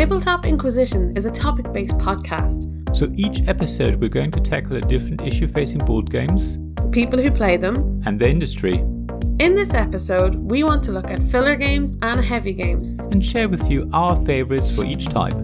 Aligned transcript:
Tabletop 0.00 0.46
Inquisition 0.46 1.14
is 1.14 1.26
a 1.26 1.30
topic 1.30 1.70
based 1.74 1.98
podcast. 1.98 2.96
So 2.96 3.12
each 3.16 3.46
episode, 3.46 3.96
we're 3.96 4.08
going 4.08 4.30
to 4.30 4.40
tackle 4.40 4.76
a 4.76 4.80
different 4.80 5.20
issue 5.20 5.46
facing 5.46 5.80
board 5.80 6.10
games, 6.10 6.58
the 6.76 6.88
people 6.90 7.20
who 7.20 7.30
play 7.30 7.58
them, 7.58 8.00
and 8.06 8.18
the 8.18 8.26
industry. 8.26 8.78
In 9.38 9.54
this 9.54 9.74
episode, 9.74 10.36
we 10.36 10.64
want 10.64 10.82
to 10.84 10.92
look 10.92 11.10
at 11.10 11.22
filler 11.24 11.54
games 11.54 11.98
and 12.00 12.24
heavy 12.24 12.54
games 12.54 12.92
and 13.12 13.22
share 13.22 13.50
with 13.50 13.70
you 13.70 13.90
our 13.92 14.16
favorites 14.24 14.74
for 14.74 14.86
each 14.86 15.04
type. 15.04 15.36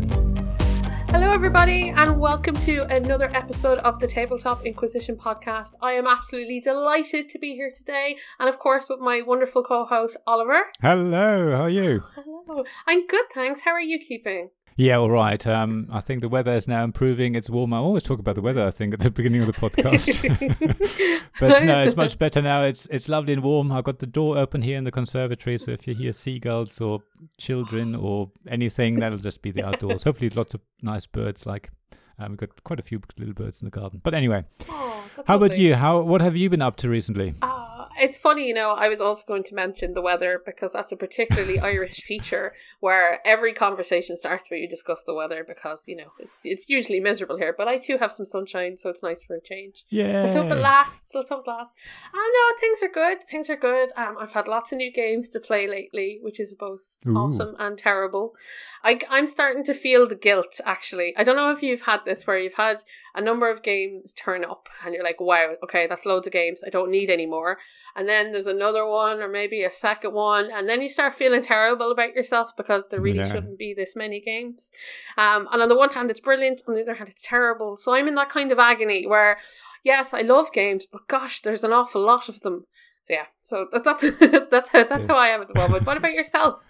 Hello, 1.18 1.32
everybody, 1.32 1.88
and 1.88 2.20
welcome 2.20 2.54
to 2.56 2.82
another 2.94 3.34
episode 3.34 3.78
of 3.78 3.98
the 4.00 4.06
Tabletop 4.06 4.66
Inquisition 4.66 5.16
podcast. 5.16 5.70
I 5.80 5.92
am 5.92 6.06
absolutely 6.06 6.60
delighted 6.60 7.30
to 7.30 7.38
be 7.38 7.54
here 7.54 7.72
today, 7.74 8.18
and 8.38 8.50
of 8.50 8.58
course, 8.58 8.90
with 8.90 9.00
my 9.00 9.22
wonderful 9.22 9.62
co 9.62 9.86
host, 9.86 10.18
Oliver. 10.26 10.64
Hello, 10.82 11.52
how 11.52 11.62
are 11.62 11.70
you? 11.70 12.02
Hello. 12.14 12.64
I'm 12.86 13.06
good, 13.06 13.24
thanks. 13.32 13.62
How 13.62 13.70
are 13.70 13.80
you 13.80 13.98
keeping? 13.98 14.50
Yeah, 14.78 14.98
all 14.98 15.10
right. 15.10 15.44
Um, 15.46 15.88
I 15.90 16.00
think 16.00 16.20
the 16.20 16.28
weather 16.28 16.52
is 16.52 16.68
now 16.68 16.84
improving. 16.84 17.34
It's 17.34 17.48
warmer. 17.48 17.78
I 17.78 17.80
always 17.80 18.02
talk 18.02 18.18
about 18.18 18.34
the 18.34 18.42
weather. 18.42 18.66
I 18.66 18.70
think 18.70 18.92
at 18.92 19.00
the 19.00 19.10
beginning 19.10 19.40
of 19.40 19.46
the 19.46 19.54
podcast, 19.54 21.22
but 21.40 21.64
no, 21.64 21.82
it's 21.82 21.96
much 21.96 22.18
better 22.18 22.42
now. 22.42 22.62
It's 22.62 22.84
it's 22.86 23.08
lovely 23.08 23.32
and 23.32 23.42
warm. 23.42 23.72
I've 23.72 23.84
got 23.84 24.00
the 24.00 24.06
door 24.06 24.36
open 24.36 24.60
here 24.60 24.76
in 24.76 24.84
the 24.84 24.92
conservatory, 24.92 25.56
so 25.56 25.70
if 25.70 25.88
you 25.88 25.94
hear 25.94 26.12
seagulls 26.12 26.78
or 26.78 27.02
children 27.38 27.94
or 27.94 28.30
anything, 28.46 29.00
that'll 29.00 29.16
just 29.16 29.40
be 29.40 29.50
the 29.50 29.64
outdoors. 29.64 30.04
Hopefully, 30.04 30.28
lots 30.28 30.52
of 30.52 30.60
nice 30.82 31.06
birds. 31.06 31.46
Like 31.46 31.70
um, 32.18 32.32
we've 32.32 32.38
got 32.38 32.62
quite 32.62 32.78
a 32.78 32.82
few 32.82 33.00
little 33.16 33.34
birds 33.34 33.62
in 33.62 33.66
the 33.66 33.70
garden. 33.70 34.02
But 34.04 34.12
anyway, 34.12 34.44
oh, 34.68 35.04
how 35.26 35.36
about 35.36 35.56
you? 35.56 35.74
How 35.74 36.02
what 36.02 36.20
have 36.20 36.36
you 36.36 36.50
been 36.50 36.60
up 36.60 36.76
to 36.78 36.90
recently? 36.90 37.32
Uh, 37.40 37.65
it's 37.98 38.18
funny, 38.18 38.46
you 38.46 38.54
know, 38.54 38.70
I 38.70 38.88
was 38.88 39.00
also 39.00 39.24
going 39.26 39.44
to 39.44 39.54
mention 39.54 39.94
the 39.94 40.02
weather 40.02 40.40
because 40.44 40.72
that's 40.72 40.92
a 40.92 40.96
particularly 40.96 41.58
Irish 41.74 42.02
feature 42.02 42.52
where 42.80 43.20
every 43.26 43.52
conversation 43.52 44.16
starts 44.16 44.50
where 44.50 44.58
you 44.58 44.68
discuss 44.68 45.02
the 45.02 45.14
weather 45.14 45.44
because, 45.46 45.82
you 45.86 45.96
know, 45.96 46.12
it's, 46.18 46.32
it's 46.44 46.68
usually 46.68 47.00
miserable 47.00 47.36
here. 47.36 47.54
But 47.56 47.68
I 47.68 47.78
too 47.78 47.98
have 47.98 48.12
some 48.12 48.26
sunshine, 48.26 48.76
so 48.78 48.90
it's 48.90 49.02
nice 49.02 49.22
for 49.22 49.36
a 49.36 49.40
change. 49.40 49.84
Yeah. 49.88 50.22
Let's 50.22 50.36
hope 50.36 50.50
it 50.50 50.56
lasts. 50.56 51.14
Let's 51.14 51.30
hope 51.30 51.44
it 51.46 51.50
lasts. 51.50 51.74
Oh, 52.14 52.52
no, 52.54 52.60
things 52.60 52.82
are 52.82 52.92
good. 52.92 53.22
Things 53.28 53.50
are 53.50 53.56
good. 53.56 53.90
Um, 53.96 54.16
I've 54.20 54.32
had 54.32 54.48
lots 54.48 54.72
of 54.72 54.78
new 54.78 54.92
games 54.92 55.28
to 55.30 55.40
play 55.40 55.68
lately, 55.68 56.18
which 56.22 56.40
is 56.40 56.54
both 56.54 56.80
Ooh. 57.06 57.16
awesome 57.16 57.56
and 57.58 57.78
terrible. 57.78 58.34
I, 58.82 59.00
I'm 59.10 59.26
starting 59.26 59.64
to 59.64 59.74
feel 59.74 60.06
the 60.06 60.14
guilt, 60.14 60.60
actually. 60.64 61.14
I 61.16 61.24
don't 61.24 61.36
know 61.36 61.50
if 61.50 61.62
you've 61.62 61.82
had 61.82 62.00
this 62.04 62.26
where 62.26 62.38
you've 62.38 62.54
had 62.54 62.78
a 63.16 63.20
number 63.20 63.50
of 63.50 63.62
games 63.62 64.12
turn 64.12 64.44
up 64.44 64.68
and 64.84 64.94
you're 64.94 65.04
like, 65.04 65.20
wow, 65.20 65.54
okay, 65.64 65.86
that's 65.86 66.06
loads 66.06 66.26
of 66.26 66.32
games. 66.32 66.60
I 66.64 66.70
don't 66.70 66.90
need 66.90 67.10
any 67.10 67.26
more. 67.26 67.58
And 67.96 68.08
then 68.08 68.32
there's 68.32 68.46
another 68.46 68.86
one 68.86 69.20
or 69.20 69.28
maybe 69.28 69.62
a 69.64 69.70
second 69.70 70.12
one. 70.12 70.50
And 70.52 70.68
then 70.68 70.82
you 70.82 70.88
start 70.88 71.14
feeling 71.14 71.42
terrible 71.42 71.90
about 71.90 72.14
yourself 72.14 72.50
because 72.56 72.82
there 72.90 73.00
really 73.00 73.18
yeah. 73.18 73.32
shouldn't 73.32 73.58
be 73.58 73.74
this 73.74 73.96
many 73.96 74.20
games. 74.20 74.70
Um, 75.16 75.48
and 75.50 75.62
on 75.62 75.68
the 75.68 75.76
one 75.76 75.90
hand, 75.90 76.10
it's 76.10 76.20
brilliant. 76.20 76.62
On 76.68 76.74
the 76.74 76.82
other 76.82 76.94
hand, 76.94 77.08
it's 77.08 77.24
terrible. 77.26 77.76
So 77.76 77.92
I'm 77.92 78.06
in 78.06 78.14
that 78.16 78.30
kind 78.30 78.52
of 78.52 78.58
agony 78.58 79.06
where, 79.06 79.38
yes, 79.82 80.10
I 80.12 80.20
love 80.20 80.52
games, 80.52 80.86
but 80.90 81.08
gosh, 81.08 81.40
there's 81.40 81.64
an 81.64 81.72
awful 81.72 82.04
lot 82.04 82.28
of 82.28 82.40
them. 82.40 82.66
So 83.08 83.14
yeah, 83.14 83.26
so 83.40 83.66
that, 83.72 83.84
that's 83.84 84.02
that's 84.50 84.70
that's 84.72 85.06
how 85.06 85.14
I 85.14 85.28
am 85.28 85.40
at 85.40 85.48
the 85.48 85.58
moment. 85.58 85.86
What 85.86 85.96
about 85.96 86.12
yourself? 86.12 86.60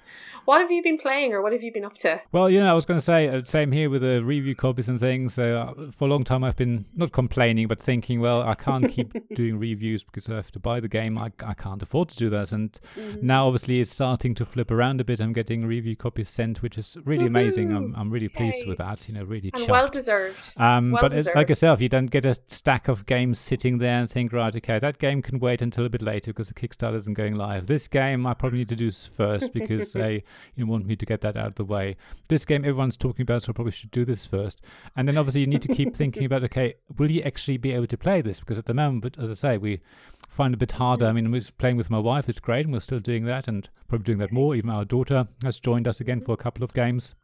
What 0.46 0.60
have 0.60 0.70
you 0.70 0.80
been 0.80 0.96
playing 0.96 1.32
or 1.32 1.42
what 1.42 1.52
have 1.52 1.64
you 1.64 1.72
been 1.72 1.84
up 1.84 1.98
to? 1.98 2.22
Well, 2.30 2.48
you 2.48 2.60
know, 2.60 2.70
I 2.70 2.74
was 2.74 2.86
going 2.86 3.00
to 3.00 3.04
say, 3.04 3.28
uh, 3.28 3.42
same 3.44 3.72
here 3.72 3.90
with 3.90 4.02
the 4.02 4.22
review 4.22 4.54
copies 4.54 4.88
and 4.88 5.00
things. 5.00 5.40
Uh, 5.40 5.90
for 5.90 6.06
a 6.06 6.08
long 6.10 6.22
time, 6.22 6.44
I've 6.44 6.54
been 6.54 6.84
not 6.94 7.10
complaining, 7.10 7.66
but 7.66 7.82
thinking, 7.82 8.20
well, 8.20 8.42
I 8.42 8.54
can't 8.54 8.88
keep 8.88 9.12
doing 9.34 9.58
reviews 9.58 10.04
because 10.04 10.28
I 10.28 10.36
have 10.36 10.52
to 10.52 10.60
buy 10.60 10.78
the 10.78 10.86
game. 10.86 11.18
I, 11.18 11.32
I 11.44 11.54
can't 11.54 11.82
afford 11.82 12.10
to 12.10 12.16
do 12.16 12.30
that. 12.30 12.52
And 12.52 12.78
mm-hmm. 12.96 13.26
now, 13.26 13.48
obviously, 13.48 13.80
it's 13.80 13.90
starting 13.90 14.36
to 14.36 14.44
flip 14.44 14.70
around 14.70 15.00
a 15.00 15.04
bit. 15.04 15.20
I'm 15.20 15.32
getting 15.32 15.66
review 15.66 15.96
copies 15.96 16.28
sent, 16.28 16.62
which 16.62 16.78
is 16.78 16.96
really 17.04 17.24
Woo-hoo! 17.24 17.26
amazing. 17.26 17.74
I'm, 17.74 17.92
I'm 17.96 18.10
really 18.10 18.28
pleased 18.28 18.68
with 18.68 18.78
that. 18.78 19.08
You 19.08 19.14
know, 19.14 19.24
really 19.24 19.50
and 19.52 19.66
well 19.66 19.88
deserved. 19.88 20.52
Um, 20.56 20.92
well 20.92 21.02
but 21.02 21.08
deserved. 21.10 21.34
like 21.34 21.48
yourself, 21.48 21.80
you 21.80 21.88
don't 21.88 22.06
get 22.06 22.24
a 22.24 22.36
stack 22.46 22.86
of 22.86 23.04
games 23.04 23.40
sitting 23.40 23.78
there 23.78 23.98
and 23.98 24.08
think, 24.08 24.32
right, 24.32 24.54
okay, 24.54 24.78
that 24.78 24.98
game 24.98 25.22
can 25.22 25.40
wait 25.40 25.60
until 25.60 25.84
a 25.84 25.88
bit 25.88 26.02
later 26.02 26.32
because 26.32 26.46
the 26.46 26.54
Kickstarter 26.54 26.94
isn't 26.94 27.14
going 27.14 27.34
live. 27.34 27.66
This 27.66 27.88
game 27.88 28.28
I 28.28 28.34
probably 28.34 28.60
need 28.60 28.68
to 28.68 28.76
do 28.76 28.92
first 28.92 29.52
because 29.52 29.92
they 29.92 30.22
you 30.54 30.66
want 30.66 30.86
me 30.86 30.94
to 30.94 31.06
get 31.06 31.16
get 31.16 31.34
that 31.34 31.40
out 31.40 31.48
of 31.48 31.54
the 31.54 31.64
way. 31.64 31.96
This 32.28 32.44
game 32.44 32.64
everyone's 32.64 32.96
talking 32.96 33.22
about, 33.22 33.42
so 33.42 33.50
I 33.50 33.52
probably 33.52 33.72
should 33.72 33.90
do 33.90 34.04
this 34.04 34.26
first. 34.26 34.60
And 34.94 35.08
then 35.08 35.16
obviously 35.16 35.40
you 35.42 35.46
need 35.46 35.62
to 35.62 35.74
keep 35.74 35.96
thinking 35.96 36.24
about, 36.24 36.44
okay, 36.44 36.74
will 36.96 37.10
you 37.10 37.22
actually 37.22 37.56
be 37.56 37.72
able 37.72 37.86
to 37.86 37.96
play 37.96 38.20
this? 38.20 38.40
Because 38.40 38.58
at 38.58 38.66
the 38.66 38.74
moment, 38.74 39.02
but 39.02 39.22
as 39.22 39.30
I 39.30 39.34
say, 39.34 39.58
we 39.58 39.80
find 40.28 40.52
it 40.52 40.56
a 40.56 40.58
bit 40.58 40.72
harder. 40.72 41.06
I 41.06 41.12
mean, 41.12 41.30
we're 41.30 41.42
playing 41.58 41.76
with 41.76 41.90
my 41.90 41.98
wife, 41.98 42.28
it's 42.28 42.40
great, 42.40 42.66
and 42.66 42.72
we're 42.72 42.80
still 42.80 42.98
doing 42.98 43.24
that, 43.24 43.48
and 43.48 43.68
probably 43.88 44.04
doing 44.04 44.18
that 44.18 44.32
more. 44.32 44.54
Even 44.54 44.70
our 44.70 44.84
daughter 44.84 45.28
has 45.42 45.60
joined 45.60 45.88
us 45.88 46.00
again 46.00 46.20
for 46.20 46.32
a 46.32 46.36
couple 46.36 46.62
of 46.62 46.74
games. 46.74 47.14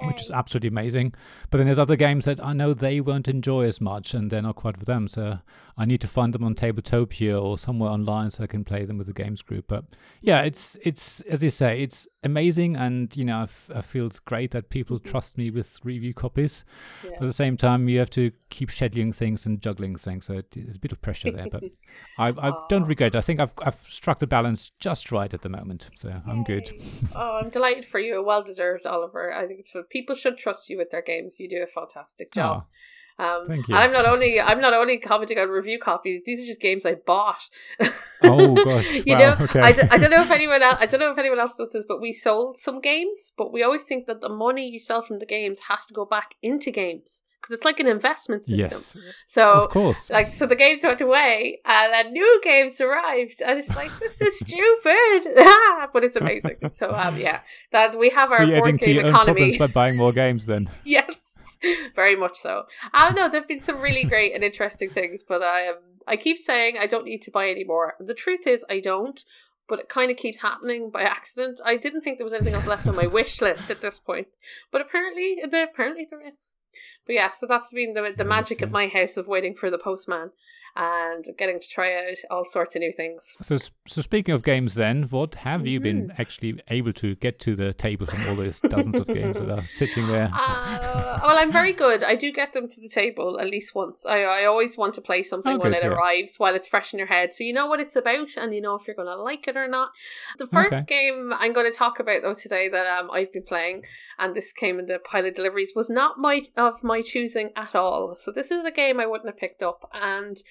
Yay. 0.00 0.08
which 0.08 0.22
is 0.22 0.30
absolutely 0.32 0.66
amazing. 0.70 1.14
But 1.50 1.58
then 1.58 1.68
there's 1.68 1.78
other 1.78 1.94
games 1.94 2.24
that 2.24 2.44
I 2.44 2.52
know 2.52 2.74
they 2.74 3.00
won't 3.00 3.28
enjoy 3.28 3.64
as 3.64 3.80
much, 3.80 4.12
and 4.12 4.28
they're 4.28 4.42
not 4.42 4.56
quite 4.56 4.76
for 4.76 4.84
them. 4.84 5.06
So 5.06 5.38
I 5.76 5.84
need 5.84 6.00
to 6.02 6.08
find 6.08 6.32
them 6.32 6.44
on 6.44 6.54
Tabletopia 6.54 7.40
or 7.40 7.58
somewhere 7.58 7.90
online 7.90 8.30
so 8.30 8.44
I 8.44 8.46
can 8.46 8.64
play 8.64 8.84
them 8.84 8.96
with 8.96 9.08
the 9.08 9.12
games 9.12 9.42
group. 9.42 9.64
But 9.66 9.84
yeah, 10.20 10.42
it's 10.42 10.76
it's 10.82 11.20
as 11.22 11.42
you 11.42 11.50
say, 11.50 11.82
it's 11.82 12.06
amazing, 12.22 12.76
and 12.76 13.14
you 13.16 13.24
know, 13.24 13.40
I, 13.40 13.42
f- 13.44 13.70
I 13.74 13.80
feel 13.80 14.06
it's 14.06 14.20
great 14.20 14.52
that 14.52 14.70
people 14.70 14.98
mm-hmm. 14.98 15.08
trust 15.08 15.36
me 15.36 15.50
with 15.50 15.80
review 15.82 16.14
copies. 16.14 16.64
Yeah. 17.02 17.10
But 17.10 17.24
at 17.24 17.26
the 17.26 17.32
same 17.32 17.56
time, 17.56 17.88
you 17.88 17.98
have 17.98 18.10
to 18.10 18.30
keep 18.50 18.70
scheduling 18.70 19.12
things 19.12 19.46
and 19.46 19.60
juggling 19.60 19.96
things, 19.96 20.26
so 20.26 20.40
there's 20.52 20.76
a 20.76 20.78
bit 20.78 20.92
of 20.92 21.02
pressure 21.02 21.32
there. 21.32 21.48
But 21.50 21.64
I, 22.18 22.28
I 22.28 22.52
don't 22.68 22.84
regret. 22.84 23.16
I 23.16 23.20
think 23.20 23.40
I've 23.40 23.54
I've 23.58 23.80
struck 23.88 24.20
the 24.20 24.28
balance 24.28 24.70
just 24.78 25.10
right 25.10 25.32
at 25.34 25.42
the 25.42 25.48
moment, 25.48 25.90
so 25.96 26.08
Yay. 26.08 26.20
I'm 26.26 26.44
good. 26.44 26.70
oh, 27.16 27.40
I'm 27.42 27.50
delighted 27.50 27.86
for 27.86 27.98
you. 27.98 28.22
Well 28.22 28.44
deserved, 28.44 28.86
Oliver. 28.86 29.32
I 29.32 29.46
think 29.48 29.60
it's 29.60 29.74
people 29.90 30.14
should 30.14 30.38
trust 30.38 30.68
you 30.68 30.78
with 30.78 30.90
their 30.90 31.02
games. 31.02 31.40
You 31.40 31.48
do 31.48 31.64
a 31.64 31.66
fantastic 31.66 32.32
job. 32.32 32.64
Oh. 32.64 32.68
Um, 33.18 33.46
Thank 33.46 33.68
you. 33.68 33.76
I'm 33.76 33.92
not 33.92 34.06
only 34.06 34.40
I'm 34.40 34.60
not 34.60 34.74
only 34.74 34.98
commenting 34.98 35.38
on 35.38 35.48
review 35.48 35.78
copies. 35.78 36.22
These 36.24 36.40
are 36.40 36.46
just 36.46 36.60
games 36.60 36.84
I 36.84 36.94
bought. 36.94 37.48
oh 38.24 38.54
gosh! 38.64 38.92
you 38.92 39.14
wow. 39.14 39.18
know, 39.18 39.44
okay. 39.44 39.60
I 39.60 39.72
d- 39.72 39.88
I 39.90 39.98
don't 39.98 40.10
know 40.10 40.22
if 40.22 40.30
anyone 40.30 40.62
else 40.62 40.78
I 40.80 40.86
don't 40.86 41.00
know 41.00 41.12
if 41.12 41.18
anyone 41.18 41.38
else 41.38 41.54
does 41.56 41.72
this, 41.72 41.84
but 41.86 42.00
we 42.00 42.12
sold 42.12 42.58
some 42.58 42.80
games. 42.80 43.32
But 43.36 43.52
we 43.52 43.62
always 43.62 43.84
think 43.84 44.06
that 44.06 44.20
the 44.20 44.28
money 44.28 44.68
you 44.68 44.80
sell 44.80 45.00
from 45.00 45.20
the 45.20 45.26
games 45.26 45.60
has 45.68 45.86
to 45.86 45.94
go 45.94 46.04
back 46.04 46.34
into 46.42 46.72
games 46.72 47.20
because 47.44 47.56
it's 47.56 47.64
like 47.64 47.78
an 47.78 47.86
investment 47.86 48.46
system. 48.46 48.80
Yes. 48.80 48.96
So 49.26 49.64
of 49.64 49.70
course, 49.70 50.10
like 50.10 50.32
so 50.32 50.46
the 50.46 50.56
games 50.56 50.82
went 50.82 51.00
away 51.00 51.60
and 51.64 51.92
then 51.92 52.12
new 52.12 52.40
games 52.42 52.80
arrived, 52.80 53.42
and 53.42 53.58
it's 53.58 53.68
like 53.76 53.90
this 54.00 54.20
is 54.20 54.38
stupid, 54.40 55.34
but 55.92 56.02
it's 56.02 56.16
amazing. 56.16 56.56
So 56.74 56.90
um, 56.90 57.18
yeah, 57.18 57.40
that 57.70 57.98
we 57.98 58.10
have 58.10 58.32
our 58.32 58.38
so 58.38 58.46
board 58.46 58.78
game 58.78 59.06
economy 59.06 59.58
by 59.58 59.66
buying 59.66 59.96
more 59.96 60.12
games. 60.12 60.46
Then 60.46 60.70
yes. 60.84 61.23
Very 61.94 62.16
much 62.16 62.38
so. 62.38 62.64
I 62.92 63.06
don't 63.06 63.16
know. 63.16 63.28
There've 63.28 63.48
been 63.48 63.60
some 63.60 63.80
really 63.80 64.04
great 64.12 64.34
and 64.34 64.44
interesting 64.44 64.90
things, 64.90 65.22
but 65.26 65.42
I 65.42 65.62
am. 65.62 65.76
I 66.06 66.16
keep 66.16 66.38
saying 66.38 66.76
I 66.78 66.86
don't 66.86 67.06
need 67.06 67.22
to 67.22 67.30
buy 67.30 67.48
any 67.48 67.64
more. 67.64 67.94
The 67.98 68.14
truth 68.14 68.46
is, 68.46 68.64
I 68.68 68.80
don't. 68.80 69.22
But 69.66 69.78
it 69.78 69.88
kind 69.88 70.10
of 70.10 70.18
keeps 70.18 70.42
happening 70.42 70.90
by 70.90 71.02
accident. 71.02 71.58
I 71.64 71.78
didn't 71.78 72.02
think 72.02 72.18
there 72.18 72.24
was 72.24 72.34
anything 72.34 72.52
else 72.52 72.66
left 72.66 72.86
on 72.86 72.96
my 72.96 73.06
wish 73.06 73.40
list 73.40 73.70
at 73.70 73.80
this 73.80 73.98
point, 73.98 74.26
but 74.70 74.82
apparently, 74.82 75.38
there 75.50 75.64
apparently 75.64 76.06
there 76.08 76.20
is. 76.20 76.52
But 77.06 77.14
yeah, 77.14 77.30
so 77.30 77.46
that's 77.46 77.72
been 77.72 77.94
the 77.94 78.12
the 78.14 78.26
magic 78.26 78.60
at 78.60 78.70
my 78.70 78.88
house 78.88 79.16
of 79.16 79.26
waiting 79.26 79.54
for 79.54 79.70
the 79.70 79.78
postman 79.78 80.32
and 80.76 81.24
getting 81.38 81.60
to 81.60 81.68
try 81.68 81.94
out 81.94 82.18
all 82.30 82.44
sorts 82.44 82.74
of 82.74 82.80
new 82.80 82.92
things. 82.92 83.34
So, 83.42 83.56
so 83.86 84.02
speaking 84.02 84.34
of 84.34 84.42
games, 84.42 84.74
then, 84.74 85.04
what 85.04 85.36
have 85.36 85.66
you 85.66 85.78
been 85.78 86.08
mm-hmm. 86.08 86.20
actually 86.20 86.60
able 86.68 86.92
to 86.94 87.14
get 87.16 87.38
to 87.40 87.54
the 87.54 87.72
table 87.72 88.06
from 88.06 88.26
all 88.28 88.34
those 88.34 88.60
dozens 88.60 88.96
of 88.96 89.06
games 89.06 89.38
that 89.38 89.50
are 89.50 89.66
sitting 89.66 90.06
there? 90.08 90.30
Uh, 90.44 91.20
well, 91.22 91.38
I'm 91.38 91.50
very 91.50 91.72
good. 91.72 92.02
I 92.02 92.16
do 92.16 92.30
get 92.30 92.52
them 92.52 92.68
to 92.68 92.80
the 92.80 92.88
table 92.88 93.38
at 93.40 93.46
least 93.46 93.74
once. 93.74 94.04
I, 94.04 94.22
I 94.22 94.44
always 94.44 94.76
want 94.76 94.94
to 94.94 95.00
play 95.00 95.22
something 95.22 95.54
oh, 95.54 95.58
when 95.58 95.72
good, 95.72 95.78
it 95.78 95.84
yeah. 95.84 95.90
arrives 95.90 96.36
while 96.38 96.54
it's 96.54 96.68
fresh 96.68 96.92
in 96.92 96.98
your 96.98 97.08
head, 97.08 97.32
so 97.32 97.44
you 97.44 97.52
know 97.52 97.66
what 97.66 97.80
it's 97.80 97.96
about 97.96 98.28
and 98.36 98.54
you 98.54 98.60
know 98.60 98.74
if 98.74 98.86
you're 98.86 98.96
going 98.96 99.08
to 99.08 99.16
like 99.16 99.48
it 99.48 99.56
or 99.56 99.68
not. 99.68 99.90
The 100.38 100.46
first 100.46 100.72
okay. 100.72 100.84
game 100.86 101.32
I'm 101.36 101.52
going 101.52 101.70
to 101.70 101.76
talk 101.76 101.98
about 101.98 102.22
though 102.22 102.34
today 102.34 102.68
that 102.68 102.86
um, 102.86 103.10
I've 103.10 103.32
been 103.32 103.44
playing, 103.44 103.82
and 104.18 104.34
this 104.34 104.52
came 104.52 104.78
in 104.78 104.86
the 104.86 104.98
pilot 104.98 105.34
deliveries, 105.36 105.72
was 105.74 105.88
not 105.88 106.18
my 106.18 106.42
of 106.56 106.82
my 106.82 107.00
choosing 107.02 107.50
at 107.56 107.74
all. 107.74 108.14
So 108.14 108.30
this 108.30 108.50
is 108.50 108.64
a 108.64 108.70
game 108.70 109.00
I 109.00 109.06
wouldn't 109.06 109.28
have 109.28 109.38
picked 109.38 109.62
up 109.62 109.88
and 109.92 110.42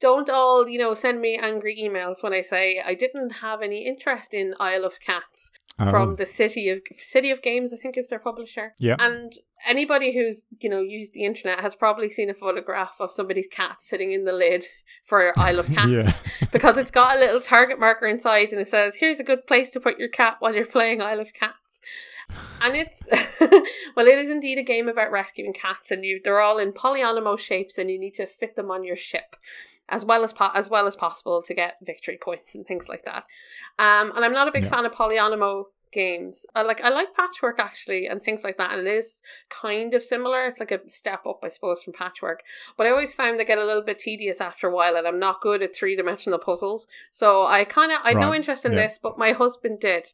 don't 0.00 0.30
all, 0.30 0.68
you 0.68 0.78
know, 0.78 0.94
send 0.94 1.20
me 1.20 1.38
angry 1.40 1.76
emails 1.80 2.22
when 2.22 2.32
I 2.32 2.42
say 2.42 2.82
I 2.84 2.94
didn't 2.94 3.30
have 3.30 3.62
any 3.62 3.86
interest 3.86 4.32
in 4.32 4.54
Isle 4.58 4.84
of 4.84 5.00
Cats 5.00 5.50
oh. 5.78 5.90
from 5.90 6.16
the 6.16 6.26
City 6.26 6.68
of 6.68 6.80
City 6.96 7.30
of 7.30 7.42
Games, 7.42 7.72
I 7.72 7.76
think 7.76 7.98
is 7.98 8.08
their 8.08 8.18
publisher. 8.18 8.74
Yeah. 8.78 8.96
And 8.98 9.32
anybody 9.66 10.14
who's, 10.14 10.42
you 10.60 10.70
know, 10.70 10.80
used 10.80 11.12
the 11.12 11.24
internet 11.24 11.60
has 11.60 11.74
probably 11.74 12.10
seen 12.10 12.30
a 12.30 12.34
photograph 12.34 12.96
of 12.98 13.10
somebody's 13.10 13.48
cat 13.50 13.76
sitting 13.80 14.12
in 14.12 14.24
the 14.24 14.32
lid 14.32 14.66
for 15.04 15.38
Isle 15.38 15.60
of 15.60 15.66
Cats. 15.74 15.90
yeah. 15.90 16.12
because 16.52 16.76
it's 16.76 16.90
got 16.90 17.16
a 17.16 17.20
little 17.20 17.40
target 17.40 17.78
marker 17.78 18.06
inside 18.06 18.52
and 18.52 18.60
it 18.60 18.68
says, 18.68 18.94
Here's 18.98 19.20
a 19.20 19.24
good 19.24 19.46
place 19.46 19.70
to 19.72 19.80
put 19.80 19.98
your 19.98 20.08
cat 20.08 20.36
while 20.40 20.54
you're 20.54 20.66
playing 20.66 21.02
Isle 21.02 21.20
of 21.20 21.34
Cats 21.34 21.56
and 22.62 22.76
it's 22.76 23.02
well 23.96 24.06
it 24.06 24.18
is 24.18 24.28
indeed 24.28 24.58
a 24.58 24.62
game 24.62 24.88
about 24.88 25.10
rescuing 25.10 25.52
cats 25.52 25.90
and 25.90 26.04
you 26.04 26.20
they're 26.22 26.40
all 26.40 26.58
in 26.58 26.72
polyomino 26.72 27.38
shapes 27.38 27.78
and 27.78 27.90
you 27.90 27.98
need 27.98 28.14
to 28.14 28.26
fit 28.26 28.56
them 28.56 28.70
on 28.70 28.84
your 28.84 28.96
ship 28.96 29.36
as 29.90 30.04
well 30.04 30.24
as 30.24 30.32
po- 30.32 30.52
as 30.54 30.70
well 30.70 30.86
as 30.86 30.96
possible 30.96 31.42
to 31.42 31.54
get 31.54 31.76
victory 31.82 32.18
points 32.22 32.54
and 32.54 32.66
things 32.66 32.88
like 32.88 33.04
that. 33.04 33.24
Um, 33.78 34.12
and 34.14 34.24
I'm 34.24 34.32
not 34.32 34.48
a 34.48 34.52
big 34.52 34.64
yeah. 34.64 34.70
fan 34.70 34.86
of 34.86 34.92
polyomino 34.92 35.64
games. 35.92 36.46
I 36.54 36.62
like 36.62 36.80
I 36.80 36.88
like 36.88 37.14
patchwork 37.14 37.58
actually 37.58 38.06
and 38.06 38.22
things 38.22 38.44
like 38.44 38.56
that, 38.58 38.72
and 38.72 38.86
it 38.86 38.90
is 38.90 39.20
kind 39.48 39.94
of 39.94 40.02
similar. 40.02 40.46
It's 40.46 40.60
like 40.60 40.70
a 40.70 40.88
step 40.88 41.26
up, 41.26 41.40
I 41.42 41.48
suppose, 41.48 41.82
from 41.82 41.92
patchwork. 41.92 42.42
But 42.76 42.86
I 42.86 42.90
always 42.90 43.14
found 43.14 43.38
they 43.38 43.44
get 43.44 43.58
a 43.58 43.64
little 43.64 43.82
bit 43.82 43.98
tedious 43.98 44.40
after 44.40 44.68
a 44.68 44.74
while, 44.74 44.96
and 44.96 45.06
I'm 45.06 45.18
not 45.18 45.40
good 45.40 45.62
at 45.62 45.74
three 45.74 45.96
dimensional 45.96 46.38
puzzles. 46.38 46.86
So 47.10 47.46
I 47.46 47.64
kind 47.64 47.92
of 47.92 47.98
I 48.04 48.10
had 48.10 48.18
no 48.18 48.34
interest 48.34 48.64
in 48.64 48.72
yeah. 48.72 48.86
this, 48.86 48.98
but 49.02 49.18
my 49.18 49.32
husband 49.32 49.80
did. 49.80 50.08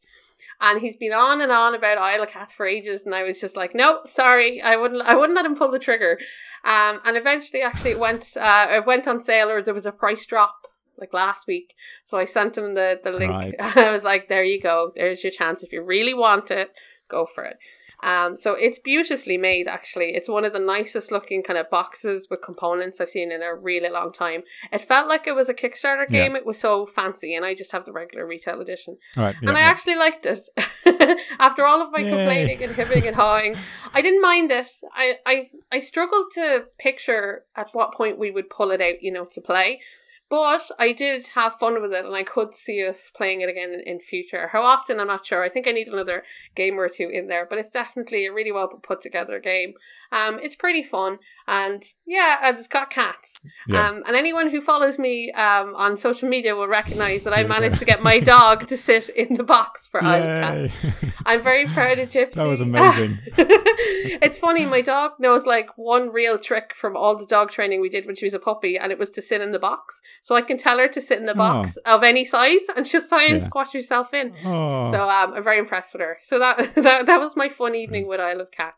And 0.59 0.81
he's 0.81 0.95
been 0.95 1.13
on 1.13 1.41
and 1.41 1.51
on 1.51 1.75
about 1.75 1.99
Isle 1.99 2.23
of 2.23 2.29
Cats 2.29 2.53
for 2.53 2.65
ages, 2.65 3.05
and 3.05 3.13
I 3.13 3.23
was 3.23 3.39
just 3.39 3.55
like, 3.55 3.75
no, 3.75 3.99
sorry, 4.05 4.59
I 4.61 4.75
wouldn't, 4.75 5.03
I 5.03 5.15
wouldn't 5.15 5.35
let 5.35 5.45
him 5.45 5.55
pull 5.55 5.69
the 5.69 5.77
trigger. 5.77 6.17
Um, 6.63 6.99
and 7.05 7.15
eventually, 7.15 7.61
actually, 7.61 7.91
it 7.91 7.99
went, 7.99 8.35
uh, 8.35 8.67
it 8.71 8.85
went 8.85 9.07
on 9.07 9.21
sale, 9.21 9.49
or 9.51 9.61
there 9.61 9.73
was 9.73 9.85
a 9.85 9.91
price 9.91 10.25
drop 10.25 10.67
like 10.97 11.13
last 11.13 11.47
week. 11.47 11.75
So 12.03 12.17
I 12.17 12.25
sent 12.25 12.57
him 12.57 12.73
the 12.73 12.99
the 13.03 13.11
link. 13.11 13.31
Right. 13.31 13.55
I 13.77 13.91
was 13.91 14.03
like, 14.03 14.29
there 14.29 14.43
you 14.43 14.59
go, 14.61 14.91
there's 14.95 15.23
your 15.23 15.31
chance. 15.31 15.63
If 15.63 15.71
you 15.71 15.83
really 15.83 16.13
want 16.13 16.51
it, 16.51 16.71
go 17.07 17.25
for 17.25 17.43
it. 17.43 17.57
Um, 18.03 18.37
so 18.37 18.53
it's 18.53 18.77
beautifully 18.79 19.37
made. 19.37 19.67
Actually, 19.67 20.13
it's 20.15 20.29
one 20.29 20.45
of 20.45 20.53
the 20.53 20.59
nicest 20.59 21.11
looking 21.11 21.41
kind 21.41 21.57
of 21.57 21.69
boxes 21.69 22.27
with 22.29 22.41
components 22.43 23.01
I've 23.01 23.09
seen 23.09 23.31
in 23.31 23.41
a 23.41 23.55
really 23.55 23.89
long 23.89 24.11
time. 24.13 24.43
It 24.71 24.81
felt 24.83 25.07
like 25.07 25.25
it 25.25 25.33
was 25.35 25.49
a 25.49 25.53
Kickstarter 25.53 26.05
Yeah. 26.09 26.23
game. 26.25 26.35
It 26.35 26.45
was 26.45 26.59
so 26.59 26.85
fancy, 26.85 27.35
and 27.35 27.43
I 27.43 27.55
just 27.55 27.71
have 27.71 27.85
the 27.85 27.91
regular 27.91 28.25
retail 28.27 28.61
edition 28.61 28.97
right. 29.15 29.35
yeah, 29.41 29.49
and 29.49 29.57
I 29.57 29.61
yeah. 29.61 29.67
actually 29.67 29.95
liked 29.95 30.25
it. 30.25 30.47
After 31.39 31.65
all 31.65 31.81
of 31.81 31.91
my 31.91 31.99
Yay. 31.99 32.09
complaining 32.09 32.63
and 32.63 32.75
hemming 32.75 33.07
and 33.07 33.15
hawing, 33.15 33.55
I 33.93 34.01
didn't 34.01 34.21
mind 34.21 34.51
it. 34.51 34.67
I, 34.93 35.13
I 35.25 35.49
I 35.71 35.79
struggled 35.79 36.31
to 36.33 36.65
picture 36.77 37.43
at 37.55 37.69
what 37.73 37.93
point 37.93 38.19
we 38.19 38.31
would 38.31 38.49
pull 38.49 38.71
it 38.71 38.81
out, 38.81 39.01
you 39.01 39.11
know, 39.11 39.25
to 39.31 39.41
play. 39.41 39.81
But 40.29 40.69
I 40.77 40.91
did 40.91 41.27
have 41.35 41.55
fun 41.55 41.81
with 41.81 41.93
it, 41.93 42.05
and 42.05 42.13
I 42.13 42.23
could 42.23 42.53
see 42.53 42.85
us 42.85 42.97
playing 43.15 43.41
it 43.41 43.49
again 43.49 43.73
in, 43.73 43.79
in 43.79 43.99
future. 43.99 44.49
How 44.51 44.61
often, 44.61 44.99
I'm 44.99 45.07
not 45.07 45.25
sure. 45.25 45.41
I 45.41 45.49
think 45.49 45.67
I 45.67 45.71
need 45.71 45.87
another 45.87 46.23
game 46.53 46.77
or 46.77 46.89
two 46.89 47.07
in 47.07 47.27
there, 47.27 47.47
but 47.49 47.57
it's 47.57 47.71
definitely 47.71 48.25
a 48.25 48.33
really 48.33 48.51
well 48.51 48.67
put 48.67 49.01
together 49.01 49.39
game. 49.39 49.73
Um, 50.11 50.39
it's 50.41 50.55
pretty 50.55 50.83
fun, 50.83 51.19
and 51.47 51.83
yeah, 52.05 52.49
it's 52.49 52.67
got 52.67 52.89
cats. 52.89 53.39
Yeah. 53.67 53.87
Um, 53.87 54.03
and 54.05 54.15
anyone 54.15 54.49
who 54.49 54.61
follows 54.61 54.99
me 54.99 55.31
um, 55.31 55.75
on 55.75 55.95
social 55.95 56.27
media 56.27 56.55
will 56.55 56.67
recognize 56.67 57.23
that 57.23 57.33
I 57.33 57.43
managed 57.43 57.79
to 57.79 57.85
get 57.85 58.03
my 58.03 58.19
dog 58.19 58.67
to 58.67 58.77
sit 58.77 59.09
in 59.15 59.35
the 59.35 59.43
box 59.43 59.87
for 59.87 60.03
Isle 60.03 60.23
of 60.23 60.71
Cats. 60.71 61.13
I'm 61.25 61.41
very 61.41 61.67
proud 61.67 61.99
of 61.99 62.09
Gypsy. 62.09 62.33
That 62.33 62.47
was 62.47 62.61
amazing. 62.61 63.19
it's 63.37 64.37
funny, 64.37 64.65
my 64.65 64.81
dog 64.81 65.13
knows 65.19 65.45
like 65.45 65.69
one 65.77 66.09
real 66.09 66.37
trick 66.37 66.73
from 66.73 66.97
all 66.97 67.15
the 67.17 67.25
dog 67.25 67.51
training 67.51 67.79
we 67.81 67.89
did 67.89 68.05
when 68.05 68.15
she 68.15 68.25
was 68.25 68.33
a 68.33 68.39
puppy, 68.39 68.77
and 68.77 68.91
it 68.91 68.99
was 68.99 69.11
to 69.11 69.21
sit 69.21 69.41
in 69.41 69.51
the 69.51 69.59
box. 69.59 70.01
So 70.21 70.35
I 70.35 70.41
can 70.41 70.57
tell 70.57 70.77
her 70.79 70.87
to 70.87 71.01
sit 71.01 71.19
in 71.19 71.25
the 71.25 71.35
box 71.35 71.77
of 71.85 72.03
any 72.03 72.25
size, 72.25 72.61
and 72.75 72.85
she'll 72.87 73.07
try 73.07 73.23
and 73.25 73.35
Oh. 73.35 73.37
Yeah. 73.37 73.43
squash 73.45 73.73
herself 73.73 74.13
in. 74.13 74.33
oh. 74.45 74.91
So 74.91 75.01
um, 75.09 75.33
I'm 75.33 75.43
very 75.43 75.59
impressed 75.59 75.93
with 75.93 76.01
her. 76.01 76.17
So 76.19 76.39
that 76.39 76.75
that, 76.75 77.05
that 77.05 77.19
was 77.19 77.35
my 77.35 77.49
fun 77.49 77.75
evening 77.75 78.07
with 78.07 78.19
Isle 78.19 78.41
of 78.41 78.51
Cats. 78.51 78.75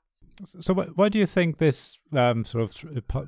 So, 0.61 0.73
wh- 0.73 0.97
why 0.97 1.09
do 1.09 1.19
you 1.19 1.25
think 1.25 1.57
this 1.57 1.97
um, 2.13 2.45
sort 2.45 2.63
of 2.63 2.73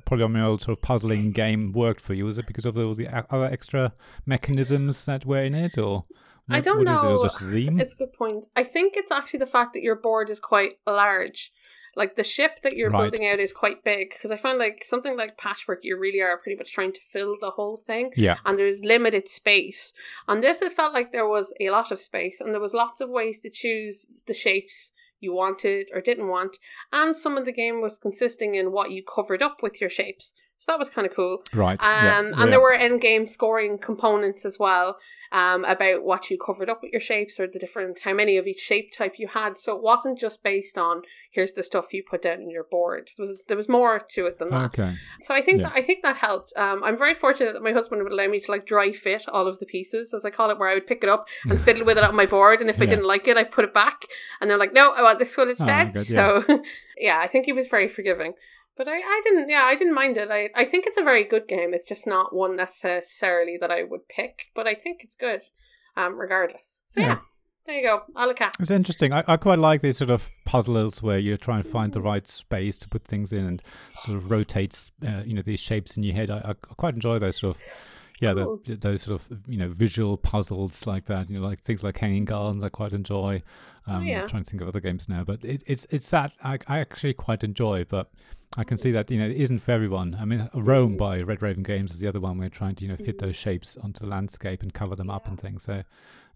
polyomino 0.06 0.58
sort 0.58 0.78
of 0.78 0.80
puzzling 0.82 1.32
game 1.32 1.72
worked 1.72 2.00
for 2.00 2.14
you? 2.14 2.24
Was 2.24 2.38
it 2.38 2.46
because 2.46 2.64
of 2.64 2.78
all 2.78 2.94
the 2.94 3.06
other 3.30 3.44
extra 3.46 3.92
mechanisms 4.24 5.04
that 5.04 5.26
were 5.26 5.38
in 5.42 5.54
it, 5.54 5.76
or 5.78 6.04
I 6.48 6.60
don't 6.60 6.78
what 6.84 6.88
is 6.88 7.02
it? 7.02 7.06
Know. 7.06 7.14
it 7.20 7.22
just 7.22 7.40
the 7.40 7.50
theme? 7.50 7.80
It's 7.80 7.92
a 7.92 7.96
good 7.96 8.12
point. 8.14 8.46
I 8.56 8.64
think 8.64 8.94
it's 8.96 9.10
actually 9.10 9.40
the 9.40 9.46
fact 9.46 9.74
that 9.74 9.82
your 9.82 9.96
board 9.96 10.30
is 10.30 10.40
quite 10.40 10.78
large. 10.86 11.52
Like 11.94 12.16
the 12.16 12.24
ship 12.24 12.60
that 12.62 12.76
you're 12.76 12.90
Right. 12.90 13.10
building 13.10 13.26
out 13.26 13.38
is 13.38 13.52
quite 13.52 13.84
big 13.84 14.10
because 14.10 14.30
I 14.30 14.36
find 14.36 14.58
like 14.58 14.84
something 14.84 15.16
like 15.16 15.36
patchwork, 15.36 15.80
you 15.82 15.98
really 15.98 16.20
are 16.20 16.38
pretty 16.38 16.56
much 16.56 16.72
trying 16.72 16.92
to 16.92 17.00
fill 17.12 17.36
the 17.40 17.50
whole 17.50 17.76
thing, 17.76 18.10
yeah, 18.16 18.38
and 18.44 18.58
there's 18.58 18.84
limited 18.84 19.28
space. 19.28 19.92
On 20.26 20.40
this, 20.40 20.62
it 20.62 20.72
felt 20.72 20.94
like 20.94 21.12
there 21.12 21.28
was 21.28 21.52
a 21.60 21.70
lot 21.70 21.90
of 21.92 22.00
space, 22.00 22.40
and 22.40 22.52
there 22.52 22.60
was 22.60 22.72
lots 22.74 23.00
of 23.00 23.10
ways 23.10 23.40
to 23.40 23.50
choose 23.50 24.06
the 24.26 24.34
shapes 24.34 24.92
you 25.20 25.32
wanted 25.32 25.88
or 25.92 26.00
didn't 26.00 26.28
want, 26.28 26.58
and 26.92 27.14
some 27.16 27.36
of 27.38 27.44
the 27.44 27.52
game 27.52 27.80
was 27.80 27.98
consisting 27.98 28.54
in 28.54 28.72
what 28.72 28.90
you 28.90 29.02
covered 29.02 29.42
up 29.42 29.58
with 29.62 29.80
your 29.80 29.90
shapes. 29.90 30.32
So 30.62 30.70
that 30.70 30.78
was 30.78 30.88
kind 30.88 31.08
of 31.08 31.12
cool. 31.16 31.42
right. 31.52 31.72
Um, 31.82 32.04
yeah, 32.04 32.18
and 32.20 32.36
yeah. 32.38 32.46
there 32.46 32.60
were 32.60 32.72
end 32.72 33.00
game 33.00 33.26
scoring 33.26 33.78
components 33.78 34.44
as 34.44 34.60
well 34.60 34.96
um, 35.32 35.64
about 35.64 36.04
what 36.04 36.30
you 36.30 36.38
covered 36.38 36.70
up 36.70 36.82
with 36.84 36.92
your 36.92 37.00
shapes 37.00 37.40
or 37.40 37.48
the 37.48 37.58
different 37.58 37.98
how 38.04 38.14
many 38.14 38.36
of 38.36 38.46
each 38.46 38.60
shape 38.60 38.92
type 38.92 39.14
you 39.18 39.26
had. 39.26 39.58
So 39.58 39.74
it 39.74 39.82
wasn't 39.82 40.20
just 40.20 40.44
based 40.44 40.78
on 40.78 41.02
here's 41.32 41.54
the 41.54 41.64
stuff 41.64 41.92
you 41.92 42.04
put 42.08 42.22
down 42.22 42.42
in 42.42 42.48
your 42.48 42.62
board. 42.62 43.10
There 43.18 43.26
was 43.26 43.42
there 43.48 43.56
was 43.56 43.68
more 43.68 43.98
to 44.10 44.26
it 44.26 44.38
than 44.38 44.50
that. 44.50 44.66
okay. 44.66 44.94
So 45.22 45.34
I 45.34 45.42
think 45.42 45.58
Yeah. 45.62 45.70
that, 45.70 45.78
I 45.78 45.82
think 45.82 46.04
that 46.04 46.14
helped. 46.18 46.52
Um, 46.54 46.84
I'm 46.84 46.96
very 46.96 47.14
fortunate 47.16 47.54
that 47.54 47.62
my 47.64 47.72
husband 47.72 48.00
would 48.04 48.12
allow 48.12 48.28
me 48.28 48.38
to 48.38 48.50
like 48.52 48.64
dry 48.64 48.92
fit 48.92 49.24
all 49.28 49.48
of 49.48 49.58
the 49.58 49.66
pieces, 49.66 50.14
as 50.14 50.24
I 50.24 50.30
call 50.30 50.50
it, 50.50 50.58
where 50.60 50.68
I 50.68 50.74
would 50.74 50.86
pick 50.86 51.02
it 51.02 51.08
up 51.08 51.26
and 51.44 51.58
fiddle 51.60 51.84
with 51.84 51.98
it 51.98 52.04
on 52.04 52.14
my 52.14 52.26
board, 52.26 52.60
and 52.60 52.70
if 52.70 52.80
I 52.80 52.86
didn't 52.86 53.06
like 53.06 53.26
it, 53.26 53.36
I 53.36 53.42
put 53.42 53.64
it 53.64 53.74
back. 53.74 54.04
And 54.40 54.48
they're 54.48 54.58
like, 54.58 54.72
"No, 54.72 54.92
I 54.92 55.02
want 55.02 55.18
this 55.18 55.36
one 55.36 55.50
instead." 55.50 55.92
good, 55.92 56.08
yeah. 56.08 56.40
So 56.46 56.62
yeah, 56.96 57.18
I 57.18 57.26
think 57.26 57.46
he 57.46 57.52
was 57.52 57.66
very 57.66 57.88
forgiving. 57.88 58.34
But 58.76 58.88
I, 58.88 58.96
I 58.96 59.20
didn't, 59.24 59.48
yeah, 59.50 59.64
I 59.64 59.74
didn't 59.76 59.94
mind 59.94 60.16
it. 60.16 60.30
I, 60.30 60.48
I 60.54 60.64
think 60.64 60.86
it's 60.86 60.96
a 60.98 61.02
very 61.04 61.24
good 61.24 61.46
game. 61.46 61.74
It's 61.74 61.86
just 61.86 62.06
not 62.06 62.34
one 62.34 62.56
necessarily 62.56 63.58
that 63.60 63.70
I 63.70 63.82
would 63.82 64.08
pick, 64.08 64.46
but 64.54 64.66
I 64.66 64.74
think 64.74 65.02
it's 65.04 65.14
good, 65.16 65.42
um, 65.96 66.18
regardless. 66.18 66.78
So 66.86 67.00
yeah, 67.00 67.06
Yeah. 67.06 67.18
there 67.66 67.76
you 67.76 67.82
go. 67.86 68.02
I'll 68.16 68.28
look 68.28 68.40
at. 68.40 68.54
It's 68.58 68.70
interesting. 68.70 69.12
I, 69.12 69.24
I 69.28 69.36
quite 69.36 69.58
like 69.58 69.82
these 69.82 69.98
sort 69.98 70.10
of 70.10 70.30
puzzles 70.46 71.02
where 71.02 71.18
you're 71.18 71.36
trying 71.36 71.62
to 71.62 71.68
find 71.68 71.92
the 71.92 72.00
right 72.00 72.26
space 72.26 72.78
to 72.78 72.88
put 72.88 73.04
things 73.04 73.32
in 73.32 73.44
and 73.44 73.62
sort 74.04 74.16
of 74.16 74.30
rotates, 74.30 74.90
uh, 75.06 75.22
you 75.26 75.34
know, 75.34 75.42
these 75.42 75.60
shapes 75.60 75.96
in 75.96 76.02
your 76.02 76.14
head. 76.14 76.30
I, 76.30 76.38
I 76.44 76.52
quite 76.54 76.94
enjoy 76.94 77.18
those 77.18 77.36
sort 77.36 77.56
of, 77.56 77.62
yeah, 78.22 78.34
the, 78.34 78.76
those 78.76 79.02
sort 79.02 79.20
of, 79.20 79.40
you 79.48 79.56
know, 79.56 79.68
visual 79.68 80.16
puzzles 80.16 80.86
like 80.86 81.06
that. 81.06 81.28
You 81.28 81.40
know, 81.40 81.46
like 81.46 81.60
things 81.60 81.82
like 81.82 81.98
Hanging 81.98 82.24
Gardens. 82.24 82.62
I 82.62 82.68
quite 82.68 82.92
enjoy. 82.92 83.42
Um, 83.88 84.04
yeah. 84.04 84.22
I'm 84.22 84.28
trying 84.28 84.44
to 84.44 84.50
think 84.50 84.62
of 84.62 84.68
other 84.68 84.78
games 84.78 85.08
now, 85.08 85.24
but 85.24 85.44
it, 85.44 85.64
it's 85.66 85.88
it's 85.90 86.08
that 86.10 86.32
I, 86.42 86.58
I 86.68 86.78
actually 86.78 87.14
quite 87.14 87.42
enjoy. 87.42 87.84
But 87.84 88.12
I 88.56 88.62
can 88.62 88.78
see 88.78 88.92
that 88.92 89.10
you 89.10 89.18
know 89.18 89.26
it 89.26 89.36
isn't 89.36 89.58
for 89.58 89.72
everyone. 89.72 90.16
I 90.20 90.24
mean, 90.24 90.48
Roam 90.54 90.96
by 90.96 91.20
Red 91.20 91.42
Raven 91.42 91.64
Games 91.64 91.90
is 91.90 91.98
the 91.98 92.06
other 92.06 92.20
one. 92.20 92.38
We're 92.38 92.48
trying 92.48 92.76
to 92.76 92.84
you 92.84 92.90
know 92.90 92.96
fit 92.96 93.18
those 93.18 93.34
shapes 93.34 93.76
onto 93.76 93.98
the 93.98 94.06
landscape 94.06 94.62
and 94.62 94.72
cover 94.72 94.94
them 94.94 95.10
up 95.10 95.26
and 95.26 95.38
things. 95.38 95.64
So. 95.64 95.82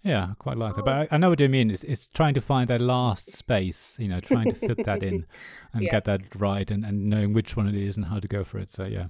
Yeah, 0.03 0.25
I 0.25 0.35
quite 0.39 0.57
like 0.57 0.77
that. 0.77 0.85
But 0.85 0.95
I, 0.95 1.09
I 1.13 1.17
know 1.17 1.31
what 1.31 1.41
you 1.41 1.49
mean. 1.49 1.69
It's, 1.69 1.83
it's 1.83 2.07
trying 2.07 2.35
to 2.35 2.41
find 2.41 2.69
that 2.69 2.81
last 2.81 3.33
space, 3.33 3.97
you 3.99 4.07
know, 4.07 4.21
trying 4.21 4.51
to 4.51 4.55
fit 4.55 4.85
that 4.85 5.03
in 5.03 5.27
and 5.73 5.89
get 5.89 6.05
that 6.05 6.21
right 6.37 6.71
and, 6.71 6.85
and 6.85 7.09
knowing 7.09 7.33
which 7.33 7.57
one 7.57 7.67
it 7.67 7.75
is 7.75 7.97
and 7.97 8.07
how 8.07 8.21
to 8.21 8.29
go 8.29 8.45
for 8.45 8.59
it. 8.59 8.71
So, 8.71 8.85
yeah, 8.85 9.07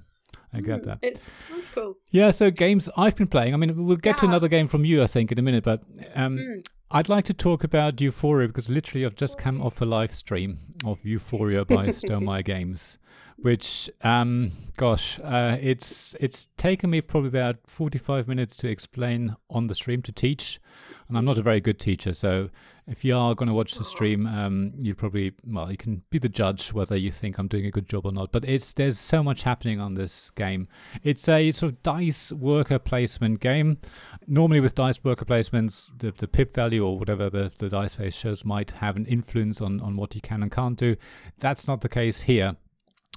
I 0.53 0.61
get 0.61 0.81
Mm, 0.81 0.85
that. 0.85 0.99
It, 1.01 1.19
that's 1.51 1.67
cool. 1.69 1.97
Yeah, 2.09 2.31
so 2.31 2.49
games 2.51 2.89
I've 2.97 3.15
been 3.15 3.27
playing. 3.27 3.53
I 3.53 3.57
mean, 3.57 3.85
we'll 3.85 3.97
get 3.97 4.17
to 4.19 4.25
another 4.25 4.47
game 4.47 4.67
from 4.67 4.85
you, 4.85 5.03
I 5.03 5.07
think, 5.07 5.31
in 5.31 5.37
a 5.39 5.41
minute. 5.41 5.63
But 5.63 5.83
um, 6.15 6.37
Mm. 6.37 6.65
I'd 6.89 7.09
like 7.09 7.25
to 7.25 7.33
talk 7.33 7.65
about 7.65 7.99
Euphoria 7.99 8.47
because 8.47 8.69
literally 8.69 9.05
I've 9.05 9.15
just 9.15 9.37
come 9.37 9.61
off 9.61 9.81
a 9.81 9.85
live 9.85 10.15
stream 10.15 10.59
of 10.85 11.03
Euphoria 11.05 11.65
by 11.65 11.87
Stonemaier 11.89 12.45
Games, 12.45 12.97
which, 13.35 13.89
um, 14.03 14.51
gosh, 14.77 15.19
uh, 15.21 15.57
it's 15.61 16.15
it's 16.21 16.47
taken 16.55 16.89
me 16.89 17.01
probably 17.01 17.27
about 17.27 17.57
forty 17.67 17.97
five 17.99 18.25
minutes 18.27 18.55
to 18.57 18.69
explain 18.69 19.35
on 19.49 19.67
the 19.67 19.75
stream 19.75 20.01
to 20.03 20.13
teach, 20.13 20.61
and 21.09 21.17
I'm 21.17 21.25
not 21.25 21.37
a 21.37 21.41
very 21.41 21.59
good 21.59 21.77
teacher, 21.79 22.13
so 22.13 22.49
if 22.87 23.03
you 23.03 23.15
are 23.15 23.35
going 23.35 23.47
to 23.47 23.53
watch 23.53 23.73
the 23.73 23.83
stream, 23.83 24.25
um, 24.25 24.71
you 24.77 24.95
probably 24.95 25.33
well, 25.45 25.69
you 25.69 25.77
can 25.77 26.03
be 26.09 26.19
the 26.19 26.29
judge 26.29 26.71
whether 26.71 26.97
you 26.97 27.11
think 27.11 27.37
I'm 27.37 27.47
doing 27.47 27.65
a 27.65 27.71
good 27.71 27.87
job 27.89 28.05
or 28.05 28.11
not. 28.11 28.31
But 28.31 28.45
it's 28.45 28.71
there's 28.73 28.97
so 28.97 29.21
much 29.21 29.43
happening 29.43 29.79
on 29.79 29.95
this 29.95 30.29
game. 30.31 30.67
It's 31.03 31.27
a 31.27 31.51
sort 31.51 31.73
of 31.73 31.83
dice 31.83 32.31
worker 32.31 32.79
placement 32.79 33.41
game. 33.41 33.79
Normally, 34.25 34.61
with 34.61 34.75
dice 34.75 35.03
worker 35.03 35.25
placements, 35.25 35.91
the, 35.97 36.11
the 36.11 36.27
pip 36.27 36.55
value 36.55 36.85
or 36.85 36.97
whatever 36.97 37.29
the, 37.29 37.51
the 37.57 37.69
dice 37.69 37.95
face 37.95 38.15
shows 38.15 38.45
might 38.45 38.71
have 38.71 38.95
an 38.95 39.05
influence 39.05 39.59
on, 39.59 39.81
on 39.81 39.97
what 39.97 40.15
you 40.15 40.21
can 40.21 40.41
and 40.41 40.51
can't 40.51 40.77
do. 40.77 40.95
That's 41.39 41.67
not 41.67 41.81
the 41.81 41.89
case 41.89 42.21
here. 42.21 42.55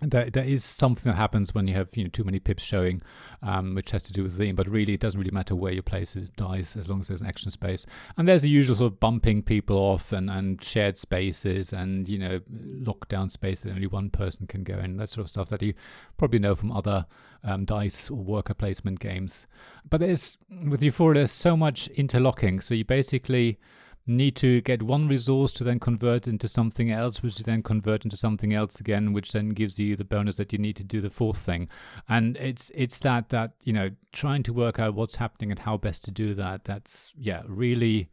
There, 0.02 0.30
there 0.30 0.44
is 0.44 0.64
something 0.64 1.10
that 1.10 1.16
happens 1.16 1.54
when 1.54 1.68
you 1.68 1.74
have 1.74 1.88
you 1.94 2.04
know 2.04 2.10
too 2.10 2.24
many 2.24 2.38
pips 2.38 2.62
showing, 2.62 3.02
um, 3.42 3.74
which 3.74 3.90
has 3.90 4.02
to 4.04 4.12
do 4.12 4.22
with 4.22 4.36
the 4.36 4.44
theme. 4.44 4.56
But 4.56 4.68
really, 4.68 4.94
it 4.94 5.00
doesn't 5.00 5.18
really 5.18 5.30
matter 5.30 5.54
where 5.54 5.72
you 5.72 5.82
place 5.82 6.14
the 6.14 6.22
dice 6.36 6.76
as 6.76 6.88
long 6.88 7.00
as 7.00 7.08
there's 7.08 7.20
an 7.20 7.26
action 7.26 7.50
space. 7.50 7.84
And 8.16 8.26
there's 8.26 8.42
the 8.42 8.48
usual 8.48 8.76
sort 8.76 8.92
of 8.92 9.00
bumping 9.00 9.42
people 9.42 9.76
off 9.76 10.12
and, 10.12 10.30
and 10.30 10.62
shared 10.62 10.96
spaces 10.96 11.72
and 11.72 12.08
you 12.08 12.18
know 12.18 12.40
lockdown 12.50 13.30
space 13.30 13.60
that 13.60 13.70
only 13.72 13.86
one 13.86 14.10
person 14.10 14.46
can 14.46 14.64
go 14.64 14.78
in. 14.78 14.96
That 14.96 15.10
sort 15.10 15.24
of 15.24 15.28
stuff 15.28 15.48
that 15.50 15.62
you 15.62 15.74
probably 16.16 16.38
know 16.38 16.54
from 16.54 16.72
other 16.72 17.06
um, 17.44 17.64
dice 17.64 18.10
or 18.10 18.16
worker 18.16 18.54
placement 18.54 19.00
games. 19.00 19.46
But 19.88 20.00
there's 20.00 20.38
with 20.66 20.82
Euphoria, 20.82 21.20
there's 21.20 21.32
so 21.32 21.56
much 21.56 21.88
interlocking. 21.88 22.60
So 22.60 22.74
you 22.74 22.84
basically 22.84 23.58
need 24.06 24.34
to 24.36 24.60
get 24.62 24.82
one 24.82 25.08
resource 25.08 25.52
to 25.52 25.64
then 25.64 25.78
convert 25.78 26.26
into 26.26 26.48
something 26.48 26.90
else, 26.90 27.22
which 27.22 27.38
you 27.38 27.44
then 27.44 27.62
convert 27.62 28.04
into 28.04 28.16
something 28.16 28.52
else 28.52 28.80
again, 28.80 29.12
which 29.12 29.32
then 29.32 29.50
gives 29.50 29.78
you 29.78 29.96
the 29.96 30.04
bonus 30.04 30.36
that 30.36 30.52
you 30.52 30.58
need 30.58 30.76
to 30.76 30.84
do 30.84 31.00
the 31.00 31.10
fourth 31.10 31.38
thing. 31.38 31.68
And 32.08 32.36
it's 32.36 32.70
it's 32.74 32.98
that 33.00 33.28
that 33.28 33.52
you 33.62 33.72
know 33.72 33.90
trying 34.12 34.42
to 34.44 34.52
work 34.52 34.78
out 34.78 34.94
what's 34.94 35.16
happening 35.16 35.50
and 35.50 35.60
how 35.60 35.76
best 35.76 36.04
to 36.04 36.10
do 36.10 36.34
that. 36.34 36.64
That's 36.64 37.12
yeah 37.16 37.42
really 37.46 38.08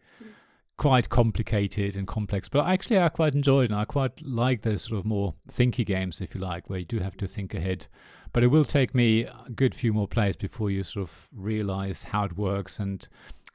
quite 0.78 1.10
complicated 1.10 1.96
and 1.96 2.08
complex. 2.08 2.48
But 2.48 2.68
actually, 2.68 3.00
I 3.00 3.10
quite 3.10 3.34
enjoyed 3.34 3.66
it. 3.66 3.72
And 3.72 3.80
I 3.80 3.86
quite 3.86 4.22
like 4.22 4.62
those 4.62 4.84
sort 4.84 5.00
of 5.00 5.06
more 5.06 5.34
thinky 5.52 5.86
games, 5.86 6.22
if 6.22 6.36
you 6.36 6.42
like, 6.42 6.70
where 6.70 6.80
you 6.80 6.86
do 6.86 7.00
have 7.00 7.18
to 7.18 7.28
think 7.28 7.54
ahead. 7.54 7.88
But 8.32 8.44
it 8.44 8.48
will 8.48 8.66
take 8.66 8.94
me 8.94 9.24
a 9.24 9.50
good 9.56 9.74
few 9.74 9.94
more 9.94 10.08
plays 10.08 10.36
before 10.36 10.70
you 10.70 10.84
sort 10.84 11.10
of 11.10 11.28
realize 11.36 12.06
how 12.06 12.26
it 12.26 12.38
works 12.38 12.80
and 12.80 13.08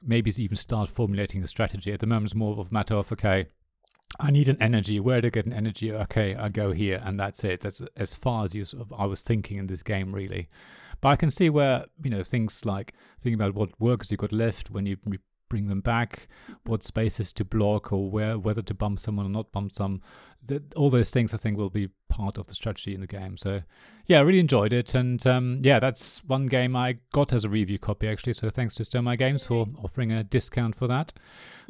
maybe 0.04 0.32
even 0.42 0.56
start 0.56 0.90
formulating 0.90 1.42
a 1.42 1.47
strategy. 1.47 1.92
At 1.92 2.00
the 2.00 2.06
moment, 2.06 2.26
it's 2.26 2.35
more 2.35 2.59
of 2.59 2.71
a 2.71 2.75
matter 2.75 2.94
of 2.94 3.12
okay, 3.12 3.47
I 4.21 4.30
need 4.30 4.49
an 4.49 4.61
energy. 4.61 5.00
Where 5.00 5.21
to 5.21 5.30
get 5.30 5.47
an 5.47 5.52
energy? 5.52 5.92
Okay, 5.92 6.35
I 6.35 6.49
go 6.49 6.73
here, 6.73 7.00
and 7.04 7.18
that's 7.18 7.44
it. 7.44 7.61
That's 7.61 7.80
as 7.97 8.14
far 8.14 8.44
as 8.44 8.54
you 8.54 8.64
I 8.97 9.06
was 9.06 9.23
thinking 9.23 9.59
in 9.59 9.66
this 9.66 9.82
game, 9.82 10.14
really. 10.14 10.49
But 11.00 11.09
I 11.09 11.16
can 11.16 11.30
see 11.30 11.50
where 11.50 11.87
you 12.02 12.11
know 12.11 12.23
things 12.23 12.64
like 12.64 12.94
thinking 13.21 13.40
about 13.40 13.54
what 13.54 13.80
workers 13.80 14.11
you've 14.11 14.21
got 14.21 14.32
left 14.32 14.71
when 14.71 14.87
you 14.87 14.97
bring 15.52 15.68
them 15.68 15.82
back, 15.82 16.28
what 16.64 16.82
spaces 16.82 17.30
to 17.30 17.44
block, 17.44 17.92
or 17.92 18.11
where 18.11 18.38
whether 18.38 18.62
to 18.62 18.73
bump 18.73 18.99
someone 18.99 19.26
or 19.26 19.28
not 19.28 19.52
bump 19.52 19.71
some. 19.71 20.00
That, 20.47 20.73
all 20.75 20.88
those 20.88 21.11
things 21.11 21.35
I 21.35 21.37
think 21.37 21.59
will 21.59 21.68
be 21.68 21.90
part 22.09 22.38
of 22.38 22.47
the 22.47 22.54
strategy 22.54 22.94
in 22.94 23.02
the 23.02 23.06
game. 23.06 23.37
So 23.37 23.61
yeah, 24.06 24.18
I 24.18 24.23
really 24.23 24.40
enjoyed 24.40 24.73
it, 24.73 24.94
and 24.94 25.25
um, 25.26 25.59
yeah, 25.61 25.78
that's 25.78 26.25
one 26.25 26.47
game 26.47 26.75
I 26.75 26.97
got 27.12 27.35
as 27.35 27.44
a 27.44 27.50
review 27.50 27.78
copy 27.78 28.09
actually. 28.09 28.32
So 28.32 28.49
thanks 28.49 28.75
to 28.76 28.82
Stonemaier 28.82 29.18
Games 29.18 29.44
for 29.44 29.66
offering 29.85 30.11
a 30.11 30.25
discount 30.25 30.75
for 30.75 30.87
that. 30.87 31.12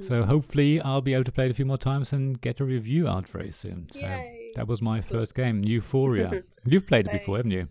So 0.01 0.21
mm-hmm. 0.21 0.31
hopefully 0.31 0.81
I'll 0.81 1.01
be 1.01 1.12
able 1.12 1.25
to 1.25 1.33
play 1.33 1.47
it 1.47 1.51
a 1.51 1.55
few 1.55 1.67
more 1.67 1.77
times 1.77 2.12
and 2.12 2.41
get 2.41 2.61
a 2.61 2.65
review 2.65 3.09
out 3.09 3.27
very 3.27 3.51
soon. 3.51 3.89
So 3.91 3.99
Yay. 3.99 4.53
that 4.55 4.69
was 4.69 4.81
my 4.81 5.01
first 5.01 5.35
game, 5.35 5.65
Euphoria. 5.65 6.45
You've 6.65 6.87
played 6.87 7.09
it 7.09 7.12
before, 7.12 7.39
haven't 7.39 7.51
you? 7.51 7.67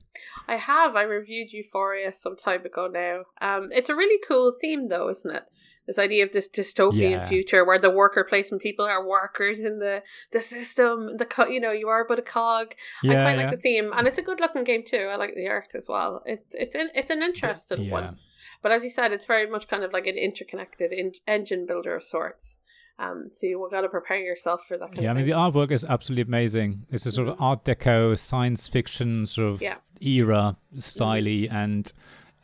I 0.46 0.58
have. 0.58 0.98
I 0.98 1.04
reviewed 1.04 1.54
Euphoria 1.54 2.14
some 2.14 2.36
time 2.36 2.66
ago 2.66 2.90
now. 2.92 3.24
Um, 3.40 3.70
it's 3.72 3.88
a 3.88 3.96
really 3.96 4.20
cool 4.28 4.54
theme 4.60 4.90
though, 4.90 5.10
isn't 5.10 5.34
it? 5.34 5.44
This 5.88 5.98
idea 5.98 6.24
of 6.24 6.32
this 6.32 6.48
dystopian 6.48 7.12
yeah. 7.12 7.28
future 7.28 7.66
where 7.66 7.80
the 7.80 7.90
worker 7.90 8.24
placement 8.28 8.62
people 8.62 8.86
are 8.86 9.06
workers 9.08 9.60
in 9.60 9.80
the 9.80 10.04
the 10.32 10.42
system 10.42 11.18
the 11.18 11.26
co- 11.26 11.48
you 11.48 11.60
know 11.60 11.72
you 11.72 11.88
are 11.88 12.06
but 12.08 12.20
a 12.20 12.22
cog 12.22 12.74
yeah, 13.04 13.12
i 13.12 13.24
quite 13.24 13.38
yeah. 13.38 13.44
like 13.44 13.56
the 13.56 13.62
theme 13.62 13.92
and 13.96 14.08
it's 14.08 14.20
a 14.20 14.24
good 14.24 14.40
looking 14.40 14.64
game 14.64 14.84
too 14.86 15.08
i 15.12 15.16
like 15.16 15.34
the 15.36 15.48
art 15.48 15.74
as 15.76 15.88
well 15.88 16.22
it, 16.26 16.46
it's 16.52 16.76
an, 16.76 16.90
it's 16.94 17.10
an 17.10 17.22
interesting 17.22 17.90
one 17.90 18.18
but 18.62 18.72
as 18.72 18.84
you 18.84 18.90
said 18.90 19.12
it's 19.12 19.26
very 19.26 19.50
much 19.50 19.68
kind 19.68 19.84
of 19.84 19.92
like 19.92 20.08
an 20.08 20.18
interconnected 20.18 20.92
in- 20.92 21.14
engine 21.28 21.66
builder 21.66 21.96
of 21.96 22.04
sorts 22.04 22.58
um, 23.00 23.30
so 23.32 23.48
you 23.48 23.60
will 23.60 23.70
got 23.70 23.82
to 23.82 23.90
prepare 23.90 24.20
yourself 24.20 24.62
for 24.68 24.78
that. 24.78 25.02
yeah, 25.02 25.10
I 25.10 25.14
mean 25.14 25.26
the 25.26 25.32
artwork 25.32 25.72
is 25.72 25.84
absolutely 25.84 26.22
amazing. 26.22 26.86
It's 26.92 27.08
a 27.08 27.12
sort 27.12 27.30
mm-hmm. 27.30 27.42
of 27.42 27.42
Art 27.42 27.66
Deco 27.66 28.16
science 28.16 28.68
fiction 28.68 29.26
sort 29.26 29.54
of 29.54 29.64
era, 30.00 30.56
styly, 30.78 31.46
mm-hmm. 31.46 31.56
and 31.56 31.94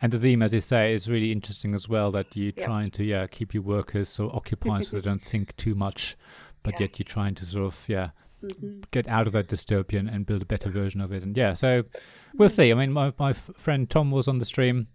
and 0.01 0.11
the 0.11 0.19
theme, 0.19 0.41
as 0.41 0.53
you 0.53 0.61
say, 0.61 0.93
is 0.93 1.09
really 1.09 1.31
interesting 1.31 1.73
as 1.73 1.89
well. 1.89 2.11
That 2.11 2.35
you're 2.35 2.51
trying 2.51 2.91
to 2.91 3.03
yeah 3.03 3.27
keep 3.27 3.53
your 3.53 3.63
workers 3.63 4.09
so 4.09 4.29
occupied 4.29 4.85
so 4.85 4.97
they 4.97 5.01
don't 5.01 5.21
think 5.21 5.55
too 5.57 5.75
much, 5.75 6.15
but 6.63 6.73
yes. 6.73 6.81
yet 6.81 6.99
you're 6.99 7.13
trying 7.13 7.35
to 7.35 7.45
sort 7.45 7.65
of 7.65 7.85
yeah 7.87 8.09
mm-hmm. 8.43 8.81
get 8.91 9.07
out 9.07 9.27
of 9.27 9.33
that 9.33 9.47
dystopian 9.47 10.13
and 10.13 10.25
build 10.25 10.43
a 10.43 10.45
better 10.45 10.69
version 10.69 11.01
of 11.01 11.11
it. 11.11 11.23
And 11.23 11.35
yeah, 11.35 11.53
so 11.53 11.83
we'll 12.35 12.49
see. 12.49 12.71
I 12.71 12.75
mean, 12.75 12.91
my 12.91 13.13
my 13.17 13.33
friend 13.33 13.89
Tom 13.89 14.11
was 14.11 14.27
on 14.27 14.37
the 14.37 14.45
stream. 14.45 14.87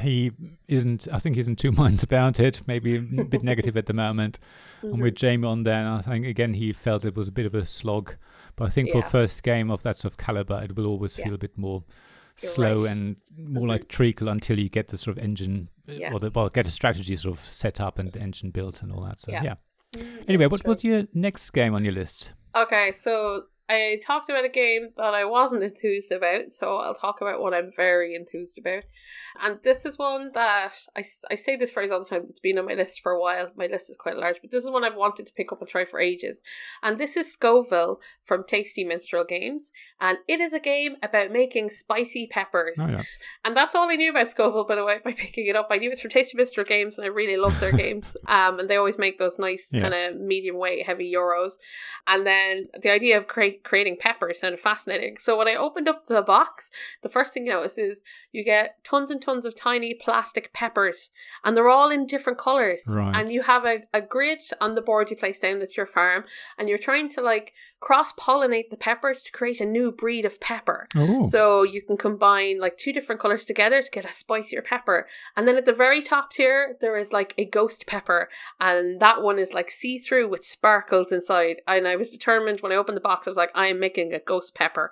He 0.00 0.32
isn't. 0.68 1.06
I 1.10 1.20
think 1.20 1.36
he's 1.36 1.48
in 1.48 1.56
two 1.56 1.72
minds 1.72 2.02
about 2.02 2.40
it. 2.40 2.62
Maybe 2.66 2.96
a 2.96 3.00
bit 3.24 3.44
negative 3.44 3.76
at 3.76 3.86
the 3.86 3.94
moment. 3.94 4.40
Mm-hmm. 4.78 4.88
And 4.88 5.02
with 5.02 5.14
mm-hmm. 5.14 5.26
Jamie 5.26 5.46
on 5.46 5.62
there, 5.62 5.86
I 5.88 6.02
think 6.02 6.26
again 6.26 6.54
he 6.54 6.72
felt 6.72 7.04
it 7.04 7.16
was 7.16 7.28
a 7.28 7.32
bit 7.32 7.46
of 7.46 7.54
a 7.54 7.64
slog. 7.64 8.16
But 8.56 8.64
I 8.64 8.68
think 8.70 8.88
yeah. 8.88 9.02
for 9.02 9.08
first 9.08 9.42
game 9.42 9.70
of 9.70 9.82
that 9.84 9.98
sort 9.98 10.14
of 10.14 10.18
caliber, 10.18 10.60
it 10.64 10.74
will 10.74 10.86
always 10.86 11.16
yeah. 11.16 11.26
feel 11.26 11.34
a 11.34 11.38
bit 11.38 11.56
more 11.56 11.84
slow 12.36 12.84
right. 12.84 12.92
and 12.92 13.16
more 13.36 13.62
mm-hmm. 13.62 13.70
like 13.70 13.88
treacle 13.88 14.28
until 14.28 14.58
you 14.58 14.68
get 14.68 14.88
the 14.88 14.98
sort 14.98 15.16
of 15.16 15.22
engine 15.22 15.68
yes. 15.86 16.12
or 16.12 16.20
the, 16.20 16.30
well 16.34 16.48
get 16.48 16.66
a 16.66 16.70
strategy 16.70 17.16
sort 17.16 17.38
of 17.38 17.44
set 17.44 17.80
up 17.80 17.98
and 17.98 18.16
engine 18.16 18.50
built 18.50 18.82
and 18.82 18.92
all 18.92 19.02
that. 19.02 19.20
So 19.20 19.32
yeah. 19.32 19.42
yeah. 19.42 19.54
Mm, 19.94 20.24
anyway, 20.28 20.46
what 20.46 20.62
true. 20.62 20.68
was 20.68 20.84
your 20.84 21.04
next 21.14 21.50
game 21.50 21.74
on 21.74 21.84
your 21.84 21.94
list? 21.94 22.32
Okay, 22.54 22.92
so 22.92 23.44
I 23.68 23.98
talked 24.04 24.30
about 24.30 24.44
a 24.44 24.48
game 24.48 24.90
that 24.96 25.14
I 25.14 25.24
wasn't 25.24 25.64
enthused 25.64 26.12
about, 26.12 26.52
so 26.52 26.76
I'll 26.76 26.94
talk 26.94 27.20
about 27.20 27.40
what 27.40 27.52
I'm 27.52 27.72
very 27.76 28.14
enthused 28.14 28.58
about. 28.58 28.84
And 29.42 29.58
this 29.64 29.84
is 29.84 29.98
one 29.98 30.30
that 30.34 30.72
I, 30.96 31.04
I 31.30 31.34
say 31.34 31.56
this 31.56 31.70
phrase 31.70 31.90
all 31.90 31.98
the 31.98 32.06
time, 32.08 32.26
it's 32.28 32.40
been 32.40 32.58
on 32.58 32.66
my 32.66 32.74
list 32.74 33.00
for 33.02 33.12
a 33.12 33.20
while. 33.20 33.50
My 33.56 33.66
list 33.66 33.90
is 33.90 33.96
quite 33.96 34.16
large, 34.16 34.36
but 34.40 34.50
this 34.50 34.64
is 34.64 34.70
one 34.70 34.84
I've 34.84 34.94
wanted 34.94 35.26
to 35.26 35.32
pick 35.32 35.52
up 35.52 35.60
and 35.60 35.68
try 35.68 35.84
for 35.84 36.00
ages. 36.00 36.42
And 36.82 36.98
this 36.98 37.16
is 37.16 37.32
Scoville 37.32 38.00
from 38.24 38.44
Tasty 38.46 38.84
Minstrel 38.84 39.24
Games. 39.24 39.72
And 40.00 40.18
it 40.28 40.40
is 40.40 40.52
a 40.52 40.60
game 40.60 40.96
about 41.02 41.32
making 41.32 41.70
spicy 41.70 42.28
peppers. 42.30 42.76
Oh, 42.78 42.88
yeah. 42.88 43.02
And 43.44 43.56
that's 43.56 43.74
all 43.74 43.90
I 43.90 43.96
knew 43.96 44.10
about 44.10 44.30
Scoville, 44.30 44.66
by 44.66 44.74
the 44.74 44.84
way, 44.84 45.00
by 45.04 45.12
picking 45.12 45.46
it 45.46 45.56
up. 45.56 45.68
I 45.70 45.78
knew 45.78 45.90
it's 45.90 46.00
from 46.00 46.10
Tasty 46.10 46.36
Minstrel 46.36 46.66
Games, 46.66 46.98
and 46.98 47.04
I 47.04 47.08
really 47.08 47.36
love 47.36 47.58
their 47.60 47.72
games. 47.76 48.16
Um, 48.26 48.60
and 48.60 48.70
they 48.70 48.76
always 48.76 48.98
make 48.98 49.18
those 49.18 49.38
nice 49.38 49.68
yeah. 49.72 49.82
kind 49.82 49.94
of 49.94 50.20
medium 50.20 50.56
weight, 50.56 50.86
heavy 50.86 51.12
euros. 51.12 51.52
And 52.06 52.26
then 52.26 52.68
the 52.80 52.90
idea 52.90 53.18
of 53.18 53.26
creating 53.64 53.96
peppers 54.00 54.40
sounded 54.40 54.60
fascinating. 54.60 55.16
So 55.18 55.36
when 55.36 55.48
I 55.48 55.54
opened 55.54 55.88
up 55.88 56.06
the 56.06 56.22
box, 56.22 56.70
the 57.02 57.08
first 57.08 57.32
thing 57.32 57.46
you 57.46 57.52
notice 57.52 57.78
is 57.78 58.02
you 58.32 58.44
get 58.44 58.82
tons 58.84 59.10
and 59.10 59.20
tons 59.20 59.44
of 59.44 59.54
tiny 59.54 59.94
plastic 59.94 60.52
peppers, 60.52 61.10
and 61.44 61.56
they're 61.56 61.68
all 61.68 61.90
in 61.90 62.06
different 62.06 62.38
colors. 62.38 62.82
Right. 62.86 63.14
And 63.14 63.30
you 63.30 63.42
have 63.42 63.64
a, 63.64 63.80
a 63.92 64.00
grid 64.00 64.42
on 64.60 64.74
the 64.74 64.82
board 64.82 65.10
you 65.10 65.16
place 65.16 65.40
down 65.40 65.58
that's 65.58 65.76
your 65.76 65.86
farm, 65.86 66.24
and 66.58 66.68
you're 66.68 66.78
trying 66.78 67.08
to 67.10 67.20
like 67.20 67.52
cross 67.80 68.12
pollinate 68.14 68.70
the 68.70 68.76
peppers 68.76 69.22
to 69.22 69.30
create 69.30 69.60
a 69.60 69.66
new 69.66 69.92
breed 69.92 70.24
of 70.24 70.40
pepper. 70.40 70.88
Ooh. 70.96 71.26
So 71.26 71.62
you 71.62 71.82
can 71.82 71.96
combine 71.96 72.58
like 72.58 72.78
two 72.78 72.92
different 72.92 73.20
colors 73.20 73.44
together 73.44 73.82
to 73.82 73.90
get 73.90 74.04
a 74.04 74.12
spicier 74.12 74.62
pepper. 74.62 75.06
And 75.36 75.46
then 75.46 75.56
at 75.56 75.66
the 75.66 75.72
very 75.72 76.02
top 76.02 76.32
tier, 76.32 76.76
there 76.80 76.96
is 76.96 77.12
like 77.12 77.34
a 77.36 77.44
ghost 77.44 77.86
pepper, 77.86 78.28
and 78.58 78.98
that 79.00 79.22
one 79.22 79.38
is 79.38 79.52
like 79.52 79.70
see 79.70 79.98
through 79.98 80.28
with 80.28 80.44
sparkles 80.44 81.12
inside. 81.12 81.60
And 81.66 81.86
I 81.86 81.96
was 81.96 82.10
determined 82.10 82.60
when 82.60 82.72
I 82.72 82.76
opened 82.76 82.96
the 82.96 83.02
box, 83.02 83.26
I 83.26 83.30
was 83.30 83.36
like, 83.36 83.50
I 83.54 83.68
am 83.68 83.78
making 83.78 84.12
a 84.12 84.20
ghost 84.20 84.54
pepper. 84.54 84.90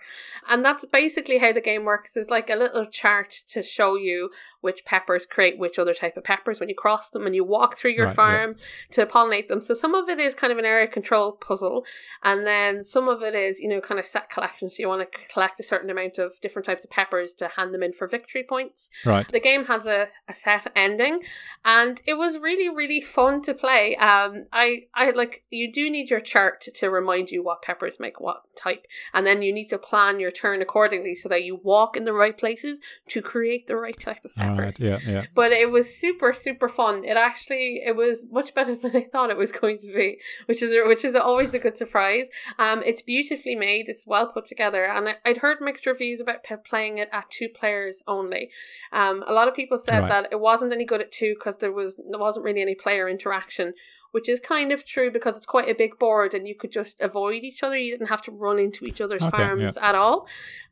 And 0.49 0.65
that's 0.65 0.85
basically 0.85 1.39
how 1.39 1.53
the 1.53 1.61
game 1.61 1.85
works. 1.85 2.13
There's 2.13 2.31
like 2.31 2.51
a 2.51 2.57
little 2.57 2.87
chart 2.87 3.35
to 3.49 3.63
show 3.63 3.97
you 3.97 4.31
which 4.61 4.85
peppers 4.85 5.27
create 5.27 5.59
which 5.59 5.79
other 5.79 5.95
type 5.95 6.17
of 6.17 6.25
peppers 6.25 6.61
when 6.61 6.69
you 6.69 6.75
cross 6.75 7.09
them 7.09 7.27
and 7.27 7.35
you 7.35 7.45
walk 7.45 7.77
through 7.77 7.93
your 7.93 8.07
right, 8.07 8.17
farm 8.17 8.57
yeah. 8.57 8.95
to 8.95 9.07
pollinate 9.07 9.49
them. 9.49 9.61
So 9.61 9.75
some 9.75 9.95
of 9.95 10.09
it 10.09 10.21
is 10.21 10.35
kind 10.35 10.53
of 10.53 10.59
an 10.59 10.65
area 10.65 10.87
control 10.87 11.33
puzzle, 11.33 11.85
and 12.23 12.47
then 12.47 12.74
some 12.83 13.09
of 13.09 13.23
it 13.23 13.35
is, 13.35 13.61
you 13.61 13.69
know, 13.69 13.81
kind 13.81 14.01
of 14.01 14.07
set 14.07 14.31
collections. 14.31 14.77
So 14.77 14.83
you 14.83 14.89
want 14.89 15.11
to 15.11 15.19
collect 15.29 15.61
a 15.61 15.63
certain 15.63 15.91
amount 15.91 16.19
of 16.19 16.33
different 16.41 16.67
types 16.67 16.85
of 16.85 16.91
peppers 16.91 17.35
to 17.35 17.49
hand 17.49 17.75
them 17.75 17.83
in 17.83 17.93
for 17.93 18.07
victory 18.07 18.45
points. 18.49 18.89
Right. 19.05 19.31
The 19.31 19.41
game 19.41 19.67
has 19.67 19.87
a, 19.87 20.09
a 20.29 20.35
set 20.35 20.71
ending, 20.75 21.21
and 21.65 22.01
it 22.07 22.15
was 22.15 22.39
really, 22.39 22.69
really 22.69 23.01
fun 23.01 23.43
to 23.43 23.55
play. 23.55 23.97
Um, 23.97 24.47
I, 24.53 24.85
I 24.95 25.11
like 25.11 25.45
you 25.51 25.73
do 25.73 25.91
need 25.91 26.11
your 26.11 26.21
chart 26.21 26.65
to 26.75 26.89
remind 26.89 27.31
you 27.31 27.43
what 27.43 27.63
peppers 27.63 28.01
make 28.01 28.21
what 28.21 28.43
type, 28.57 28.87
and 29.13 29.27
then 29.27 29.43
you 29.43 29.53
need 29.53 29.69
to 29.69 29.79
plan 29.79 30.21
your 30.21 30.31
turn 30.31 30.63
accordingly 30.63 31.15
so 31.15 31.29
that 31.29 31.45
you 31.45 31.61
walk 31.63 31.97
in 31.97 32.05
the 32.05 32.13
right 32.13 32.37
places 32.37 32.79
to 33.09 33.21
create 33.21 33.67
the 33.67 33.77
right 33.77 33.99
type 33.99 34.25
of 34.25 34.35
peppers. 34.35 34.81
Right, 34.81 34.81
yeah, 34.81 34.99
yeah. 35.07 35.25
But 35.35 35.53
it 35.53 35.71
was 35.71 35.95
super, 35.95 36.33
super 36.33 36.69
fun. 36.69 37.05
It 37.05 37.17
actually 37.17 37.83
it 37.85 37.97
was 37.97 38.25
much 38.31 38.55
better 38.55 38.75
than 38.83 38.97
I 38.97 39.03
thought 39.03 39.31
it 39.31 39.37
was 39.37 39.53
going 39.53 39.79
to 39.81 39.93
be, 39.93 40.19
which 40.47 40.63
is 40.63 40.75
which 40.87 41.05
is 41.05 41.15
always 41.15 41.53
a 41.55 41.59
good 41.59 41.77
surprise. 41.77 42.27
Um, 42.65 42.83
it's 42.85 43.03
beautifully 43.03 43.57
made. 43.57 43.89
It's 43.89 44.07
well 44.07 44.29
put 44.29 44.47
together, 44.47 44.85
and 44.85 45.09
I, 45.09 45.17
would 45.27 45.39
heard 45.39 45.59
mixed 45.61 45.87
reviews 45.87 46.21
about 46.21 46.45
playing 46.65 46.99
it 46.99 47.09
at 47.13 47.31
two 47.31 47.49
players 47.49 48.03
only. 48.07 48.51
Um, 48.93 49.23
a 49.27 49.33
lot 49.33 49.49
of 49.49 49.55
people 49.55 49.77
said 49.77 50.01
right. 50.01 50.09
that 50.09 50.29
it 50.33 50.41
wasn't 50.41 50.73
any 50.73 50.85
good 50.85 51.01
at 51.01 51.13
two 51.13 51.35
because 51.35 51.59
there 51.59 51.73
was 51.73 51.97
there 51.97 52.19
wasn't 52.19 52.45
really 52.45 52.63
any 52.63 52.75
player 52.75 53.09
interaction 53.09 53.75
which 54.15 54.29
is 54.29 54.39
kind 54.39 54.71
of 54.71 54.87
true 54.87 55.11
because 55.11 55.37
it's 55.37 55.45
quite 55.45 55.69
a 55.69 55.75
big 55.75 55.99
board 55.99 56.35
and 56.35 56.47
you 56.47 56.55
could 56.55 56.71
just 56.71 57.01
avoid 57.01 57.43
each 57.43 57.65
other. 57.65 57.77
You 57.77 57.91
didn't 57.91 58.11
have 58.11 58.23
to 58.23 58.31
run 58.31 58.61
into 58.61 58.85
each 58.85 59.01
other's 59.01 59.23
okay, 59.23 59.37
farms 59.37 59.77
yeah. 59.77 59.89
at 59.89 59.97
all. 59.97 60.29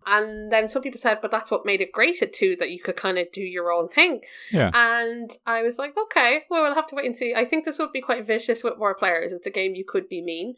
And 0.07 0.53
then 0.53 0.69
some 0.69 0.81
people 0.81 1.01
said, 1.01 1.19
but 1.21 1.33
that's 1.33 1.51
what 1.51 1.67
made 1.67 1.81
it 1.81 1.91
great 1.91 2.23
at 2.23 2.33
two, 2.33 2.55
that 2.61 2.71
you 2.71 2.79
could 2.79 2.95
kind 2.95 3.19
of 3.19 3.33
do 3.33 3.41
your 3.41 3.73
own 3.73 3.89
thing. 3.89 4.21
Yeah. 4.53 4.71
And 4.73 5.37
I 5.45 5.63
was 5.63 5.77
like, 5.77 5.97
okay, 6.05 6.45
well, 6.51 6.63
we'll 6.63 6.77
have 6.77 6.87
to 6.87 6.95
wait 6.95 7.07
and 7.07 7.17
see. 7.17 7.35
I 7.35 7.45
think 7.45 7.65
this 7.65 7.81
would 7.81 7.91
be 7.91 8.01
quite 8.01 8.25
vicious 8.25 8.63
with 8.63 8.79
more 8.79 8.95
players. 8.95 9.33
It's 9.33 9.45
a 9.45 9.51
game 9.51 9.75
you 9.75 9.85
could 9.85 10.09
be 10.09 10.23
mean. 10.23 10.55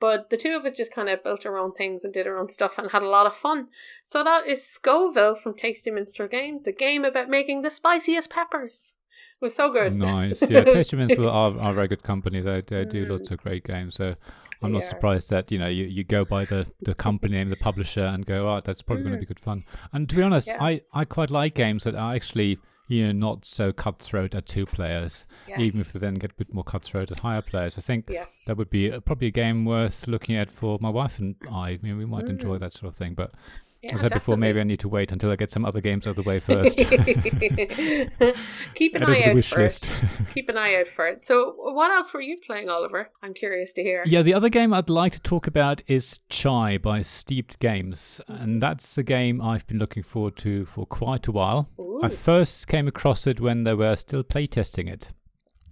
But 0.00 0.30
the 0.30 0.36
two 0.36 0.56
of 0.56 0.64
us 0.64 0.76
just 0.76 0.92
kind 0.92 1.08
of 1.08 1.24
built 1.24 1.44
our 1.44 1.58
own 1.58 1.72
things 1.72 2.04
and 2.04 2.14
did 2.14 2.26
our 2.26 2.38
own 2.38 2.48
stuff 2.48 2.78
and 2.78 2.90
had 2.90 3.02
a 3.02 3.08
lot 3.08 3.26
of 3.26 3.36
fun. 3.36 3.68
So 4.08 4.22
that 4.22 4.46
is 4.46 4.64
Scoville 4.64 5.34
from 5.34 5.54
Tasty 5.54 5.90
Minstrel 5.90 6.28
Game, 6.28 6.60
the 6.64 6.72
game 6.72 7.04
about 7.04 7.28
making 7.28 7.62
the 7.62 7.70
spiciest 7.70 8.30
peppers 8.30 8.94
It 9.40 9.44
was 9.44 9.56
so 9.56 9.72
good. 9.72 9.96
Nice. 9.96 10.42
Yeah, 10.48 10.64
Tasty 10.64 10.96
Minstrel 10.96 11.28
are, 11.28 11.58
are 11.58 11.74
very 11.74 11.88
good 11.88 12.04
company. 12.04 12.40
They, 12.40 12.62
they 12.66 12.84
do 12.84 13.06
mm. 13.06 13.10
lots 13.10 13.30
of 13.30 13.38
great 13.38 13.64
games. 13.64 13.96
So 13.96 14.14
I'm 14.62 14.72
not 14.72 14.84
surprised 14.84 15.30
that, 15.30 15.50
you 15.50 15.58
know, 15.58 15.68
you, 15.68 15.84
you 15.84 16.04
go 16.04 16.24
by 16.24 16.44
the, 16.44 16.66
the 16.80 16.94
company 16.94 17.36
name, 17.36 17.50
the 17.50 17.56
publisher, 17.56 18.04
and 18.04 18.24
go, 18.24 18.48
oh, 18.48 18.60
that's 18.64 18.82
probably 18.82 19.04
mm. 19.04 19.08
going 19.08 19.20
to 19.20 19.20
be 19.20 19.26
good 19.26 19.40
fun. 19.40 19.64
And 19.92 20.08
to 20.08 20.16
be 20.16 20.22
honest, 20.22 20.48
yeah. 20.48 20.62
I, 20.62 20.80
I 20.92 21.04
quite 21.04 21.30
like 21.30 21.54
games 21.54 21.84
that 21.84 21.94
are 21.94 22.14
actually 22.14 22.58
you 22.88 23.06
know, 23.06 23.12
not 23.12 23.44
so 23.44 23.72
cutthroat 23.72 24.34
at 24.34 24.46
two 24.46 24.66
players, 24.66 25.26
yes. 25.46 25.60
even 25.60 25.80
if 25.80 25.92
they 25.92 26.00
then 26.00 26.14
get 26.14 26.32
a 26.32 26.34
bit 26.34 26.52
more 26.52 26.64
cutthroat 26.64 27.12
at 27.12 27.20
higher 27.20 27.42
players. 27.42 27.76
I 27.78 27.82
think 27.82 28.06
yes. 28.08 28.44
that 28.46 28.56
would 28.56 28.70
be 28.70 28.88
a, 28.88 29.00
probably 29.00 29.28
a 29.28 29.30
game 29.30 29.64
worth 29.64 30.08
looking 30.08 30.36
at 30.36 30.50
for 30.50 30.78
my 30.80 30.88
wife 30.88 31.18
and 31.18 31.36
I. 31.52 31.70
I 31.70 31.78
mean, 31.82 31.98
we 31.98 32.06
might 32.06 32.24
mm. 32.24 32.30
enjoy 32.30 32.58
that 32.58 32.72
sort 32.72 32.88
of 32.88 32.96
thing, 32.96 33.14
but 33.14 33.32
yeah, 33.82 33.94
I 33.94 33.96
said 33.96 34.12
before, 34.12 34.36
maybe 34.36 34.58
I 34.58 34.64
need 34.64 34.80
to 34.80 34.88
wait 34.88 35.12
until 35.12 35.30
I 35.30 35.36
get 35.36 35.52
some 35.52 35.64
other 35.64 35.80
games 35.80 36.06
out 36.08 36.10
of 36.10 36.16
the 36.16 36.22
way 36.22 36.40
first. 36.40 36.76
Keep 38.74 38.96
an 38.96 39.04
eye 39.04 39.22
out 39.22 39.44
for 39.44 39.60
it. 39.60 39.90
Keep 40.34 40.48
an 40.48 40.56
eye 40.56 40.74
out 40.80 40.88
for 40.96 41.06
it. 41.06 41.24
So, 41.24 41.54
what 41.56 41.92
else 41.92 42.12
were 42.12 42.20
you 42.20 42.38
playing, 42.44 42.68
Oliver? 42.68 43.10
I'm 43.22 43.34
curious 43.34 43.72
to 43.74 43.82
hear. 43.82 44.02
Yeah, 44.04 44.22
the 44.22 44.34
other 44.34 44.48
game 44.48 44.74
I'd 44.74 44.90
like 44.90 45.12
to 45.12 45.20
talk 45.20 45.46
about 45.46 45.80
is 45.86 46.18
Chai 46.28 46.76
by 46.76 47.02
Steeped 47.02 47.60
Games, 47.60 48.20
and 48.26 48.38
mm-hmm. 48.38 48.58
that's 48.58 48.98
a 48.98 49.04
game 49.04 49.40
I've 49.40 49.66
been 49.68 49.78
looking 49.78 50.02
forward 50.02 50.36
to 50.38 50.64
for 50.66 50.84
quite 50.84 51.28
a 51.28 51.32
while. 51.32 51.68
Ooh. 51.78 52.00
I 52.02 52.08
first 52.08 52.66
came 52.66 52.88
across 52.88 53.28
it 53.28 53.40
when 53.40 53.62
they 53.62 53.74
were 53.74 53.94
still 53.94 54.24
playtesting 54.24 54.88
it. 54.88 55.10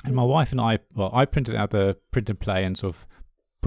And 0.05 0.15
my 0.15 0.23
wife 0.23 0.53
and 0.53 0.61
I, 0.61 0.79
well, 0.95 1.11
I 1.13 1.25
printed 1.25 1.57
out 1.57 1.71
the 1.71 1.97
print 2.13 2.31
and 2.31 2.39
play 2.39 2.63
and 2.63 2.79
sort 2.79 2.95
of 2.95 3.07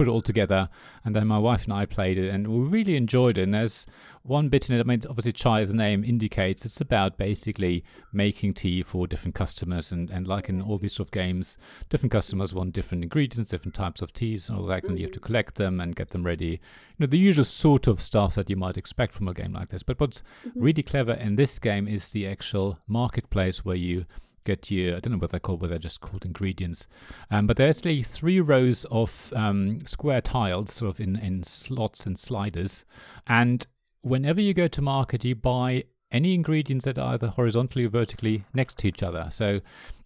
put 0.00 0.08
it 0.08 0.12
all 0.12 0.22
together. 0.22 0.70
And 1.04 1.14
then 1.14 1.26
my 1.26 1.36
wife 1.36 1.64
and 1.64 1.74
I 1.74 1.84
played 1.84 2.16
it, 2.16 2.30
and 2.30 2.48
we 2.48 2.58
really 2.58 2.96
enjoyed 2.96 3.36
it. 3.36 3.42
And 3.42 3.52
there's 3.52 3.84
one 4.22 4.48
bit 4.48 4.70
in 4.70 4.74
it. 4.74 4.80
I 4.80 4.84
mean, 4.84 5.02
obviously, 5.06 5.32
chai, 5.32 5.60
as 5.60 5.72
the 5.72 5.76
name 5.76 6.04
indicates, 6.04 6.64
it's 6.64 6.80
about 6.80 7.18
basically 7.18 7.84
making 8.10 8.54
tea 8.54 8.82
for 8.82 9.06
different 9.06 9.34
customers. 9.34 9.92
And, 9.92 10.08
and 10.08 10.26
like 10.26 10.48
in 10.48 10.62
all 10.62 10.78
these 10.78 10.94
sort 10.94 11.08
of 11.08 11.12
games, 11.12 11.58
different 11.90 12.12
customers 12.12 12.54
want 12.54 12.72
different 12.72 13.04
ingredients, 13.04 13.50
different 13.50 13.74
types 13.74 14.00
of 14.00 14.14
teas, 14.14 14.48
and 14.48 14.58
all 14.58 14.64
that. 14.68 14.84
And 14.84 14.98
you 14.98 15.04
have 15.04 15.12
to 15.12 15.20
collect 15.20 15.56
them 15.56 15.80
and 15.80 15.94
get 15.94 16.10
them 16.10 16.24
ready. 16.24 16.46
You 16.46 17.00
know, 17.00 17.06
the 17.06 17.18
usual 17.18 17.44
sort 17.44 17.86
of 17.86 18.00
stuff 18.00 18.36
that 18.36 18.48
you 18.48 18.56
might 18.56 18.78
expect 18.78 19.12
from 19.12 19.28
a 19.28 19.34
game 19.34 19.52
like 19.52 19.68
this. 19.68 19.82
But 19.82 20.00
what's 20.00 20.22
mm-hmm. 20.46 20.62
really 20.62 20.82
clever 20.82 21.12
in 21.12 21.36
this 21.36 21.58
game 21.58 21.86
is 21.86 22.08
the 22.08 22.26
actual 22.26 22.78
marketplace 22.88 23.66
where 23.66 23.76
you 23.76 24.06
get 24.44 24.70
you, 24.70 24.96
I 24.96 25.00
don't 25.00 25.12
know 25.12 25.18
what 25.18 25.30
they're 25.30 25.40
called, 25.40 25.60
but 25.60 25.70
they're 25.70 25.78
just 25.78 26.00
called 26.00 26.24
ingredients. 26.24 26.86
Um, 27.30 27.46
but 27.46 27.56
there's 27.56 27.78
actually 27.78 28.02
three 28.02 28.40
rows 28.40 28.84
of 28.90 29.32
um, 29.36 29.86
square 29.86 30.20
tiles, 30.20 30.72
sort 30.72 30.94
of 30.94 31.00
in, 31.00 31.16
in 31.16 31.42
slots 31.42 32.06
and 32.06 32.18
sliders. 32.18 32.84
And 33.26 33.66
whenever 34.02 34.40
you 34.40 34.54
go 34.54 34.68
to 34.68 34.82
market, 34.82 35.24
you 35.24 35.34
buy 35.34 35.84
any 36.12 36.34
ingredients 36.34 36.84
that 36.84 36.98
are 36.98 37.14
either 37.14 37.28
horizontally 37.28 37.84
or 37.84 37.88
vertically 37.88 38.44
next 38.52 38.78
to 38.78 38.88
each 38.88 39.02
other. 39.02 39.28
So 39.30 39.60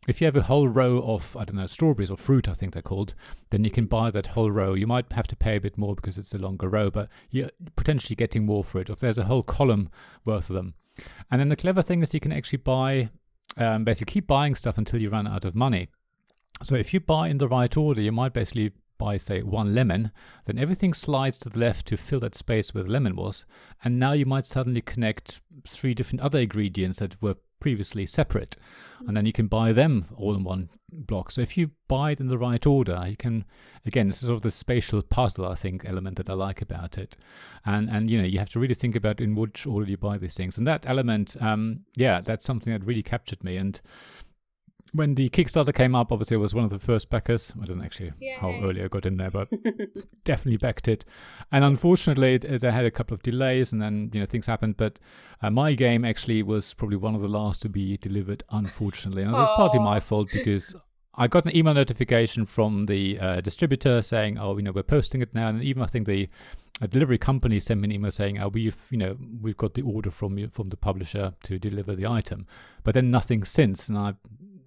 if 0.06 0.20
you 0.20 0.26
have 0.26 0.36
a 0.36 0.42
whole 0.42 0.68
row 0.68 1.00
of, 1.00 1.36
I 1.36 1.44
don't 1.44 1.56
know, 1.56 1.66
strawberries 1.66 2.10
or 2.10 2.16
fruit, 2.16 2.48
I 2.48 2.52
think 2.52 2.74
they're 2.74 2.82
called, 2.82 3.14
then 3.50 3.64
you 3.64 3.70
can 3.70 3.86
buy 3.86 4.10
that 4.10 4.28
whole 4.28 4.50
row. 4.50 4.74
You 4.74 4.86
might 4.86 5.10
have 5.12 5.26
to 5.28 5.36
pay 5.36 5.56
a 5.56 5.60
bit 5.60 5.78
more 5.78 5.94
because 5.94 6.18
it's 6.18 6.34
a 6.34 6.38
longer 6.38 6.68
row, 6.68 6.90
but 6.90 7.08
you're 7.30 7.50
potentially 7.76 8.16
getting 8.16 8.44
more 8.44 8.62
for 8.62 8.80
it. 8.80 8.90
If 8.90 9.00
there's 9.00 9.18
a 9.18 9.24
whole 9.24 9.42
column 9.42 9.90
worth 10.24 10.50
of 10.50 10.56
them. 10.56 10.74
And 11.30 11.40
then 11.40 11.48
the 11.48 11.56
clever 11.56 11.82
thing 11.82 12.02
is 12.02 12.14
you 12.14 12.20
can 12.20 12.32
actually 12.32 12.58
buy, 12.58 13.08
um, 13.56 13.84
basically 13.84 14.12
keep 14.12 14.26
buying 14.26 14.54
stuff 14.54 14.78
until 14.78 15.00
you 15.00 15.10
run 15.10 15.26
out 15.26 15.44
of 15.44 15.54
money. 15.54 15.88
So 16.62 16.74
if 16.74 16.94
you 16.94 17.00
buy 17.00 17.28
in 17.28 17.38
the 17.38 17.48
right 17.48 17.76
order, 17.76 18.00
you 18.00 18.12
might 18.12 18.32
basically 18.32 18.72
buy, 18.98 19.16
say, 19.16 19.42
one 19.42 19.74
lemon, 19.74 20.12
then 20.46 20.58
everything 20.58 20.94
slides 20.94 21.38
to 21.38 21.48
the 21.48 21.58
left 21.58 21.86
to 21.86 21.96
fill 21.96 22.20
that 22.20 22.34
space 22.34 22.72
where 22.72 22.84
the 22.84 22.90
lemon 22.90 23.16
was. 23.16 23.44
And 23.84 23.98
now 23.98 24.12
you 24.12 24.24
might 24.24 24.46
suddenly 24.46 24.80
connect 24.80 25.40
three 25.66 25.94
different 25.94 26.20
other 26.20 26.38
ingredients 26.38 26.98
that 27.00 27.20
were 27.20 27.36
previously 27.60 28.06
separate. 28.06 28.56
And 29.06 29.16
then 29.16 29.26
you 29.26 29.32
can 29.32 29.48
buy 29.48 29.72
them 29.72 30.06
all 30.16 30.34
in 30.34 30.44
one 30.44 30.70
block. 30.90 31.30
So 31.30 31.40
if 31.40 31.56
you 31.56 31.70
buy 31.88 32.12
it 32.12 32.20
in 32.20 32.28
the 32.28 32.38
right 32.38 32.64
order, 32.66 33.04
you 33.06 33.16
can, 33.16 33.44
again, 33.84 34.06
this 34.06 34.22
is 34.22 34.26
sort 34.26 34.36
of 34.36 34.42
the 34.42 34.50
spatial 34.50 35.02
puzzle, 35.02 35.46
I 35.46 35.54
think, 35.54 35.84
element 35.84 36.16
that 36.16 36.30
I 36.30 36.34
like 36.34 36.62
about 36.62 36.96
it. 36.96 37.16
And, 37.66 37.90
and 37.90 38.10
you 38.10 38.18
know, 38.18 38.24
you 38.24 38.38
have 38.38 38.50
to 38.50 38.60
really 38.60 38.74
think 38.74 38.96
about 38.96 39.20
in 39.20 39.34
which 39.34 39.66
order 39.66 39.90
you 39.90 39.96
buy 39.96 40.18
these 40.18 40.34
things. 40.34 40.56
And 40.56 40.66
that 40.66 40.86
element, 40.86 41.36
um, 41.40 41.80
yeah, 41.96 42.20
that's 42.20 42.44
something 42.44 42.72
that 42.72 42.84
really 42.84 43.02
captured 43.02 43.42
me. 43.44 43.56
And 43.56 43.80
when 44.94 45.16
the 45.16 45.28
Kickstarter 45.28 45.74
came 45.74 45.94
up, 45.94 46.12
obviously 46.12 46.36
I 46.36 46.38
was 46.38 46.54
one 46.54 46.64
of 46.64 46.70
the 46.70 46.78
first 46.78 47.10
backers. 47.10 47.52
I 47.60 47.66
don't 47.66 47.82
actually 47.82 48.12
Yay. 48.20 48.36
how 48.40 48.52
early 48.62 48.82
I 48.82 48.88
got 48.88 49.04
in 49.04 49.16
there, 49.16 49.30
but 49.30 49.48
definitely 50.24 50.56
backed 50.56 50.86
it. 50.86 51.04
And 51.50 51.64
unfortunately, 51.64 52.34
it, 52.34 52.44
it, 52.44 52.60
they 52.60 52.70
had 52.70 52.84
a 52.84 52.92
couple 52.92 53.14
of 53.14 53.22
delays, 53.22 53.72
and 53.72 53.82
then 53.82 54.10
you 54.12 54.20
know 54.20 54.26
things 54.26 54.46
happened. 54.46 54.76
But 54.76 55.00
uh, 55.42 55.50
my 55.50 55.74
game 55.74 56.04
actually 56.04 56.44
was 56.44 56.74
probably 56.74 56.96
one 56.96 57.16
of 57.16 57.20
the 57.20 57.28
last 57.28 57.60
to 57.62 57.68
be 57.68 57.96
delivered, 57.96 58.44
unfortunately, 58.50 59.22
and 59.22 59.32
it 59.32 59.34
was 59.34 59.56
partly 59.56 59.80
my 59.80 60.00
fault 60.00 60.28
because. 60.32 60.74
I 61.16 61.28
got 61.28 61.44
an 61.44 61.56
email 61.56 61.74
notification 61.74 62.44
from 62.44 62.86
the 62.86 63.20
uh, 63.20 63.40
distributor 63.40 64.02
saying, 64.02 64.36
"Oh, 64.36 64.56
you 64.56 64.64
know, 64.64 64.72
we're 64.72 64.82
posting 64.82 65.22
it 65.22 65.32
now," 65.32 65.46
and 65.46 65.62
even 65.62 65.80
I 65.80 65.86
think 65.86 66.08
the 66.08 66.28
a 66.80 66.88
delivery 66.88 67.18
company 67.18 67.60
sent 67.60 67.80
me 67.80 67.86
an 67.86 67.92
email 67.92 68.10
saying, 68.10 68.40
oh, 68.40 68.48
"We've, 68.48 68.76
you 68.90 68.98
know, 68.98 69.16
we've 69.40 69.56
got 69.56 69.74
the 69.74 69.82
order 69.82 70.10
from 70.10 70.38
you 70.38 70.48
from 70.48 70.70
the 70.70 70.76
publisher 70.76 71.34
to 71.44 71.56
deliver 71.56 71.94
the 71.94 72.08
item," 72.08 72.48
but 72.82 72.94
then 72.94 73.12
nothing 73.12 73.44
since, 73.44 73.88
and 73.88 73.96
I 73.96 74.14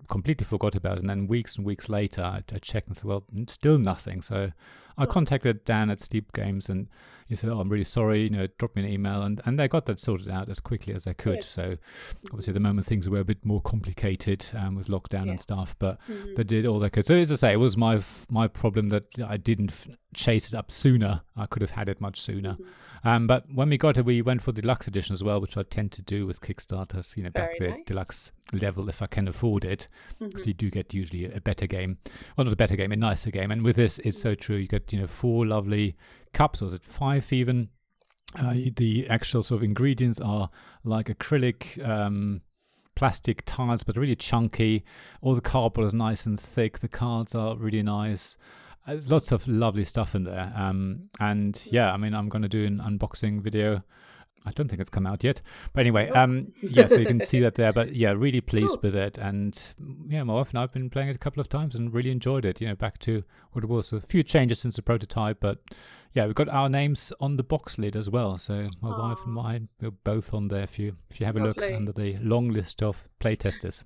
completely 0.08 0.46
forgot 0.46 0.76
about 0.76 0.98
it. 0.98 1.02
And 1.02 1.10
then 1.10 1.28
weeks 1.28 1.56
and 1.56 1.66
weeks 1.66 1.90
later, 1.90 2.22
I, 2.22 2.44
I 2.52 2.60
checked 2.60 2.88
and 2.88 2.98
said, 2.98 3.06
well, 3.06 3.24
still 3.48 3.78
nothing. 3.78 4.22
So 4.22 4.52
I 4.98 5.06
contacted 5.06 5.64
Dan 5.64 5.90
at 5.90 6.00
Steeped 6.00 6.34
Games 6.34 6.70
and 6.70 6.88
he 7.28 7.36
said, 7.36 7.50
oh, 7.50 7.60
I'm 7.60 7.70
really 7.70 7.84
sorry, 7.84 8.24
you 8.24 8.30
know, 8.30 8.48
drop 8.58 8.76
me 8.76 8.84
an 8.84 8.90
email. 8.90 9.22
And, 9.22 9.42
and 9.46 9.60
they 9.60 9.68
got 9.68 9.86
that 9.86 10.00
sorted 10.00 10.30
out 10.30 10.50
as 10.50 10.60
quickly 10.60 10.94
as 10.94 11.04
they 11.04 11.14
could. 11.14 11.44
So 11.44 11.78
obviously, 12.28 12.52
at 12.52 12.56
the 12.56 12.60
moment, 12.62 12.88
things 12.88 13.08
were 13.08 13.20
a 13.20 13.26
bit 13.26 13.46
more 13.46 13.62
complicated 13.62 14.48
um, 14.58 14.76
with 14.76 14.88
lockdown 14.88 15.26
yeah. 15.26 15.32
and 15.32 15.42
stuff, 15.42 15.76
but 15.78 16.00
mm-hmm. 16.10 16.36
they 16.36 16.44
did 16.44 16.66
all 16.66 16.80
they 16.80 16.90
could. 16.90 17.06
So 17.06 17.16
as 17.16 17.32
I 17.32 17.36
say, 17.36 17.54
it 17.54 17.58
was 17.58 17.78
my 17.78 18.02
my 18.30 18.48
problem 18.48 18.90
that 18.90 19.04
I 19.24 19.38
didn't 19.38 19.72
f- 19.72 19.88
chase 20.16 20.48
it 20.54 20.56
up 20.56 20.72
sooner. 20.72 21.22
I 21.36 21.46
could 21.46 21.62
have 21.62 21.72
had 21.72 21.90
it 21.90 22.02
much 22.02 22.22
sooner. 22.22 22.54
Mm-hmm. 22.54 23.08
Um, 23.08 23.28
but 23.28 23.46
when 23.54 23.70
we 23.70 23.78
got 23.78 23.98
it, 23.98 24.06
we 24.06 24.22
went 24.22 24.42
for 24.42 24.52
the 24.52 24.62
deluxe 24.62 24.88
edition 24.88 25.14
as 25.14 25.24
well, 25.24 25.40
which 25.40 25.58
I 25.58 25.64
tend 25.64 25.92
to 25.94 26.02
do 26.02 26.26
with 26.26 26.42
Kickstarters. 26.42 27.16
You 27.16 27.24
know, 27.24 27.30
Very 27.30 27.48
back 27.48 27.60
the 27.60 27.70
nice. 27.70 27.86
deluxe 27.86 28.32
level 28.54 28.90
if 28.90 29.02
I 29.02 29.08
can 29.08 29.28
afford 29.28 29.66
it, 29.66 29.88
because 30.20 30.42
mm-hmm. 30.42 30.50
you 30.50 30.54
do 30.54 30.70
get 30.70 30.94
usually 30.94 31.26
a 31.26 31.42
better 31.42 31.68
game. 31.68 31.98
Well, 32.36 32.46
not 32.46 32.54
a 32.54 32.58
better 32.58 32.76
game, 32.76 32.92
a 32.92 32.96
nicer 32.96 33.32
game. 33.32 33.52
And 33.52 33.64
with 33.64 33.76
this, 33.76 34.00
it's 34.00 34.22
so 34.22 34.36
true. 34.36 34.58
You 34.58 34.68
get 34.68 34.92
you 34.92 35.00
know 35.00 35.08
four 35.08 35.46
lovely 35.46 35.96
cups, 36.34 36.62
or 36.62 36.68
is 36.68 36.74
it 36.74 36.84
five 36.84 37.32
even? 37.32 37.70
Uh, 38.38 38.56
the 38.76 39.08
actual 39.10 39.42
sort 39.42 39.60
of 39.60 39.64
ingredients 39.64 40.20
are 40.20 40.50
like 40.84 41.08
acrylic. 41.08 41.84
Um, 41.88 42.42
plastic 42.98 43.44
tiles, 43.46 43.84
but 43.84 43.96
really 43.96 44.16
chunky. 44.16 44.84
All 45.22 45.36
the 45.36 45.42
cardboard 45.42 45.86
is 45.86 45.94
nice 45.94 46.26
and 46.26 46.40
thick. 46.40 46.80
The 46.80 46.88
cards 46.88 47.36
are 47.36 47.56
really 47.56 47.84
nice. 47.84 48.38
There's 48.88 49.12
lots 49.12 49.32
of 49.32 49.48
lovely 49.48 49.86
stuff 49.86 50.16
in 50.16 50.24
there. 50.24 50.52
Um, 50.56 51.10
and 51.20 51.62
yeah, 51.66 51.94
I 51.94 51.98
mean, 51.98 52.16
I'm 52.16 52.28
going 52.28 52.42
to 52.42 52.50
do 52.50 52.66
an 52.66 52.80
unboxing 52.80 53.42
video. 53.42 53.84
I 54.48 54.52
don't 54.52 54.68
think 54.70 54.80
it's 54.80 54.90
come 54.90 55.06
out 55.06 55.24
yet, 55.24 55.42
but 55.74 55.82
anyway, 55.82 56.10
um, 56.10 56.54
yeah, 56.62 56.88
so 56.88 56.98
you 57.00 57.06
can 57.06 57.22
see 57.22 57.40
that 57.42 57.56
there. 57.56 57.74
But 57.74 57.94
yeah, 57.94 58.12
really 58.12 58.42
pleased 58.54 58.76
cool. 58.76 58.80
with 58.84 58.96
it, 58.96 59.18
and 59.18 59.60
yeah, 60.08 60.24
my 60.24 60.34
wife 60.34 60.50
and 60.50 60.60
I've 60.60 60.72
been 60.72 60.90
playing 60.90 61.10
it 61.10 61.16
a 61.16 61.20
couple 61.20 61.42
of 61.42 61.50
times 61.50 61.76
and 61.76 61.94
really 61.94 62.12
enjoyed 62.12 62.46
it. 62.46 62.62
You 62.62 62.70
know, 62.70 62.76
back 62.76 62.98
to 63.00 63.24
what 63.52 63.64
it 63.64 63.68
was. 63.68 63.88
So 63.88 63.98
a 63.98 64.02
few 64.02 64.24
changes 64.24 64.60
since 64.60 64.76
the 64.78 64.82
prototype, 64.82 65.40
but 65.40 65.60
yeah, 66.14 66.26
we've 66.26 66.36
got 66.36 66.50
our 66.50 66.70
names 66.70 67.14
on 67.20 67.38
the 67.38 67.44
box 67.44 67.78
lid 67.78 67.96
as 67.96 68.10
well. 68.10 68.38
So 68.38 68.68
my 68.82 68.90
Aww. 68.90 69.00
wife 69.00 69.20
and 69.26 69.34
mine, 69.34 69.70
we're 69.82 69.92
both 69.92 70.34
on 70.34 70.48
there. 70.48 70.64
If 70.64 70.80
you 70.80 70.96
if 71.10 71.20
you 71.20 71.26
have 71.26 71.36
a 71.36 71.40
Lovely. 71.44 71.68
look 71.68 71.76
under 71.76 71.92
the 71.92 72.18
long 72.18 72.50
list 72.50 72.82
of 72.82 73.08
playtesters, 73.20 73.84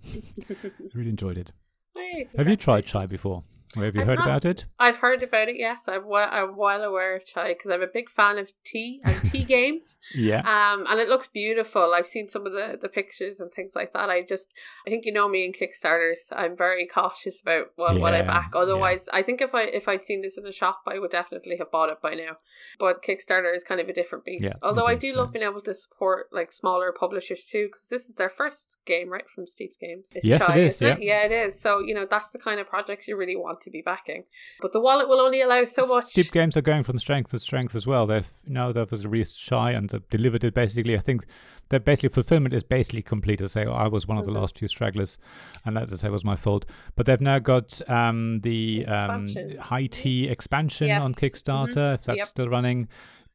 really 0.93 1.09
enjoyed 1.09 1.37
it. 1.37 1.51
Hey, 1.95 2.27
have 2.37 2.47
you 2.47 2.55
tried 2.55 2.85
chai 2.85 3.05
before? 3.05 3.43
Have 3.75 3.95
you 3.95 4.01
I've 4.01 4.07
heard 4.07 4.19
not, 4.19 4.27
about 4.27 4.45
it? 4.45 4.65
I've 4.79 4.97
heard 4.97 5.23
about 5.23 5.47
it. 5.47 5.55
Yes, 5.57 5.83
I'm 5.87 6.07
well, 6.07 6.27
I'm 6.29 6.57
well 6.57 6.83
aware 6.83 7.15
of 7.15 7.25
chai 7.25 7.53
because 7.53 7.71
I'm 7.71 7.81
a 7.81 7.87
big 7.87 8.09
fan 8.09 8.37
of 8.37 8.51
tea 8.65 9.01
and 9.03 9.31
tea 9.31 9.43
games. 9.45 9.97
Yeah. 10.13 10.39
Um, 10.39 10.85
and 10.89 10.99
it 10.99 11.07
looks 11.07 11.27
beautiful. 11.27 11.93
I've 11.93 12.07
seen 12.07 12.27
some 12.27 12.45
of 12.45 12.53
the 12.53 12.77
the 12.81 12.89
pictures 12.89 13.39
and 13.39 13.51
things 13.51 13.71
like 13.75 13.93
that. 13.93 14.09
I 14.09 14.23
just, 14.23 14.53
I 14.85 14.89
think 14.89 15.05
you 15.05 15.13
know 15.13 15.29
me 15.29 15.45
in 15.45 15.53
Kickstarters. 15.53 16.19
I'm 16.31 16.57
very 16.57 16.85
cautious 16.87 17.39
about 17.41 17.67
what, 17.75 17.95
yeah, 17.95 18.01
what 18.01 18.13
I 18.13 18.21
back. 18.21 18.51
Otherwise, 18.55 19.05
yeah. 19.07 19.19
I 19.19 19.23
think 19.23 19.41
if 19.41 19.55
I 19.55 19.63
if 19.63 19.87
I'd 19.87 20.03
seen 20.05 20.21
this 20.21 20.37
in 20.37 20.43
the 20.43 20.51
shop, 20.51 20.81
I 20.87 20.99
would 20.99 21.11
definitely 21.11 21.57
have 21.57 21.71
bought 21.71 21.89
it 21.89 22.01
by 22.01 22.13
now. 22.13 22.37
But 22.79 23.03
Kickstarter 23.03 23.55
is 23.55 23.63
kind 23.63 23.79
of 23.79 23.87
a 23.87 23.93
different 23.93 24.25
beast. 24.25 24.43
Yeah, 24.43 24.53
Although 24.61 24.85
I 24.85 24.95
do 24.95 25.11
is, 25.11 25.15
love 25.15 25.31
being 25.31 25.45
able 25.45 25.61
to 25.61 25.73
support 25.73 26.27
like 26.31 26.51
smaller 26.51 26.91
publishers 26.91 27.45
too, 27.45 27.67
because 27.67 27.87
this 27.89 28.09
is 28.09 28.15
their 28.15 28.29
first 28.29 28.77
game, 28.85 29.09
right, 29.09 29.29
from 29.33 29.47
Steeped 29.47 29.79
Games. 29.79 30.09
It's 30.13 30.25
yes, 30.25 30.45
chai, 30.45 30.57
it 30.57 30.65
is. 30.65 30.81
Yeah. 30.81 30.93
It? 30.93 31.01
yeah, 31.01 31.25
it 31.25 31.31
is. 31.31 31.61
So 31.61 31.79
you 31.79 31.93
know 31.93 32.05
that's 32.09 32.31
the 32.31 32.39
kind 32.39 32.59
of 32.59 32.67
projects 32.67 33.07
you 33.07 33.15
really 33.15 33.35
want 33.35 33.60
to 33.61 33.69
be 33.69 33.81
backing. 33.81 34.23
But 34.61 34.73
the 34.73 34.79
wallet 34.79 35.07
will 35.07 35.19
only 35.19 35.41
allow 35.41 35.65
so 35.65 35.83
much. 35.83 36.05
Steeped 36.07 36.31
Games 36.31 36.57
are 36.57 36.61
going 36.61 36.83
from 36.83 36.99
strength 36.99 37.31
to 37.31 37.39
strength 37.39 37.75
as 37.75 37.87
well. 37.87 38.05
They've 38.05 38.31
know 38.45 38.71
that 38.71 38.91
was 38.91 39.05
released 39.05 39.39
Chai 39.39 39.71
and 39.71 39.89
they've 39.89 40.09
delivered 40.09 40.43
it 40.43 40.53
basically. 40.53 40.95
I 40.95 40.99
think 40.99 41.25
that 41.71 41.85
basically 41.85 42.09
fulfillment 42.09 42.53
is 42.53 42.63
basically 42.63 43.01
complete. 43.01 43.41
I 43.41 43.47
say 43.47 43.65
I 43.65 43.87
was 43.87 44.05
one 44.05 44.17
of 44.17 44.25
the 44.25 44.31
mm-hmm. 44.31 44.41
last 44.41 44.57
few 44.57 44.67
stragglers, 44.67 45.17
and 45.65 45.75
that 45.75 45.91
I 45.91 45.95
say 45.95 46.09
was 46.09 46.23
my 46.23 46.35
fault. 46.35 46.65
But 46.95 47.05
they've 47.05 47.19
now 47.19 47.39
got 47.39 47.81
um, 47.89 48.41
the 48.41 48.85
um, 48.85 49.33
high 49.59 49.87
tea 49.87 50.27
expansion 50.27 50.87
yes. 50.87 51.03
on 51.03 51.13
Kickstarter. 51.13 51.73
Mm-hmm. 51.73 51.95
If 51.95 52.03
that's 52.03 52.17
yep. 52.17 52.27
still 52.27 52.49
running. 52.49 52.87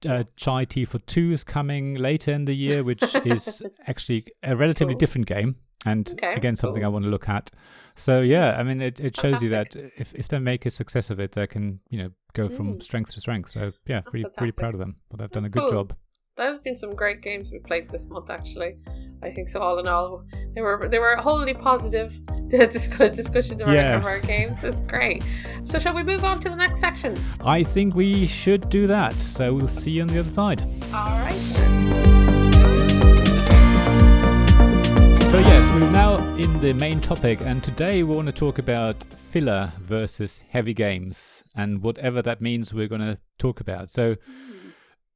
Uh, 0.06 0.24
Chai 0.36 0.66
Tea 0.66 0.84
for 0.84 0.98
Two 1.00 1.32
is 1.32 1.42
coming 1.42 1.94
later 1.94 2.30
in 2.30 2.44
the 2.44 2.54
year, 2.54 2.84
which 2.84 3.02
is 3.24 3.62
actually 3.86 4.26
a 4.42 4.54
relatively 4.54 4.92
cool. 4.92 4.98
different 4.98 5.26
game, 5.26 5.56
and 5.86 6.10
okay, 6.10 6.34
again 6.34 6.54
something 6.54 6.82
cool. 6.82 6.90
I 6.90 6.92
want 6.92 7.06
to 7.06 7.10
look 7.10 7.30
at. 7.30 7.50
So 7.96 8.20
yeah, 8.20 8.56
I 8.58 8.62
mean, 8.62 8.80
it, 8.80 9.00
it 9.00 9.16
shows 9.16 9.42
you 9.42 9.48
that 9.50 9.74
if, 9.74 10.14
if 10.14 10.28
they 10.28 10.38
make 10.38 10.66
a 10.66 10.70
success 10.70 11.10
of 11.10 11.18
it, 11.18 11.32
they 11.32 11.46
can 11.46 11.80
you 11.88 11.98
know 11.98 12.10
go 12.34 12.48
from 12.48 12.74
mm. 12.74 12.82
strength 12.82 13.14
to 13.14 13.20
strength. 13.20 13.50
So 13.50 13.72
yeah, 13.86 14.00
That's 14.00 14.12
really 14.12 14.22
fantastic. 14.24 14.40
really 14.40 14.52
proud 14.52 14.74
of 14.74 14.80
them. 14.80 14.96
But 15.10 15.20
they've 15.20 15.30
done 15.30 15.44
a 15.44 15.48
good 15.48 15.62
cool. 15.62 15.70
job. 15.70 15.96
There's 16.36 16.60
been 16.60 16.76
some 16.76 16.94
great 16.94 17.22
games 17.22 17.50
we 17.50 17.58
played 17.58 17.88
this 17.88 18.04
month, 18.06 18.28
actually. 18.28 18.76
I 19.22 19.30
think 19.30 19.48
so. 19.48 19.60
All 19.60 19.78
in 19.78 19.88
all, 19.88 20.24
they 20.54 20.60
were 20.60 20.86
they 20.88 20.98
were 20.98 21.16
wholly 21.16 21.54
positive 21.54 22.20
discussions 22.50 23.62
around 23.62 23.74
yeah. 23.74 24.00
our 24.02 24.20
games. 24.20 24.58
It's 24.62 24.82
great. 24.82 25.24
So 25.64 25.78
shall 25.78 25.94
we 25.94 26.02
move 26.02 26.24
on 26.24 26.38
to 26.40 26.50
the 26.50 26.56
next 26.56 26.80
section? 26.80 27.16
I 27.40 27.64
think 27.64 27.94
we 27.94 28.26
should 28.26 28.68
do 28.68 28.86
that. 28.86 29.14
So 29.14 29.54
we'll 29.54 29.68
see 29.68 29.92
you 29.92 30.02
on 30.02 30.08
the 30.08 30.20
other 30.20 30.30
side. 30.30 30.60
All 30.92 31.18
right. 31.20 32.25
We're 35.76 35.90
now 35.90 36.16
in 36.36 36.58
the 36.62 36.72
main 36.72 37.02
topic, 37.02 37.38
and 37.42 37.62
today 37.62 38.02
we 38.02 38.14
want 38.14 38.24
to 38.24 38.32
talk 38.32 38.58
about 38.58 39.04
filler 39.30 39.70
versus 39.78 40.42
heavy 40.48 40.72
games, 40.72 41.44
and 41.54 41.82
whatever 41.82 42.22
that 42.22 42.40
means, 42.40 42.72
we're 42.72 42.88
going 42.88 43.02
to 43.02 43.18
talk 43.36 43.60
about. 43.60 43.90
So, 43.90 44.16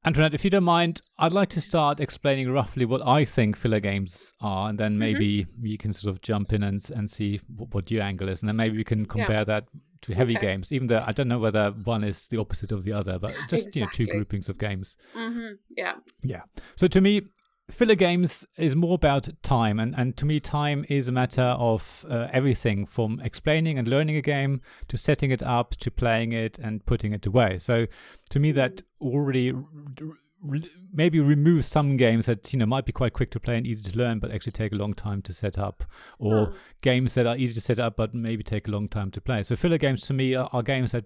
Antoinette, 0.04 0.34
if 0.34 0.44
you 0.44 0.50
don't 0.50 0.64
mind, 0.64 1.00
I'd 1.18 1.32
like 1.32 1.48
to 1.50 1.62
start 1.62 1.98
explaining 1.98 2.50
roughly 2.50 2.84
what 2.84 3.00
I 3.06 3.24
think 3.24 3.56
filler 3.56 3.80
games 3.80 4.34
are, 4.42 4.68
and 4.68 4.78
then 4.78 4.98
maybe 4.98 5.44
mm-hmm. 5.44 5.64
you 5.64 5.78
can 5.78 5.94
sort 5.94 6.14
of 6.14 6.20
jump 6.20 6.52
in 6.52 6.62
and 6.62 6.86
and 6.94 7.10
see 7.10 7.40
what, 7.56 7.72
what, 7.72 7.90
your 7.90 8.02
angle 8.02 8.28
is, 8.28 8.42
and 8.42 8.48
then 8.48 8.56
maybe 8.56 8.76
we 8.76 8.84
can 8.84 9.06
compare 9.06 9.38
yeah. 9.38 9.44
that 9.44 9.64
to 10.02 10.14
heavy 10.14 10.36
okay. 10.36 10.48
games. 10.48 10.72
Even 10.72 10.88
though 10.88 11.02
I 11.06 11.12
don't 11.12 11.28
know 11.28 11.38
whether 11.38 11.70
one 11.70 12.04
is 12.04 12.28
the 12.28 12.36
opposite 12.36 12.70
of 12.70 12.84
the 12.84 12.92
other, 12.92 13.18
but 13.18 13.34
just 13.48 13.68
exactly. 13.68 13.80
you 13.80 13.86
know 13.86 13.90
two 13.94 14.06
groupings 14.08 14.50
of 14.50 14.58
games. 14.58 14.98
Mm-hmm. 15.16 15.54
Yeah. 15.74 15.94
Yeah. 16.22 16.42
So 16.76 16.86
to 16.86 17.00
me, 17.00 17.30
filler 17.70 17.94
games 17.94 18.46
is 18.56 18.76
more 18.76 18.94
about 18.94 19.28
time 19.42 19.78
and, 19.78 19.94
and 19.96 20.16
to 20.16 20.26
me 20.26 20.40
time 20.40 20.84
is 20.88 21.08
a 21.08 21.12
matter 21.12 21.54
of 21.58 22.04
uh, 22.08 22.28
everything 22.32 22.86
from 22.86 23.20
explaining 23.20 23.78
and 23.78 23.88
learning 23.88 24.16
a 24.16 24.22
game 24.22 24.60
to 24.88 24.96
setting 24.96 25.30
it 25.30 25.42
up 25.42 25.76
to 25.76 25.90
playing 25.90 26.32
it 26.32 26.58
and 26.58 26.84
putting 26.86 27.12
it 27.12 27.26
away 27.26 27.58
so 27.58 27.86
to 28.28 28.38
me 28.38 28.52
that 28.52 28.82
already 29.00 29.52
maybe 30.92 31.20
removes 31.20 31.66
some 31.66 31.96
games 31.96 32.26
that 32.26 32.52
you 32.52 32.58
know 32.58 32.66
might 32.66 32.86
be 32.86 32.92
quite 32.92 33.12
quick 33.12 33.30
to 33.30 33.38
play 33.38 33.56
and 33.56 33.66
easy 33.66 33.82
to 33.82 33.96
learn 33.96 34.18
but 34.18 34.30
actually 34.30 34.52
take 34.52 34.72
a 34.72 34.76
long 34.76 34.94
time 34.94 35.20
to 35.20 35.32
set 35.32 35.58
up 35.58 35.84
or 36.18 36.34
oh. 36.34 36.52
games 36.80 37.14
that 37.14 37.26
are 37.26 37.36
easy 37.36 37.54
to 37.54 37.60
set 37.60 37.78
up 37.78 37.96
but 37.96 38.14
maybe 38.14 38.42
take 38.42 38.66
a 38.66 38.70
long 38.70 38.88
time 38.88 39.10
to 39.10 39.20
play 39.20 39.42
so 39.42 39.54
filler 39.54 39.78
games 39.78 40.00
to 40.02 40.14
me 40.14 40.34
are, 40.34 40.48
are 40.52 40.62
games 40.62 40.92
that 40.92 41.04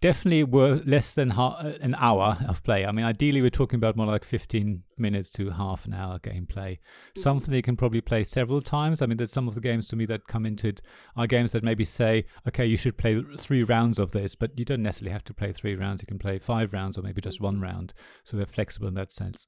definitely 0.00 0.44
were 0.44 0.80
less 0.86 1.12
than 1.12 1.30
ha- 1.30 1.72
an 1.80 1.94
hour 1.98 2.38
of 2.48 2.62
play. 2.62 2.86
I 2.86 2.92
mean, 2.92 3.04
ideally, 3.04 3.42
we're 3.42 3.50
talking 3.50 3.78
about 3.78 3.96
more 3.96 4.06
like 4.06 4.24
15 4.24 4.82
minutes 4.98 5.30
to 5.30 5.50
half 5.50 5.86
an 5.86 5.94
hour 5.94 6.18
gameplay. 6.18 6.78
Mm-hmm. 6.78 7.20
Something 7.20 7.54
you 7.54 7.62
can 7.62 7.76
probably 7.76 8.00
play 8.00 8.24
several 8.24 8.60
times. 8.60 9.02
I 9.02 9.06
mean, 9.06 9.16
there's 9.16 9.32
some 9.32 9.48
of 9.48 9.54
the 9.54 9.60
games 9.60 9.88
to 9.88 9.96
me 9.96 10.06
that 10.06 10.26
come 10.26 10.46
into 10.46 10.68
it 10.68 10.82
are 11.16 11.26
games 11.26 11.52
that 11.52 11.64
maybe 11.64 11.84
say, 11.84 12.24
okay, 12.46 12.66
you 12.66 12.76
should 12.76 12.98
play 12.98 13.22
three 13.36 13.62
rounds 13.62 13.98
of 13.98 14.12
this, 14.12 14.34
but 14.34 14.58
you 14.58 14.64
don't 14.64 14.82
necessarily 14.82 15.12
have 15.12 15.24
to 15.24 15.34
play 15.34 15.52
three 15.52 15.74
rounds. 15.74 16.02
You 16.02 16.06
can 16.06 16.18
play 16.18 16.38
five 16.38 16.72
rounds 16.72 16.98
or 16.98 17.02
maybe 17.02 17.20
just 17.20 17.40
one 17.40 17.60
round. 17.60 17.92
So 18.24 18.36
they're 18.36 18.46
flexible 18.46 18.88
in 18.88 18.94
that 18.94 19.12
sense. 19.12 19.46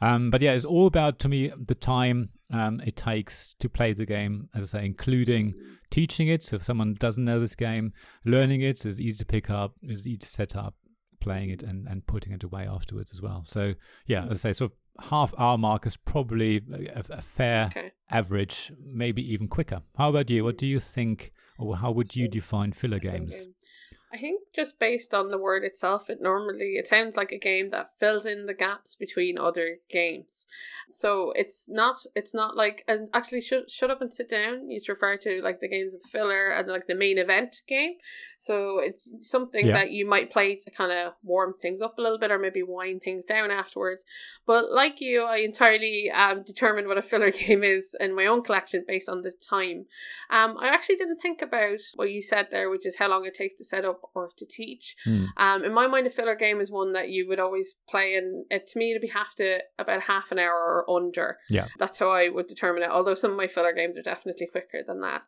Um, 0.00 0.30
but 0.30 0.42
yeah, 0.42 0.52
it's 0.52 0.64
all 0.64 0.86
about 0.86 1.18
to 1.20 1.28
me 1.28 1.52
the 1.56 1.74
time 1.74 2.30
um, 2.52 2.80
it 2.84 2.96
takes 2.96 3.54
to 3.54 3.68
play 3.68 3.92
the 3.92 4.04
game, 4.04 4.48
as 4.54 4.74
I 4.74 4.78
say, 4.78 4.86
including 4.86 5.54
teaching 5.90 6.28
it. 6.28 6.42
So 6.42 6.56
if 6.56 6.64
someone 6.64 6.94
doesn't 6.94 7.24
know 7.24 7.38
this 7.38 7.54
game, 7.54 7.92
learning 8.24 8.60
it 8.60 8.84
is 8.84 9.00
easy 9.00 9.18
to 9.18 9.24
pick 9.24 9.48
up, 9.48 9.74
is 9.82 10.06
easy 10.06 10.18
to 10.18 10.26
set 10.26 10.56
up, 10.56 10.74
playing 11.20 11.50
it, 11.50 11.62
and, 11.62 11.86
and 11.86 12.06
putting 12.06 12.32
it 12.32 12.42
away 12.42 12.66
afterwards 12.66 13.12
as 13.12 13.22
well. 13.22 13.44
So 13.46 13.74
yeah, 14.06 14.24
as 14.24 14.44
I 14.44 14.50
say, 14.50 14.52
sort 14.52 14.72
of 14.72 14.76
half 15.00 15.34
hour 15.38 15.58
mark 15.58 15.86
is 15.86 15.96
probably 15.96 16.62
a, 16.94 17.02
a 17.10 17.22
fair 17.22 17.66
okay. 17.66 17.92
average, 18.10 18.72
maybe 18.82 19.22
even 19.32 19.48
quicker. 19.48 19.82
How 19.96 20.10
about 20.10 20.30
you? 20.30 20.44
What 20.44 20.58
do 20.58 20.66
you 20.66 20.80
think, 20.80 21.32
or 21.58 21.76
how 21.76 21.90
would 21.90 22.14
you 22.16 22.28
define 22.28 22.72
filler 22.72 22.98
games? 22.98 23.46
I 24.12 24.18
think 24.18 24.42
just 24.54 24.78
based 24.78 25.14
on 25.14 25.30
the 25.30 25.38
word 25.38 25.64
itself, 25.64 26.10
it 26.10 26.20
normally 26.20 26.74
it 26.76 26.86
sounds 26.86 27.16
like 27.16 27.32
a 27.32 27.38
game 27.38 27.70
that 27.70 27.98
fills 27.98 28.26
in 28.26 28.44
the 28.44 28.52
gaps 28.52 28.94
between 28.94 29.38
other 29.38 29.78
games. 29.88 30.46
So 30.90 31.32
it's 31.34 31.64
not 31.66 32.04
it's 32.14 32.34
not 32.34 32.54
like 32.54 32.84
and 32.86 33.08
actually 33.14 33.40
shut 33.40 33.70
shut 33.70 33.90
up 33.90 34.02
and 34.02 34.12
sit 34.12 34.28
down. 34.28 34.70
You 34.70 34.80
refer 34.86 35.16
to 35.16 35.40
like 35.42 35.60
the 35.60 35.68
games 35.68 35.94
as 35.94 36.04
a 36.04 36.08
filler 36.08 36.50
and 36.50 36.68
like 36.68 36.86
the 36.86 36.94
main 36.94 37.16
event 37.16 37.62
game. 37.66 37.94
So 38.36 38.80
it's 38.80 39.08
something 39.20 39.68
yeah. 39.68 39.74
that 39.74 39.92
you 39.92 40.06
might 40.06 40.30
play 40.30 40.56
to 40.56 40.70
kind 40.70 40.92
of 40.92 41.14
warm 41.22 41.54
things 41.54 41.80
up 41.80 41.96
a 41.96 42.02
little 42.02 42.18
bit 42.18 42.30
or 42.30 42.38
maybe 42.38 42.62
wind 42.62 43.02
things 43.02 43.24
down 43.24 43.50
afterwards. 43.50 44.04
But 44.46 44.70
like 44.70 45.00
you, 45.00 45.22
I 45.22 45.38
entirely 45.38 46.10
um 46.10 46.42
determined 46.42 46.86
what 46.86 46.98
a 46.98 47.02
filler 47.02 47.30
game 47.30 47.64
is 47.64 47.96
in 47.98 48.14
my 48.14 48.26
own 48.26 48.42
collection 48.42 48.84
based 48.86 49.08
on 49.08 49.22
the 49.22 49.32
time. 49.32 49.86
Um, 50.28 50.58
I 50.58 50.68
actually 50.68 50.96
didn't 50.96 51.22
think 51.22 51.40
about 51.40 51.80
what 51.94 52.10
you 52.10 52.20
said 52.20 52.48
there, 52.50 52.68
which 52.68 52.84
is 52.84 52.96
how 52.96 53.08
long 53.08 53.24
it 53.24 53.34
takes 53.34 53.56
to 53.56 53.64
set 53.64 53.86
up 53.86 54.01
or 54.14 54.30
to 54.36 54.46
teach. 54.46 54.96
Mm. 55.06 55.28
Um, 55.36 55.64
in 55.64 55.72
my 55.74 55.86
mind, 55.86 56.06
a 56.06 56.10
filler 56.10 56.36
game 56.36 56.60
is 56.60 56.70
one 56.70 56.92
that 56.92 57.10
you 57.10 57.28
would 57.28 57.40
always 57.40 57.74
play, 57.88 58.14
and 58.14 58.44
it, 58.50 58.66
to 58.68 58.78
me, 58.78 58.90
it'd 58.90 59.02
be 59.02 59.08
half 59.08 59.34
to 59.36 59.60
about 59.78 60.02
half 60.02 60.32
an 60.32 60.38
hour 60.38 60.84
or 60.86 60.96
under. 60.96 61.38
Yeah, 61.48 61.68
that's 61.78 61.98
how 61.98 62.10
I 62.10 62.28
would 62.28 62.46
determine 62.46 62.82
it. 62.82 62.90
Although 62.90 63.14
some 63.14 63.30
of 63.30 63.36
my 63.36 63.46
filler 63.46 63.72
games 63.72 63.96
are 63.96 64.02
definitely 64.02 64.46
quicker 64.46 64.82
than 64.86 65.00
that 65.00 65.22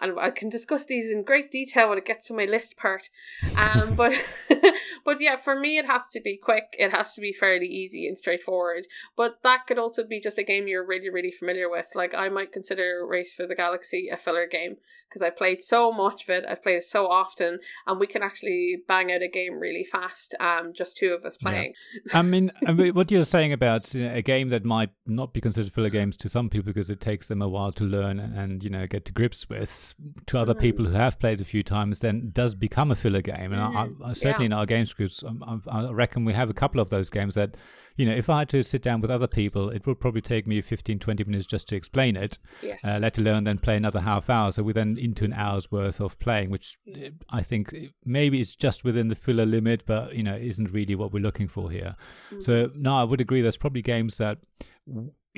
and 0.00 0.18
I 0.18 0.30
can 0.30 0.48
discuss 0.48 0.84
these 0.84 1.10
in 1.10 1.22
great 1.22 1.50
detail 1.50 1.88
when 1.88 1.98
it 1.98 2.04
gets 2.04 2.26
to 2.26 2.34
my 2.34 2.44
list 2.44 2.76
part. 2.76 3.08
Um, 3.56 3.94
but 3.96 4.14
but 5.04 5.20
yeah, 5.20 5.36
for 5.36 5.58
me, 5.58 5.78
it 5.78 5.86
has 5.86 6.02
to 6.12 6.20
be 6.20 6.36
quick. 6.36 6.74
It 6.78 6.90
has 6.92 7.14
to 7.14 7.20
be 7.20 7.32
fairly 7.32 7.66
easy 7.66 8.06
and 8.06 8.16
straightforward. 8.16 8.86
But 9.16 9.42
that 9.42 9.66
could 9.66 9.78
also 9.78 10.04
be 10.04 10.20
just 10.20 10.38
a 10.38 10.42
game 10.42 10.68
you're 10.68 10.86
really 10.86 11.10
really 11.10 11.32
familiar 11.32 11.70
with. 11.70 11.88
Like 11.94 12.14
I 12.14 12.28
might 12.28 12.52
consider 12.52 13.06
Race 13.06 13.32
for 13.32 13.46
the 13.46 13.54
Galaxy 13.54 14.08
a 14.08 14.16
filler 14.16 14.46
game 14.46 14.76
because 15.08 15.22
I 15.22 15.30
played 15.30 15.62
so 15.62 15.90
much 15.92 16.24
of 16.24 16.30
it. 16.30 16.44
I've 16.48 16.62
played 16.62 16.76
it 16.76 16.84
so 16.84 17.06
often, 17.06 17.60
and 17.86 17.98
we 17.98 18.06
can 18.06 18.22
actually 18.22 18.82
bang 18.86 19.10
out 19.10 19.22
a 19.22 19.28
game 19.28 19.58
really 19.58 19.84
fast. 19.84 20.34
Um, 20.38 20.72
just 20.74 20.96
two 20.96 21.12
of 21.12 21.24
us 21.24 21.36
playing. 21.36 21.74
Yeah. 22.06 22.18
I 22.18 22.22
mean, 22.22 22.50
I 22.66 22.72
mean, 22.72 22.94
what 22.94 23.10
you're 23.10 23.24
saying 23.24 23.52
about 23.52 23.94
you 23.94 24.04
know, 24.04 24.14
a 24.14 24.22
game 24.22 24.50
that 24.50 24.64
might 24.64 24.90
not 25.06 25.32
be 25.32 25.40
considered 25.40 25.72
filler 25.72 25.90
games 25.90 26.16
to 26.18 26.28
some 26.28 26.50
people 26.50 26.66
because 26.72 26.90
it 26.90 27.00
takes 27.00 27.28
them 27.28 27.42
a 27.42 27.48
while 27.48 27.72
to 27.72 27.84
learn 27.84 28.18
and 28.18 28.62
you 28.62 28.70
know 28.70 28.86
get 28.86 29.04
to 29.06 29.12
grips 29.12 29.48
with 29.48 29.87
to 30.26 30.38
other 30.38 30.54
people 30.54 30.84
who 30.86 30.92
have 30.92 31.18
played 31.18 31.40
a 31.40 31.44
few 31.44 31.62
times, 31.62 32.00
then 32.00 32.30
does 32.32 32.54
become 32.54 32.90
a 32.90 32.94
filler 32.94 33.22
game. 33.22 33.52
And 33.52 33.60
I, 33.60 33.88
I, 34.04 34.12
certainly 34.12 34.44
yeah. 34.44 34.46
in 34.46 34.52
our 34.52 34.66
games 34.66 34.92
groups, 34.92 35.22
um, 35.22 35.62
I, 35.66 35.80
I, 35.80 35.90
reckon 35.90 36.24
we 36.24 36.32
have 36.34 36.50
a 36.50 36.54
couple 36.54 36.80
of 36.80 36.90
those 36.90 37.10
games 37.10 37.34
that, 37.34 37.56
you 37.96 38.06
know, 38.06 38.14
if 38.14 38.30
I 38.30 38.40
had 38.40 38.48
to 38.50 38.62
sit 38.62 38.82
down 38.82 39.00
with 39.00 39.10
other 39.10 39.26
people, 39.26 39.70
it 39.70 39.86
would 39.86 40.00
probably 40.00 40.20
take 40.20 40.46
me 40.46 40.60
15, 40.60 40.98
20 40.98 41.24
minutes 41.24 41.46
just 41.46 41.68
to 41.68 41.76
explain 41.76 42.16
it, 42.16 42.38
yes. 42.62 42.78
uh, 42.84 42.98
let 43.00 43.18
alone 43.18 43.44
then 43.44 43.58
play 43.58 43.76
another 43.76 44.00
half 44.00 44.30
hour. 44.30 44.52
So 44.52 44.62
we're 44.62 44.72
then 44.72 44.96
into 44.98 45.24
an 45.24 45.32
hour's 45.32 45.70
worth 45.70 46.00
of 46.00 46.18
playing, 46.18 46.50
which 46.50 46.78
uh, 46.94 47.10
I 47.30 47.42
think 47.42 47.74
maybe 48.04 48.40
it's 48.40 48.54
just 48.54 48.84
within 48.84 49.08
the 49.08 49.16
filler 49.16 49.46
limit, 49.46 49.84
but, 49.86 50.14
you 50.14 50.22
know, 50.22 50.34
isn't 50.34 50.70
really 50.70 50.94
what 50.94 51.12
we're 51.12 51.22
looking 51.22 51.48
for 51.48 51.70
here. 51.70 51.96
Mm-hmm. 52.30 52.40
So, 52.40 52.70
no, 52.74 52.96
I 52.96 53.04
would 53.04 53.20
agree 53.20 53.40
there's 53.40 53.56
probably 53.56 53.82
games 53.82 54.18
that 54.18 54.38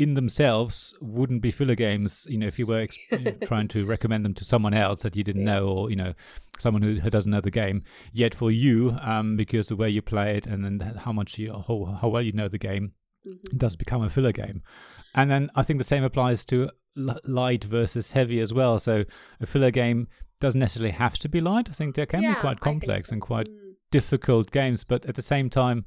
in 0.01 0.15
themselves 0.15 0.95
wouldn't 1.03 1.43
be 1.43 1.51
filler 1.51 1.75
games 1.75 2.27
you 2.31 2.39
know 2.39 2.47
if 2.47 2.59
you 2.59 2.65
were 2.65 2.81
ex- 2.81 2.97
trying 3.45 3.69
to 3.69 3.85
recommend 3.85 4.25
them 4.25 4.33
to 4.33 4.47
someone 4.47 4.73
else 4.73 5.03
that 5.03 5.15
you 5.15 5.23
didn't 5.23 5.45
know 5.45 5.69
or 5.69 5.91
you 5.91 5.97
know 5.97 6.15
someone 6.59 6.81
who, 6.81 6.95
who 6.95 7.11
doesn't 7.11 7.31
know 7.31 7.41
the 7.43 7.51
game 7.51 7.83
yet 8.11 8.35
for 8.35 8.51
you 8.51 8.97
um 9.03 9.37
because 9.37 9.69
the 9.69 9.77
way 9.77 9.91
you 9.91 10.01
play 10.01 10.39
it 10.39 10.47
and 10.47 10.65
then 10.65 10.81
how 11.05 11.13
much 11.13 11.39
you 11.39 11.53
how, 11.53 11.99
how 12.01 12.09
well 12.09 12.23
you 12.23 12.33
know 12.33 12.49
the 12.49 12.57
game 12.57 12.93
mm-hmm. 13.27 13.59
does 13.59 13.77
become 13.77 14.03
a 14.03 14.09
filler 14.09 14.33
game 14.33 14.63
and 15.15 15.31
then 15.31 15.51
i 15.55 15.63
think 15.63 15.77
the 15.77 15.85
same 15.85 16.03
applies 16.03 16.47
to 16.47 16.71
light 16.97 17.63
versus 17.63 18.13
heavy 18.13 18.41
as 18.41 18.55
well 18.55 18.79
so 18.79 19.05
a 19.39 19.45
filler 19.45 19.71
game 19.71 20.09
doesn't 20.41 20.61
necessarily 20.61 20.93
have 20.93 21.19
to 21.19 21.29
be 21.29 21.43
light 21.43 21.69
i 21.69 21.75
think 21.75 21.95
there 21.95 22.07
can 22.07 22.23
yeah, 22.23 22.35
be 22.35 22.41
quite 22.41 22.61
complex 22.61 23.11
so. 23.11 23.13
and 23.13 23.21
quite 23.21 23.51
mm. 23.51 23.75
difficult 23.91 24.51
games 24.51 24.83
but 24.83 25.05
at 25.05 25.15
the 25.15 25.21
same 25.21 25.51
time 25.51 25.85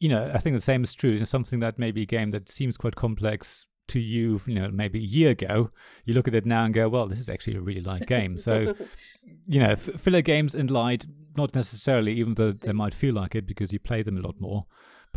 you 0.00 0.08
know, 0.08 0.30
I 0.32 0.38
think 0.38 0.56
the 0.56 0.62
same 0.62 0.84
is 0.84 0.94
true. 0.94 1.10
You 1.10 1.18
know, 1.18 1.24
something 1.24 1.60
that 1.60 1.78
maybe 1.78 2.02
a 2.02 2.06
game 2.06 2.30
that 2.30 2.48
seems 2.48 2.76
quite 2.76 2.96
complex 2.96 3.66
to 3.88 3.98
you, 3.98 4.40
you 4.46 4.54
know, 4.54 4.70
maybe 4.70 4.98
a 4.98 5.02
year 5.02 5.30
ago, 5.30 5.70
you 6.04 6.14
look 6.14 6.28
at 6.28 6.34
it 6.34 6.46
now 6.46 6.64
and 6.64 6.74
go, 6.74 6.88
well, 6.88 7.06
this 7.06 7.18
is 7.18 7.28
actually 7.28 7.56
a 7.56 7.60
really 7.60 7.80
light 7.80 8.06
game. 8.06 8.38
So, 8.38 8.74
you 9.48 9.60
know, 9.60 9.70
f- 9.70 9.80
filler 10.00 10.22
games 10.22 10.54
and 10.54 10.70
light, 10.70 11.06
not 11.36 11.54
necessarily, 11.54 12.12
even 12.14 12.34
though 12.34 12.52
they 12.52 12.72
might 12.72 12.94
feel 12.94 13.14
like 13.14 13.34
it 13.34 13.46
because 13.46 13.72
you 13.72 13.78
play 13.78 14.02
them 14.02 14.18
a 14.18 14.20
lot 14.20 14.40
more. 14.40 14.66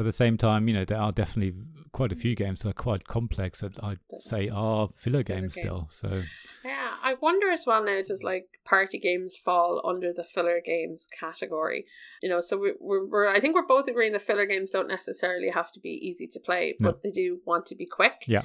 But 0.01 0.07
at 0.07 0.13
the 0.13 0.17
same 0.17 0.35
time, 0.35 0.67
you 0.67 0.73
know, 0.73 0.83
there 0.83 0.97
are 0.97 1.11
definitely 1.11 1.53
quite 1.91 2.11
a 2.11 2.15
few 2.15 2.33
games 2.33 2.61
that 2.61 2.69
are 2.69 2.73
quite 2.73 3.07
complex 3.07 3.61
that 3.61 3.73
I'd 3.83 3.99
say 4.15 4.49
are 4.49 4.89
filler 4.95 5.21
games, 5.21 5.53
filler 5.53 5.75
games. 5.75 5.91
still. 5.91 6.09
So 6.09 6.23
yeah, 6.65 6.95
I 7.03 7.13
wonder 7.21 7.51
as 7.51 7.67
well 7.67 7.83
now. 7.83 8.01
Does 8.01 8.23
like 8.23 8.47
party 8.65 8.97
games 8.97 9.35
fall 9.37 9.79
under 9.85 10.11
the 10.11 10.23
filler 10.23 10.59
games 10.65 11.05
category? 11.19 11.85
You 12.23 12.29
know, 12.29 12.41
so 12.41 12.57
we, 12.57 12.73
we're, 12.79 13.05
we're 13.05 13.27
I 13.27 13.39
think 13.39 13.53
we're 13.53 13.67
both 13.67 13.87
agreeing 13.87 14.13
that 14.13 14.23
filler 14.23 14.47
games 14.47 14.71
don't 14.71 14.87
necessarily 14.87 15.49
have 15.49 15.71
to 15.73 15.79
be 15.79 15.91
easy 15.91 16.25
to 16.33 16.39
play, 16.39 16.73
but 16.79 16.95
no. 16.95 16.99
they 17.03 17.11
do 17.11 17.41
want 17.45 17.67
to 17.67 17.75
be 17.75 17.85
quick. 17.85 18.23
Yeah. 18.25 18.41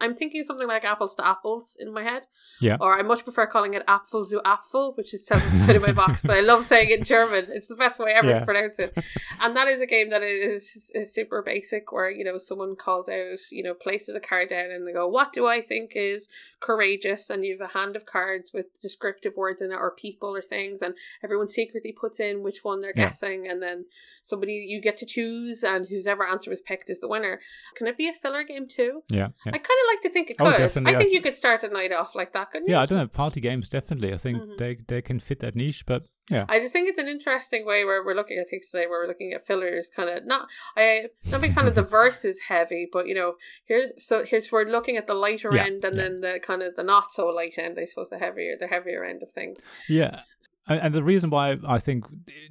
I'm 0.00 0.14
thinking 0.14 0.42
something 0.44 0.66
like 0.66 0.84
apples 0.84 1.14
to 1.16 1.26
apples 1.26 1.76
in 1.78 1.92
my 1.92 2.02
head. 2.02 2.26
Yeah. 2.60 2.78
Or 2.80 2.98
I 2.98 3.02
much 3.02 3.24
prefer 3.24 3.46
calling 3.46 3.74
it 3.74 3.86
Apfel 3.86 4.26
zu 4.26 4.40
Apfel, 4.44 4.96
which 4.96 5.12
is 5.12 5.26
says 5.26 5.44
inside 5.52 5.76
of 5.76 5.82
my 5.82 5.92
box, 5.92 6.22
but 6.22 6.36
I 6.36 6.40
love 6.40 6.64
saying 6.64 6.90
it 6.90 7.00
in 7.00 7.04
German. 7.04 7.48
It's 7.50 7.68
the 7.68 7.74
best 7.74 7.98
way 7.98 8.12
ever 8.12 8.28
yeah. 8.28 8.40
to 8.40 8.46
pronounce 8.46 8.78
it. 8.78 8.96
And 9.40 9.54
that 9.56 9.68
is 9.68 9.80
a 9.80 9.86
game 9.86 10.10
that 10.10 10.22
is, 10.22 10.90
is 11.00 11.12
super 11.12 11.42
basic 11.42 11.90
where, 11.92 12.10
you 12.10 12.24
know, 12.24 12.38
someone 12.38 12.76
calls 12.76 13.08
out, 13.08 13.38
you 13.50 13.62
know, 13.62 13.74
places 13.74 14.14
a 14.14 14.20
card 14.20 14.50
down 14.50 14.70
and 14.70 14.86
they 14.86 14.92
go, 14.92 15.08
What 15.08 15.32
do 15.32 15.46
I 15.46 15.60
think 15.60 15.92
is 15.94 16.28
courageous? 16.60 17.30
And 17.30 17.44
you 17.44 17.56
have 17.58 17.70
a 17.70 17.72
hand 17.72 17.96
of 17.96 18.06
cards 18.06 18.52
with 18.52 18.80
descriptive 18.80 19.36
words 19.36 19.60
in 19.62 19.72
it 19.72 19.76
or 19.76 19.90
people 19.90 20.36
or 20.36 20.42
things 20.42 20.82
and 20.82 20.94
everyone 21.24 21.48
secretly 21.48 21.92
puts 21.92 22.20
in 22.20 22.42
which 22.42 22.62
one 22.62 22.80
they're 22.80 22.92
yeah. 22.94 23.08
guessing 23.08 23.48
and 23.48 23.62
then 23.62 23.86
somebody 24.22 24.52
you 24.68 24.80
get 24.80 24.96
to 24.98 25.06
choose 25.06 25.62
and 25.62 25.88
whose 25.88 26.06
ever 26.06 26.26
answer 26.26 26.52
is 26.52 26.60
picked 26.60 26.90
is 26.90 27.00
the 27.00 27.08
winner. 27.08 27.40
Can 27.74 27.86
it 27.86 27.96
be 27.96 28.08
a 28.08 28.12
filler 28.12 28.44
game 28.44 28.68
too? 28.68 29.02
Yeah. 29.08 29.28
yeah. 29.44 29.52
I 29.52 29.58
kind 29.58 29.62
of 29.62 29.86
like 29.88 30.02
to 30.02 30.10
think 30.10 30.30
it 30.30 30.36
oh, 30.38 30.44
could. 30.44 30.54
Oh, 30.54 30.58
definitely. 30.58 30.94
I 30.94 30.98
think 30.98 31.12
you 31.12 31.22
could 31.22 31.36
start 31.36 31.62
a 31.62 31.68
night 31.68 31.92
off 31.92 32.14
like 32.14 32.32
that, 32.34 32.50
couldn't 32.50 32.68
you? 32.68 32.74
Yeah, 32.74 32.82
I 32.82 32.86
don't 32.86 32.98
know. 32.98 33.08
Party 33.08 33.40
games 33.40 33.68
definitely. 33.68 34.12
I 34.12 34.16
think 34.16 34.38
mm-hmm. 34.38 34.56
they 34.58 34.78
they 34.86 35.02
can 35.02 35.20
fit 35.20 35.40
that 35.40 35.56
niche, 35.56 35.86
but 35.86 36.06
yeah. 36.30 36.46
I 36.48 36.60
just 36.60 36.72
think 36.72 36.88
it's 36.88 36.98
an 36.98 37.08
interesting 37.08 37.66
way 37.66 37.84
where 37.84 38.04
we're 38.04 38.14
looking 38.14 38.38
at 38.38 38.48
things 38.48 38.70
today, 38.70 38.86
where 38.86 39.02
we're 39.02 39.08
looking 39.08 39.32
at 39.32 39.46
fillers, 39.46 39.90
kind 39.94 40.08
of 40.08 40.26
not. 40.26 40.48
I 40.76 41.06
not 41.30 41.40
being 41.40 41.54
kind 41.54 41.68
of 41.68 41.74
the 41.74 41.82
verse 41.98 42.24
is 42.24 42.38
heavy, 42.48 42.88
but 42.90 43.06
you 43.06 43.14
know, 43.14 43.34
here's 43.64 43.90
so 43.98 44.24
here's 44.24 44.50
we're 44.50 44.64
looking 44.64 44.96
at 44.96 45.06
the 45.06 45.14
lighter 45.14 45.54
yeah, 45.54 45.64
end, 45.64 45.84
and 45.84 45.96
yeah. 45.96 46.02
then 46.02 46.20
the 46.20 46.40
kind 46.40 46.62
of 46.62 46.76
the 46.76 46.84
not 46.84 47.12
so 47.12 47.26
light 47.26 47.58
end. 47.58 47.78
I 47.80 47.84
suppose 47.84 48.10
the 48.10 48.18
heavier 48.18 48.54
the 48.58 48.68
heavier 48.68 49.04
end 49.04 49.22
of 49.22 49.32
things. 49.32 49.58
Yeah, 49.88 50.20
and, 50.70 50.80
and 50.80 50.94
the 50.94 51.02
reason 51.02 51.30
why 51.30 51.58
I 51.66 51.78
think, 51.78 52.04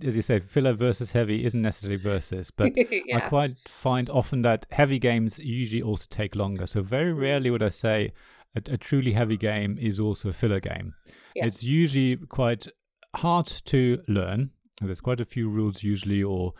as 0.06 0.16
you 0.16 0.22
say, 0.22 0.40
filler 0.40 0.74
versus 0.74 1.14
heavy 1.14 1.46
isn't 1.46 1.62
necessarily 1.62 1.98
versus, 1.98 2.52
but 2.56 2.74
yeah. 2.76 3.18
I 3.18 3.22
quite 3.22 3.56
find 3.68 4.10
often 4.10 4.42
that 4.44 4.66
heavy 4.72 5.00
games 5.00 5.40
usually 5.40 5.82
also 5.82 6.06
take 6.10 6.36
longer. 6.36 6.68
So 6.68 6.82
very 6.82 7.12
mm-hmm. 7.12 7.22
rarely 7.22 7.50
would 7.50 7.64
I 7.64 7.70
say 7.70 8.12
a, 8.56 8.74
a 8.74 8.78
truly 8.78 9.14
heavy 9.14 9.38
game 9.38 9.78
is 9.80 10.00
also 10.00 10.30
a 10.30 10.34
filler 10.34 10.60
game. 10.60 10.96
Yeah. 11.36 11.46
It's 11.46 11.64
usually 11.64 12.18
quite 12.18 12.68
hard 13.16 13.48
to 13.66 14.02
learn. 14.08 14.52
There's 14.82 15.02
quite 15.02 15.20
a 15.20 15.26
few 15.26 15.50
rules 15.50 15.84
usually, 15.84 16.24
or 16.24 16.54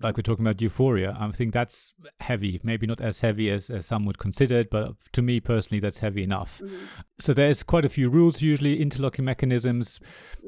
like 0.00 0.16
we're 0.16 0.22
talking 0.22 0.44
about 0.44 0.60
Euphoria, 0.62 1.16
I 1.18 1.30
think 1.32 1.52
that's 1.52 1.92
heavy. 2.20 2.60
Maybe 2.62 2.86
not 2.86 3.00
as 3.00 3.20
heavy 3.20 3.50
as, 3.50 3.68
as 3.68 3.86
some 3.86 4.04
would 4.04 4.18
consider 4.18 4.58
it, 4.58 4.70
but 4.70 4.92
to 5.12 5.22
me 5.22 5.40
personally, 5.40 5.80
that's 5.80 5.98
heavy 5.98 6.22
enough. 6.22 6.60
Mm-hmm. 6.62 6.76
So 7.18 7.34
there's 7.34 7.62
quite 7.62 7.84
a 7.84 7.88
few 7.88 8.08
rules, 8.08 8.40
usually 8.40 8.80
interlocking 8.80 9.24
mechanisms. 9.24 9.98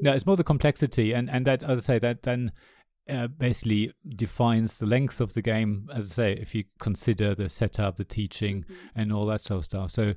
Yeah, 0.01 0.13
it's 0.13 0.25
more 0.25 0.37
the 0.37 0.43
complexity, 0.43 1.11
and 1.11 1.29
and 1.29 1.45
that, 1.45 1.63
as 1.63 1.79
I 1.79 1.81
say, 1.81 1.99
that 1.99 2.23
then. 2.23 2.51
Uh, 3.09 3.25
basically 3.25 3.91
defines 4.07 4.77
the 4.77 4.85
length 4.85 5.19
of 5.19 5.33
the 5.33 5.41
game 5.41 5.89
as 5.91 6.11
i 6.11 6.13
say 6.13 6.33
if 6.33 6.53
you 6.53 6.63
consider 6.79 7.33
the 7.33 7.49
setup 7.49 7.97
the 7.97 8.05
teaching 8.05 8.61
Mm-hmm. 8.61 8.99
and 8.99 9.11
all 9.11 9.25
that 9.25 9.41
sort 9.41 9.57
of 9.57 9.65
stuff 9.65 9.89
so 9.91 10.13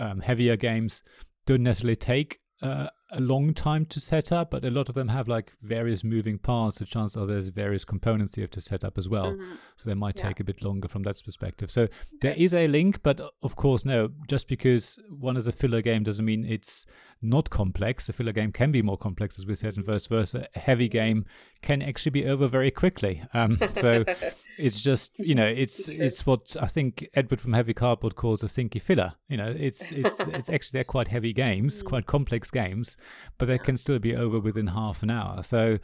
um, 0.00 0.20
heavier 0.20 0.56
games 0.56 1.04
don't 1.46 1.62
necessarily 1.62 1.94
take 1.94 2.40
uh, 2.60 2.88
a 3.10 3.20
long 3.20 3.54
time 3.54 3.84
to 3.86 4.00
set 4.00 4.32
up, 4.32 4.50
but 4.50 4.64
a 4.64 4.70
lot 4.70 4.88
of 4.88 4.94
them 4.94 5.08
have 5.08 5.28
like 5.28 5.52
various 5.62 6.02
moving 6.02 6.38
parts. 6.38 6.78
The 6.78 6.84
chance 6.84 7.16
are 7.16 7.26
there's 7.26 7.48
various 7.48 7.84
components 7.84 8.36
you 8.36 8.42
have 8.42 8.50
to 8.52 8.60
set 8.60 8.82
up 8.84 8.96
as 8.98 9.08
well, 9.08 9.32
Mhm. 9.34 9.56
so 9.76 9.88
they 9.88 9.94
might 9.94 10.16
Yeah. 10.18 10.28
take 10.28 10.40
a 10.40 10.44
bit 10.44 10.62
longer 10.62 10.88
from 10.88 11.02
that 11.04 11.22
perspective. 11.24 11.70
So 11.70 11.88
there 12.22 12.34
is 12.36 12.52
a 12.54 12.66
link, 12.66 13.02
but 13.02 13.20
of 13.42 13.56
course, 13.56 13.84
no. 13.84 14.10
Just 14.28 14.48
because 14.48 14.98
one 15.10 15.36
is 15.36 15.46
a 15.46 15.52
filler 15.52 15.82
game 15.82 16.02
doesn't 16.02 16.24
mean 16.24 16.44
it's 16.44 16.86
not 17.24 17.50
complex. 17.50 18.08
A 18.08 18.12
filler 18.12 18.32
game 18.32 18.52
can 18.52 18.70
be 18.70 18.82
more 18.82 18.98
complex, 18.98 19.38
as 19.38 19.46
we 19.46 19.54
said, 19.54 19.76
and 19.76 19.84
vice 19.84 20.06
versa. 20.06 20.46
A 20.54 20.58
heavy 20.58 20.88
game 20.88 21.24
can 21.62 21.82
actually 21.82 22.10
be 22.10 22.26
over 22.26 22.46
very 22.46 22.70
quickly. 22.70 23.22
Um, 23.32 23.58
so 23.74 24.04
it's 24.58 24.80
just 24.80 25.18
you 25.18 25.34
know 25.34 25.46
it's 25.46 25.88
it's 25.88 26.26
what 26.26 26.56
I 26.60 26.66
think 26.66 27.08
Edward 27.14 27.40
from 27.40 27.54
Heavy 27.54 27.74
Cardboard 27.74 28.16
calls 28.16 28.42
a 28.42 28.46
thinky 28.46 28.80
filler. 28.80 29.14
You 29.28 29.36
know, 29.36 29.54
it's 29.56 29.90
it's 29.90 30.16
it's 30.20 30.50
actually 30.50 30.78
they're 30.78 30.84
quite 30.84 31.08
heavy 31.08 31.32
games, 31.32 31.82
quite 31.82 32.06
complex 32.06 32.50
games, 32.50 32.96
but 33.38 33.46
they 33.46 33.58
can 33.58 33.76
still 33.76 33.98
be 33.98 34.14
over 34.14 34.38
within 34.38 34.68
half 34.68 35.02
an 35.02 35.10
hour. 35.10 35.42
So 35.42 35.78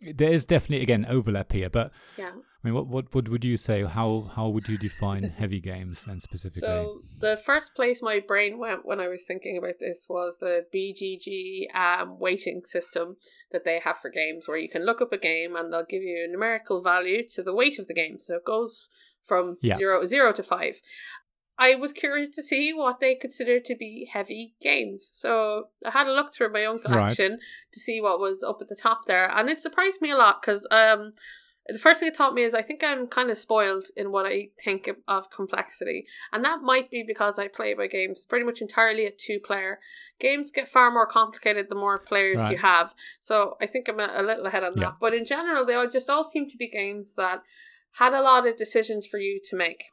there 0.00 0.32
is 0.32 0.44
definitely 0.44 0.82
again 0.82 1.06
overlap 1.08 1.52
here. 1.52 1.70
But 1.70 1.92
yeah. 2.16 2.32
I 2.64 2.68
mean, 2.68 2.74
what 2.76 2.86
what 2.86 3.14
what 3.14 3.28
would 3.28 3.44
you 3.44 3.58
say? 3.58 3.84
How 3.84 4.30
how 4.34 4.48
would 4.48 4.70
you 4.70 4.78
define 4.78 5.24
heavy 5.38 5.60
games 5.60 6.06
then 6.06 6.18
specifically? 6.20 6.62
So 6.62 7.02
the 7.20 7.38
first 7.44 7.74
place 7.74 8.00
my 8.00 8.20
brain 8.20 8.58
went 8.58 8.86
when 8.86 9.00
I 9.00 9.08
was 9.08 9.22
thinking 9.28 9.58
about 9.58 9.74
this 9.80 10.06
was 10.08 10.36
the 10.40 10.64
BGG 10.74 11.74
um, 11.76 12.18
weighting 12.18 12.62
system 12.64 13.16
that 13.52 13.64
they 13.64 13.80
have 13.84 13.98
for 13.98 14.08
games, 14.08 14.48
where 14.48 14.56
you 14.56 14.70
can 14.70 14.86
look 14.86 15.02
up 15.02 15.12
a 15.12 15.18
game 15.18 15.56
and 15.56 15.70
they'll 15.70 15.84
give 15.84 16.02
you 16.02 16.24
a 16.26 16.32
numerical 16.32 16.82
value 16.82 17.22
to 17.34 17.42
the 17.42 17.54
weight 17.54 17.78
of 17.78 17.86
the 17.86 17.94
game. 17.94 18.18
So 18.18 18.36
it 18.36 18.46
goes 18.46 18.88
from 19.22 19.58
Yeah. 19.60 19.76
zero 19.76 20.06
zero 20.06 20.32
to 20.32 20.42
five. 20.42 20.80
I 21.58 21.74
was 21.74 21.92
curious 21.92 22.30
to 22.30 22.42
see 22.42 22.72
what 22.72 22.98
they 22.98 23.14
consider 23.14 23.60
to 23.60 23.76
be 23.76 24.08
heavy 24.10 24.54
games. 24.60 25.10
So 25.12 25.68
I 25.84 25.90
had 25.90 26.06
a 26.06 26.12
look 26.12 26.32
through 26.32 26.52
my 26.52 26.64
own 26.64 26.76
Right. 26.76 26.82
collection 26.82 27.40
to 27.72 27.80
see 27.80 28.00
what 28.00 28.18
was 28.18 28.42
up 28.42 28.58
at 28.62 28.68
the 28.68 28.74
top 28.74 29.06
there, 29.06 29.30
and 29.30 29.50
it 29.50 29.60
surprised 29.60 30.00
me 30.00 30.10
a 30.10 30.16
lot 30.16 30.40
because 30.40 30.66
um, 30.70 31.12
the 31.66 31.78
first 31.78 32.00
thing 32.00 32.08
it 32.08 32.14
taught 32.16 32.34
me 32.34 32.42
is 32.42 32.52
I 32.52 32.62
think 32.62 32.84
I'm 32.84 33.06
kind 33.06 33.30
of 33.30 33.38
spoiled 33.38 33.86
in 33.96 34.12
what 34.12 34.26
I 34.26 34.48
think 34.62 34.86
of, 34.86 34.96
of 35.08 35.30
complexity, 35.30 36.06
and 36.32 36.44
that 36.44 36.60
might 36.62 36.90
be 36.90 37.02
because 37.06 37.38
I 37.38 37.48
play 37.48 37.74
my 37.74 37.86
games 37.86 38.26
pretty 38.28 38.44
much 38.44 38.60
entirely 38.60 39.06
at 39.06 39.18
two 39.18 39.40
player. 39.40 39.78
Games 40.20 40.50
get 40.50 40.68
far 40.68 40.90
more 40.90 41.06
complicated 41.06 41.68
the 41.68 41.74
more 41.74 41.98
players 41.98 42.38
you 42.50 42.58
have, 42.58 42.94
so 43.20 43.56
I 43.60 43.66
think 43.66 43.88
I'm 43.88 44.00
a, 44.00 44.10
a 44.14 44.22
little 44.22 44.46
ahead 44.46 44.64
on 44.64 44.72
Yeah. 44.76 44.84
that. 44.84 44.96
But 45.00 45.14
in 45.14 45.24
general, 45.24 45.64
they 45.64 45.74
all 45.74 45.88
just 45.88 46.10
all 46.10 46.28
seem 46.28 46.50
to 46.50 46.56
be 46.56 46.68
games 46.68 47.12
that 47.16 47.42
had 47.92 48.12
a 48.12 48.20
lot 48.20 48.46
of 48.46 48.56
decisions 48.56 49.06
for 49.06 49.18
you 49.18 49.40
to 49.48 49.56
make. 49.56 49.84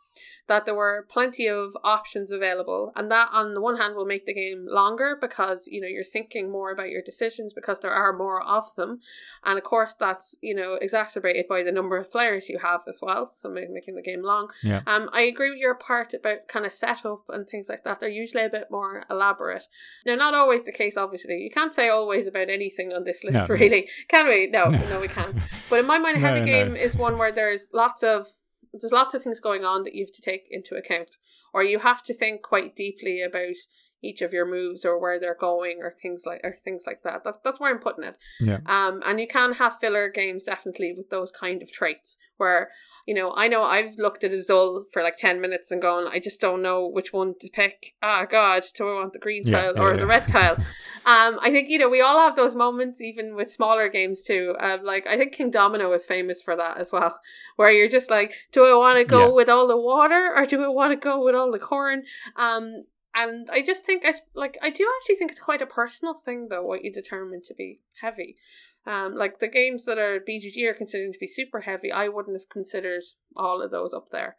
That 0.47 0.65
there 0.65 0.75
were 0.75 1.07
plenty 1.09 1.47
of 1.47 1.77
options 1.83 2.31
available, 2.31 2.91
and 2.95 3.09
that 3.11 3.29
on 3.31 3.53
the 3.53 3.61
one 3.61 3.77
hand 3.77 3.95
will 3.95 4.05
make 4.05 4.25
the 4.25 4.33
game 4.33 4.65
longer 4.67 5.17
because 5.19 5.63
you 5.67 5.79
know 5.79 5.87
you're 5.87 6.03
thinking 6.03 6.51
more 6.51 6.71
about 6.71 6.89
your 6.89 7.01
decisions 7.01 7.53
because 7.53 7.79
there 7.79 7.91
are 7.91 8.11
more 8.11 8.43
of 8.43 8.75
them, 8.75 8.99
and 9.45 9.57
of 9.57 9.63
course 9.63 9.93
that's 9.99 10.35
you 10.41 10.53
know 10.55 10.73
exacerbated 10.73 11.45
by 11.47 11.63
the 11.63 11.71
number 11.71 11.97
of 11.97 12.11
players 12.11 12.49
you 12.49 12.59
have 12.59 12.81
as 12.87 12.99
well, 13.01 13.27
so 13.27 13.49
making 13.49 13.95
the 13.95 14.01
game 14.01 14.23
long. 14.23 14.49
Yeah. 14.63 14.81
Um, 14.87 15.09
I 15.13 15.21
agree 15.21 15.51
with 15.51 15.59
your 15.59 15.75
part 15.75 16.13
about 16.13 16.47
kind 16.47 16.65
of 16.65 16.73
setup 16.73 17.23
and 17.29 17.47
things 17.47 17.67
like 17.69 17.83
that. 17.83 17.99
They're 17.99 18.09
usually 18.09 18.43
a 18.43 18.49
bit 18.49 18.67
more 18.69 19.03
elaborate. 19.09 19.63
Now, 20.05 20.15
not 20.15 20.33
always 20.33 20.63
the 20.63 20.71
case. 20.71 20.97
Obviously, 20.97 21.35
you 21.37 21.49
can't 21.49 21.73
say 21.73 21.89
always 21.89 22.27
about 22.27 22.49
anything 22.49 22.91
on 22.93 23.03
this 23.03 23.23
list, 23.23 23.33
No, 23.33 23.45
no. 23.45 23.47
really, 23.47 23.89
can 24.07 24.27
we? 24.27 24.47
No, 24.47 24.69
no, 24.69 24.99
we 24.99 25.07
can't. 25.07 25.35
But 25.69 25.79
in 25.79 25.85
my 25.85 25.97
mind, 25.97 26.17
a 26.17 26.19
heavy 26.19 26.41
no. 26.41 26.45
game 26.45 26.75
is 26.75 26.97
one 26.97 27.17
where 27.17 27.31
there's 27.31 27.67
lots 27.73 28.03
of 28.03 28.27
there's 28.73 28.91
lots 28.91 29.13
of 29.13 29.23
things 29.23 29.39
going 29.39 29.65
on 29.65 29.83
that 29.83 29.95
you 29.95 30.05
have 30.05 30.13
to 30.13 30.21
take 30.21 30.47
into 30.49 30.75
account, 30.75 31.17
or 31.53 31.63
you 31.63 31.79
have 31.79 32.03
to 32.03 32.13
think 32.13 32.41
quite 32.41 32.75
deeply 32.75 33.21
about 33.21 33.55
each 34.01 34.21
of 34.21 34.33
your 34.33 34.45
moves 34.45 34.83
or 34.83 34.99
where 34.99 35.19
they're 35.19 35.35
going 35.39 35.79
or 35.81 35.95
things 36.01 36.23
like 36.25 36.41
or 36.43 36.55
things 36.63 36.83
like 36.87 37.03
that. 37.03 37.23
that 37.23 37.43
that's 37.43 37.59
where 37.59 37.71
I'm 37.71 37.79
putting 37.79 38.03
it. 38.03 38.17
Yeah. 38.39 38.59
Um, 38.65 39.01
and 39.05 39.19
you 39.19 39.27
can 39.27 39.53
have 39.53 39.79
filler 39.79 40.09
games 40.09 40.45
definitely 40.45 40.93
with 40.95 41.09
those 41.09 41.31
kind 41.31 41.61
of 41.61 41.71
traits 41.71 42.17
where 42.37 42.69
you 43.05 43.13
know 43.13 43.31
I 43.35 43.47
know 43.47 43.63
I've 43.63 43.95
looked 43.97 44.23
at 44.23 44.31
Azul 44.31 44.85
for 44.91 45.03
like 45.03 45.17
ten 45.17 45.39
minutes 45.39 45.71
and 45.71 45.81
gone 45.81 46.07
I 46.07 46.19
just 46.19 46.41
don't 46.41 46.61
know 46.61 46.87
which 46.87 47.13
one 47.13 47.35
to 47.41 47.49
pick. 47.49 47.95
Ah, 48.01 48.25
God, 48.25 48.63
do 48.75 48.87
I 48.89 48.93
want 48.95 49.13
the 49.13 49.19
green 49.19 49.43
Yeah, 49.45 49.71
tile 49.71 49.79
or 49.79 49.91
yeah. 49.91 49.97
the 49.97 50.07
red 50.07 50.27
tile? 50.27 50.57
Um, 51.03 51.39
I 51.41 51.49
think 51.49 51.67
you 51.69 51.79
know 51.79 51.89
we 51.89 51.99
all 51.99 52.19
have 52.19 52.35
those 52.35 52.53
moments, 52.53 53.01
even 53.01 53.35
with 53.35 53.51
smaller 53.51 53.89
games 53.89 54.21
too. 54.21 54.55
Um, 54.59 54.83
like 54.83 55.07
I 55.07 55.17
think 55.17 55.35
Kingdomino 55.35 55.95
is 55.95 56.05
famous 56.05 56.43
for 56.43 56.55
that 56.55 56.77
as 56.77 56.91
well, 56.91 57.19
where 57.55 57.71
you're 57.71 57.89
just 57.89 58.11
like, 58.11 58.33
do 58.51 58.63
I 58.65 58.75
want 58.77 58.99
to 58.99 59.05
go 59.05 59.29
Yeah. 59.29 59.33
with 59.33 59.49
all 59.49 59.67
the 59.67 59.77
water 59.77 60.31
or 60.35 60.45
do 60.45 60.63
I 60.63 60.67
want 60.67 60.91
to 60.91 61.03
go 61.03 61.23
with 61.25 61.33
all 61.33 61.51
the 61.51 61.57
corn? 61.57 62.03
Um, 62.35 62.83
and 63.13 63.49
I 63.51 63.61
just 63.61 63.83
think 63.83 64.03
I 64.05 64.13
like 64.33 64.57
I 64.61 64.69
do 64.69 64.87
actually 64.99 65.15
think 65.15 65.31
it's 65.31 65.39
quite 65.39 65.61
a 65.61 65.65
personal 65.65 66.13
thing 66.13 66.47
though 66.49 66.63
what 66.63 66.83
you 66.83 66.91
determine 66.91 67.41
to 67.45 67.53
be 67.53 67.81
heavy. 68.01 68.37
Um, 68.85 69.15
like 69.15 69.39
the 69.39 69.47
games 69.47 69.85
that 69.85 69.99
are 69.99 70.19
BGG 70.19 70.67
are 70.67 70.73
considered 70.73 71.13
to 71.13 71.19
be 71.19 71.27
super 71.27 71.61
heavy, 71.61 71.91
I 71.91 72.07
wouldn't 72.07 72.35
have 72.35 72.49
considered 72.49 73.03
all 73.35 73.61
of 73.61 73.69
those 73.69 73.93
up 73.93 74.09
there. 74.11 74.37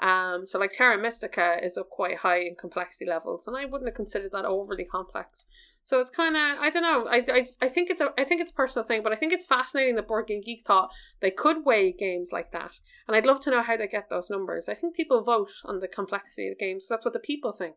Um, 0.00 0.46
so 0.48 0.58
like 0.58 0.72
Terra 0.72 0.98
Mystica 0.98 1.58
is 1.62 1.76
up 1.76 1.90
quite 1.90 2.16
high 2.16 2.40
in 2.40 2.56
complexity 2.58 3.06
levels, 3.06 3.46
and 3.46 3.56
I 3.56 3.64
wouldn't 3.64 3.88
have 3.88 3.94
considered 3.94 4.32
that 4.32 4.44
overly 4.44 4.84
complex. 4.84 5.46
So 5.84 6.00
it's 6.00 6.10
kind 6.10 6.34
of 6.34 6.58
I 6.60 6.70
don't 6.70 6.82
know. 6.82 7.06
I, 7.06 7.24
I, 7.28 7.46
I 7.60 7.68
think 7.68 7.90
it's 7.90 8.00
a 8.00 8.12
I 8.18 8.24
think 8.24 8.40
it's 8.40 8.50
a 8.50 8.54
personal 8.54 8.86
thing, 8.88 9.02
but 9.02 9.12
I 9.12 9.16
think 9.16 9.32
it's 9.32 9.46
fascinating 9.46 9.96
that 9.96 10.08
Board 10.08 10.26
Game 10.26 10.40
Geek 10.40 10.64
thought 10.64 10.92
they 11.20 11.30
could 11.30 11.64
weigh 11.64 11.92
games 11.92 12.30
like 12.32 12.52
that, 12.52 12.80
and 13.06 13.14
I'd 13.16 13.26
love 13.26 13.42
to 13.42 13.50
know 13.50 13.62
how 13.62 13.76
they 13.76 13.86
get 13.86 14.08
those 14.08 14.30
numbers. 14.30 14.68
I 14.68 14.74
think 14.74 14.96
people 14.96 15.22
vote 15.22 15.52
on 15.64 15.80
the 15.80 15.88
complexity 15.88 16.48
of 16.48 16.58
the 16.58 16.64
games. 16.64 16.86
That's 16.88 17.04
what 17.04 17.14
the 17.14 17.20
people 17.20 17.52
think. 17.52 17.76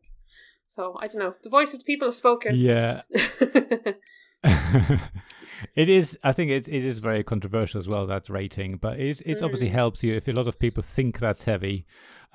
So 0.67 0.97
I 0.99 1.07
don't 1.07 1.19
know. 1.19 1.33
The 1.43 1.49
voice 1.49 1.73
of 1.73 1.79
the 1.79 1.85
people 1.85 2.07
have 2.07 2.15
spoken. 2.15 2.55
Yeah. 2.55 3.01
it 5.75 5.89
is. 5.89 6.17
I 6.23 6.31
think 6.31 6.51
it 6.51 6.67
it 6.67 6.83
is 6.85 6.99
very 6.99 7.23
controversial 7.23 7.79
as 7.79 7.87
well 7.87 8.05
that 8.07 8.29
rating, 8.29 8.77
but 8.77 8.99
it's 8.99 9.21
it's 9.21 9.41
obviously 9.41 9.69
Mm. 9.69 9.73
helps 9.73 10.03
you 10.03 10.13
if 10.15 10.27
a 10.27 10.31
lot 10.31 10.47
of 10.47 10.59
people 10.59 10.83
think 10.83 11.19
that's 11.19 11.45
heavy, 11.45 11.85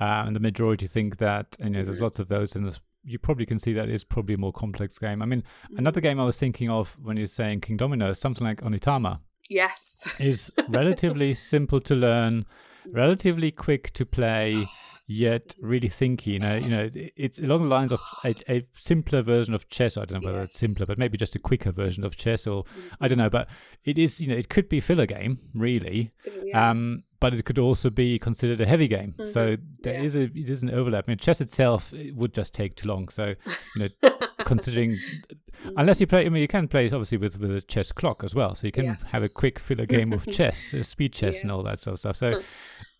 uh, 0.00 0.24
and 0.26 0.34
the 0.36 0.40
majority 0.40 0.86
think 0.86 1.18
that. 1.18 1.56
You 1.62 1.70
know, 1.70 1.82
there's 1.84 1.98
Mhm. 1.98 2.02
lots 2.02 2.18
of 2.18 2.28
those, 2.28 2.56
and 2.56 2.64
there's, 2.64 2.80
you 3.04 3.18
probably 3.18 3.46
can 3.46 3.58
see 3.58 3.72
that 3.74 3.88
it's 3.88 4.04
probably 4.04 4.34
a 4.34 4.38
more 4.38 4.52
complex 4.52 4.98
game. 4.98 5.22
I 5.22 5.26
mean, 5.26 5.44
another 5.76 6.00
Mm-hmm. 6.00 6.08
game 6.08 6.20
I 6.20 6.24
was 6.24 6.38
thinking 6.38 6.70
of 6.70 6.98
when 7.02 7.16
you're 7.16 7.26
saying 7.28 7.60
Kingdomino, 7.60 8.16
something 8.16 8.44
like 8.46 8.60
Onitama, 8.62 9.20
yes. 9.48 10.04
is 10.18 10.50
relatively 10.68 11.34
simple 11.52 11.80
to 11.80 11.94
learn, 11.94 12.44
relatively 12.86 13.50
quick 13.52 13.92
to 13.92 14.04
play. 14.06 14.66
Yet 15.06 15.54
really 15.60 15.88
thinky, 15.88 16.28
you 16.28 16.38
know, 16.38 16.56
you 16.56 16.68
know, 16.68 16.88
it's 16.94 17.38
along 17.38 17.62
the 17.62 17.68
lines 17.68 17.92
of 17.92 18.00
a, 18.24 18.34
a 18.48 18.62
simpler 18.76 19.20
version 19.22 19.52
of 19.52 19.68
chess. 19.68 19.96
I 19.96 20.04
don't 20.04 20.22
know 20.22 20.28
whether 20.28 20.42
it's 20.42 20.58
simpler, 20.58 20.86
but 20.86 20.96
maybe 20.96 21.18
just 21.18 21.34
a 21.34 21.38
quicker 21.40 21.72
version 21.72 22.04
of 22.04 22.16
chess, 22.16 22.46
or 22.46 22.64
I 23.00 23.08
don't 23.08 23.18
know. 23.18 23.28
But 23.30 23.48
it 23.84 23.98
is, 23.98 24.20
you 24.20 24.28
know, 24.28 24.36
it 24.36 24.48
could 24.48 24.68
be 24.68 24.80
filler 24.80 25.06
game, 25.06 25.40
really. 25.54 26.12
Yes. 26.44 26.54
Um, 26.56 27.02
but 27.20 27.34
it 27.34 27.44
could 27.44 27.58
also 27.58 27.88
be 27.90 28.18
considered 28.18 28.60
a 28.60 28.66
heavy 28.66 28.88
game. 28.88 29.14
So 29.32 29.56
there 29.82 29.94
Yeah. 29.94 30.02
is 30.02 30.16
a 30.16 30.22
it 30.22 30.48
is 30.50 30.62
an 30.62 30.70
overlap. 30.70 31.04
I 31.08 31.12
mean, 31.12 31.18
chess 31.18 31.40
itself 31.40 31.92
it 31.92 32.14
would 32.16 32.32
just 32.34 32.54
take 32.54 32.76
too 32.76 32.88
long. 32.88 33.08
So 33.08 33.34
you 33.76 33.88
know, 34.02 34.10
considering 34.56 34.98
unless 35.76 36.00
you 36.00 36.06
play, 36.06 36.26
I 36.26 36.28
mean, 36.28 36.42
you 36.42 36.48
can 36.56 36.66
play 36.68 36.86
it 36.86 36.92
obviously 36.92 37.18
with 37.18 37.38
with 37.42 37.50
a 37.56 37.60
chess 37.62 37.92
clock 37.92 38.22
as 38.24 38.34
well. 38.34 38.54
So 38.54 38.66
you 38.68 38.72
can 38.72 38.84
Yes. 38.86 39.02
have 39.12 39.22
a 39.22 39.28
quick 39.28 39.58
filler 39.58 39.86
game 39.86 40.12
of 40.12 40.26
chess, 40.38 40.74
uh, 40.74 40.82
speed 40.82 41.12
chess, 41.12 41.42
and 41.42 41.50
all 41.52 41.62
that 41.64 41.80
sort 41.80 41.94
of 41.94 41.98
stuff. 42.00 42.16
So. 42.16 42.40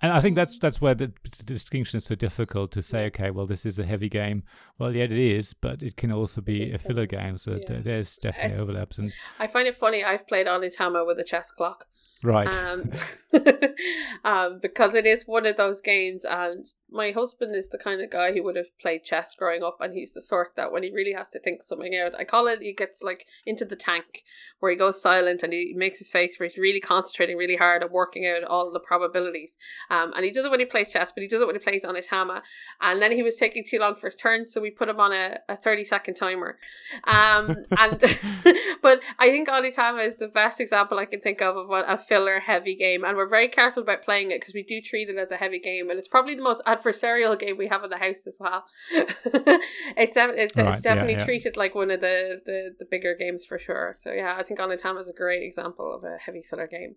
And 0.05 0.11
I 0.13 0.21
think 0.21 0.35
that's 0.35 0.59
that's 0.59 0.81
where 0.81 0.97
the, 0.97 1.13
the 1.39 1.45
distinction 1.45 1.99
is 1.99 2.05
so 2.07 2.17
difficult 2.17 2.73
to 2.73 2.83
say. 2.83 3.07
Okay, 3.07 3.31
well, 3.31 3.47
this 3.47 3.65
is 3.65 3.79
a 3.79 3.85
heavy 3.85 4.09
game. 4.09 4.43
Well, 4.77 4.93
yeah, 4.97 5.05
it 5.05 5.13
is, 5.13 5.55
but 5.55 5.81
it 5.81 5.97
can 5.97 6.11
also 6.11 6.41
be 6.41 6.73
a 6.73 6.79
filler 6.79 7.07
game. 7.07 7.39
So 7.39 7.53
Yeah. 7.53 7.67
th- 7.69 7.85
there's 7.85 8.17
definitely 8.17 8.51
It's- 8.55 8.61
overlaps. 8.63 8.99
And 8.99 9.13
I 9.39 9.47
find 9.47 9.69
it 9.69 9.77
funny. 9.79 10.03
I've 10.03 10.27
played 10.27 10.49
Onitama 10.49 11.07
with 11.07 11.21
a 11.21 11.25
chess 11.33 11.53
clock. 11.53 11.87
right, 12.25 12.53
Um, 12.53 12.91
um, 14.25 14.59
because 14.61 14.95
it 14.95 15.07
is 15.07 15.23
one 15.27 15.47
of 15.47 15.57
those 15.57 15.81
games, 15.81 16.25
and 16.25 16.67
my 16.93 17.11
husband 17.11 17.55
is 17.55 17.69
the 17.69 17.79
kind 17.79 18.01
of 18.01 18.11
guy 18.11 18.33
who 18.33 18.43
would 18.43 18.57
have 18.57 18.79
played 18.81 19.05
chess 19.05 19.35
growing 19.37 19.63
up, 19.63 19.79
and 19.81 19.95
he's 19.95 20.13
the 20.13 20.23
sort 20.23 20.53
that 20.57 20.73
when 20.73 20.83
he 20.83 20.93
really 20.93 21.13
has 21.13 21.29
to 21.31 21.41
think 21.41 21.63
something 21.63 21.97
out, 21.97 22.15
I 22.19 22.25
call 22.25 22.47
it 22.47 22.61
he 22.63 22.73
gets 22.73 23.03
like 23.03 23.27
into 23.47 23.65
the 23.65 23.77
tank 23.77 24.23
where 24.61 24.71
he 24.71 24.77
goes 24.77 25.03
silent 25.03 25.43
and 25.43 25.53
he 25.53 25.75
makes 25.77 25.99
his 25.99 26.11
face 26.11 26.39
where 26.39 26.49
he's 26.49 26.59
really 26.59 26.81
concentrating 26.81 27.37
really 27.37 27.57
hard 27.57 27.83
and 27.83 27.91
working 27.91 28.27
out 28.27 28.45
all 28.45 28.71
the 28.71 28.81
probabilities. 28.81 29.57
Um, 29.91 30.13
and 30.15 30.25
he 30.25 30.31
does 30.31 30.45
it 30.45 30.51
when 30.51 30.61
he 30.61 30.67
plays 30.67 30.93
chess, 30.93 31.13
but 31.13 31.23
he 31.23 31.29
does 31.29 31.41
it 31.41 31.47
when 31.47 31.57
he 31.57 31.61
plays 31.61 31.83
Onitama. 31.83 32.43
And 32.81 33.03
then 33.03 33.13
he 33.13 33.23
was 33.23 33.35
taking 33.35 33.65
too 33.65 33.79
long 33.79 33.97
for 33.97 34.07
his 34.07 34.17
turn, 34.17 34.47
so 34.47 34.61
we 34.61 34.71
put 34.71 34.89
him 34.89 35.01
on 35.01 35.13
a, 35.13 35.39
a 35.49 35.57
30 35.57 35.85
second 35.85 36.15
timer. 36.15 36.59
Um, 37.05 37.57
and 37.77 38.01
but 38.83 39.01
I 39.19 39.31
think 39.31 39.49
Onitama 39.49 40.07
is 40.07 40.17
the 40.17 40.29
best 40.29 40.61
example 40.61 40.99
I 40.99 41.07
can 41.07 41.21
think 41.21 41.41
of 41.43 41.57
of 41.57 41.69
what 41.69 41.85
a 41.89 41.99
filler 41.99 42.41
heavy 42.41 42.75
game, 42.75 43.05
and 43.05 43.17
we're 43.17 43.29
very 43.29 43.49
careful 43.49 43.83
about 43.83 44.03
playing 44.03 44.31
it 44.31 44.41
because 44.41 44.55
we 44.55 44.63
do 44.63 44.81
treat 44.81 45.09
it 45.09 45.17
as 45.17 45.31
a 45.31 45.37
heavy 45.37 45.59
game, 45.59 45.91
and 45.91 45.99
it's 45.99 46.09
probably 46.09 46.35
the 46.35 46.43
most 46.43 46.63
adversarial 46.83 47.39
game 47.39 47.57
we 47.57 47.69
have 47.69 47.85
in 47.85 47.91
the 47.91 47.97
house 47.97 48.27
as 48.27 48.37
well. 48.39 48.65
it's 48.91 50.17
it's, 50.17 50.17
right, 50.17 50.39
it's 50.39 50.83
definitely 50.83 51.13
yeah, 51.13 51.19
yeah. 51.19 51.25
treated 51.25 51.57
like 51.57 51.75
one 51.75 51.91
of 51.91 52.01
the, 52.01 52.41
the 52.45 52.75
the 52.79 52.85
bigger 52.91 53.15
games 53.15 53.45
for 53.45 53.59
sure. 53.59 53.95
So 53.99 54.13
yeah, 54.13 54.37
I 54.39 54.43
think 54.43 54.61
Onitama 54.61 55.01
is 55.01 55.09
a 55.09 55.13
great 55.13 55.43
example 55.43 55.95
of 55.95 56.05
a 56.05 56.17
heavy 56.19 56.43
filler 56.43 56.67
game. 56.67 56.97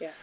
Yes. 0.00 0.16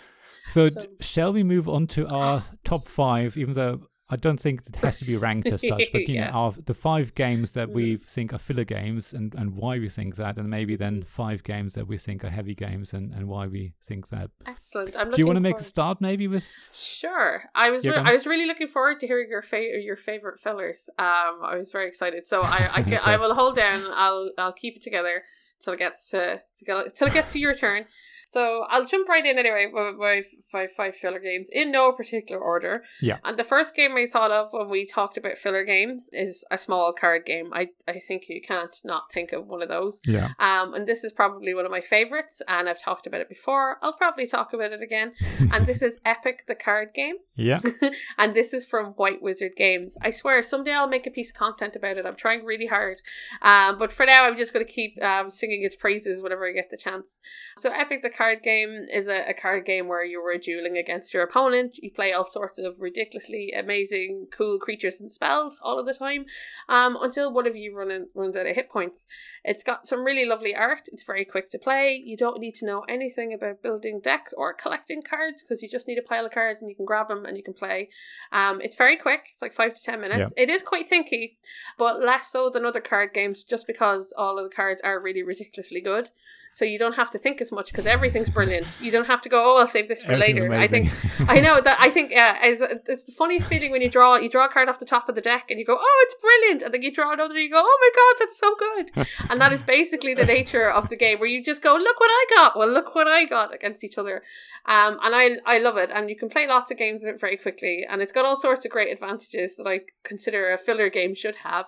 So, 0.48 0.70
so, 0.70 0.88
shall 1.00 1.32
we 1.32 1.44
move 1.44 1.70
on 1.70 1.88
to 1.88 2.08
our 2.08 2.44
top 2.64 2.88
five? 2.88 3.38
Even 3.38 3.54
though 3.54 3.88
I 4.14 4.16
don't 4.16 4.40
think 4.40 4.62
it 4.68 4.76
has 4.78 5.00
to 5.00 5.06
be 5.06 5.18
ranked 5.18 5.52
as 5.52 5.68
such, 5.68 5.92
but 5.92 6.02
you 6.08 6.16
yes. 6.16 6.32
know, 6.32 6.40
our, 6.40 6.52
the 6.52 6.76
five 6.76 7.16
games 7.16 7.52
that 7.52 7.70
mm. 7.70 7.74
we 7.74 7.98
think 7.98 8.32
are 8.32 8.38
filler 8.38 8.64
games 8.64 9.12
and, 9.12 9.34
and 9.34 9.56
why 9.56 9.80
we 9.80 9.90
think 9.90 10.18
that, 10.18 10.38
and 10.38 10.50
maybe 10.50 10.76
then 10.76 11.04
five 11.04 11.44
games 11.44 11.74
that 11.74 11.88
we 11.88 11.98
think 11.98 12.24
are 12.24 12.30
heavy 12.30 12.54
games 12.54 12.94
and, 12.94 13.12
and 13.12 13.28
why 13.28 13.48
we 13.48 13.74
think 13.84 14.10
that. 14.10 14.30
Excellent. 14.46 14.96
I'm 14.96 15.10
Do 15.10 15.18
you 15.18 15.26
want 15.26 15.38
to 15.38 15.42
make 15.42 15.58
a 15.58 15.64
start 15.64 16.00
maybe 16.00 16.28
with? 16.28 16.46
Sure. 16.74 17.44
I 17.56 17.72
was 17.72 17.86
re- 17.86 17.96
I 17.96 18.14
was 18.14 18.28
really 18.28 18.46
looking 18.46 18.68
forward 18.68 19.00
to 19.00 19.08
hearing 19.08 19.30
your 19.30 19.42
fa- 19.42 19.82
your 19.82 19.98
favorite 19.98 20.40
fillers. 20.40 20.90
Um, 21.00 21.40
I 21.44 21.56
was 21.58 21.72
very 21.72 21.88
excited. 21.88 22.28
So 22.28 22.44
I 22.44 22.70
I, 22.72 22.84
can. 22.90 23.00
I 23.02 23.18
will 23.18 23.34
hold 23.34 23.56
down. 23.56 23.84
I'll 23.94 24.30
I'll 24.38 24.54
keep 24.54 24.76
it 24.76 24.84
together 24.84 25.24
till 25.64 25.74
it 25.74 25.80
gets 25.80 26.10
to, 26.10 26.42
to 26.60 26.92
till 26.96 27.08
it 27.08 27.14
gets 27.14 27.34
to 27.34 27.40
your 27.40 27.56
turn. 27.56 27.86
So 28.34 28.66
I'll 28.68 28.86
jump 28.88 29.08
right 29.08 29.24
in 29.24 29.38
anyway 29.38 29.68
with 29.72 29.96
my 29.98 30.24
five 30.52 30.72
five 30.72 30.96
filler 30.96 31.20
games 31.20 31.50
in 31.52 31.72
no 31.72 31.92
particular 31.92 32.42
order. 32.42 32.84
Yeah. 33.00 33.18
And 33.24 33.38
the 33.38 33.44
first 33.44 33.76
game 33.76 33.96
I 33.96 34.08
thought 34.08 34.32
of 34.32 34.48
when 34.52 34.70
we 34.70 34.88
talked 34.88 35.18
about 35.18 35.38
filler 35.38 35.64
games 35.64 36.10
is 36.12 36.44
a 36.50 36.58
small 36.58 36.94
card 36.94 37.28
game. 37.28 37.52
I 37.54 37.70
I 37.88 38.00
think 38.00 38.24
you 38.30 38.42
can't 38.42 38.76
not 38.84 39.12
think 39.14 39.34
of 39.34 39.46
one 39.46 39.62
of 39.62 39.70
those. 39.70 40.02
Yeah. 40.04 40.30
Um, 40.40 40.74
and 40.74 40.88
this 40.88 41.04
is 41.04 41.12
probably 41.12 41.54
one 41.54 41.66
of 41.66 41.72
my 41.72 41.82
favorites, 41.82 42.42
and 42.48 42.68
I've 42.68 42.82
talked 42.82 43.06
about 43.06 43.22
it 43.22 43.30
before. 43.30 43.78
I'll 43.84 43.94
probably 43.94 44.26
talk 44.26 44.52
about 44.52 44.72
it 44.72 44.82
again. 44.82 45.14
and 45.52 45.68
this 45.68 45.84
is 45.84 46.00
Epic 46.04 46.46
the 46.48 46.56
card 46.56 46.90
game. 46.96 47.18
Yeah. 47.36 47.60
and 48.18 48.34
this 48.34 48.52
is 48.52 48.66
from 48.66 48.94
White 48.94 49.22
Wizard 49.22 49.52
Games. 49.56 49.96
I 50.02 50.10
swear 50.10 50.42
someday 50.42 50.74
I'll 50.74 50.88
make 50.88 51.06
a 51.06 51.12
piece 51.12 51.30
of 51.30 51.36
content 51.36 51.76
about 51.76 51.98
it. 51.98 52.06
I'm 52.08 52.14
trying 52.14 52.46
really 52.46 52.68
hard. 52.68 52.98
Um, 53.44 53.78
but 53.78 53.92
for 53.92 54.08
now 54.08 54.26
I'm 54.26 54.38
just 54.38 54.54
going 54.54 54.66
to 54.66 54.72
keep 54.72 55.00
um 55.04 55.30
singing 55.30 55.64
its 55.64 55.76
praises 55.76 56.20
whenever 56.20 56.48
I 56.48 56.54
get 56.54 56.72
the 56.72 56.78
chance. 56.78 57.18
So 57.60 57.70
Epic 57.70 58.02
the 58.02 58.10
card 58.10 58.23
card 58.24 58.42
game 58.42 58.88
is 58.92 59.08
a, 59.08 59.30
a 59.30 59.34
card 59.34 59.66
game 59.66 59.90
where 59.90 60.06
you 60.06 60.24
were 60.24 60.38
dueling 60.38 60.78
against 60.78 61.14
your 61.14 61.24
opponent. 61.24 61.78
You 61.82 61.92
play 61.92 62.14
all 62.14 62.26
sorts 62.26 62.58
of 62.58 62.80
ridiculously 62.80 63.52
amazing, 63.52 64.28
cool 64.32 64.60
creatures 64.60 65.02
and 65.02 65.12
spells 65.12 65.60
all 65.62 65.78
of 65.78 65.86
the 65.86 65.94
time 65.94 66.26
um, 66.70 66.98
until 67.02 67.34
one 67.34 67.48
of 67.48 67.58
you 67.58 67.76
run 67.76 68.08
runs 68.16 68.38
out 68.38 68.46
of 68.46 68.56
hit 68.56 68.70
points. 68.70 69.06
It's 69.44 69.64
got 69.64 69.88
some 69.88 70.06
really 70.06 70.26
lovely 70.26 70.56
art. 70.56 70.88
It's 70.88 71.04
very 71.04 71.26
quick 71.26 71.50
to 71.50 71.60
play. 71.60 72.02
You 72.02 72.16
don't 72.16 72.40
need 72.40 72.56
to 72.56 72.66
know 72.66 72.86
anything 72.88 73.34
about 73.34 73.62
building 73.62 74.00
decks 74.02 74.34
or 74.38 74.54
collecting 74.54 75.02
cards 75.02 75.44
because 75.44 75.62
you 75.62 75.68
just 75.68 75.88
need 75.88 75.98
a 75.98 76.02
pile 76.02 76.26
of 76.26 76.32
cards 76.32 76.62
and 76.62 76.70
you 76.70 76.78
can 76.78 76.86
grab 76.86 77.10
them 77.10 77.26
and 77.26 77.36
you 77.36 77.44
can 77.44 77.54
play. 77.54 77.90
Um, 78.32 78.62
it's 78.62 78.78
very 78.78 78.96
quick. 78.96 79.26
It's 79.34 79.42
like 79.42 79.54
five 79.54 79.74
to 79.74 79.84
ten 79.84 80.00
minutes. 80.00 80.32
Yeah. 80.38 80.44
It 80.44 80.50
is 80.50 80.62
quite 80.62 80.90
thinky, 80.90 81.36
but 81.78 82.02
less 82.02 82.32
so 82.32 82.50
than 82.50 82.66
other 82.66 82.82
card 82.82 83.14
games 83.14 83.44
just 83.44 83.68
because 83.68 84.14
all 84.18 84.38
of 84.38 84.50
the 84.50 84.56
cards 84.56 84.82
are 84.82 85.02
really 85.02 85.24
ridiculously 85.24 85.82
good 85.82 86.10
so 86.54 86.66
you 86.66 86.78
don't 86.78 86.94
have 86.94 87.10
to 87.10 87.18
think 87.18 87.42
as 87.42 87.52
much 87.52 87.72
because 87.72 87.88
everything's 87.88 88.30
brilliant. 88.30 88.68
You 88.80 88.92
don't 88.92 89.08
have 89.08 89.22
to 89.22 89.30
go, 89.30 89.44
oh, 89.44 89.58
I'll 89.58 89.68
save 89.68 89.88
this 89.88 90.04
for 90.04 90.16
later. 90.16 90.54
I 90.54 90.68
think, 90.68 90.92
I 91.28 91.40
know 91.40 91.60
that. 91.66 91.78
I 91.80 91.90
think, 91.90 92.12
yeah, 92.12 92.38
it's, 92.44 92.62
it's 92.88 93.06
the 93.06 93.12
funniest 93.12 93.48
feeling 93.48 93.72
when 93.72 93.82
you 93.82 93.90
draw 93.90 94.18
you 94.18 94.30
draw 94.30 94.46
a 94.46 94.50
card 94.50 94.70
off 94.70 94.78
the 94.78 94.86
top 94.86 95.10
of 95.10 95.16
the 95.16 95.22
deck 95.22 95.46
and 95.50 95.60
you 95.60 95.66
go, 95.66 95.76
oh, 95.80 96.06
it's 96.06 96.16
brilliant, 96.22 96.62
and 96.62 96.72
then 96.72 96.84
you 96.84 96.94
draw 96.94 97.12
another 97.12 97.34
and 97.34 97.44
you 97.44 97.50
go, 97.50 97.64
oh 97.64 97.78
my 97.82 97.90
god, 97.96 98.20
that's 98.20 98.40
so 98.40 98.56
good. 98.56 99.08
and 99.32 99.42
that 99.42 99.52
is 99.52 99.64
basically 99.64 100.14
the 100.14 100.26
nature 100.26 100.70
of 100.70 100.90
the 100.90 100.96
game 100.96 101.20
where 101.20 101.28
you 101.28 101.44
just 101.44 101.64
go, 101.64 101.74
look 101.74 102.00
what 102.00 102.12
I 102.12 102.26
got. 102.30 102.56
Well, 102.56 102.70
look 102.70 102.94
what 102.94 103.08
I 103.08 103.26
got 103.26 103.56
against 103.56 103.84
each 103.84 103.98
other. 103.98 104.22
Um, 104.66 105.00
and 105.04 105.16
I 105.16 105.56
I 105.56 105.58
love 105.58 105.78
it, 105.78 105.90
and 105.92 106.10
you 106.10 106.16
can 106.16 106.30
play 106.30 106.48
lots 106.48 106.70
of 106.70 106.78
games 106.78 107.04
of 107.04 107.10
it 107.10 107.20
very 107.20 107.36
quickly, 107.36 107.86
and 107.90 108.02
it's 108.02 108.14
got 108.14 108.26
all 108.26 108.38
sorts 108.38 108.64
of 108.64 108.72
great 108.72 108.94
advantages 108.94 109.56
that 109.56 109.68
I 109.68 109.82
consider 110.04 110.54
a 110.54 110.58
filler 110.58 110.90
game 110.90 111.16
should 111.16 111.36
have. 111.38 111.66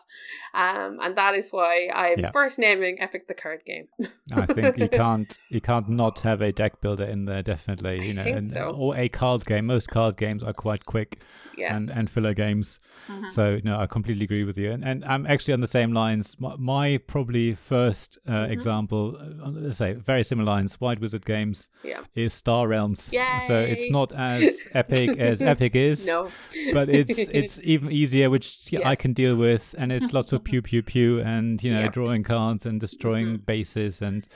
Um, 0.53 0.99
and 1.01 1.17
that 1.17 1.35
is 1.35 1.49
why 1.49 1.89
I'm 1.93 2.19
yeah. 2.19 2.31
first 2.31 2.57
naming 2.57 3.01
Epic 3.01 3.27
the 3.27 3.33
card 3.33 3.61
game. 3.65 3.87
I 4.33 4.45
think 4.45 4.74
you 4.77 4.89
can't 4.89 5.37
you 5.49 5.61
can't 5.61 5.89
not 5.89 6.19
have 6.21 6.41
a 6.41 6.51
deck 6.51 6.81
builder 6.81 7.05
in 7.05 7.25
there 7.25 7.41
definitely 7.41 8.07
you 8.07 8.13
know 8.13 8.23
and, 8.23 8.51
so. 8.51 8.71
or 8.71 8.95
a 8.95 9.09
card 9.09 9.45
game 9.45 9.65
most 9.65 9.87
card 9.89 10.17
games 10.17 10.43
are 10.43 10.53
quite 10.53 10.85
quick 10.85 11.21
yes. 11.57 11.75
and 11.75 11.89
and 11.89 12.09
filler 12.09 12.33
games 12.33 12.79
mm-hmm. 13.07 13.29
so 13.29 13.59
no 13.63 13.79
i 13.79 13.85
completely 13.85 14.23
agree 14.23 14.43
with 14.43 14.57
you 14.57 14.71
and, 14.71 14.83
and 14.83 15.05
i'm 15.05 15.25
actually 15.25 15.53
on 15.53 15.61
the 15.61 15.67
same 15.67 15.93
lines 15.93 16.35
my, 16.39 16.55
my 16.57 16.97
probably 16.97 17.53
first 17.53 18.17
uh, 18.27 18.31
mm-hmm. 18.31 18.51
example 18.51 19.17
uh, 19.19 19.49
let's 19.49 19.77
say 19.77 19.93
very 19.93 20.23
similar 20.23 20.45
lines 20.45 20.79
white 20.81 20.99
wizard 20.99 21.25
games 21.25 21.69
yeah. 21.83 22.01
is 22.13 22.33
star 22.33 22.67
realms 22.67 23.09
Yay. 23.11 23.39
so 23.47 23.59
it's 23.59 23.89
not 23.89 24.11
as 24.13 24.67
epic 24.73 25.17
as 25.17 25.41
epic 25.41 25.75
is 25.75 26.05
no 26.05 26.29
but 26.73 26.89
it's 26.89 27.17
it's 27.17 27.59
even 27.63 27.91
easier 27.91 28.29
which 28.29 28.67
yes. 28.69 28.81
i 28.85 28.95
can 28.95 29.13
deal 29.13 29.35
with 29.35 29.75
and 29.77 29.91
it's 29.91 30.13
lots 30.13 30.33
of 30.33 30.43
pew 30.45 30.61
pew 30.61 30.83
pew 30.83 31.21
and 31.21 31.63
you 31.63 31.73
know 31.73 31.81
yeah. 31.81 31.89
drawing 31.89 32.23
cards 32.23 32.65
and 32.65 32.79
destroying 32.79 33.27
mm-hmm. 33.27 33.45
bases 33.45 34.01
and 34.01 34.27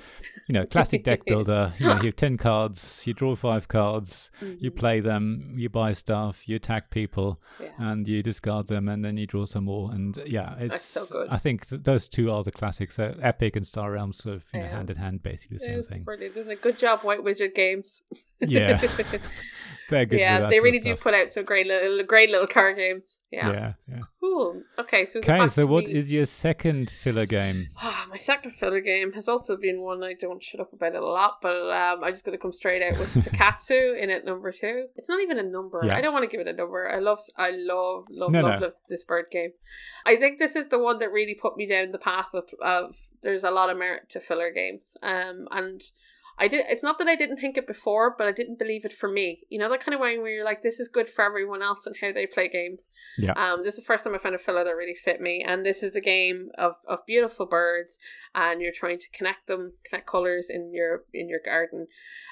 you 0.48 0.54
know, 0.54 0.65
classic 0.65 1.04
deck 1.04 1.24
builder. 1.28 1.74
You 1.78 1.88
know, 1.88 1.96
you 1.98 2.08
have 2.08 2.15
ten 2.15 2.38
cards, 2.38 3.04
you 3.06 3.13
draw 3.13 3.36
five 3.36 3.68
cards, 3.68 4.32
mm-hmm. 4.42 4.63
you 4.63 4.72
play 4.72 5.00
them, 5.00 5.54
you 5.56 5.70
buy 5.70 5.94
stuff, 5.94 6.48
you 6.48 6.56
attack 6.56 6.89
people, 6.89 7.39
yeah. 7.60 7.70
and 7.78 8.08
you 8.08 8.24
discard 8.24 8.68
them, 8.68 8.88
and 8.88 9.04
then 9.04 9.18
you 9.18 9.28
draw 9.28 9.46
some 9.46 9.65
more. 9.65 9.92
And 9.92 10.22
yeah, 10.26 10.56
it's 10.60 10.84
so 10.84 11.06
good. 11.06 11.30
I 11.30 11.38
think 11.38 11.68
th- 11.70 11.84
those 11.84 12.08
two 12.08 12.32
are 12.32 12.44
the 12.44 12.52
classics. 12.52 12.96
So 12.96 13.15
Epic 13.22 13.56
and 13.56 13.65
Star 13.65 13.92
Realms 13.92 14.18
sort 14.18 14.38
of 14.38 14.44
you 14.54 14.62
know, 14.62 14.68
hand 14.68 14.89
in 14.89 14.98
hand, 14.98 15.24
basically 15.24 15.58
the 15.58 15.65
same 15.65 15.84
thing. 15.84 16.04
Brilliant, 16.04 16.36
isn't 16.38 16.52
it? 16.52 16.62
Good 16.62 16.78
job, 16.78 17.02
White 17.02 17.24
Wizard 17.24 17.56
Games. 17.56 18.02
yeah. 18.39 18.82
They're 19.89 20.06
good. 20.06 20.19
Yeah, 20.19 20.47
they 20.47 20.60
really 20.60 20.80
do 20.80 20.95
put 20.95 21.13
out 21.13 21.32
some 21.32 21.45
great 21.45 21.67
little, 21.67 22.04
great 22.04 22.30
little 22.30 22.47
card 22.47 22.78
games. 22.78 23.19
Yeah. 23.32 23.52
Yeah. 23.52 23.73
yeah. 23.89 23.99
Cool. 24.19 24.62
Okay, 24.78 25.06
so 25.06 25.19
okay. 25.19 25.47
So, 25.47 25.65
what 25.65 25.86
me. 25.86 25.93
is 25.93 26.12
your 26.12 26.25
second 26.25 26.89
filler 26.89 27.25
game? 27.25 27.69
Oh, 27.82 28.06
my 28.10 28.17
second 28.17 28.52
filler 28.52 28.82
game 28.82 29.13
has 29.13 29.28
also 29.28 29.58
been 29.58 29.82
one 29.82 30.04
I 30.04 30.13
don't 30.13 30.43
shut 30.43 30.62
up 30.62 30.71
about 30.73 30.95
it 30.95 31.02
a 31.02 31.06
lot, 31.06 31.39
but 31.41 31.71
um, 31.71 32.04
I'm 32.04 32.13
just 32.13 32.23
going 32.23 32.38
to 32.38 32.41
come 32.41 32.54
straight 32.54 32.82
out 32.84 32.97
with 32.99 33.13
Seikatsu 33.13 34.02
in 34.02 34.10
at 34.10 34.25
number 34.25 34.52
two. 34.52 34.86
It's 34.95 35.10
not 35.10 35.21
even 35.21 35.39
a 35.39 35.43
number. 35.43 35.82
Yeah. 35.84 35.95
I 35.95 36.02
don't 36.02 36.13
want 36.13 36.23
to 36.23 36.30
give 36.30 36.45
it 36.45 36.47
a 36.47 36.54
number. 36.54 36.89
I 36.89 36.99
love, 36.99 37.19
I 37.38 37.52
love, 37.52 38.06
love, 38.10 38.32
no, 38.32 38.41
love, 38.41 38.60
no. 38.60 38.65
love 38.67 38.75
this 38.88 39.04
bird 39.04 39.25
game. 39.32 39.52
I 40.06 40.15
think 40.15 40.39
this 40.39 40.56
is 40.56 40.69
the 40.69 40.80
one 40.80 40.99
that 40.99 41.12
really 41.12 41.36
put 41.36 41.58
me 41.58 41.67
down 41.67 41.91
the 41.91 41.97
path 41.97 42.30
of, 42.34 42.45
of 42.62 42.95
there's 43.21 43.43
a 43.43 43.52
lot 43.52 43.69
of 43.69 43.78
merit 43.78 44.10
to 44.10 44.19
filler 44.19 44.52
games. 44.52 44.95
Um, 45.02 45.47
and 45.52 45.82
I 46.39 46.47
did. 46.47 46.65
It's 46.69 46.82
not 46.82 46.97
that 46.99 47.08
I 47.08 47.15
didn't 47.15 47.38
think 47.38 47.58
it 47.58 47.67
before, 47.67 48.15
but 48.17 48.28
I 48.28 48.32
didn't 48.32 48.58
believe 48.58 48.86
it 48.86 48.93
for 48.93 49.10
me. 49.10 49.41
You 49.49 49.60
know 49.60 49.69
that 49.69 49.82
kind 49.82 49.93
of 49.93 49.99
way 49.99 50.17
where 50.17 50.32
you're 50.32 50.45
like, 50.45 50.63
this 50.63 50.80
is 50.80 50.88
good 50.88 51.10
for 51.10 51.25
everyone 51.25 51.62
else 51.62 51.86
and 51.86 51.95
how 51.99 52.13
they 52.13 52.25
play 52.25 52.47
games. 52.47 52.89
Yeah. 53.17 53.34
Um. 53.34 53.63
This 53.63 53.73
is 53.75 53.82
the 53.82 53.86
first 53.86 54.04
time 54.04 54.15
I 54.15 54.19
found 54.19 54.36
a 54.36 54.39
filler 54.39 54.63
that 54.63 54.75
really 54.75 54.95
fit 54.95 55.19
me, 55.19 55.43
and 55.45 55.65
this 55.65 55.84
is 55.84 55.95
a 55.95 56.02
game 56.02 56.49
of 56.58 56.75
of 56.88 57.06
beautiful 57.06 57.45
birds, 57.45 57.99
and 58.34 58.62
you're 58.62 58.71
trying 58.71 58.99
to 58.99 59.10
connect 59.13 59.47
them, 59.47 59.73
connect 59.84 60.08
colors 60.08 60.47
in 60.49 60.73
your 60.73 61.04
in 61.13 61.28
your 61.28 61.41
garden. 61.43 61.88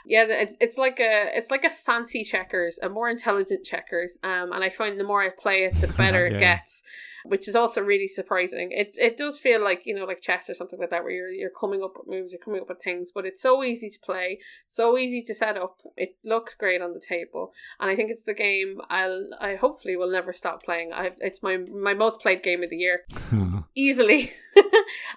Yeah, 0.06 0.26
it's 0.28 0.54
it's 0.62 0.78
like 0.78 1.00
a 1.00 1.38
it's 1.38 1.52
like 1.52 1.66
a 1.66 1.70
fancy 1.70 2.24
checkers, 2.24 2.80
a 2.82 2.90
more 2.90 3.10
intelligent 3.10 3.66
checkers. 3.66 4.14
Um. 4.24 4.54
And 4.54 4.64
I 4.64 4.70
find 4.70 5.00
the 5.00 5.04
more 5.04 5.22
I 5.22 5.30
play 5.30 5.66
it, 5.66 5.76
the 5.82 5.88
better 5.98 6.28
yeah. 6.28 6.36
it 6.36 6.40
gets 6.40 6.82
which 7.26 7.48
is 7.48 7.56
also 7.56 7.82
really 7.82 8.08
surprising. 8.08 8.72
It 8.72 8.96
it 9.00 9.18
does 9.18 9.38
feel 9.38 9.62
like 9.62 9.86
you 9.86 9.96
know 9.96 10.06
like 10.06 10.22
chess 10.22 10.50
or 10.50 10.54
something 10.54 10.80
like 10.80 10.90
that, 10.90 11.04
where 11.04 11.12
you're 11.12 11.30
you're 11.30 11.50
coming 11.50 11.84
up 11.84 11.94
with 11.98 12.08
moves, 12.08 12.32
you're 12.32 12.42
coming 12.42 12.62
up 12.62 12.70
with 12.70 12.82
things, 12.82 13.12
but 13.14 13.26
it's 13.26 13.42
so 13.42 13.64
easy 13.64 13.90
to 13.90 14.00
play, 14.00 14.40
so 14.66 14.98
easy 14.98 15.22
to 15.24 15.34
set 15.34 15.58
up. 15.58 15.78
It 15.96 16.16
looks 16.24 16.56
great 16.56 16.82
on 16.82 16.94
the 16.94 17.00
table, 17.00 17.54
and 17.80 17.90
I 17.90 17.96
think 17.96 18.12
it's 18.12 18.24
the 18.24 18.34
game 18.34 18.82
I'll 18.90 19.28
I 19.40 19.56
hopefully 19.56 19.96
will 19.96 20.12
never 20.12 20.34
stop 20.34 20.64
playing. 20.64 20.94
I 20.94 21.12
it's 21.20 21.44
my 21.44 21.58
my 21.72 21.94
most 21.94 22.20
played 22.20 22.44
game 22.44 22.64
of 22.64 22.70
the 22.70 22.78
year, 22.78 23.02
easily. 23.76 24.34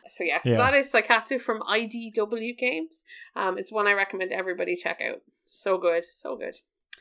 so 0.09 0.25
yes, 0.25 0.43
yeah. 0.45 0.57
that 0.57 0.75
is 0.75 0.91
Seikatsu 0.91 1.41
from 1.41 1.61
IDW 1.61 2.57
Games. 2.57 3.05
Um, 3.37 3.59
it's 3.59 3.73
one 3.73 3.87
I 3.87 3.93
recommend 3.93 4.33
everybody 4.33 4.77
check 4.77 5.01
out. 5.01 5.23
So 5.45 5.79
good, 5.79 6.05
so 6.11 6.37
good. 6.37 6.57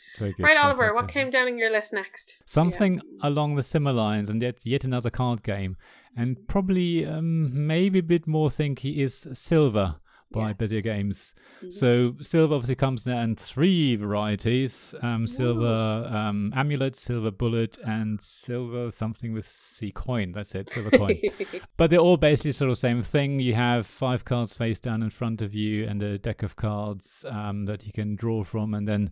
So 0.10 0.32
right, 0.40 0.58
Oliver, 0.58 0.94
what 0.94 1.08
came 1.08 1.30
down 1.30 1.48
in 1.48 1.58
your 1.58 1.70
list 1.70 1.94
next? 1.94 2.38
Something 2.46 2.96
yeah. 2.96 3.28
along 3.28 3.56
the 3.56 3.64
similar 3.64 3.96
lines, 3.96 4.30
and 4.30 4.42
yet 4.42 4.66
yet 4.66 4.84
another 4.84 5.10
card 5.10 5.44
game, 5.44 5.78
and 6.18 6.48
probably 6.48 7.06
um, 7.06 7.68
maybe 7.68 8.00
a 8.00 8.04
bit 8.04 8.28
more 8.28 8.50
thinky 8.50 8.98
is 8.98 9.28
Silver 9.34 9.98
by 10.32 10.50
Yes. 10.50 10.58
Bezier 10.58 10.84
Games. 10.84 11.34
Mhm. 11.64 11.74
So 11.74 12.16
silver 12.22 12.56
obviously 12.56 12.76
comes 12.76 13.08
in 13.08 13.36
three 13.36 13.96
varieties: 13.96 14.94
um, 15.02 15.28
silver 15.28 16.08
um, 16.12 16.54
amulet, 16.56 16.96
silver 16.96 17.32
bullet, 17.32 17.78
and 17.80 18.22
silver 18.22 18.92
something 18.92 19.34
with 19.34 19.48
C 19.48 19.92
coin. 19.92 20.32
That's 20.32 20.54
it, 20.56 20.70
silver 20.70 20.92
coin. 20.92 21.20
But 21.78 21.90
they're 21.90 22.00
all 22.00 22.18
basically 22.18 22.52
sort 22.52 22.70
of 22.70 22.78
the 22.78 22.82
same 22.82 23.02
thing. 23.02 23.40
You 23.40 23.56
have 23.56 23.88
five 23.88 24.26
cards 24.26 24.54
face 24.54 24.80
down 24.80 25.02
in 25.02 25.10
front 25.10 25.42
of 25.42 25.54
you 25.54 25.86
and 25.86 26.02
a 26.04 26.18
deck 26.18 26.44
of 26.44 26.56
cards 26.56 27.26
um, 27.28 27.66
that 27.66 27.86
you 27.86 27.94
can 27.94 28.16
draw 28.16 28.44
from, 28.44 28.74
and 28.74 28.88
then 28.88 29.12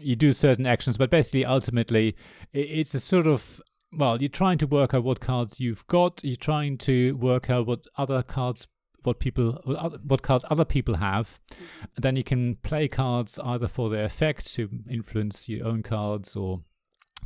you 0.00 0.16
do 0.16 0.32
certain 0.32 0.66
actions. 0.66 0.96
But 0.96 1.10
basically, 1.10 1.44
ultimately, 1.44 2.16
it's 2.52 2.94
a 2.94 3.00
sort 3.00 3.26
of 3.26 3.60
well, 3.92 4.20
you're 4.20 4.28
trying 4.28 4.58
to 4.58 4.66
work 4.66 4.94
out 4.94 5.04
what 5.04 5.20
cards 5.20 5.60
you've 5.60 5.86
got. 5.86 6.20
You're 6.22 6.36
trying 6.36 6.78
to 6.78 7.16
work 7.16 7.48
out 7.48 7.66
what 7.66 7.86
other 7.96 8.22
cards, 8.22 8.66
what 9.04 9.20
people, 9.20 9.60
what 9.64 9.76
other- 9.76 9.98
what 9.98 10.22
cards 10.22 10.44
other 10.50 10.64
people 10.64 10.96
have. 10.96 11.38
Mm-hmm. 11.50 11.84
Then 11.96 12.16
you 12.16 12.24
can 12.24 12.56
play 12.56 12.88
cards 12.88 13.38
either 13.38 13.68
for 13.68 13.88
their 13.88 14.04
effect 14.04 14.52
to 14.54 14.68
influence 14.90 15.48
your 15.48 15.66
own 15.66 15.82
cards 15.82 16.36
or 16.36 16.62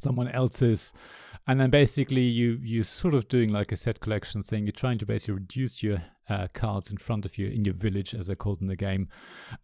someone 0.02 0.28
else's 0.28 0.92
and 1.46 1.60
then 1.60 1.70
basically 1.70 2.22
you 2.22 2.58
you 2.62 2.84
sort 2.84 3.14
of 3.14 3.28
doing 3.28 3.50
like 3.50 3.72
a 3.72 3.76
set 3.76 4.00
collection 4.00 4.42
thing. 4.42 4.66
You're 4.66 4.72
trying 4.72 4.98
to 4.98 5.06
basically 5.06 5.34
reduce 5.34 5.82
your 5.82 6.02
uh, 6.28 6.46
cards 6.54 6.92
in 6.92 6.98
front 6.98 7.26
of 7.26 7.38
you 7.38 7.48
in 7.48 7.64
your 7.64 7.74
village 7.74 8.14
as 8.14 8.26
they're 8.26 8.36
called 8.36 8.60
in 8.60 8.68
the 8.68 8.76
game. 8.76 9.08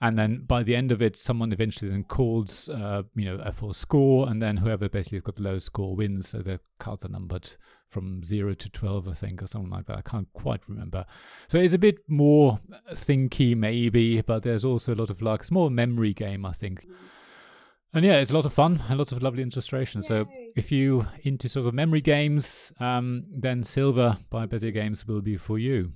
And 0.01 0.19
then 0.19 0.39
by 0.39 0.63
the 0.63 0.75
end 0.75 0.91
of 0.91 1.01
it 1.03 1.17
someone 1.17 1.53
eventually 1.53 1.91
then 1.91 2.05
calls 2.05 2.69
uh, 2.69 3.03
you 3.15 3.25
know 3.25 3.53
for 3.53 3.71
a 3.71 3.75
score 3.75 4.29
and 4.29 4.41
then 4.41 4.57
whoever 4.57 4.89
basically 4.89 5.17
has 5.17 5.23
got 5.23 5.37
the 5.37 5.43
lowest 5.43 5.67
score 5.67 5.95
wins. 5.95 6.31
So 6.31 6.39
the 6.39 6.61
cards 6.79 7.05
are 7.05 7.09
numbered 7.09 7.49
from 7.89 8.21
0 8.25 8.55
to 8.55 8.69
12 8.69 9.07
i 9.07 9.13
think 9.13 9.41
or 9.43 9.47
something 9.47 9.71
like 9.71 9.87
that. 9.87 9.99
I 9.99 10.03
can't 10.03 10.33
quite 10.33 10.61
remember. 10.67 11.05
So 11.47 11.59
it's 11.59 11.75
a 11.75 11.79
bit 11.79 11.99
more 12.09 12.59
thinky 12.93 13.57
maybe 13.57 14.23
but 14.23 14.43
there's 14.43 14.65
also 14.65 14.95
a 14.95 14.97
lot 14.97 15.11
of 15.11 15.23
luck 15.23 15.41
it's 15.41 15.51
more 15.51 15.69
a 15.69 15.71
memory 15.71 16.13
game 16.13 16.45
i 16.45 16.53
think 16.53 16.87
and 17.97 18.05
yeah, 18.05 18.17
it's 18.17 18.31
a 18.31 18.35
lot 18.35 18.45
of 18.45 18.53
fun 18.53 18.83
and 18.89 18.99
lots 18.99 19.11
of 19.11 19.23
lovely 19.23 19.43
illustrations. 19.43 20.07
So 20.07 20.29
if 20.55 20.71
you 20.71 21.07
into 21.23 21.49
sort 21.49 21.67
of 21.67 21.73
memory 21.73 22.03
games, 22.03 22.71
um, 22.79 23.25
then 23.31 23.65
Silver 23.65 24.19
by 24.29 24.47
Bezier 24.47 24.73
Games 24.73 25.09
will 25.09 25.23
be 25.23 25.39
for 25.39 25.59
you. 25.59 25.93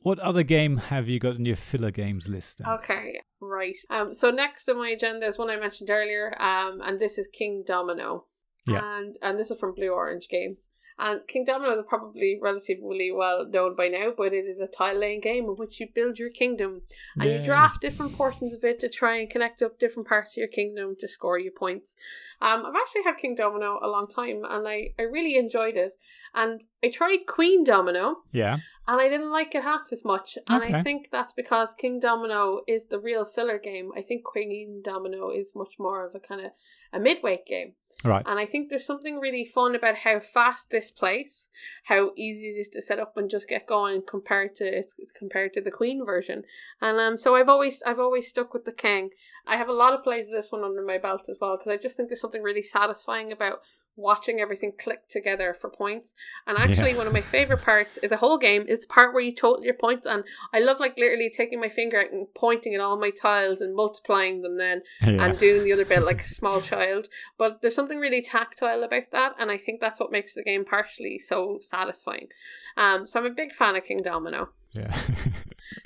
What 0.00 0.18
other 0.18 0.42
game 0.42 0.76
have 0.76 1.08
you 1.08 1.18
got 1.18 1.36
in 1.36 1.46
your 1.46 1.56
filler 1.56 1.90
games 1.90 2.28
list? 2.28 2.58
Then? 2.58 2.68
Okay, 2.68 3.20
right. 3.40 3.76
Um, 3.88 4.12
so 4.12 4.30
next 4.30 4.68
on 4.68 4.76
my 4.76 4.90
agenda 4.90 5.26
is 5.26 5.38
one 5.38 5.48
I 5.48 5.56
mentioned 5.56 5.88
earlier, 5.88 6.34
um, 6.38 6.82
and 6.84 7.00
this 7.00 7.16
is 7.16 7.28
Kingdomino. 7.28 8.24
Yeah. 8.66 8.80
And 8.82 9.16
and 9.22 9.38
this 9.38 9.50
is 9.50 9.58
from 9.58 9.74
Blue 9.74 9.90
Orange 9.90 10.28
Games. 10.28 10.68
And 10.98 11.20
Kingdomino 11.22 11.78
is 11.78 11.84
probably 11.88 12.38
relatively 12.40 13.10
well 13.10 13.46
known 13.48 13.74
by 13.74 13.88
now, 13.88 14.12
but 14.16 14.32
it 14.32 14.44
is 14.46 14.60
a 14.60 14.66
tile 14.66 14.98
laying 14.98 15.20
game 15.20 15.44
in 15.44 15.56
which 15.56 15.80
you 15.80 15.88
build 15.94 16.18
your 16.18 16.30
kingdom 16.30 16.82
and 17.18 17.30
you 17.30 17.42
draft 17.44 17.80
different 17.80 18.14
portions 18.14 18.52
of 18.54 18.62
it 18.64 18.78
to 18.80 18.88
try 18.88 19.16
and 19.16 19.30
connect 19.30 19.62
up 19.62 19.78
different 19.78 20.08
parts 20.08 20.32
of 20.32 20.36
your 20.38 20.48
kingdom 20.48 20.94
to 21.00 21.08
score 21.08 21.38
you 21.38 21.50
points. 21.50 21.96
Um, 22.40 22.64
I've 22.66 22.74
actually 22.76 23.02
had 23.04 23.16
Kingdomino 23.22 23.78
a 23.82 23.88
long 23.88 24.06
time 24.08 24.42
and 24.48 24.68
I, 24.68 24.90
I 24.98 25.02
really 25.02 25.36
enjoyed 25.36 25.76
it. 25.76 25.92
And 26.34 26.62
I 26.84 26.88
tried 26.90 27.20
Queendomino 27.28 28.16
Yeah. 28.32 28.58
and 28.88 29.00
I 29.00 29.08
didn't 29.08 29.30
like 29.30 29.54
it 29.54 29.62
half 29.62 29.92
as 29.92 30.04
much. 30.04 30.38
And 30.48 30.62
Okay. 30.62 30.74
I 30.74 30.82
think 30.82 31.08
that's 31.10 31.32
because 31.32 31.74
Kingdomino 31.82 32.60
is 32.66 32.86
the 32.86 33.00
real 33.00 33.24
filler 33.24 33.58
game. 33.58 33.90
I 33.96 34.02
think 34.02 34.24
Queendomino 34.24 35.36
is 35.36 35.52
much 35.54 35.74
more 35.78 36.06
of 36.06 36.14
a 36.14 36.20
kind 36.20 36.40
of 36.46 36.52
a 36.92 37.00
midweight 37.00 37.46
game. 37.46 37.74
Right. 38.04 38.24
And 38.26 38.38
I 38.38 38.46
think 38.46 38.68
there's 38.68 38.86
something 38.86 39.18
really 39.18 39.44
fun 39.44 39.74
about 39.74 39.98
how 39.98 40.18
fast 40.18 40.70
this 40.70 40.90
plays, 40.90 41.48
how 41.84 42.10
easy 42.16 42.48
it 42.48 42.60
is 42.60 42.68
to 42.68 42.82
set 42.82 42.98
up 42.98 43.16
and 43.16 43.30
just 43.30 43.48
get 43.48 43.66
going 43.66 44.02
compared 44.02 44.56
to 44.56 44.82
compared 45.16 45.52
to 45.54 45.60
the 45.60 45.70
Queen 45.70 46.04
version. 46.04 46.42
And 46.80 46.98
um, 46.98 47.16
so 47.16 47.36
I've 47.36 47.48
always 47.48 47.80
I've 47.86 48.00
always 48.00 48.26
stuck 48.26 48.54
with 48.54 48.64
the 48.64 48.72
King. 48.72 49.10
I 49.46 49.56
have 49.56 49.68
a 49.68 49.72
lot 49.72 49.94
of 49.94 50.02
plays 50.02 50.26
of 50.26 50.32
this 50.32 50.50
one 50.50 50.64
under 50.64 50.84
my 50.84 50.98
belt 50.98 51.22
as 51.28 51.36
well 51.40 51.56
because 51.56 51.72
I 51.72 51.76
just 51.76 51.96
think 51.96 52.08
there's 52.08 52.20
something 52.20 52.42
really 52.42 52.62
satisfying 52.62 53.30
about 53.30 53.60
watching 53.96 54.40
everything 54.40 54.72
click 54.78 55.08
together 55.08 55.54
for 55.58 55.68
points. 55.70 56.14
And 56.46 56.56
actually, 56.58 56.92
Yeah. 56.92 56.96
one 56.98 57.06
of 57.06 57.12
my 57.12 57.20
favorite 57.20 57.62
parts 57.62 57.98
of 58.02 58.08
the 58.10 58.16
whole 58.16 58.38
game 58.38 58.64
is 58.66 58.80
the 58.80 58.86
part 58.86 59.12
where 59.12 59.22
you 59.22 59.34
total 59.34 59.64
your 59.64 59.74
points. 59.74 60.06
And 60.06 60.24
I 60.52 60.60
love 60.60 60.80
like 60.80 60.96
literally 60.96 61.30
taking 61.34 61.60
my 61.60 61.68
finger 61.68 61.98
out 62.00 62.10
and 62.10 62.26
pointing 62.34 62.74
at 62.74 62.80
all 62.80 62.98
my 62.98 63.10
tiles 63.10 63.60
and 63.60 63.74
multiplying 63.74 64.42
them 64.42 64.56
then 64.56 64.82
Yeah. 65.02 65.24
and 65.24 65.38
doing 65.38 65.64
the 65.64 65.72
other 65.72 65.84
bit 65.84 66.02
like 66.02 66.22
a 66.24 66.28
small 66.40 66.60
child. 66.62 67.08
But 67.38 67.60
there's 67.60 67.74
something 67.74 67.98
really 67.98 68.22
tactile 68.22 68.82
about 68.82 69.10
that, 69.12 69.34
and 69.38 69.50
I 69.50 69.58
think 69.58 69.80
that's 69.80 70.00
what 70.00 70.10
makes 70.12 70.34
the 70.34 70.42
game 70.42 70.64
partially 70.64 71.18
so 71.18 71.58
satisfying. 71.60 72.28
Um, 72.76 73.06
so 73.06 73.20
I'm 73.20 73.26
a 73.26 73.30
big 73.30 73.52
fan 73.52 73.76
of 73.76 73.84
Kingdomino. 73.84 74.48
yeah. 74.72 74.98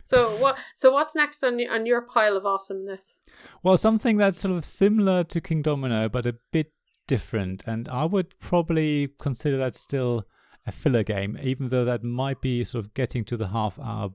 So 0.03 0.31
what? 0.39 0.57
So 0.75 0.91
what's 0.93 1.15
next 1.15 1.45
on 1.45 1.61
on 1.69 1.87
your 1.87 2.01
pile 2.01 2.37
of 2.37 2.45
awesomeness? 2.47 3.23
well, 3.63 3.77
something 3.77 4.17
that's 4.17 4.39
sort 4.41 4.55
of 4.57 4.65
similar 4.65 5.23
to 5.25 5.41
Kingdomino, 5.41 6.11
but 6.11 6.27
a 6.27 6.35
bit 6.53 6.73
different, 7.07 7.65
and 7.67 7.89
I 7.89 8.05
would 8.05 8.39
probably 8.39 9.09
consider 9.19 9.57
that 9.59 9.75
still 9.75 10.27
a 10.67 10.73
filler 10.73 11.05
game, 11.05 11.39
even 11.43 11.69
though 11.69 11.85
that 11.85 12.03
might 12.03 12.41
be 12.41 12.65
sort 12.65 12.85
of 12.85 12.95
getting 12.95 13.25
to 13.27 13.37
the 13.37 13.49
half 13.49 13.79
hour 13.79 14.11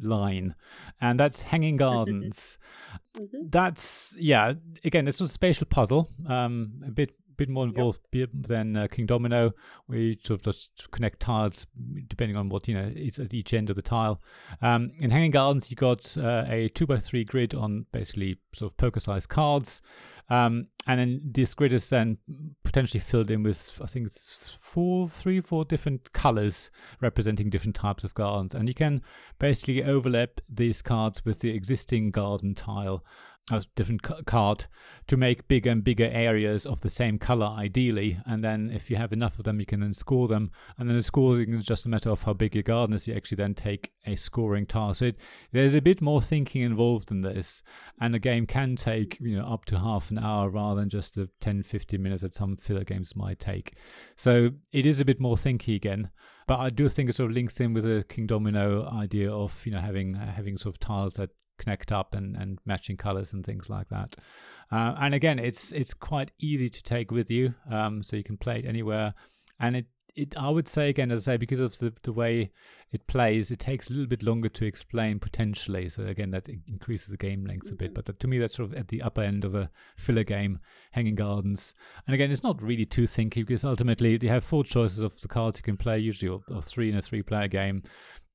line, 0.00 0.54
and 1.00 1.18
that's 1.18 1.42
Hanging 1.42 1.76
Gardens. 1.84 2.58
Mhm. 3.16 3.50
That's 3.50 4.14
yeah. 4.18 4.54
Again, 4.84 5.06
it's 5.08 5.20
a 5.20 5.28
spatial 5.28 5.66
puzzle. 5.66 6.10
Um, 6.26 6.82
a 6.86 6.90
bit 6.90 7.12
bit 7.36 7.48
more 7.48 7.64
involved 7.64 8.00
be- 8.10 8.26
than 8.32 8.76
uh, 8.76 8.86
Kingdomino, 8.86 9.52
where 9.86 9.98
you 9.98 10.16
sort 10.22 10.40
of 10.40 10.44
just 10.44 10.90
connect 10.90 11.20
tiles 11.20 11.66
depending 12.08 12.36
on 12.36 12.48
what 12.48 12.68
you 12.68 12.74
know 12.74 12.90
it's 12.94 13.18
at 13.18 13.34
each 13.34 13.52
end 13.54 13.70
of 13.70 13.76
the 13.76 13.82
tile. 13.82 14.20
Um, 14.62 14.92
in 15.00 15.10
Hanging 15.10 15.30
Gardens, 15.30 15.70
you 15.70 15.76
got 15.76 16.16
uh, 16.16 16.44
a 16.48 16.68
two 16.68 16.86
by 16.86 16.98
three 16.98 17.24
grid 17.24 17.54
on 17.54 17.86
basically 17.92 18.38
sort 18.52 18.72
of 18.72 18.76
poker 18.76 19.00
sized 19.00 19.28
cards. 19.28 19.82
Um, 20.30 20.68
and 20.86 20.98
then 20.98 21.20
this 21.22 21.54
grid 21.54 21.72
is 21.72 21.88
then 21.90 22.18
potentially 22.62 23.00
filled 23.00 23.30
in 23.30 23.42
with, 23.42 23.78
I 23.82 23.86
think 23.86 24.06
it's 24.06 24.56
four, 24.60 25.08
three, 25.08 25.40
four 25.40 25.64
different 25.64 26.12
colors 26.12 26.70
representing 27.00 27.50
different 27.50 27.76
types 27.76 28.04
of 28.04 28.14
gardens. 28.14 28.54
And 28.54 28.68
you 28.68 28.74
can 28.74 29.02
basically 29.38 29.84
overlap 29.84 30.40
these 30.48 30.80
cards 30.80 31.24
with 31.24 31.40
the 31.40 31.50
existing 31.50 32.10
garden 32.10 32.54
tile, 32.54 33.04
a 33.50 33.62
different 33.76 34.02
card, 34.24 34.66
to 35.06 35.16
make 35.18 35.48
bigger 35.48 35.70
and 35.70 35.84
bigger 35.84 36.08
areas 36.10 36.64
of 36.64 36.80
the 36.80 36.88
same 36.88 37.18
color, 37.18 37.46
ideally. 37.46 38.18
And 38.24 38.42
then 38.42 38.70
if 38.70 38.90
you 38.90 38.96
have 38.96 39.12
enough 39.12 39.38
of 39.38 39.44
them, 39.44 39.60
you 39.60 39.66
can 39.66 39.80
then 39.80 39.92
score 39.92 40.28
them. 40.28 40.50
And 40.78 40.88
then 40.88 40.96
the 40.96 41.02
scoring 41.02 41.52
is 41.52 41.66
just 41.66 41.84
a 41.84 41.90
matter 41.90 42.10
of 42.10 42.22
how 42.22 42.32
big 42.32 42.54
your 42.54 42.62
garden 42.62 42.96
is. 42.96 43.06
You 43.06 43.14
actually 43.14 43.36
then 43.36 43.54
take 43.54 43.92
a 44.06 44.16
scoring 44.16 44.64
tile. 44.64 44.94
So 44.94 45.06
it, 45.06 45.16
there's 45.52 45.74
a 45.74 45.82
bit 45.82 46.00
more 46.00 46.22
thinking 46.22 46.62
involved 46.62 47.10
in 47.10 47.20
this. 47.20 47.62
And 48.00 48.14
the 48.14 48.18
game 48.18 48.46
can 48.46 48.76
take, 48.76 49.18
you 49.20 49.36
know, 49.36 49.46
up 49.46 49.66
to 49.66 49.78
half 49.78 50.10
an 50.10 50.18
hour 50.18 50.48
rather 50.48 50.80
than 50.80 50.88
just 50.88 51.14
the 51.14 51.28
10, 51.40 51.64
15 51.64 52.02
minutes 52.02 52.22
that 52.22 52.34
some 52.34 52.56
filler 52.56 52.84
games 52.84 53.14
might 53.14 53.38
take. 53.38 53.76
So 54.16 54.52
it 54.72 54.86
is 54.86 55.00
a 55.00 55.04
bit 55.04 55.20
more 55.20 55.36
thinky 55.36 55.76
again. 55.76 56.10
But 56.46 56.60
I 56.60 56.70
do 56.70 56.88
think 56.88 57.10
it 57.10 57.14
sort 57.14 57.30
of 57.30 57.34
links 57.34 57.60
in 57.60 57.74
with 57.74 57.84
the 57.84 58.04
Kingdomino 58.08 58.90
idea 58.92 59.30
of, 59.30 59.64
you 59.64 59.72
know, 59.72 59.80
having 59.80 60.14
having 60.14 60.58
sort 60.58 60.74
of 60.74 60.78
tiles 60.78 61.14
that 61.14 61.30
connect 61.58 61.92
up 61.92 62.14
and, 62.14 62.36
and 62.36 62.58
matching 62.64 62.96
colors 62.96 63.32
and 63.32 63.44
things 63.44 63.70
like 63.70 63.88
that. 63.88 64.16
Uh, 64.72 64.94
and 65.00 65.14
again, 65.14 65.38
it's 65.38 65.72
it's 65.72 65.94
quite 65.94 66.32
easy 66.40 66.68
to 66.68 66.82
take 66.82 67.10
with 67.10 67.30
you, 67.30 67.54
um, 67.70 68.02
so 68.02 68.16
you 68.16 68.24
can 68.24 68.36
play 68.36 68.58
it 68.58 68.66
anywhere. 68.66 69.14
And 69.60 69.76
it, 69.76 69.86
it 70.16 70.36
I 70.36 70.48
would 70.48 70.68
say 70.68 70.88
again, 70.88 71.10
as 71.10 71.28
I 71.28 71.32
say, 71.32 71.36
because 71.36 71.60
of 71.60 71.78
the, 71.78 71.92
the 72.02 72.12
way 72.12 72.50
it 72.92 73.06
plays, 73.06 73.50
it 73.50 73.58
takes 73.58 73.88
a 73.88 73.92
little 73.92 74.06
bit 74.06 74.22
longer 74.22 74.48
to 74.48 74.64
explain 74.64 75.18
potentially. 75.18 75.88
So 75.88 76.06
again, 76.06 76.30
that 76.30 76.48
increases 76.48 77.08
the 77.08 77.16
game 77.16 77.44
length 77.44 77.70
a 77.70 77.74
bit. 77.74 77.92
But 77.92 78.06
that, 78.06 78.20
to 78.20 78.28
me, 78.28 78.38
that's 78.38 78.54
sort 78.54 78.70
of 78.70 78.78
at 78.78 78.88
the 78.88 79.02
upper 79.02 79.22
end 79.22 79.44
of 79.44 79.54
a 79.54 79.70
filler 79.96 80.24
game, 80.24 80.60
Hanging 80.92 81.16
Gardens. 81.16 81.74
And 82.06 82.14
again, 82.14 82.30
it's 82.30 82.44
not 82.44 82.62
really 82.62 82.86
too 82.86 83.04
thinky 83.04 83.46
because 83.46 83.64
ultimately 83.64 84.18
you 84.20 84.28
have 84.28 84.44
four 84.44 84.64
choices 84.64 85.00
of 85.00 85.20
the 85.20 85.28
cards 85.28 85.58
you 85.58 85.64
can 85.64 85.76
play, 85.76 85.98
usually 85.98 86.28
or, 86.28 86.40
or 86.48 86.62
three 86.62 86.88
in 86.88 86.96
a 86.96 87.02
three-player 87.02 87.48
game 87.48 87.82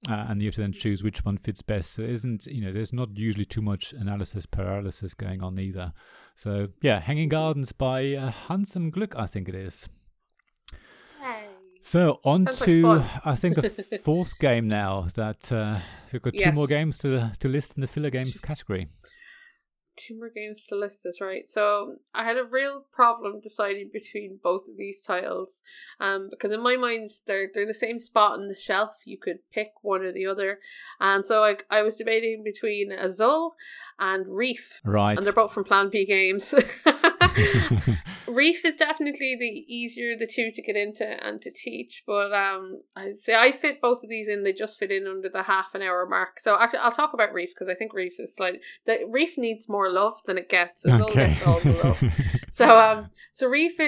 uh, 0.08 0.28
and 0.30 0.41
you 0.41 0.47
have 0.47 0.56
to 0.56 0.62
then 0.62 0.72
choose 0.72 1.04
which 1.04 1.26
one 1.26 1.38
fits 1.38 1.62
best. 1.62 1.91
So 1.91 2.04
it 2.04 2.12
isn't 2.12 2.45
you 2.45 2.62
know 2.62 2.72
there's 2.72 2.93
not 2.93 3.18
usually 3.18 3.45
too 3.45 3.62
much 3.62 3.93
analysis 3.93 4.45
paralysis 4.45 5.14
going 5.14 5.43
on 5.43 5.60
either. 5.60 5.93
So 6.36 6.70
yeah, 6.82 7.00
Hanging 7.00 7.30
Gardens 7.30 7.72
by 7.72 8.14
uh, 8.14 8.32
Hans 8.32 8.76
im 8.76 8.91
Glück, 8.91 9.14
I 9.16 9.26
think 9.26 9.50
it 9.50 9.56
is. 9.56 9.89
So 11.82 12.20
on 12.24 12.45
Sounds 12.45 12.62
like 12.62 12.66
to 12.68 12.82
fun. 12.84 13.06
I 13.26 13.36
think 13.36 13.56
the 13.56 14.00
fourth 14.04 14.38
game 14.39 14.68
now 14.68 15.08
that 15.16 15.52
uh, 15.52 15.80
we've 16.12 16.22
got 16.22 16.34
two 16.34 16.52
more 16.52 16.68
games 16.68 16.97
to 17.00 17.32
to 17.39 17.47
list 17.47 17.74
in 17.76 17.82
the 17.82 17.88
filler 17.88 18.10
games 18.10 18.39
category. 18.39 18.88
Two 20.08 20.18
more 20.18 20.30
games 20.30 20.66
to 20.70 20.76
list 20.76 21.04
this, 21.04 21.20
right? 21.20 21.50
So 21.50 21.95
I 22.16 22.24
had 22.24 22.38
a 22.38 22.45
real 22.45 22.86
problem 22.93 23.41
deciding 23.41 23.89
between 23.91 24.39
both 24.41 24.62
of 24.70 24.78
these 24.78 25.04
tiles, 25.06 25.60
um, 26.00 26.30
because 26.30 26.54
in 26.54 26.64
my 26.64 26.78
mind 26.78 27.10
they're 27.28 27.50
they're 27.54 27.68
the 27.68 27.74
same 27.74 28.00
spot 28.00 28.39
on 28.39 28.47
the 28.47 28.56
shelf. 28.56 28.91
You 29.04 29.18
could 29.18 29.39
pick 29.52 29.72
one 29.82 30.02
or 30.02 30.14
the 30.14 30.26
other, 30.26 30.60
and 31.00 31.26
so 31.26 31.43
I 31.43 31.58
I 31.70 31.82
was 31.82 31.97
debating 31.97 32.43
between 32.43 32.93
Azul 32.93 33.56
and 34.00 34.26
Reef. 34.28 34.80
Right. 34.84 35.18
And 35.18 35.26
they're 35.26 35.34
both 35.34 35.54
from 35.54 35.64
Plan 35.64 35.89
B 35.89 36.06
Games. 36.06 36.54
Reef 38.28 38.66
is 38.66 38.76
definitely 38.76 39.36
the 39.39 39.66
easier 39.74 40.16
the 40.18 40.28
two 40.28 40.52
to 40.52 40.62
get 40.62 40.76
into 40.76 41.06
and 41.24 41.41
to 41.41 41.52
teach, 41.52 42.04
but 42.06 42.34
um, 42.34 42.78
I 42.95 43.12
say 43.14 43.36
I 43.36 43.52
fit 43.52 43.82
both 43.82 44.04
of 44.04 44.10
these 44.10 44.28
in. 44.28 44.43
They 44.43 44.54
just 44.54 44.78
fit 44.78 44.91
in 44.91 45.08
under 45.08 45.30
the 45.30 45.43
half 45.43 45.74
an 45.76 45.82
hour 45.82 46.06
mark. 46.08 46.39
So 46.39 46.58
actually, 46.60 46.80
I'll 46.80 46.91
talk 46.91 47.14
about 47.14 47.34
Reef 47.34 47.50
because 47.50 47.68
I 47.68 47.76
think 47.76 47.93
Reef 47.93 48.20
is 48.20 48.34
like 48.39 48.62
the 48.86 49.06
Reef 49.10 49.38
needs 49.38 49.68
more 49.68 49.89
love 49.89 50.16
than 50.26 50.38
it 50.38 50.50
gets. 50.50 50.86
It's 50.86 51.02
okay. 51.04 51.38
all 51.45 51.60
the 51.60 51.72
love. 51.84 52.04
So 52.60 52.80
um, 52.80 53.10
so 53.32 53.47
Reef 53.47 53.80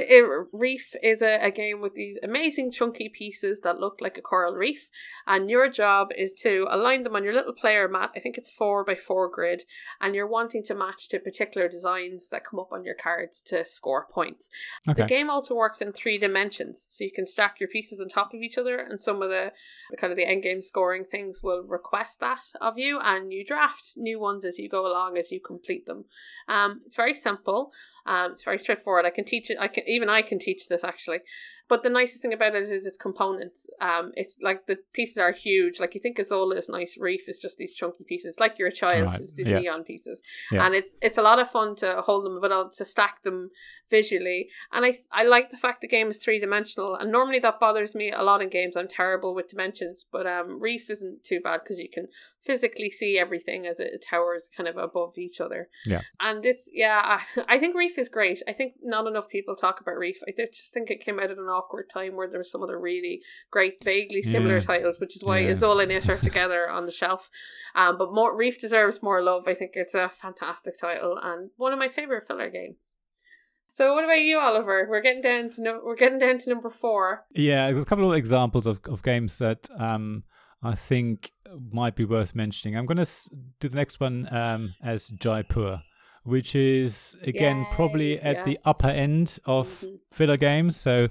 Reef 0.53 0.95
is 1.03 1.21
a, 1.21 1.37
a 1.41 1.51
game 1.51 1.81
with 1.81 1.93
these 1.93 2.17
amazing 2.23 2.71
chunky 2.71 3.09
pieces 3.09 3.59
that 3.63 3.79
look 3.79 3.97
like 3.99 4.17
a 4.17 4.21
coral 4.21 4.55
reef, 4.55 4.87
and 5.27 5.49
your 5.49 5.69
job 5.69 6.07
is 6.17 6.31
to 6.43 6.67
align 6.69 7.03
them 7.03 7.15
on 7.15 7.23
your 7.23 7.33
little 7.33 7.53
player 7.53 7.87
mat. 7.87 8.11
I 8.15 8.19
think 8.21 8.37
it's 8.37 8.49
four 8.49 8.85
by 8.85 8.95
four 8.95 9.29
grid, 9.29 9.63
and 9.99 10.15
you're 10.15 10.27
wanting 10.27 10.63
to 10.63 10.75
match 10.75 11.09
to 11.09 11.19
particular 11.19 11.67
designs 11.67 12.29
that 12.29 12.45
come 12.45 12.59
up 12.59 12.71
on 12.71 12.85
your 12.85 12.95
cards 12.95 13.41
to 13.47 13.65
score 13.65 14.07
points. 14.09 14.49
Okay. 14.87 15.01
The 15.01 15.07
game 15.07 15.29
also 15.29 15.53
works 15.53 15.81
in 15.81 15.91
three 15.91 16.17
dimensions, 16.17 16.87
so 16.89 17.03
you 17.03 17.11
can 17.11 17.25
stack 17.25 17.59
your 17.59 17.69
pieces 17.69 17.99
on 17.99 18.07
top 18.07 18.33
of 18.33 18.41
each 18.41 18.57
other, 18.57 18.77
and 18.77 19.01
some 19.01 19.21
of 19.21 19.29
the, 19.29 19.51
the 19.89 19.97
kind 19.97 20.11
of 20.11 20.17
the 20.17 20.27
end 20.27 20.43
game 20.43 20.61
scoring 20.61 21.03
things 21.03 21.41
will 21.43 21.63
request 21.63 22.21
that 22.21 22.41
of 22.61 22.77
you, 22.77 22.99
and 23.03 23.33
you 23.33 23.45
draft 23.45 23.93
new 23.97 24.19
ones 24.19 24.45
as 24.45 24.57
you 24.57 24.69
go 24.69 24.87
along 24.87 25.17
as 25.17 25.29
you 25.29 25.41
complete 25.41 25.85
them. 25.85 26.05
Um, 26.47 26.81
it's 26.85 26.95
very 26.95 27.13
simple. 27.13 27.73
Um, 28.05 28.31
it's 28.31 28.43
very 28.43 28.59
straightforward. 28.59 29.05
I 29.05 29.09
can 29.09 29.25
teach 29.25 29.49
it. 29.49 29.57
I 29.59 29.67
can 29.67 29.83
even 29.87 30.09
I 30.09 30.21
can 30.21 30.39
teach 30.39 30.67
this 30.67 30.83
actually. 30.83 31.19
But 31.71 31.83
the 31.83 31.89
nicest 31.89 32.21
thing 32.21 32.33
about 32.33 32.53
it 32.53 32.63
is 32.63 32.85
its 32.85 32.97
components. 32.97 33.65
Um, 33.79 34.11
it's 34.15 34.35
like 34.41 34.67
the 34.67 34.79
pieces 34.91 35.17
are 35.17 35.31
huge. 35.31 35.79
Like 35.79 35.95
you 35.95 36.01
think 36.01 36.19
Azul 36.19 36.51
is 36.51 36.67
nice, 36.67 36.97
Reef 36.99 37.29
is 37.29 37.39
just 37.39 37.57
these 37.57 37.73
chunky 37.73 38.03
pieces. 38.03 38.35
Like 38.41 38.59
you're 38.59 38.67
a 38.67 38.73
child, 38.73 39.05
right. 39.05 39.21
it's 39.21 39.31
these 39.31 39.47
yeah. 39.47 39.59
neon 39.59 39.85
pieces, 39.85 40.21
yeah. 40.51 40.65
and 40.65 40.75
it's 40.75 40.97
it's 41.01 41.17
a 41.17 41.21
lot 41.21 41.39
of 41.39 41.49
fun 41.49 41.77
to 41.77 42.01
hold 42.01 42.25
them, 42.25 42.41
but 42.41 42.73
to 42.73 42.83
stack 42.83 43.23
them 43.23 43.51
visually. 43.89 44.49
And 44.73 44.83
I 44.83 44.97
I 45.13 45.23
like 45.23 45.51
the 45.51 45.57
fact 45.57 45.79
the 45.79 45.87
game 45.87 46.09
is 46.09 46.17
three 46.17 46.39
dimensional. 46.39 46.95
And 46.95 47.09
normally 47.09 47.39
that 47.39 47.59
bothers 47.61 47.93
me 47.93 48.11
a 48.11 48.23
lot 48.23 48.41
in 48.41 48.49
games. 48.49 48.75
I'm 48.75 48.87
terrible 48.87 49.35
with 49.35 49.49
dimensions, 49.49 50.05
but 50.11 50.27
um, 50.27 50.59
Reef 50.59 50.89
isn't 50.89 51.23
too 51.23 51.39
bad 51.39 51.61
because 51.63 51.79
you 51.79 51.89
can 51.89 52.07
physically 52.43 52.89
see 52.89 53.19
everything 53.19 53.67
as 53.67 53.79
it 53.79 54.03
towers 54.09 54.49
kind 54.55 54.67
of 54.67 54.77
above 54.77 55.17
each 55.17 55.39
other. 55.39 55.69
Yeah. 55.85 56.01
And 56.19 56.43
it's 56.45 56.67
yeah, 56.73 57.01
I, 57.03 57.43
I 57.55 57.59
think 57.59 57.75
Reef 57.75 57.99
is 57.99 58.09
great. 58.09 58.41
I 58.47 58.53
think 58.53 58.75
not 58.81 59.05
enough 59.05 59.29
people 59.29 59.55
talk 59.55 59.79
about 59.79 59.97
Reef. 59.97 60.17
I 60.27 60.31
just 60.31 60.73
think 60.73 60.89
it 60.89 61.05
came 61.05 61.19
out 61.19 61.29
at 61.29 61.37
an 61.37 61.49
awkward 61.61 61.89
time 61.89 62.15
where 62.15 62.29
there 62.29 62.39
were 62.39 62.43
some 62.43 62.63
other 62.63 62.79
really 62.79 63.21
great, 63.51 63.83
vaguely 63.83 64.23
similar 64.23 64.57
yeah. 64.57 64.63
titles, 64.63 64.99
which 64.99 65.15
is 65.15 65.23
why 65.23 65.39
yeah. 65.39 65.49
Azul 65.49 65.79
and 65.79 65.91
it 65.91 66.09
are 66.09 66.17
together 66.17 66.69
on 66.69 66.85
the 66.85 66.91
shelf. 66.91 67.29
Um, 67.75 67.97
but 67.97 68.13
more 68.13 68.35
Reef 68.35 68.59
deserves 68.59 69.01
more 69.01 69.21
love. 69.21 69.43
I 69.47 69.53
think 69.53 69.71
it's 69.75 69.93
a 69.93 70.09
fantastic 70.09 70.79
title 70.79 71.17
and 71.21 71.51
one 71.57 71.73
of 71.73 71.79
my 71.79 71.89
favorite 71.89 72.25
filler 72.27 72.49
games. 72.49 72.77
So 73.73 73.93
what 73.93 74.03
about 74.03 74.21
you, 74.21 74.37
Oliver? 74.37 74.85
We're 74.89 75.01
getting 75.01 75.21
down 75.21 75.49
to 75.51 75.61
no, 75.61 75.79
we're 75.83 75.95
getting 75.95 76.19
down 76.19 76.39
to 76.39 76.49
number 76.49 76.69
four. 76.69 77.25
Yeah, 77.33 77.71
there's 77.71 77.83
a 77.83 77.85
couple 77.85 78.11
of 78.11 78.17
examples 78.17 78.65
of, 78.65 78.81
of 78.85 79.01
games 79.01 79.37
that 79.37 79.69
um, 79.79 80.23
I 80.61 80.75
think 80.75 81.31
might 81.71 81.95
be 81.95 82.03
worth 82.03 82.35
mentioning. 82.35 82.75
I'm 82.75 82.85
going 82.85 83.03
to 83.03 83.09
do 83.61 83.69
the 83.69 83.77
next 83.77 84.01
one 84.01 84.27
um, 84.29 84.75
as 84.83 85.07
Jaipur, 85.07 85.81
which 86.23 86.53
is 86.53 87.15
again 87.23 87.59
Yay, 87.59 87.67
probably 87.71 88.19
at 88.19 88.37
yes. 88.37 88.45
the 88.45 88.59
upper 88.65 88.89
end 88.89 89.39
of 89.45 89.67
mm-hmm. 89.69 89.95
filler 90.11 90.37
games. 90.37 90.75
So 90.75 91.07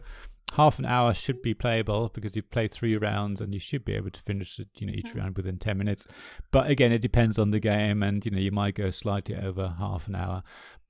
half 0.53 0.79
an 0.79 0.85
hour 0.85 1.15
should 1.15 1.43
be 1.43 1.55
playable 1.55 2.11
because 2.13 2.35
you 2.35 2.43
play 2.43 2.67
three 2.67 2.97
rounds 2.97 3.41
and 3.41 3.55
you 3.55 3.61
should 3.61 3.85
be 3.85 3.95
able 3.95 4.11
to 4.11 4.21
finish 4.23 4.59
it, 4.59 4.69
you 4.79 4.87
know, 4.87 4.93
each 4.93 5.15
round 5.15 5.37
within 5.37 5.59
10 5.59 5.79
minutes. 5.79 6.07
But 6.51 6.69
again, 6.69 6.93
it 6.93 7.03
depends 7.03 7.39
on 7.39 7.51
the 7.51 7.61
game 7.61 8.03
and, 8.03 8.25
you 8.25 8.31
know, 8.31 8.39
you 8.39 8.51
might 8.51 8.75
go 8.75 8.91
slightly 8.91 9.37
over 9.37 9.77
half 9.79 10.09
an 10.09 10.17
hour. 10.17 10.43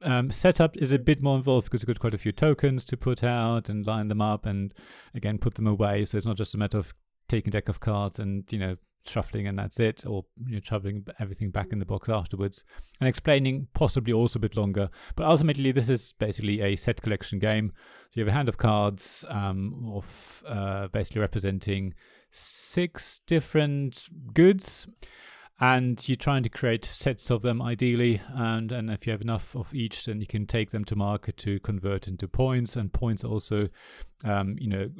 Um, 0.02 0.30
setup 0.30 0.76
is 0.78 0.92
a 0.92 0.98
bit 0.98 1.22
more 1.22 1.36
involved 1.36 1.66
because 1.66 1.82
you've 1.82 1.88
got 1.88 2.00
quite 2.00 2.14
a 2.14 2.18
few 2.18 2.32
tokens 2.32 2.84
to 2.86 2.96
put 2.96 3.22
out 3.22 3.68
and 3.68 3.86
line 3.86 4.08
them 4.08 4.22
up 4.22 4.46
and 4.46 4.72
again 5.14 5.36
put 5.36 5.54
them 5.54 5.66
away. 5.66 6.04
So 6.06 6.16
it's 6.16 6.26
not 6.26 6.36
just 6.36 6.54
a 6.54 6.58
matter 6.58 6.78
of 6.78 6.94
taking 7.28 7.50
a 7.50 7.52
deck 7.52 7.68
of 7.68 7.80
cards 7.80 8.18
and, 8.18 8.44
you 8.50 8.58
know, 8.58 8.76
shuffling 9.06 9.46
and 9.46 9.58
that's 9.58 9.80
it, 9.80 10.04
or 10.06 10.24
you 10.46 10.54
know, 10.54 10.60
shoving 10.62 11.06
everything 11.18 11.50
back 11.50 11.72
in 11.72 11.78
the 11.78 11.86
box 11.86 12.08
afterwards, 12.08 12.64
and 13.00 13.08
explaining 13.08 13.68
possibly 13.74 14.12
also 14.12 14.38
a 14.38 14.40
bit 14.40 14.56
longer. 14.56 14.90
But 15.16 15.26
ultimately, 15.26 15.72
this 15.72 15.88
is 15.88 16.12
basically 16.18 16.60
a 16.60 16.76
set 16.76 17.02
collection 17.02 17.38
game. 17.38 17.72
So 18.10 18.20
you 18.20 18.24
have 18.24 18.32
a 18.32 18.36
hand 18.36 18.48
of 18.48 18.58
cards 18.58 19.24
um, 19.28 19.90
of 19.94 20.42
uh, 20.46 20.88
basically 20.88 21.20
representing 21.20 21.94
six 22.30 23.20
different 23.26 24.08
goods 24.34 24.86
and 25.60 26.08
you're 26.08 26.16
trying 26.16 26.42
to 26.42 26.48
create 26.48 26.86
sets 26.86 27.30
of 27.30 27.42
them 27.42 27.60
ideally 27.60 28.22
and 28.34 28.72
and 28.72 28.88
if 28.88 29.06
you 29.06 29.12
have 29.12 29.20
enough 29.20 29.54
of 29.54 29.74
each 29.74 30.06
then 30.06 30.18
you 30.18 30.26
can 30.26 30.46
take 30.46 30.70
them 30.70 30.84
to 30.86 30.96
market 30.96 31.36
to 31.36 31.60
convert 31.60 32.08
into 32.08 32.26
points. 32.26 32.76
And 32.76 32.92
points 32.92 33.22
also 33.22 33.68
um, 34.24 34.56
you 34.58 34.68
know 34.68 34.90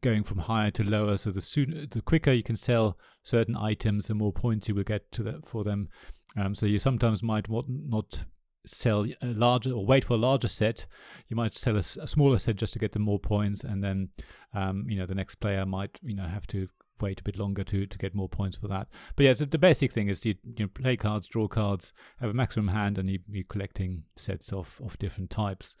going 0.00 0.24
from 0.24 0.38
higher 0.38 0.70
to 0.72 0.82
lower. 0.82 1.16
So 1.16 1.30
the 1.30 1.40
sooner 1.40 1.86
the 1.86 2.02
quicker 2.02 2.32
you 2.32 2.42
can 2.42 2.56
sell 2.56 2.98
certain 3.22 3.56
items 3.56 4.08
the 4.08 4.14
more 4.14 4.32
points 4.32 4.68
you 4.68 4.74
will 4.74 4.84
get 4.84 5.10
to 5.12 5.22
that 5.22 5.46
for 5.46 5.62
them. 5.62 5.88
Um, 6.36 6.54
so 6.54 6.66
you 6.66 6.78
sometimes 6.78 7.22
might 7.22 7.48
want 7.48 7.66
not 7.68 8.20
sell 8.66 9.06
a 9.22 9.26
larger 9.26 9.72
or 9.72 9.86
wait 9.86 10.04
for 10.04 10.14
a 10.14 10.18
larger 10.18 10.48
set. 10.48 10.86
You 11.28 11.36
might 11.36 11.54
sell 11.54 11.76
a, 11.76 11.78
a 11.78 12.06
smaller 12.06 12.38
set 12.38 12.56
just 12.56 12.72
to 12.74 12.78
get 12.78 12.92
the 12.92 12.98
more 12.98 13.20
points. 13.20 13.62
And 13.62 13.82
then 13.84 14.08
um, 14.52 14.86
you 14.88 14.98
know 14.98 15.06
the 15.06 15.14
next 15.14 15.36
player 15.36 15.64
might 15.64 15.98
you 16.02 16.16
know 16.16 16.26
have 16.26 16.46
to 16.48 16.68
wait 17.00 17.20
a 17.20 17.22
bit 17.22 17.38
longer 17.38 17.64
to 17.64 17.86
to 17.86 17.98
get 17.98 18.14
more 18.14 18.28
points 18.28 18.56
for 18.56 18.68
that. 18.68 18.88
But 19.16 19.26
yeah, 19.26 19.34
so 19.34 19.44
the 19.44 19.58
basic 19.58 19.92
thing 19.92 20.08
is 20.08 20.24
you, 20.24 20.34
you 20.44 20.64
know, 20.64 20.68
play 20.68 20.96
cards, 20.96 21.26
draw 21.26 21.48
cards, 21.48 21.92
have 22.20 22.30
a 22.30 22.34
maximum 22.34 22.68
hand, 22.68 22.98
and 22.98 23.08
you, 23.10 23.20
you're 23.30 23.44
collecting 23.44 24.04
sets 24.16 24.52
of 24.52 24.80
of 24.84 24.98
different 24.98 25.30
types. 25.30 25.76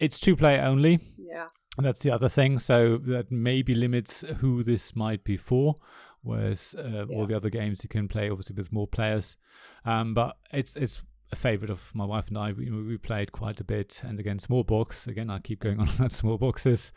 It's 0.00 0.20
two 0.20 0.36
player 0.36 0.62
only. 0.62 1.00
Yeah. 1.16 1.48
And 1.76 1.84
that's 1.84 2.00
the 2.00 2.10
other 2.10 2.28
thing. 2.28 2.58
So 2.58 2.98
that 2.98 3.30
maybe 3.30 3.74
limits 3.74 4.22
who 4.38 4.62
this 4.62 4.96
might 4.96 5.24
be 5.24 5.36
for. 5.36 5.76
Whereas 6.22 6.74
uh, 6.76 7.06
yeah. 7.08 7.16
all 7.16 7.26
the 7.26 7.36
other 7.36 7.50
games 7.50 7.84
you 7.84 7.88
can 7.88 8.08
play, 8.08 8.28
obviously, 8.28 8.56
with 8.56 8.72
more 8.72 8.88
players. 8.88 9.36
Um, 9.84 10.12
but 10.12 10.36
it's 10.52 10.74
it's 10.74 11.02
a 11.32 11.36
favorite 11.36 11.70
of 11.70 11.94
my 11.94 12.04
wife 12.04 12.28
and 12.28 12.38
I. 12.38 12.52
We, 12.52 12.70
we 12.70 12.98
played 12.98 13.32
quite 13.32 13.60
a 13.60 13.64
bit, 13.64 14.00
and 14.04 14.20
again, 14.20 14.38
small 14.38 14.64
box. 14.64 15.06
Again, 15.06 15.30
I 15.30 15.38
keep 15.38 15.60
going 15.60 15.80
on 15.80 15.88
about 15.88 16.12
small 16.12 16.38
boxes. 16.38 16.92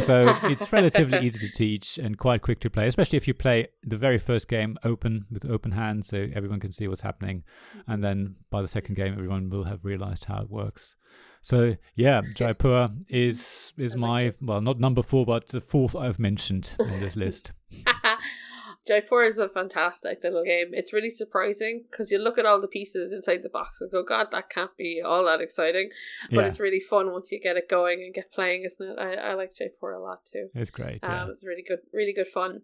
So 0.00 0.38
it's 0.44 0.72
relatively 0.72 1.18
easy 1.18 1.38
to 1.46 1.52
teach 1.52 1.98
and 1.98 2.18
quite 2.18 2.42
quick 2.42 2.60
to 2.60 2.70
play, 2.70 2.88
especially 2.88 3.16
if 3.16 3.28
you 3.28 3.34
play 3.34 3.66
the 3.82 3.96
very 3.96 4.18
first 4.18 4.48
game 4.48 4.76
open 4.84 5.26
with 5.30 5.44
open 5.44 5.72
hands, 5.72 6.08
so 6.08 6.28
everyone 6.34 6.60
can 6.60 6.72
see 6.72 6.88
what's 6.88 7.02
happening, 7.02 7.44
mm-hmm. 7.76 7.90
and 7.90 8.02
then 8.02 8.36
by 8.50 8.62
the 8.62 8.68
second 8.68 8.94
game, 8.94 9.12
everyone 9.12 9.50
will 9.50 9.64
have 9.64 9.84
realized 9.84 10.24
how 10.24 10.40
it 10.42 10.50
works. 10.50 10.96
So 11.42 11.76
yeah, 11.94 12.22
Jaipur 12.34 12.90
is 13.08 13.72
is 13.76 13.94
my 13.94 14.32
well 14.40 14.60
not 14.60 14.80
number 14.80 15.02
four, 15.02 15.24
but 15.24 15.48
the 15.48 15.60
fourth 15.60 15.94
I've 15.94 16.18
mentioned 16.18 16.74
in 16.80 17.00
this 17.00 17.14
list. 17.14 17.52
Jaipur 18.86 19.24
is 19.24 19.38
a 19.38 19.48
fantastic 19.48 20.20
little 20.22 20.44
game. 20.44 20.68
It's 20.72 20.92
really 20.92 21.10
surprising 21.10 21.84
because 21.90 22.10
you 22.10 22.18
look 22.18 22.38
at 22.38 22.46
all 22.46 22.60
the 22.60 22.68
pieces 22.68 23.12
inside 23.12 23.42
the 23.42 23.48
box 23.48 23.80
and 23.80 23.90
go, 23.90 24.02
God, 24.02 24.28
that 24.30 24.48
can't 24.48 24.76
be 24.76 25.02
all 25.04 25.24
that 25.24 25.40
exciting. 25.40 25.90
But 26.30 26.42
yeah. 26.42 26.46
it's 26.46 26.60
really 26.60 26.80
fun 26.80 27.10
once 27.10 27.32
you 27.32 27.40
get 27.40 27.56
it 27.56 27.68
going 27.68 28.02
and 28.02 28.14
get 28.14 28.32
playing, 28.32 28.64
isn't 28.64 28.90
it? 28.90 28.98
I, 28.98 29.14
I 29.14 29.34
like 29.34 29.54
Jaipur 29.54 29.92
a 29.92 30.02
lot 30.02 30.20
too. 30.30 30.48
It's 30.54 30.70
great. 30.70 31.02
Um, 31.02 31.10
yeah. 31.10 31.26
It's 31.30 31.44
really 31.44 31.64
good, 31.66 31.80
really 31.92 32.12
good 32.12 32.28
fun. 32.28 32.62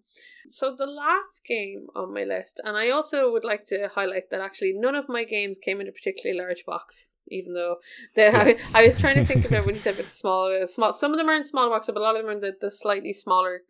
So 0.49 0.75
the 0.75 0.87
last 0.87 1.43
game 1.47 1.87
on 1.95 2.15
my 2.15 2.25
list, 2.25 2.61
and 2.65 2.77
I 2.77 2.91
also 2.91 3.33
would 3.33 3.45
like 3.45 3.67
to 3.69 3.89
highlight 3.89 4.31
that 4.31 4.41
actually 4.41 4.75
none 4.75 4.95
of 4.95 5.09
my 5.09 5.25
games 5.25 5.59
came 5.59 5.81
in 5.81 5.89
a 5.89 5.93
particularly 5.93 6.39
large 6.39 6.65
box 6.65 7.07
even 7.29 7.55
though 7.55 7.77
the, 8.15 8.37
I, 8.37 8.59
I, 8.75 8.87
was 8.87 8.99
trying 8.99 9.15
to 9.15 9.25
think 9.25 9.47
about 9.47 9.65
when 9.65 9.77
you 9.77 9.81
said 9.81 9.97
it's 9.99 10.19
small, 10.19 10.67
small. 10.67 10.93
Some 10.93 11.13
of 11.13 11.19
them 11.19 11.29
are 11.29 11.37
in 11.37 11.45
small 11.45 11.71
boxes, 11.71 11.95
but 11.95 12.01
a 12.01 12.03
lot 12.03 12.17
of 12.17 12.23
them 12.23 12.31
are 12.31 12.35
in 12.35 12.41
the, 12.41 12.57
the 12.61 12.71
slightly 12.71 13.13
smaller 13.13 13.63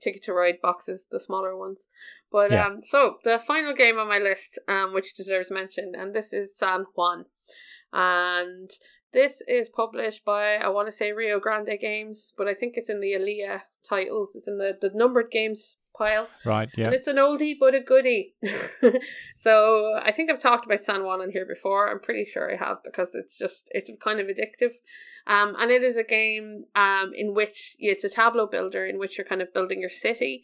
Ticket 0.00 0.22
to 0.24 0.32
Ride 0.32 0.60
boxes, 0.62 1.06
the 1.10 1.20
smaller 1.20 1.56
ones. 1.56 1.86
But 2.30 2.50
yeah. 2.50 2.66
um, 2.66 2.80
so 2.82 3.16
the 3.24 3.38
final 3.38 3.74
game 3.74 3.98
on 3.98 4.08
my 4.08 4.18
list, 4.18 4.58
um, 4.68 4.92
which 4.94 5.14
deserves 5.14 5.50
mention, 5.50 5.92
and 5.96 6.14
this 6.14 6.32
is 6.32 6.56
San 6.56 6.86
Juan, 6.94 7.26
and 7.92 8.70
this 9.12 9.42
is 9.48 9.68
published 9.68 10.24
by 10.24 10.56
I 10.56 10.68
want 10.68 10.88
to 10.88 10.92
say 10.92 11.12
Rio 11.12 11.40
Grande 11.40 11.78
Games, 11.80 12.32
but 12.36 12.48
I 12.48 12.54
think 12.54 12.74
it's 12.76 12.90
in 12.90 13.00
the 13.00 13.14
Alea 13.14 13.64
titles. 13.88 14.34
It's 14.34 14.48
in 14.48 14.58
the 14.58 14.76
the 14.80 14.90
numbered 14.94 15.30
games 15.30 15.76
pile. 15.96 16.28
Right, 16.44 16.68
yeah. 16.76 16.86
And 16.86 16.94
it's 16.94 17.06
an 17.06 17.16
oldie 17.16 17.56
but 17.58 17.74
a 17.74 17.80
goodie. 17.80 18.34
so 19.36 19.98
I 20.02 20.12
think 20.12 20.30
I've 20.30 20.40
talked 20.40 20.66
about 20.66 20.80
San 20.80 21.04
Juan 21.04 21.20
on 21.20 21.30
here 21.30 21.46
before. 21.46 21.90
I'm 21.90 22.00
pretty 22.00 22.24
sure 22.24 22.52
I 22.52 22.56
have 22.56 22.78
because 22.84 23.14
it's 23.14 23.36
just 23.36 23.68
it's 23.72 23.90
kind 24.02 24.20
of 24.20 24.26
addictive. 24.26 24.72
Um, 25.26 25.54
and 25.58 25.70
it 25.70 25.82
is 25.82 25.96
a 25.96 26.04
game 26.04 26.64
um 26.74 27.12
in 27.14 27.34
which 27.34 27.76
it's 27.78 28.04
a 28.04 28.08
tableau 28.08 28.46
builder 28.46 28.86
in 28.86 28.98
which 28.98 29.18
you're 29.18 29.26
kind 29.26 29.42
of 29.42 29.52
building 29.52 29.80
your 29.80 29.90
city 29.90 30.42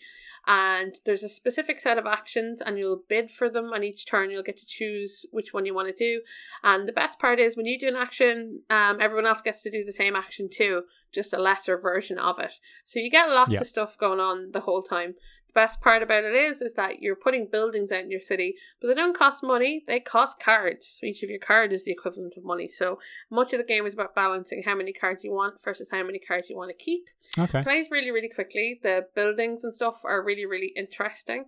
and 0.49 0.94
there's 1.05 1.24
a 1.24 1.28
specific 1.28 1.80
set 1.80 1.99
of 1.99 2.07
actions 2.07 2.61
and 2.61 2.78
you'll 2.78 3.03
bid 3.09 3.30
for 3.30 3.49
them 3.51 3.72
and 3.72 3.82
each 3.82 4.07
turn 4.07 4.30
you'll 4.30 4.44
get 4.44 4.57
to 4.59 4.66
choose 4.66 5.26
which 5.32 5.53
one 5.53 5.66
you 5.66 5.74
want 5.74 5.88
to 5.88 5.94
do 5.94 6.20
and 6.62 6.86
the 6.86 6.92
best 6.92 7.18
part 7.18 7.40
is 7.40 7.57
when 7.57 7.66
you 7.66 7.78
do 7.78 7.88
an 7.88 7.97
action 7.97 8.61
um, 8.70 8.99
everyone 9.01 9.26
else 9.26 9.40
gets 9.40 9.62
to 9.62 9.70
do 9.70 9.84
the 9.84 9.92
same 9.92 10.14
action 10.14 10.49
too 10.49 10.82
just 11.16 11.32
a 11.32 11.38
lesser 11.38 11.78
version 11.78 12.18
of 12.18 12.38
it. 12.38 12.53
So 12.84 13.01
you 13.01 13.11
get 13.11 13.30
lots 13.30 13.59
of 13.59 13.66
stuff 13.66 13.99
going 13.99 14.20
on 14.20 14.51
the 14.53 14.61
whole 14.61 14.82
time 14.82 15.14
best 15.57 15.80
part 15.80 16.02
about 16.02 16.22
it 16.22 16.34
is 16.34 16.61
is 16.61 16.74
that 16.74 17.00
you're 17.00 17.16
putting 17.16 17.48
buildings 17.50 17.90
out 17.90 18.02
in 18.02 18.11
your 18.11 18.20
city, 18.20 18.54
but 18.80 18.88
they 18.88 18.94
don't 18.94 19.16
cost 19.16 19.42
money. 19.42 19.82
They 19.88 19.98
cost 19.98 20.38
cards. 20.38 20.98
So 21.00 21.07
each 21.07 21.22
of 21.22 21.30
your 21.30 21.38
card 21.40 21.72
is 21.72 21.84
the 21.84 21.92
equivalent 21.92 22.36
of 22.36 22.44
money. 22.44 22.68
So 22.68 22.98
much 23.30 23.54
of 23.54 23.59
the 23.59 23.64
game 23.64 23.86
is 23.86 23.94
about 23.94 24.14
balancing 24.14 24.62
how 24.64 24.74
many 24.76 24.92
cards 24.92 25.24
you 25.24 25.32
want 25.32 25.54
versus 25.64 25.88
how 25.90 26.02
many 26.04 26.18
cards 26.18 26.50
you 26.50 26.57
want 26.57 26.70
to 26.70 26.84
keep. 26.84 27.04
Okay. 27.38 27.62
Plays 27.62 27.88
really 27.90 28.11
really 28.11 28.28
quickly. 28.28 28.78
The 28.82 29.07
buildings 29.14 29.64
and 29.64 29.74
stuff 29.74 30.02
are 30.04 30.22
really 30.22 30.46
really 30.46 30.72
interesting 30.76 31.46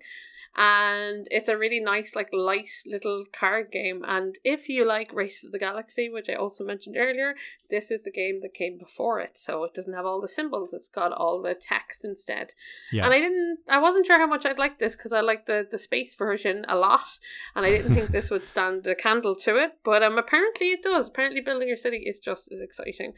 and 0.57 1.29
it's 1.31 1.49
a 1.49 1.57
really 1.57 1.81
nice 1.81 2.15
like 2.15 2.29
light 2.33 2.69
little 2.87 3.25
card 3.33 3.71
game. 3.71 4.05
And 4.07 4.37
if 4.45 4.69
you 4.69 4.85
like 4.85 5.13
race 5.13 5.39
for 5.39 5.49
the 5.51 5.59
galaxy 5.59 6.09
which 6.09 6.29
i 6.29 6.35
also 6.35 6.65
mentioned 6.65 6.97
earlier 6.99 7.35
this 7.71 7.91
is 7.91 8.03
the 8.03 8.11
game 8.11 8.41
that 8.43 8.55
came 8.55 8.79
before 8.79 9.21
it. 9.21 9.37
So 9.37 9.65
it 9.65 9.75
doesn't 9.75 9.93
have 9.93 10.07
all 10.07 10.21
the 10.21 10.29
symbols. 10.29 10.73
It's 10.73 10.89
got 10.89 11.13
all 11.13 11.43
the 11.43 11.55
text 11.55 12.05
instead. 12.05 12.55
Yeah. 12.91 13.05
and 13.05 13.15
i 13.15 13.21
didn't 13.21 13.59
i 13.69 13.79
wasn't 13.79 14.07
sure 14.07 14.19
how 14.19 14.27
much 14.27 14.47
i'd 14.47 14.59
like 14.59 14.79
this 14.79 14.97
because 14.97 15.13
i 15.13 15.21
like 15.21 15.47
the 15.47 15.67
the 15.71 15.79
space 15.79 16.15
version 16.15 16.65
a 16.69 16.77
lot. 16.77 17.19
And 17.55 17.67
i 17.67 17.71
didn't 17.71 17.95
think 17.95 18.11
this 18.11 18.31
would 18.31 18.47
stand 18.47 18.87
a 18.87 18.95
candle 18.95 19.37
to 19.37 19.57
it. 19.57 19.73
But 19.85 20.03
um 20.03 20.19
apparently 20.19 20.69
it 20.69 20.83
does. 20.83 21.09
Apparently 21.09 21.41
building 21.41 21.69
your 21.69 21.77
city 21.77 21.99
is 21.99 22.19
just 22.21 22.51
as 22.51 22.61
exciting. 22.61 23.13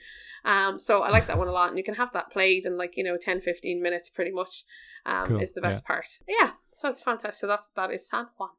Um 0.44 0.78
so 0.78 1.02
i 1.02 1.10
like 1.10 1.26
that 1.26 1.38
one 1.38 1.48
a 1.48 1.52
lot. 1.52 1.68
And 1.68 1.78
you 1.78 1.84
can 1.84 1.94
have 1.94 2.12
that 2.12 2.30
played 2.30 2.66
in 2.66 2.76
like 2.76 2.96
you 2.96 3.04
know 3.04 3.16
10 3.16 3.40
15 3.40 3.82
minutes 3.82 4.08
pretty 4.08 4.32
much 4.32 4.64
um, 5.06 5.26
cool. 5.26 5.40
is 5.40 5.52
the 5.52 5.60
best 5.60 5.82
yeah. 5.82 5.86
part. 5.86 6.06
Yeah, 6.28 6.50
so 6.70 6.88
it's 6.88 7.02
fantastic. 7.20 7.40
So 7.40 7.46
that's 7.46 7.70
that 7.76 7.92
is 7.92 8.08
San 8.08 8.26
Juan. 8.36 8.50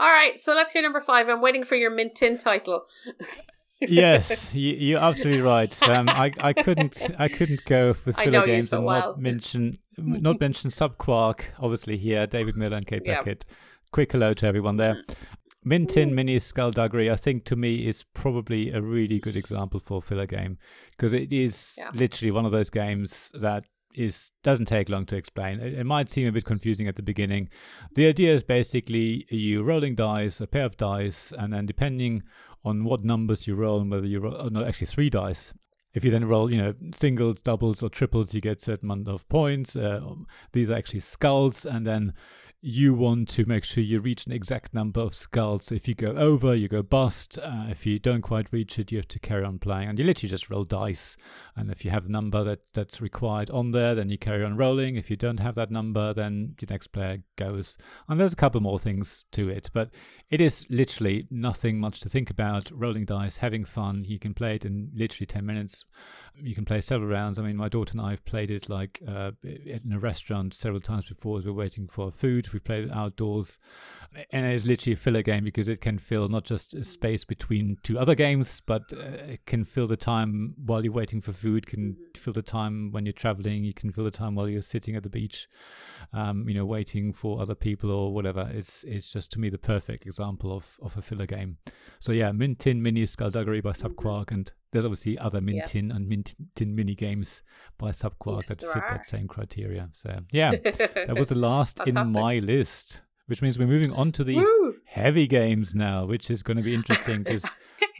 All 0.00 0.10
right, 0.10 0.38
so 0.38 0.54
let's 0.54 0.72
hear 0.72 0.82
number 0.82 1.00
five. 1.00 1.28
I'm 1.28 1.40
waiting 1.40 1.64
for 1.64 1.74
your 1.74 1.90
Mint 1.90 2.14
Tin 2.14 2.38
title. 2.38 2.84
yes, 3.80 4.54
you, 4.54 4.96
are 4.96 5.10
absolutely 5.10 5.42
right. 5.42 5.82
Um, 5.82 6.08
I, 6.08 6.32
I 6.40 6.52
couldn't 6.52 7.10
I 7.18 7.28
couldn't 7.28 7.64
go 7.64 7.94
with 8.04 8.16
filler 8.16 8.46
games 8.46 8.70
so 8.70 8.78
and 8.78 8.86
well. 8.86 9.10
not 9.10 9.20
mention 9.20 9.78
not 9.98 10.40
mention 10.40 10.70
Subquark. 10.70 11.42
Obviously 11.58 11.96
here, 11.96 12.26
David 12.26 12.56
Miller 12.56 12.76
and 12.76 12.86
Kate 12.86 13.02
yep. 13.04 13.20
Beckett. 13.24 13.44
Quick 13.92 14.12
hello 14.12 14.32
to 14.34 14.46
everyone 14.46 14.76
there. 14.76 15.02
Mint 15.64 15.90
Tin 15.90 16.12
Mini 16.12 16.40
Skullduggery, 16.40 17.08
I 17.08 17.14
think 17.14 17.44
to 17.44 17.54
me 17.54 17.86
is 17.86 18.04
probably 18.14 18.72
a 18.72 18.82
really 18.82 19.20
good 19.20 19.36
example 19.36 19.78
for 19.78 19.98
a 19.98 20.00
filler 20.00 20.26
game 20.26 20.58
because 20.90 21.12
it 21.12 21.32
is 21.32 21.76
yeah. 21.78 21.90
literally 21.94 22.32
one 22.32 22.44
of 22.44 22.50
those 22.50 22.68
games 22.68 23.30
that 23.40 23.64
is 23.94 24.32
doesn't 24.42 24.66
take 24.66 24.88
long 24.88 25.06
to 25.06 25.16
explain. 25.16 25.60
It, 25.60 25.74
it, 25.74 25.84
might 25.84 26.10
seem 26.10 26.26
a 26.26 26.32
bit 26.32 26.44
confusing 26.44 26.88
at 26.88 26.96
the 26.96 27.02
beginning. 27.02 27.48
The 27.94 28.06
idea 28.06 28.32
is 28.32 28.42
basically 28.42 29.26
you 29.28 29.62
rolling 29.62 29.94
dice, 29.94 30.40
a 30.40 30.46
pair 30.46 30.64
of 30.64 30.76
dice, 30.76 31.32
and 31.36 31.52
then 31.52 31.66
depending 31.66 32.22
on 32.64 32.84
what 32.84 33.04
numbers 33.04 33.46
you 33.46 33.54
roll 33.54 33.80
and 33.80 33.90
whether 33.90 34.06
you 34.06 34.20
roll, 34.20 34.36
oh, 34.38 34.48
no, 34.48 34.64
actually 34.64 34.86
three 34.86 35.10
dice. 35.10 35.52
If 35.94 36.04
you 36.04 36.10
then 36.10 36.24
roll, 36.24 36.50
you 36.50 36.56
know, 36.56 36.74
singles, 36.94 37.42
doubles, 37.42 37.82
or 37.82 37.90
triples, 37.90 38.32
you 38.32 38.40
get 38.40 38.62
certain 38.62 38.90
amount 38.90 39.08
of 39.08 39.28
points. 39.28 39.76
Uh, 39.76 40.00
these 40.52 40.70
are 40.70 40.74
actually 40.74 41.00
skulls, 41.00 41.66
and 41.66 41.86
then 41.86 42.14
you 42.64 42.94
want 42.94 43.28
to 43.28 43.44
make 43.44 43.64
sure 43.64 43.82
you 43.82 43.98
reach 43.98 44.24
an 44.24 44.30
exact 44.30 44.72
number 44.72 45.00
of 45.00 45.16
skulls. 45.16 45.72
If 45.72 45.88
you 45.88 45.96
go 45.96 46.12
over, 46.12 46.54
you 46.54 46.68
go 46.68 46.80
bust. 46.80 47.36
Uh, 47.36 47.66
if 47.68 47.84
you 47.84 47.98
don't 47.98 48.22
quite 48.22 48.52
reach 48.52 48.78
it, 48.78 48.92
you 48.92 48.98
have 48.98 49.08
to 49.08 49.18
carry 49.18 49.42
on 49.42 49.58
playing. 49.58 49.88
And 49.88 49.98
you 49.98 50.04
literally 50.04 50.30
just 50.30 50.48
roll 50.48 50.62
dice. 50.62 51.16
And 51.56 51.72
if 51.72 51.84
you 51.84 51.90
have 51.90 52.04
the 52.04 52.10
number 52.10 52.44
that, 52.44 52.60
that's 52.72 53.00
required 53.00 53.50
on 53.50 53.72
there, 53.72 53.96
then 53.96 54.10
you 54.10 54.16
carry 54.16 54.44
on 54.44 54.56
rolling. 54.56 54.94
If 54.94 55.10
you 55.10 55.16
don't 55.16 55.40
have 55.40 55.56
that 55.56 55.72
number, 55.72 56.14
then 56.14 56.54
the 56.56 56.66
next 56.70 56.88
player 56.88 57.24
goes. 57.34 57.76
And 58.08 58.20
there's 58.20 58.32
a 58.32 58.36
couple 58.36 58.60
more 58.60 58.78
things 58.78 59.24
to 59.32 59.48
it. 59.48 59.68
But 59.72 59.90
it 60.30 60.40
is 60.40 60.64
literally 60.70 61.26
nothing 61.32 61.80
much 61.80 61.98
to 62.00 62.08
think 62.08 62.30
about. 62.30 62.70
Rolling 62.72 63.06
dice, 63.06 63.38
having 63.38 63.64
fun. 63.64 64.04
You 64.06 64.20
can 64.20 64.34
play 64.34 64.54
it 64.54 64.64
in 64.64 64.92
literally 64.94 65.26
10 65.26 65.44
minutes. 65.44 65.84
You 66.36 66.54
can 66.54 66.64
play 66.64 66.80
several 66.80 67.10
rounds. 67.10 67.40
I 67.40 67.42
mean, 67.42 67.56
my 67.56 67.68
daughter 67.68 67.90
and 67.92 68.00
I 68.00 68.10
have 68.10 68.24
played 68.24 68.52
it 68.52 68.68
like 68.68 69.02
uh, 69.08 69.32
in 69.42 69.92
a 69.92 69.98
restaurant 69.98 70.54
several 70.54 70.80
times 70.80 71.06
before 71.06 71.40
as 71.40 71.44
we're 71.44 71.52
waiting 71.52 71.88
for 71.88 72.12
food 72.12 72.51
we 72.52 72.60
played 72.60 72.84
it 72.84 72.90
outdoors, 72.92 73.58
and 74.30 74.46
it's 74.46 74.64
literally 74.64 74.94
a 74.94 74.96
filler 74.96 75.22
game 75.22 75.44
because 75.44 75.68
it 75.68 75.80
can 75.80 75.98
fill 75.98 76.28
not 76.28 76.44
just 76.44 76.74
a 76.74 76.84
space 76.84 77.24
between 77.24 77.78
two 77.82 77.98
other 77.98 78.14
games, 78.14 78.60
but 78.60 78.92
uh, 78.92 79.32
it 79.32 79.46
can 79.46 79.64
fill 79.64 79.86
the 79.86 79.96
time 79.96 80.54
while 80.64 80.84
you're 80.84 80.92
waiting 80.92 81.20
for 81.20 81.32
food. 81.32 81.66
Can 81.66 81.96
fill 82.16 82.32
the 82.32 82.42
time 82.42 82.92
when 82.92 83.06
you're 83.06 83.12
traveling. 83.12 83.64
You 83.64 83.74
can 83.74 83.90
fill 83.90 84.04
the 84.04 84.10
time 84.10 84.34
while 84.34 84.48
you're 84.48 84.62
sitting 84.62 84.96
at 84.96 85.02
the 85.02 85.10
beach, 85.10 85.48
um, 86.12 86.48
you 86.48 86.54
know, 86.54 86.66
waiting 86.66 87.12
for 87.12 87.40
other 87.40 87.54
people 87.54 87.90
or 87.90 88.12
whatever. 88.12 88.50
It's 88.52 88.84
it's 88.84 89.12
just 89.12 89.32
to 89.32 89.40
me 89.40 89.48
the 89.48 89.58
perfect 89.58 90.06
example 90.06 90.54
of 90.54 90.78
of 90.82 90.96
a 90.96 91.02
filler 91.02 91.26
game. 91.26 91.58
So 91.98 92.12
yeah, 92.12 92.32
Mint 92.32 92.58
Tin 92.58 92.82
Mini 92.82 93.06
Skullduggery 93.06 93.60
by 93.60 93.72
Subquark, 93.72 94.30
and 94.30 94.52
there's 94.72 94.84
obviously 94.84 95.18
other 95.18 95.40
Mint 95.40 95.66
Tin 95.66 95.88
yeah. 95.88 95.96
and 95.96 96.08
Mint 96.08 96.34
Tin 96.54 96.74
mini 96.74 96.94
games 96.94 97.42
by 97.78 97.90
Subquark 97.90 98.42
yes, 98.42 98.48
that 98.48 98.60
fit 98.60 98.76
are. 98.76 98.90
that 98.90 99.06
same 99.06 99.28
criteria. 99.28 99.90
So 99.92 100.20
yeah, 100.32 100.52
that 100.52 101.16
was 101.16 101.28
the 101.28 101.34
last 101.38 101.80
in 101.86 101.94
my 101.94 102.38
list, 102.38 103.02
which 103.26 103.42
means 103.42 103.58
we're 103.58 103.66
moving 103.66 103.92
on 103.92 104.12
to 104.12 104.24
the 104.24 104.36
Woo! 104.36 104.74
heavy 104.84 105.26
games 105.26 105.74
now, 105.74 106.04
which 106.04 106.30
is 106.30 106.42
going 106.42 106.56
to 106.56 106.62
be 106.62 106.74
interesting 106.74 107.22
because 107.22 107.44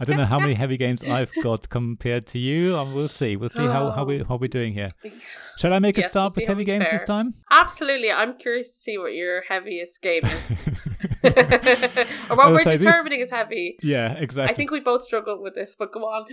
I 0.00 0.04
don't 0.04 0.16
know 0.16 0.26
how 0.26 0.38
many 0.38 0.54
heavy 0.54 0.76
games 0.76 1.02
I've 1.08 1.32
got 1.42 1.68
compared 1.68 2.26
to 2.28 2.38
you. 2.38 2.76
Um, 2.76 2.94
we'll 2.94 3.08
see. 3.08 3.36
We'll 3.36 3.50
see 3.50 3.62
oh. 3.62 3.70
how, 3.70 3.90
how 3.90 4.04
we 4.04 4.22
how 4.22 4.36
we're 4.36 4.48
doing 4.48 4.72
here. 4.72 4.88
Shall 5.58 5.72
I 5.72 5.78
make 5.78 5.96
yes, 5.96 6.06
a 6.06 6.08
start 6.08 6.32
we'll 6.36 6.42
with 6.42 6.48
heavy 6.48 6.64
games 6.64 6.84
fair. 6.84 6.98
this 6.98 7.06
time? 7.06 7.34
Absolutely. 7.50 8.10
I'm 8.10 8.36
curious 8.36 8.68
to 8.68 8.80
see 8.80 8.98
what 8.98 9.14
your 9.14 9.42
heaviest 9.42 10.00
game 10.00 10.24
is. 10.24 10.34
or 12.30 12.36
what 12.36 12.52
we're 12.52 12.64
determining 12.64 13.20
this, 13.20 13.28
is 13.28 13.30
heavy. 13.30 13.78
Yeah, 13.82 14.12
exactly. 14.14 14.52
I 14.52 14.56
think 14.56 14.70
we 14.70 14.80
both 14.80 15.04
struggled 15.04 15.40
with 15.40 15.54
this, 15.54 15.76
but 15.78 15.92
go 15.92 16.00
on. 16.00 16.26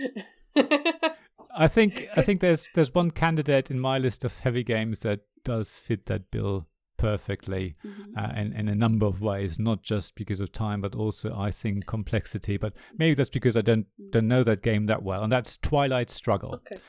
I 1.56 1.68
think 1.68 2.08
I 2.16 2.22
think 2.22 2.40
there's 2.40 2.68
there's 2.74 2.94
one 2.94 3.10
candidate 3.10 3.70
in 3.70 3.78
my 3.78 3.98
list 3.98 4.24
of 4.24 4.38
heavy 4.38 4.62
games 4.62 5.00
that 5.00 5.20
does 5.44 5.78
fit 5.78 6.06
that 6.06 6.30
bill 6.30 6.66
perfectly 7.00 7.76
mm-hmm. 7.84 8.18
uh, 8.18 8.40
in, 8.40 8.52
in 8.52 8.68
a 8.68 8.74
number 8.74 9.06
of 9.06 9.20
ways, 9.20 9.58
not 9.58 9.82
just 9.82 10.14
because 10.14 10.40
of 10.40 10.52
time, 10.52 10.80
but 10.80 10.94
also 10.94 11.34
I 11.36 11.50
think 11.50 11.86
complexity. 11.86 12.56
But 12.56 12.74
maybe 12.96 13.14
that's 13.14 13.30
because 13.30 13.56
I 13.56 13.62
don't 13.62 13.86
mm. 14.00 14.10
don't 14.10 14.28
know 14.28 14.42
that 14.44 14.62
game 14.62 14.86
that 14.86 15.02
well, 15.02 15.22
and 15.22 15.32
that's 15.32 15.56
Twilight 15.56 16.10
Struggle. 16.10 16.54
Okay. 16.54 16.80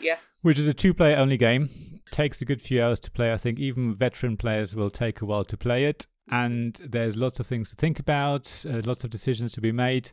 Yes. 0.00 0.22
Which 0.42 0.58
is 0.58 0.66
a 0.66 0.74
two-player 0.74 1.16
only 1.16 1.38
game. 1.38 1.70
Takes 2.10 2.40
a 2.42 2.44
good 2.44 2.60
few 2.62 2.82
hours 2.82 3.00
to 3.00 3.10
play. 3.10 3.32
I 3.32 3.38
think 3.38 3.58
even 3.58 3.96
veteran 3.96 4.36
players 4.36 4.74
will 4.74 4.90
take 4.90 5.20
a 5.20 5.24
while 5.24 5.44
to 5.44 5.56
play 5.56 5.86
it 5.86 6.06
and 6.30 6.74
there's 6.82 7.16
lots 7.16 7.40
of 7.40 7.46
things 7.46 7.70
to 7.70 7.76
think 7.76 7.98
about, 7.98 8.64
uh, 8.68 8.82
lots 8.84 9.04
of 9.04 9.10
decisions 9.10 9.52
to 9.52 9.60
be 9.60 9.72
made. 9.72 10.10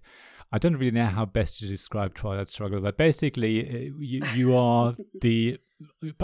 I 0.51 0.59
don't 0.59 0.75
really 0.75 0.91
know 0.91 1.07
how 1.07 1.25
best 1.25 1.57
to 1.59 1.67
describe 1.67 2.13
Twilight 2.13 2.49
Struggle, 2.49 2.79
but 2.81 2.97
basically, 2.97 3.67
uh, 3.67 3.93
you, 3.97 4.23
you 4.35 4.55
are 4.55 4.95
the 5.21 5.57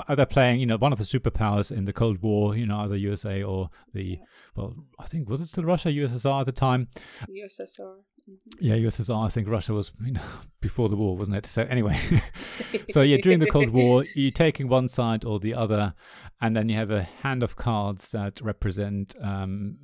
either 0.08 0.26
playing, 0.26 0.60
you 0.60 0.66
know, 0.66 0.78
one 0.78 0.92
of 0.92 0.98
the 0.98 1.04
superpowers 1.04 1.72
in 1.72 1.86
the 1.86 1.94
Cold 1.94 2.22
War, 2.22 2.56
you 2.56 2.66
know, 2.66 2.80
either 2.80 2.96
USA 2.98 3.44
or 3.44 3.70
the, 3.94 4.20
well, 4.56 4.76
I 5.00 5.06
think 5.06 5.30
was 5.30 5.42
it 5.42 5.48
still 5.48 5.64
Russia, 5.64 5.90
USSR 5.90 6.42
at 6.42 6.46
the 6.46 6.52
time? 6.52 6.88
USSR. 7.30 7.98
Mm-hmm. 8.30 8.36
Yeah, 8.60 8.76
USSR. 8.76 9.26
I 9.26 9.30
think 9.30 9.48
Russia 9.48 9.74
was 9.74 9.92
you 10.04 10.14
know, 10.14 10.22
before 10.62 10.90
the 10.90 10.96
war, 10.96 11.18
wasn't 11.18 11.38
it? 11.38 11.46
So 11.46 11.64
anyway, 11.64 11.98
so 12.92 13.02
yeah, 13.02 13.18
during 13.18 13.40
the 13.40 13.50
Cold 13.50 13.70
War, 13.70 14.06
you're 14.16 14.32
taking 14.32 14.68
one 14.68 14.88
side 14.88 15.26
or 15.26 15.40
the 15.40 15.54
other, 15.54 15.94
and 16.42 16.56
then 16.56 16.70
you 16.70 16.76
have 16.76 16.92
a 16.92 17.04
hand 17.04 17.44
of 17.44 17.56
cards 17.56 18.12
that 18.12 18.40
represent 18.42 19.16
um, 19.22 19.78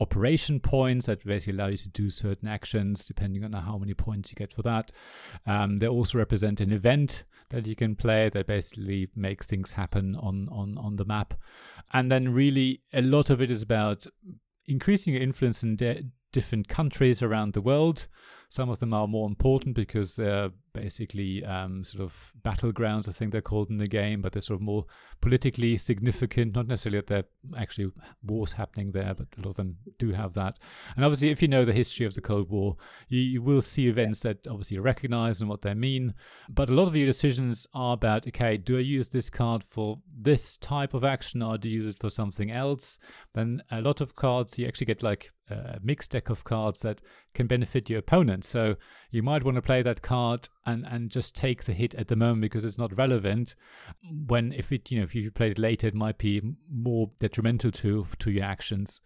operation 0.00 0.60
points 0.60 1.06
that 1.06 1.24
basically 1.24 1.54
allow 1.54 1.68
you 1.68 1.78
to 1.78 1.88
do 1.88 2.10
certain 2.10 2.48
actions 2.48 3.04
depending 3.04 3.44
on 3.44 3.52
how 3.52 3.78
many 3.78 3.94
points 3.94 4.30
you 4.30 4.36
get 4.36 4.52
for 4.52 4.62
that. 4.62 4.90
Um, 5.46 5.78
they 5.78 5.86
also 5.86 6.18
represent 6.18 6.60
an 6.60 6.72
event 6.72 7.24
that 7.54 7.66
you 7.66 7.76
can 7.76 7.96
play 7.96 8.28
that 8.28 8.46
basically 8.46 9.08
make 9.14 9.44
things 9.44 9.72
happen 9.72 10.16
on 10.16 10.48
on 10.50 10.76
on 10.78 10.96
the 10.96 11.04
map, 11.04 11.34
and 11.92 12.10
then 12.10 12.34
really 12.34 12.82
a 12.92 13.02
lot 13.02 13.30
of 13.30 13.40
it 13.40 13.50
is 13.50 13.62
about 13.62 14.06
increasing 14.66 15.14
your 15.14 15.22
influence 15.22 15.62
in 15.62 15.76
de- 15.76 16.04
different 16.32 16.68
countries 16.68 17.22
around 17.22 17.52
the 17.52 17.60
world. 17.60 18.08
Some 18.54 18.70
of 18.70 18.78
them 18.78 18.94
are 18.94 19.08
more 19.08 19.26
important 19.26 19.74
because 19.74 20.14
they're 20.14 20.50
basically 20.74 21.44
um, 21.44 21.82
sort 21.82 22.04
of 22.04 22.32
battlegrounds, 22.44 23.08
I 23.08 23.10
think 23.10 23.32
they're 23.32 23.40
called 23.40 23.68
in 23.68 23.78
the 23.78 23.88
game, 23.88 24.22
but 24.22 24.32
they're 24.32 24.40
sort 24.40 24.60
of 24.60 24.62
more 24.62 24.84
politically 25.20 25.76
significant. 25.76 26.54
Not 26.54 26.68
necessarily 26.68 27.00
that 27.00 27.08
there 27.08 27.18
are 27.18 27.60
actually 27.60 27.90
wars 28.22 28.52
happening 28.52 28.92
there, 28.92 29.12
but 29.12 29.26
a 29.36 29.40
lot 29.40 29.50
of 29.50 29.56
them 29.56 29.78
do 29.98 30.12
have 30.12 30.34
that. 30.34 30.60
And 30.94 31.04
obviously, 31.04 31.30
if 31.30 31.42
you 31.42 31.48
know 31.48 31.64
the 31.64 31.72
history 31.72 32.06
of 32.06 32.14
the 32.14 32.20
Cold 32.20 32.48
War, 32.48 32.76
you, 33.08 33.18
you 33.18 33.42
will 33.42 33.60
see 33.60 33.88
events 33.88 34.20
that 34.20 34.46
obviously 34.46 34.76
you 34.76 34.82
recognize 34.82 35.40
and 35.40 35.50
what 35.50 35.62
they 35.62 35.74
mean. 35.74 36.14
But 36.48 36.70
a 36.70 36.74
lot 36.74 36.86
of 36.86 36.94
your 36.94 37.06
decisions 37.06 37.66
are 37.74 37.94
about 37.94 38.28
okay, 38.28 38.56
do 38.56 38.78
I 38.78 38.82
use 38.82 39.08
this 39.08 39.30
card 39.30 39.64
for 39.68 39.98
this 40.16 40.56
type 40.58 40.94
of 40.94 41.02
action 41.02 41.42
or 41.42 41.58
do 41.58 41.68
I 41.68 41.72
use 41.72 41.86
it 41.86 41.98
for 41.98 42.08
something 42.08 42.52
else? 42.52 43.00
Then 43.32 43.64
a 43.72 43.80
lot 43.80 44.00
of 44.00 44.14
cards, 44.14 44.60
you 44.60 44.68
actually 44.68 44.86
get 44.86 45.02
like 45.02 45.32
a 45.50 45.78
mixed 45.82 46.12
deck 46.12 46.30
of 46.30 46.44
cards 46.44 46.80
that 46.80 47.02
can 47.34 47.46
benefit 47.46 47.90
your 47.90 47.98
opponent. 47.98 48.44
So 48.44 48.76
you 49.10 49.22
might 49.22 49.44
want 49.44 49.56
to 49.56 49.62
play 49.62 49.82
that 49.82 50.02
card 50.02 50.48
and 50.64 50.86
and 50.86 51.10
just 51.10 51.34
take 51.34 51.64
the 51.64 51.72
hit 51.72 51.94
at 51.94 52.08
the 52.08 52.16
moment 52.16 52.42
because 52.42 52.64
it's 52.64 52.78
not 52.78 52.96
relevant. 52.96 53.54
When 54.26 54.52
if 54.52 54.72
it 54.72 54.90
you 54.90 54.98
know 54.98 55.04
if 55.04 55.14
you 55.14 55.30
played 55.30 55.52
it 55.52 55.58
later, 55.58 55.88
it 55.88 55.94
might 55.94 56.18
be 56.18 56.40
more 56.70 57.10
detrimental 57.18 57.70
to 57.72 58.06
to 58.18 58.30
your 58.30 58.44
actions. 58.44 59.00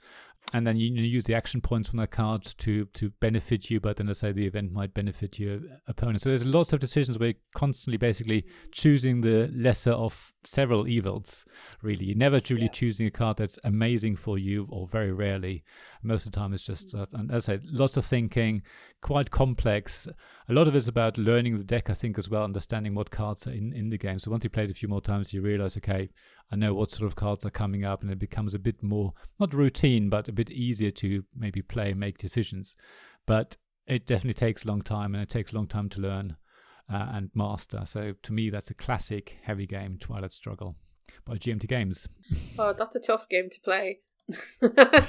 and 0.55 0.67
then 0.67 0.77
you, 0.77 0.93
you 0.95 1.03
use 1.03 1.27
the 1.27 1.35
action 1.35 1.61
points 1.61 1.89
from 1.89 1.99
that 1.99 2.11
card 2.11 2.43
to 2.59 2.87
to 2.87 3.11
benefit 3.21 3.71
you, 3.71 3.81
but 3.81 3.97
then 3.97 4.07
let's 4.07 4.21
say 4.21 4.33
the 4.33 4.47
event 4.47 4.73
might 4.73 4.95
benefit 4.95 5.39
your 5.39 5.61
opponent. 5.87 6.23
So 6.23 6.31
there's 6.31 6.47
lots 6.47 6.73
of 6.73 6.81
decisions 6.81 7.19
where 7.19 7.31
you're 7.31 7.39
constantly 7.55 7.99
basically 7.99 8.47
choosing 8.73 9.21
the 9.21 9.51
lesser 9.55 9.93
of 9.93 10.33
several 10.45 10.89
evils. 10.89 11.45
Really, 11.83 12.07
you're 12.07 12.17
never 12.17 12.41
truly 12.41 12.63
yeah. 12.63 12.69
choosing 12.69 13.07
a 13.07 13.11
card 13.11 13.37
that's 13.37 13.59
amazing 13.63 14.17
for 14.17 14.39
you, 14.39 14.67
or 14.71 14.87
very 14.87 15.13
rarely. 15.13 15.65
Most 16.03 16.27
of 16.27 16.33
the 16.33 16.39
time, 16.39 16.53
it's 16.53 16.63
just 16.63 16.95
uh, 16.95 17.07
and 17.13 17.31
as 17.31 17.49
I 17.49 17.55
said, 17.55 17.65
lots 17.65 17.97
of 17.97 18.05
thinking, 18.05 18.63
quite 19.01 19.31
complex. 19.31 20.09
A 20.49 20.53
lot 20.53 20.69
of 20.69 20.75
it's 20.75 20.89
about 20.89 21.19
learning 21.19 21.59
the 21.59 21.65
deck, 21.65 21.91
I 21.91 21.95
think, 21.95 22.19
as 22.19 22.29
well, 22.29 22.45
understanding 22.45 22.95
what 22.95 23.11
cards 23.11 23.47
are 23.47 23.53
in 23.53 23.73
in 23.73 23.91
the 23.91 23.99
game. 23.99 24.19
So 24.19 24.31
once 24.31 24.45
you 24.45 24.51
play 24.51 24.65
it 24.65 24.71
a 24.71 24.75
few 24.75 24.89
more 24.89 25.01
times, 25.01 25.33
you 25.33 25.43
realize, 25.43 25.77
okay, 25.77 26.11
I 26.51 26.57
know 26.57 26.75
what 26.75 26.91
sort 26.91 27.07
of 27.07 27.17
cards 27.17 27.45
are 27.45 27.51
coming 27.51 27.85
up, 27.85 28.03
and 28.03 28.11
it 28.11 28.19
becomes 28.19 28.55
a 28.55 28.59
bit 28.59 28.83
more 28.83 29.15
not 29.41 29.55
routine, 29.55 30.09
but 30.09 30.29
a 30.29 30.33
bit 30.33 30.51
easier 30.51 30.91
to 30.93 31.25
maybe 31.37 31.63
play 31.63 31.91
and 31.91 32.01
make 32.01 32.19
decisions. 32.19 32.77
But 33.27 33.57
it 33.87 34.07
definitely 34.07 34.35
takes 34.35 34.65
a 34.65 34.69
long 34.69 34.83
time, 34.83 35.15
and 35.15 35.23
it 35.23 35.31
takes 35.31 35.53
a 35.53 35.57
long 35.57 35.67
time 35.67 35.89
to 35.91 36.01
learn 36.01 36.37
uh, 36.93 37.09
and 37.13 37.31
master. 37.35 37.83
So 37.85 38.15
to 38.23 38.33
me, 38.33 38.51
that's 38.51 38.71
a 38.71 38.75
classic 38.75 39.39
heavy 39.43 39.67
game, 39.67 39.99
Twilight 39.99 40.33
Struggle 40.33 40.77
by 41.25 41.35
GMT 41.35 41.69
Games. 41.69 42.09
Oh, 42.59 42.73
that's 42.73 42.95
a 42.97 43.01
tough 43.01 43.29
game 43.29 43.51
to 43.51 43.61
play. 43.61 44.01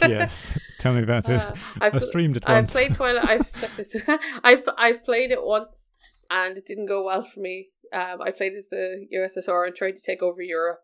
Yes, 0.07 0.57
tell 0.79 0.93
me 0.93 1.03
about 1.03 1.27
it. 1.29 1.41
Uh, 1.41 1.53
I've, 1.81 1.95
I 1.95 1.99
streamed 1.99 2.37
it 2.37 2.43
once. 2.47 2.69
I've 2.69 2.73
played 2.73 2.95
Twilight. 2.95 3.25
I've, 3.27 4.19
I've 4.43 4.63
I've 4.77 5.05
played 5.05 5.31
it 5.31 5.43
once, 5.43 5.91
and 6.29 6.57
it 6.57 6.65
didn't 6.65 6.87
go 6.87 7.03
well 7.03 7.25
for 7.25 7.39
me. 7.39 7.69
Um, 7.91 8.21
I 8.21 8.31
played 8.31 8.53
as 8.53 8.67
the 8.69 9.07
USSR 9.13 9.67
and 9.67 9.75
tried 9.75 9.97
to 9.97 10.01
take 10.01 10.21
over 10.21 10.41
Europe, 10.41 10.83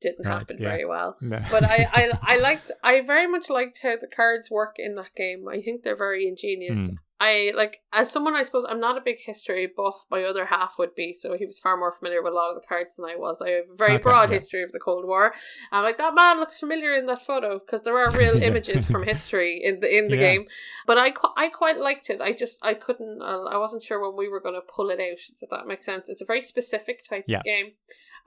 didn't 0.00 0.26
right, 0.26 0.38
happen 0.38 0.58
yeah. 0.60 0.68
very 0.68 0.84
well. 0.84 1.16
No. 1.22 1.40
but 1.50 1.64
I, 1.64 1.88
I 1.92 2.10
I 2.22 2.36
liked 2.36 2.70
I 2.84 3.00
very 3.00 3.26
much 3.26 3.48
liked 3.50 3.80
how 3.82 3.96
the 3.96 4.08
cards 4.14 4.50
work 4.50 4.76
in 4.78 4.94
that 4.96 5.14
game. 5.16 5.46
I 5.48 5.60
think 5.60 5.82
they're 5.82 5.96
very 5.96 6.28
ingenious. 6.28 6.78
Mm. 6.78 6.96
I 7.18 7.52
like 7.54 7.80
as 7.92 8.10
someone 8.10 8.34
I 8.34 8.42
suppose 8.42 8.66
I'm 8.68 8.80
not 8.80 8.98
a 8.98 9.00
big 9.00 9.16
history 9.24 9.70
buff. 9.74 10.04
My 10.10 10.22
other 10.24 10.44
half 10.44 10.74
would 10.78 10.94
be, 10.94 11.14
so 11.14 11.34
he 11.36 11.46
was 11.46 11.58
far 11.58 11.76
more 11.76 11.92
familiar 11.92 12.22
with 12.22 12.32
a 12.32 12.36
lot 12.36 12.50
of 12.50 12.56
the 12.56 12.66
cards 12.66 12.94
than 12.96 13.06
I 13.06 13.16
was. 13.16 13.40
I 13.40 13.50
have 13.50 13.64
a 13.72 13.76
very 13.76 13.94
okay, 13.94 14.02
broad 14.02 14.30
yeah. 14.30 14.38
history 14.38 14.62
of 14.62 14.72
the 14.72 14.78
Cold 14.78 15.06
War. 15.06 15.32
I'm 15.72 15.82
like 15.82 15.96
that 15.96 16.14
man 16.14 16.38
looks 16.38 16.60
familiar 16.60 16.92
in 16.92 17.06
that 17.06 17.24
photo 17.24 17.58
because 17.58 17.82
there 17.82 17.96
are 17.96 18.10
real 18.10 18.42
images 18.42 18.84
from 18.84 19.02
history 19.02 19.62
in 19.62 19.80
the 19.80 19.96
in 19.96 20.08
the 20.08 20.16
yeah. 20.16 20.32
game. 20.32 20.46
But 20.86 20.98
I 20.98 21.14
I 21.36 21.48
quite 21.48 21.78
liked 21.78 22.10
it. 22.10 22.20
I 22.20 22.32
just 22.32 22.58
I 22.62 22.74
couldn't. 22.74 23.22
Uh, 23.22 23.44
I 23.44 23.56
wasn't 23.56 23.82
sure 23.82 24.00
when 24.00 24.16
we 24.16 24.28
were 24.28 24.40
going 24.40 24.54
to 24.54 24.60
pull 24.74 24.90
it 24.90 25.00
out. 25.00 25.18
Does 25.40 25.48
that 25.50 25.66
make 25.66 25.84
sense? 25.84 26.08
It's 26.08 26.20
a 26.20 26.26
very 26.26 26.42
specific 26.42 27.02
type 27.08 27.24
yeah. 27.26 27.38
of 27.38 27.44
game. 27.44 27.72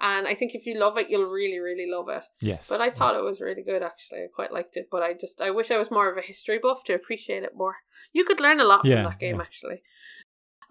And 0.01 0.27
I 0.27 0.35
think 0.35 0.55
if 0.55 0.65
you 0.65 0.79
love 0.79 0.97
it, 0.97 1.09
you'll 1.09 1.29
really, 1.29 1.59
really 1.59 1.87
love 1.89 2.07
it. 2.09 2.23
Yes. 2.39 2.67
But 2.69 2.79
I 2.79 2.89
thought 2.89 3.15
yeah. 3.15 3.19
it 3.19 3.25
was 3.25 3.41
really 3.41 3.63
good, 3.63 3.83
actually. 3.83 4.19
I 4.19 4.27
quite 4.33 4.53
liked 4.53 4.77
it. 4.77 4.87
But 4.89 5.03
I 5.03 5.13
just, 5.13 5.41
I 5.41 5.51
wish 5.51 5.71
I 5.71 5.77
was 5.77 5.91
more 5.91 6.09
of 6.09 6.17
a 6.17 6.21
history 6.21 6.59
buff 6.61 6.83
to 6.85 6.93
appreciate 6.93 7.43
it 7.43 7.55
more. 7.55 7.75
You 8.13 8.23
could 8.23 8.39
learn 8.39 8.59
a 8.59 8.65
lot 8.65 8.85
yeah, 8.85 8.95
from 8.95 9.11
that 9.11 9.19
game, 9.19 9.35
yeah. 9.35 9.41
actually. 9.41 9.81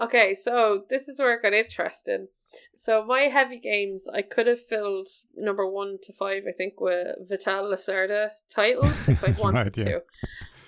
Okay, 0.00 0.34
so 0.34 0.84
this 0.88 1.08
is 1.08 1.18
where 1.18 1.34
it 1.34 1.42
got 1.42 1.52
interesting. 1.52 2.28
So 2.74 3.04
my 3.04 3.22
heavy 3.22 3.58
games, 3.58 4.06
I 4.12 4.22
could 4.22 4.46
have 4.46 4.64
filled 4.64 5.08
number 5.36 5.68
one 5.68 5.98
to 6.04 6.12
five, 6.12 6.44
I 6.48 6.52
think, 6.52 6.80
with 6.80 7.08
Vital 7.28 7.64
Lacerda 7.64 8.30
titles 8.48 9.08
if 9.08 9.22
I 9.22 9.30
wanted 9.38 9.58
right, 9.58 9.72
to 9.74 10.02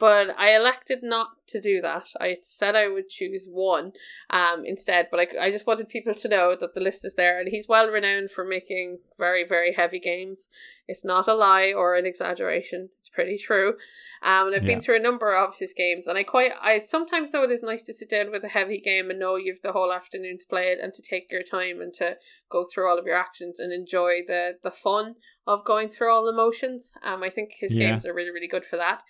but 0.01 0.35
I 0.39 0.57
elected 0.57 1.01
not 1.03 1.29
to 1.49 1.61
do 1.61 1.83
that. 1.83 2.07
I 2.19 2.39
said 2.43 2.75
I 2.75 2.89
would 2.89 3.11
choose 3.11 3.47
one 3.47 3.93
um, 4.31 4.65
instead, 4.65 5.09
but 5.11 5.21
I, 5.21 5.47
I 5.47 5.51
just 5.51 5.67
wanted 5.67 5.91
people 5.91 6.15
to 6.15 6.29
know 6.29 6.57
that 6.59 6.75
the 6.75 6.81
list 6.81 7.05
is 7.05 7.15
there, 7.17 7.39
and 7.39 7.49
he's 7.51 7.69
well 7.69 7.91
renowned 7.91 8.31
for 8.31 8.43
making 8.43 9.01
very, 9.19 9.45
very 9.47 9.75
heavy 9.75 10.01
games. 10.01 10.49
It's 10.89 11.05
not 11.05 11.29
a 11.29 11.35
lie 11.35 11.75
or 11.77 11.97
an 11.97 12.07
exaggeration. 12.07 12.89
It's 13.01 13.11
pretty 13.11 13.37
true. 13.37 13.75
Um, 14.23 14.47
and 14.47 14.57
I've 14.57 14.63
yeah. 14.63 14.69
been 14.69 14.81
through 14.81 14.97
a 14.97 15.01
number 15.01 15.37
of 15.37 15.59
his 15.59 15.75
games, 15.77 16.07
and 16.07 16.17
I 16.17 16.23
quite, 16.23 16.53
I 16.63 16.79
sometimes 16.79 17.31
though 17.31 17.45
it 17.45 17.51
is 17.51 17.63
nice 17.63 17.83
to 17.83 17.93
sit 17.93 18.09
down 18.09 18.31
with 18.31 18.43
a 18.43 18.49
heavy 18.49 18.81
game 18.81 19.11
and 19.11 19.19
know 19.19 19.37
you've 19.37 19.63
the 19.63 19.73
whole 19.73 19.93
afternoon 19.93 20.39
to 20.39 20.47
play 20.49 20.69
it 20.69 20.79
and 20.83 20.95
to 20.95 21.03
take 21.03 21.31
your 21.31 21.43
time 21.43 21.83
and 21.83 21.93
to 21.95 22.17
go 22.51 22.65
through 22.65 22.89
all 22.89 22.99
of 22.99 23.05
your 23.05 23.17
actions 23.17 23.61
and 23.61 23.71
enjoy 23.71 24.21
the 24.27 24.57
the 24.63 24.71
fun 24.71 25.17
of 25.51 25.65
going 25.65 25.89
through 25.89 26.13
all 26.13 26.25
the 26.25 26.33
motions. 26.33 26.93
Um, 27.03 27.23
I 27.25 27.31
think 27.31 27.55
his 27.59 27.75
yeah. 27.75 27.91
games 27.91 28.07
are 28.07 28.15
really, 28.15 28.31
really 28.31 28.47
good 28.47 28.65
for 28.65 28.77
that. 28.77 29.03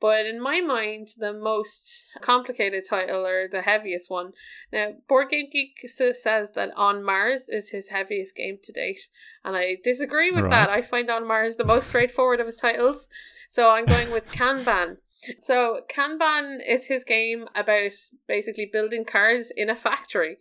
But 0.00 0.26
in 0.26 0.40
my 0.40 0.60
mind, 0.60 1.10
the 1.16 1.32
most 1.32 2.06
complicated 2.20 2.84
title 2.88 3.24
or 3.24 3.48
the 3.48 3.62
heaviest 3.62 4.10
one. 4.10 4.32
Now, 4.72 4.94
Board 5.08 5.30
Game 5.30 5.46
Geek 5.50 5.88
says 5.88 6.50
that 6.54 6.72
On 6.76 7.02
Mars 7.04 7.48
is 7.48 7.70
his 7.70 7.88
heaviest 7.88 8.34
game 8.34 8.58
to 8.64 8.72
date, 8.72 9.08
and 9.44 9.56
I 9.56 9.76
disagree 9.82 10.32
with 10.32 10.44
right. 10.44 10.50
that. 10.50 10.68
I 10.68 10.82
find 10.82 11.08
On 11.10 11.26
Mars 11.26 11.56
the 11.56 11.64
most 11.64 11.88
straightforward 11.88 12.40
of 12.40 12.46
his 12.46 12.56
titles, 12.56 13.06
so 13.48 13.70
I'm 13.70 13.86
going 13.86 14.10
with 14.10 14.28
Kanban. 14.32 14.96
So 15.38 15.80
Kanban 15.88 16.58
is 16.66 16.86
his 16.86 17.04
game 17.04 17.46
about 17.54 17.92
basically 18.26 18.68
building 18.72 19.04
cars 19.04 19.50
in 19.56 19.70
a 19.70 19.76
factory. 19.76 20.38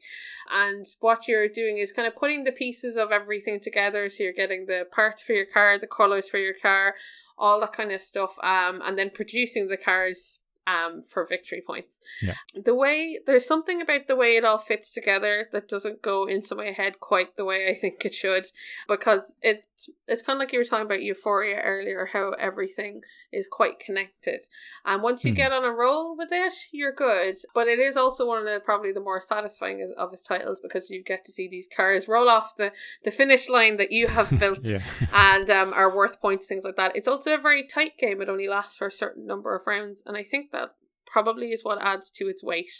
And 0.52 0.86
what 1.00 1.28
you're 1.28 1.48
doing 1.48 1.78
is 1.78 1.92
kind 1.92 2.08
of 2.08 2.16
putting 2.16 2.44
the 2.44 2.52
pieces 2.52 2.98
of 2.98 3.12
everything 3.12 3.60
together. 3.60 4.10
So 4.10 4.24
you're 4.24 4.34
getting 4.34 4.66
the 4.66 4.86
parts 4.92 5.22
for 5.22 5.34
your 5.34 5.46
car, 5.46 5.80
the 5.80 5.88
colors 5.88 6.28
for 6.28 6.38
your 6.38 6.56
car, 6.60 6.96
all 7.38 7.60
that 7.62 7.74
kind 7.74 7.92
of 7.92 8.02
stuff. 8.02 8.38
Um, 8.44 8.82
and 8.84 8.98
then 8.98 9.10
producing 9.10 9.68
the 9.68 9.78
cars 9.78 10.40
um 10.68 11.02
for 11.02 11.26
victory 11.26 11.62
points. 11.66 12.00
Yeah. 12.22 12.36
The 12.56 12.76
way 12.76 13.20
there's 13.26 13.46
something 13.46 13.82
about 13.82 14.08
the 14.08 14.16
way 14.16 14.36
it 14.36 14.46
all 14.46 14.58
fits 14.58 14.92
together 14.92 15.50
that 15.52 15.68
doesn't 15.68 16.02
go 16.02 16.26
into 16.26 16.56
my 16.56 16.72
head 16.72 17.00
quite 17.00 17.36
the 17.36 17.46
way 17.46 17.70
I 17.70 17.76
think 17.76 18.06
it 18.06 18.14
should 18.14 18.48
because 18.88 19.34
it 19.42 19.66
it's 20.08 20.22
kind 20.22 20.38
of 20.38 20.40
like 20.40 20.54
you 20.54 20.60
were 20.60 20.66
talking 20.66 20.86
about 20.86 21.02
euphoria 21.02 21.58
earlier 21.58 22.10
how 22.12 22.32
everything 22.32 23.02
is 23.32 23.48
quite 23.52 23.80
connected 23.80 24.46
and 24.86 25.02
once 25.02 25.24
you 25.24 25.34
mm. 25.34 25.38
get 25.38 25.52
on 25.52 25.64
a 25.64 25.72
roll 25.72 26.16
with 26.16 26.30
it 26.32 26.54
you're 26.72 26.94
good 26.94 27.36
but 27.54 27.68
it 27.68 27.80
is 27.80 27.98
also 27.98 28.28
one 28.28 28.40
of 28.40 28.46
the 28.46 28.62
probably 28.64 28.92
the 28.92 29.00
more 29.00 29.20
satisfying 29.20 29.94
of 29.98 30.12
his 30.12 30.22
titles 30.22 30.60
because 30.62 30.90
you 30.90 31.04
get 31.04 31.26
to 31.26 31.32
see 31.32 31.48
these 31.48 31.68
cars 31.76 32.08
roll 32.08 32.30
off 32.30 32.56
the 32.58 32.72
the 33.04 33.12
finish 33.12 33.50
line 33.50 33.78
that 33.78 33.92
you 33.92 34.08
have 34.08 34.30
built 34.40 34.66
and 35.14 35.50
um, 35.50 35.74
are 35.74 35.96
worth 35.96 36.22
points 36.22 36.46
things 36.46 36.64
like 36.64 36.76
that 36.76 36.96
it's 36.96 37.08
also 37.08 37.34
a 37.34 37.42
very 37.42 37.66
tight 37.66 37.98
game 37.98 38.22
it 38.22 38.30
only 38.30 38.48
lasts 38.48 38.78
for 38.78 38.88
a 38.88 38.92
certain 38.92 39.26
number 39.26 39.56
of 39.56 39.66
rounds 39.66 40.04
and 40.06 40.18
i 40.18 40.24
think 40.24 40.52
probably 41.14 41.52
is 41.52 41.64
what 41.64 41.78
adds 41.80 42.10
to 42.10 42.28
its 42.28 42.44
weight. 42.44 42.72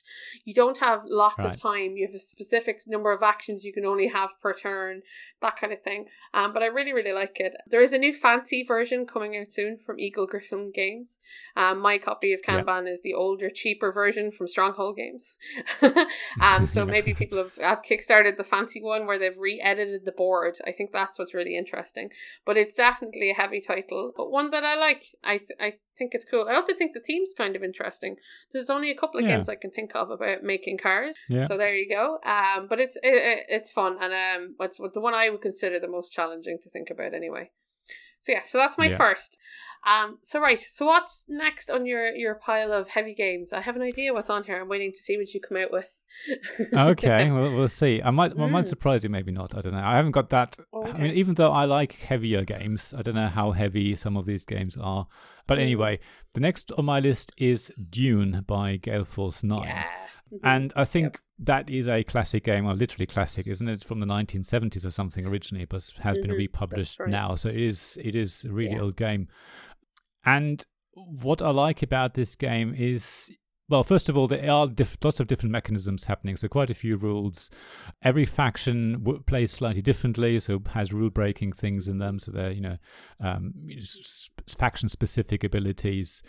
You 0.44 0.56
don't 0.56 0.80
have 0.80 1.04
lots 1.06 1.38
right. 1.38 1.54
of 1.54 1.62
time. 1.62 1.96
You 1.96 2.08
have 2.08 2.16
a 2.16 2.20
specific 2.20 2.82
number 2.88 3.12
of 3.14 3.22
actions 3.22 3.64
you 3.64 3.72
can 3.72 3.86
only 3.86 4.08
have 4.08 4.32
per 4.42 4.54
turn, 4.54 5.04
that 5.42 5.56
kind 5.56 5.72
of 5.72 5.84
thing. 5.84 6.08
Um, 6.34 6.52
but 6.52 6.64
I 6.64 6.66
really, 6.66 6.94
really 6.94 7.14
like 7.14 7.40
it. 7.40 7.54
There 7.68 7.84
is 7.84 7.94
a 7.94 8.00
new 8.00 8.14
fancy 8.14 8.64
version 8.68 9.06
coming 9.06 9.38
out 9.38 9.52
soon 9.52 9.78
from 9.78 10.00
Eagle-Gryphon 10.00 10.72
Games. 10.74 11.18
Um, 11.56 11.80
my 11.80 12.00
copy 12.00 12.34
of 12.34 12.42
Kanban 12.42 12.88
yeah. 12.88 12.94
is 12.94 13.02
the 13.04 13.14
older, 13.14 13.52
cheaper 13.54 13.92
version 13.92 14.32
from 14.32 14.48
Stronghold 14.48 14.98
Games. 14.98 15.36
um, 16.42 16.66
so 16.66 16.86
maybe 16.86 17.14
people 17.14 17.38
have, 17.38 17.56
have 17.58 17.84
kickstarted 17.84 18.38
the 18.38 18.44
fancy 18.44 18.82
one 18.82 19.06
where 19.06 19.20
they've 19.20 19.38
re-edited 19.38 20.06
the 20.06 20.12
board. 20.12 20.58
I 20.66 20.72
think 20.72 20.92
that's 20.92 21.20
what's 21.20 21.36
really 21.36 21.56
interesting. 21.56 22.10
But 22.48 22.58
it's 22.58 22.76
definitely 22.76 23.30
a 23.30 23.36
heavy 23.36 23.62
title, 23.62 24.12
but 24.18 24.32
one 24.32 24.50
that 24.50 24.64
I 24.64 24.76
like. 24.76 25.04
I 25.24 25.38
th- 25.38 25.60
I 25.60 25.74
think 25.98 26.14
it's 26.14 26.26
cool. 26.30 26.48
I 26.50 26.56
also 26.56 26.74
think 26.74 26.94
the 26.94 27.02
theme's 27.06 27.34
kind 27.38 27.56
of 27.56 27.64
interesting. 27.64 28.18
There's 28.52 28.70
only 28.70 28.92
a 28.92 28.96
couple 28.96 29.20
of 29.20 29.26
yeah. 29.26 29.36
games 29.36 29.50
I 29.50 29.56
can 29.56 29.72
think 29.72 29.96
of 29.96 30.10
about 30.10 30.44
making 30.44 30.78
cars. 30.78 31.16
Yeah. 31.30 31.48
So 31.48 31.58
there 31.58 31.76
you 31.76 31.90
go. 31.90 32.20
Um, 32.26 32.68
but 32.68 32.80
it's 32.80 32.98
it, 32.98 33.46
it's 33.50 33.72
fun 33.72 33.98
and 34.02 34.14
um, 34.14 34.56
what's 34.58 34.78
the 34.78 35.02
one 35.02 35.14
I 35.14 35.30
would 35.30 35.42
consider 35.42 35.80
the 35.80 35.88
most 35.88 36.12
challenging 36.12 36.58
to 36.64 36.70
think 36.70 36.90
about 36.90 37.14
anyway. 37.14 37.52
So 38.24 38.32
yeah, 38.32 38.42
so 38.42 38.58
that's 38.58 38.78
my 38.78 38.88
yeah. 38.88 38.98
first. 38.98 39.38
Um, 39.86 40.18
so 40.24 40.40
right, 40.40 40.60
so 40.60 40.86
what's 40.86 41.26
next 41.28 41.70
on 41.70 41.86
your 41.86 42.08
your 42.08 42.36
pile 42.36 42.72
of 42.72 42.88
heavy 42.88 43.14
games? 43.14 43.52
I 43.52 43.62
have 43.62 43.76
an 43.76 43.82
idea 43.82 44.14
what's 44.14 44.30
on 44.30 44.44
here. 44.46 44.60
I'm 44.60 44.70
waiting 44.70 44.94
to 44.94 44.98
see 44.98 45.18
what 45.18 45.34
you 45.34 45.42
come 45.42 45.58
out 45.58 45.72
with. 45.72 45.90
okay, 46.74 47.30
well 47.32 47.54
we'll 47.54 47.68
see. 47.68 48.02
I 48.02 48.12
might 48.12 48.34
mm. 48.34 48.44
I 48.44 48.48
might 48.48 48.62
hmm. 48.62 48.70
surprise 48.70 49.04
you, 49.04 49.10
maybe 49.10 49.32
not. 49.32 49.58
I 49.58 49.62
don't 49.62 49.74
know. 49.74 49.80
I 49.80 49.96
haven't 49.98 50.12
got 50.12 50.30
that. 50.30 50.58
Okay. 50.74 50.92
I 50.92 50.98
mean, 50.98 51.14
even 51.16 51.36
though 51.36 51.52
I 51.52 51.66
like 51.66 51.94
heavier 51.94 52.46
games, 52.46 52.94
I 52.98 53.02
don't 53.02 53.16
know 53.16 53.28
how 53.28 53.52
heavy 53.52 53.96
some 53.96 54.16
of 54.16 54.26
these 54.26 54.46
games 54.46 54.78
are. 54.78 55.08
But 55.48 55.58
mm. 55.58 55.64
anyway, 55.64 56.00
the 56.34 56.40
next 56.40 56.72
on 56.78 56.86
my 56.86 57.02
list 57.02 57.34
is 57.38 57.72
Dune 57.90 58.46
by 58.48 58.78
Gale 58.78 59.06
Force 59.06 59.44
Nine. 59.44 59.68
Yeah. 59.68 59.84
Mm-hmm. 60.34 60.48
And 60.48 60.74
I 60.76 60.86
think 60.86 61.06
yep. 61.06 61.20
that 61.40 61.70
is 61.70 61.88
a 61.88 62.04
classic 62.04 62.44
game, 62.44 62.66
well, 62.66 62.76
literally 62.76 63.06
classic, 63.06 63.48
isn't 63.48 63.68
it? 63.68 63.84
From 63.84 64.00
the 64.00 64.06
1970s 64.06 64.86
or 64.86 64.92
something 64.92 65.26
originally, 65.26 65.66
but 65.66 65.92
has 66.00 66.18
mm-hmm. 66.18 66.28
been 66.28 66.38
republished 66.38 67.00
right. 67.00 67.10
now. 67.10 67.36
So 67.36 67.50
it 67.50 67.58
is 67.58 67.98
it 68.02 68.16
is 68.16 68.46
a 68.46 68.52
really 68.52 68.76
yeah. 68.76 68.82
old 68.82 68.96
game. 68.96 69.28
And 70.26 70.66
what 70.94 71.42
I 71.42 71.50
like 71.50 71.84
about 71.84 72.14
this 72.14 72.36
game 72.36 72.74
is 72.76 73.32
well, 73.70 73.84
first 73.84 74.10
of 74.10 74.18
all, 74.18 74.28
there 74.28 74.52
are 74.52 74.68
diff- 74.68 74.98
lots 75.02 75.22
of 75.22 75.28
different 75.28 75.52
mechanisms 75.52 76.06
happening, 76.06 76.36
so 76.36 76.50
quite 76.50 76.70
a 76.70 76.74
few 76.74 76.98
rules. 76.98 77.50
Every 78.02 78.26
faction 78.26 79.04
w- 79.04 79.22
plays 79.22 79.52
slightly 79.52 79.82
differently, 79.82 80.38
so 80.42 80.62
has 80.74 80.92
rule 80.92 81.10
breaking 81.10 81.54
things 81.54 81.88
in 81.88 81.98
them. 81.98 82.20
So 82.20 82.32
they're 82.32 82.52
you 82.52 82.60
know 82.60 82.78
um, 83.22 83.54
faction 84.48 84.90
specific 84.90 85.46
abilities, 85.46 86.22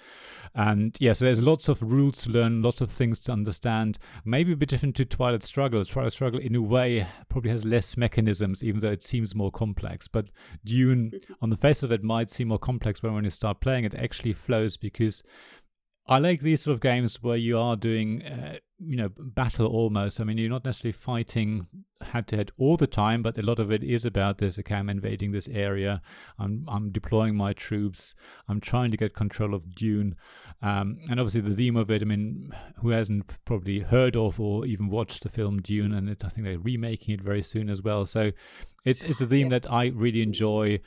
and 0.54 0.96
yeah, 1.00 1.12
so 1.12 1.24
there's 1.24 1.42
lots 1.42 1.68
of 1.68 1.82
rules 1.82 2.22
to 2.22 2.30
learn, 2.30 2.62
lots 2.62 2.80
of 2.80 2.92
things 2.92 3.18
to 3.20 3.32
understand. 3.32 3.98
Maybe 4.24 4.52
a 4.52 4.56
bit 4.56 4.68
different 4.68 4.94
to 4.96 5.04
Twilight 5.04 5.42
Struggle. 5.42 5.84
Twilight 5.84 6.12
Struggle, 6.12 6.38
in 6.38 6.54
a 6.54 6.62
way, 6.62 7.04
probably 7.28 7.50
has 7.50 7.64
less 7.64 7.96
mechanisms, 7.96 8.62
even 8.62 8.78
though 8.78 8.92
it 8.92 9.02
seems 9.02 9.34
more 9.34 9.50
complex. 9.50 10.06
But 10.06 10.28
Dune, 10.64 11.10
mm-hmm. 11.10 11.32
on 11.42 11.50
the 11.50 11.56
face 11.56 11.82
of 11.82 11.90
it, 11.90 12.04
might 12.04 12.30
seem 12.30 12.48
more 12.48 12.60
complex, 12.60 13.00
but 13.00 13.12
when 13.12 13.24
you 13.24 13.30
start 13.30 13.60
playing, 13.60 13.84
it 13.84 13.94
actually 13.96 14.34
flows 14.34 14.76
because 14.76 15.24
I 16.06 16.18
like 16.18 16.40
these 16.40 16.62
sort 16.62 16.74
of 16.74 16.80
games 16.80 17.22
where 17.22 17.36
you 17.36 17.58
are 17.58 17.76
doing, 17.76 18.22
uh, 18.22 18.58
you 18.78 18.96
know, 18.96 19.08
battle 19.18 19.66
almost. 19.66 20.20
I 20.20 20.24
mean, 20.24 20.36
you're 20.36 20.50
not 20.50 20.64
necessarily 20.64 20.92
fighting 20.92 21.66
head 22.02 22.28
to 22.28 22.36
head 22.36 22.50
all 22.58 22.76
the 22.76 22.86
time, 22.86 23.22
but 23.22 23.38
a 23.38 23.42
lot 23.42 23.58
of 23.58 23.72
it 23.72 23.82
is 23.82 24.04
about 24.04 24.36
this. 24.36 24.58
Okay, 24.58 24.74
I'm 24.74 24.90
invading 24.90 25.32
this 25.32 25.48
area. 25.48 26.02
I'm 26.38 26.66
I'm 26.68 26.90
deploying 26.90 27.34
my 27.36 27.54
troops. 27.54 28.14
I'm 28.48 28.60
trying 28.60 28.90
to 28.90 28.98
get 28.98 29.14
control 29.14 29.54
of 29.54 29.74
Dune, 29.74 30.16
um, 30.60 30.98
and 31.08 31.18
obviously 31.18 31.40
the 31.40 31.54
theme 31.54 31.76
of 31.76 31.90
it. 31.90 32.02
I 32.02 32.04
mean, 32.04 32.54
who 32.82 32.90
hasn't 32.90 33.42
probably 33.46 33.80
heard 33.80 34.14
of 34.14 34.38
or 34.38 34.66
even 34.66 34.90
watched 34.90 35.22
the 35.22 35.30
film 35.30 35.62
Dune? 35.62 35.94
And 35.94 36.10
it, 36.10 36.22
I 36.22 36.28
think 36.28 36.46
they're 36.46 36.58
remaking 36.58 37.14
it 37.14 37.22
very 37.22 37.42
soon 37.42 37.70
as 37.70 37.80
well. 37.80 38.04
So 38.04 38.32
it's 38.84 39.02
it's 39.02 39.22
a 39.22 39.26
theme 39.26 39.50
yes. 39.50 39.62
that 39.62 39.72
I 39.72 39.86
really 39.86 40.20
enjoy. 40.20 40.80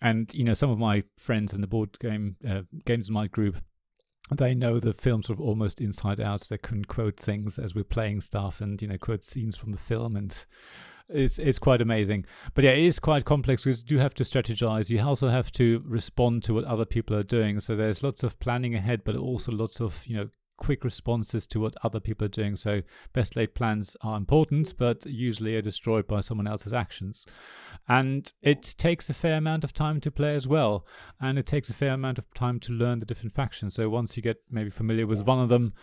And 0.00 0.34
you 0.34 0.42
know, 0.42 0.54
some 0.54 0.70
of 0.70 0.78
my 0.78 1.04
friends 1.16 1.54
in 1.54 1.60
the 1.60 1.68
board 1.68 1.96
game 2.00 2.34
uh, 2.48 2.62
games 2.84 3.06
in 3.08 3.14
my 3.14 3.28
group 3.28 3.58
they 4.30 4.54
know 4.54 4.78
the 4.78 4.94
film 4.94 5.22
sort 5.22 5.38
of 5.38 5.44
almost 5.44 5.80
inside 5.80 6.20
out. 6.20 6.42
They 6.48 6.58
can 6.58 6.84
quote 6.84 7.18
things 7.18 7.58
as 7.58 7.74
we're 7.74 7.84
playing 7.84 8.22
stuff, 8.22 8.60
and 8.60 8.80
you 8.80 8.88
know, 8.88 8.98
quote 8.98 9.24
scenes 9.24 9.56
from 9.56 9.72
the 9.72 9.78
film, 9.78 10.16
and 10.16 10.44
it's 11.08 11.38
it's 11.38 11.58
quite 11.58 11.82
amazing. 11.82 12.24
But 12.54 12.64
yeah, 12.64 12.70
it 12.70 12.84
is 12.84 12.98
quite 12.98 13.24
complex 13.24 13.64
because 13.64 13.82
you 13.82 13.88
do 13.88 13.98
have 13.98 14.14
to 14.14 14.24
strategize. 14.24 14.88
You 14.88 15.00
also 15.02 15.28
have 15.28 15.52
to 15.52 15.82
respond 15.86 16.42
to 16.44 16.54
what 16.54 16.64
other 16.64 16.86
people 16.86 17.14
are 17.16 17.22
doing. 17.22 17.60
So 17.60 17.76
there's 17.76 18.02
lots 18.02 18.22
of 18.22 18.38
planning 18.40 18.74
ahead, 18.74 19.02
but 19.04 19.16
also 19.16 19.52
lots 19.52 19.80
of 19.80 20.02
you 20.06 20.16
know 20.16 20.28
quick 20.56 20.84
responses 20.84 21.46
to 21.48 21.60
what 21.60 21.74
other 21.82 22.00
people 22.00 22.24
are 22.24 22.28
doing. 22.28 22.56
So 22.56 22.82
best 23.12 23.36
laid 23.36 23.54
plans 23.54 23.96
are 24.02 24.16
important, 24.16 24.74
but 24.78 25.04
usually 25.06 25.56
are 25.56 25.62
destroyed 25.62 26.06
by 26.06 26.20
someone 26.20 26.46
else's 26.46 26.72
actions. 26.72 27.26
And 27.88 28.32
it 28.42 28.74
takes 28.78 29.10
a 29.10 29.14
fair 29.14 29.36
amount 29.36 29.64
of 29.64 29.72
time 29.72 30.00
to 30.00 30.10
play 30.10 30.34
as 30.34 30.46
well. 30.46 30.86
And 31.20 31.38
it 31.38 31.46
takes 31.46 31.68
a 31.68 31.74
fair 31.74 31.92
amount 31.92 32.18
of 32.18 32.32
time 32.34 32.60
to 32.60 32.72
learn 32.72 33.00
the 33.00 33.06
different 33.06 33.34
factions. 33.34 33.74
So 33.74 33.88
once 33.88 34.16
you 34.16 34.22
get 34.22 34.42
maybe 34.50 34.70
familiar 34.70 35.06
with 35.06 35.22
one 35.22 35.40
of 35.40 35.48
them, 35.48 35.74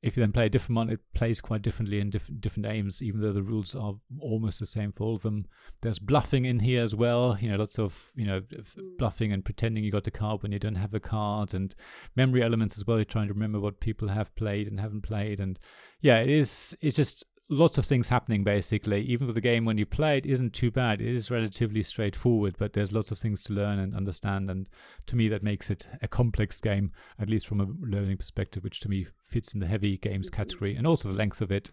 if 0.00 0.16
you 0.16 0.22
then 0.22 0.32
play 0.32 0.46
a 0.46 0.48
different 0.48 0.76
one, 0.76 0.90
it 0.90 1.00
plays 1.12 1.40
quite 1.40 1.62
differently 1.62 1.98
in 1.98 2.10
different 2.10 2.40
different 2.40 2.66
aims, 2.66 3.02
even 3.02 3.20
though 3.20 3.32
the 3.32 3.42
rules 3.42 3.74
are 3.74 3.94
almost 4.20 4.60
the 4.60 4.66
same 4.66 4.92
for 4.92 5.04
all 5.04 5.16
of 5.16 5.22
them. 5.22 5.46
There's 5.80 5.98
bluffing 5.98 6.44
in 6.44 6.60
here 6.60 6.82
as 6.82 6.94
well, 6.94 7.36
you 7.40 7.50
know, 7.50 7.56
lots 7.56 7.78
of 7.78 8.10
you 8.14 8.24
know 8.24 8.40
mm. 8.40 8.64
bluffing 8.96 9.32
and 9.32 9.44
pretending 9.44 9.82
you 9.82 9.90
got 9.90 10.04
the 10.04 10.10
card 10.10 10.42
when 10.42 10.52
you 10.52 10.60
don't 10.60 10.76
have 10.76 10.94
a 10.94 11.00
card, 11.00 11.52
and 11.52 11.74
memory 12.14 12.42
elements 12.42 12.78
as 12.78 12.86
well. 12.86 12.98
You're 12.98 13.04
trying 13.04 13.28
to 13.28 13.34
remember 13.34 13.58
what 13.58 13.80
people 13.80 14.08
have 14.08 14.34
played 14.36 14.68
and 14.68 14.78
haven't 14.78 15.02
played, 15.02 15.40
and 15.40 15.58
yeah, 16.00 16.18
it 16.18 16.30
is. 16.30 16.76
It's 16.80 16.96
just 16.96 17.24
lots 17.50 17.78
of 17.78 17.84
things 17.84 18.08
happening 18.08 18.44
basically. 18.44 19.00
Even 19.02 19.26
though 19.26 19.32
the 19.32 19.40
game 19.40 19.64
when 19.64 19.78
you 19.78 19.86
play 19.86 20.18
it 20.18 20.26
isn't 20.26 20.52
too 20.52 20.70
bad, 20.70 21.00
it 21.00 21.14
is 21.14 21.30
relatively 21.30 21.82
straightforward, 21.82 22.56
but 22.58 22.72
there's 22.72 22.92
lots 22.92 23.10
of 23.10 23.18
things 23.18 23.42
to 23.44 23.52
learn 23.52 23.78
and 23.78 23.94
understand. 23.94 24.50
And 24.50 24.68
to 25.06 25.16
me, 25.16 25.28
that 25.28 25.42
makes 25.42 25.70
it 25.70 25.86
a 26.02 26.08
complex 26.08 26.60
game, 26.60 26.92
at 27.18 27.30
least 27.30 27.46
from 27.46 27.60
a 27.60 27.66
learning 27.80 28.18
perspective, 28.18 28.64
which 28.64 28.80
to 28.80 28.88
me 28.88 29.06
fits 29.22 29.54
in 29.54 29.60
the 29.60 29.66
heavy 29.66 29.96
games 29.96 30.28
mm-hmm. 30.28 30.36
category. 30.36 30.76
And 30.76 30.86
also 30.86 31.08
the 31.08 31.14
length 31.14 31.40
of 31.40 31.50
it, 31.50 31.70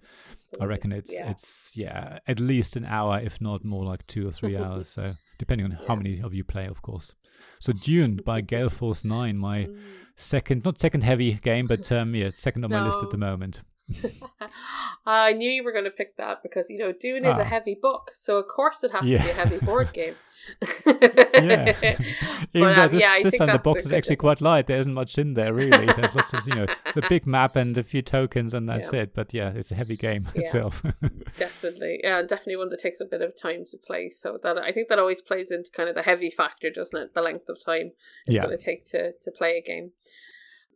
I 0.60 0.66
reckon 0.66 0.92
it's 0.92 1.12
yeah. 1.12 1.30
it's 1.30 1.72
yeah 1.76 2.20
at 2.28 2.40
least 2.40 2.76
an 2.76 2.86
hour, 2.86 3.20
if 3.20 3.42
not 3.42 3.66
more 3.66 3.84
like 3.84 4.08
two 4.08 4.28
or 4.28 4.32
three 4.32 4.58
hours. 4.66 4.88
So 4.88 5.16
depending 5.38 5.66
on 5.66 5.72
yeah. 5.72 5.88
how 5.88 5.96
many 5.96 6.22
of 6.22 6.34
you 6.34 6.44
play, 6.44 6.66
of 6.66 6.82
course. 6.82 7.16
So 7.60 7.74
Dune 7.74 8.22
by 8.26 8.42
Gale 8.54 8.70
Force 8.70 9.04
Nine, 9.04 9.38
my 9.38 9.66
mm. 9.66 9.78
second, 10.16 10.64
not 10.64 10.80
second 10.80 11.04
heavy 11.04 11.34
game, 11.34 11.68
but 11.68 11.92
um, 11.92 12.16
yeah, 12.16 12.32
second 12.34 12.64
on 12.64 12.72
no. 12.72 12.80
my 12.80 12.88
list 12.88 13.04
at 13.04 13.12
the 13.12 13.18
moment. 13.18 13.62
I 15.06 15.34
knew 15.34 15.50
you 15.50 15.64
were 15.64 15.72
going 15.72 15.86
to 15.86 15.92
pick 15.92 16.18
that 16.18 16.42
because 16.42 16.70
you 16.70 16.80
know 16.80 16.92
Dune 16.92 17.26
is 17.26 17.38
a 17.38 17.42
ah. 17.42 17.44
heavy 17.44 17.78
book, 17.80 18.12
so 18.16 18.38
of 18.38 18.48
course 18.48 18.84
it 18.84 18.92
has 18.92 19.04
yeah. 19.06 19.20
to 19.20 19.24
be 19.24 19.30
a 19.30 19.34
heavy 19.34 19.58
board 19.60 19.94
game. 19.94 20.16
yeah, 20.86 21.78
even 21.84 22.00
but, 22.54 22.76
though 22.76 22.84
um, 22.84 22.92
this, 22.92 23.02
yeah, 23.02 23.20
this 23.22 23.38
time 23.38 23.50
the 23.50 23.60
box 23.60 23.86
is 23.86 23.92
actually 23.92 24.16
quite 24.16 24.42
light. 24.42 24.66
There 24.66 24.80
isn't 24.80 24.94
much 24.94 25.18
in 25.20 25.36
there 25.36 25.54
really. 25.54 25.86
There's 25.86 26.16
lots 26.16 26.34
of 26.34 26.48
you 26.48 26.56
know 26.56 26.66
the 26.96 27.04
big 27.10 27.28
map 27.28 27.56
and 27.56 27.78
a 27.78 27.84
few 27.84 28.02
tokens, 28.02 28.54
and 28.54 28.68
that's 28.68 28.92
yeah. 28.92 29.02
it. 29.02 29.14
But 29.14 29.34
yeah, 29.34 29.50
it's 29.50 29.72
a 29.72 29.76
heavy 29.76 29.98
game 29.98 30.28
itself. 30.34 30.82
definitely, 31.38 32.00
yeah, 32.04 32.22
definitely 32.24 32.58
one 32.58 32.70
that 32.70 32.82
takes 32.82 33.00
a 33.00 33.06
bit 33.06 33.22
of 33.22 33.40
time 33.40 33.66
to 33.70 33.78
play. 33.78 34.10
So 34.10 34.40
that 34.42 34.58
I 34.58 34.72
think 34.72 34.90
that 34.90 34.98
always 34.98 35.22
plays 35.22 35.52
into 35.52 35.70
kind 35.70 35.90
of 35.90 35.96
the 35.96 36.04
heavy 36.04 36.32
factor, 36.32 36.72
doesn't 36.72 37.00
it? 37.00 37.14
The 37.14 37.22
length 37.22 37.50
of 37.50 37.64
time 37.64 37.92
it's 38.26 38.40
going 38.40 38.58
to 38.58 38.64
take 38.64 38.86
to 38.88 39.12
to 39.12 39.32
play 39.32 39.58
a 39.58 39.62
game. 39.62 39.92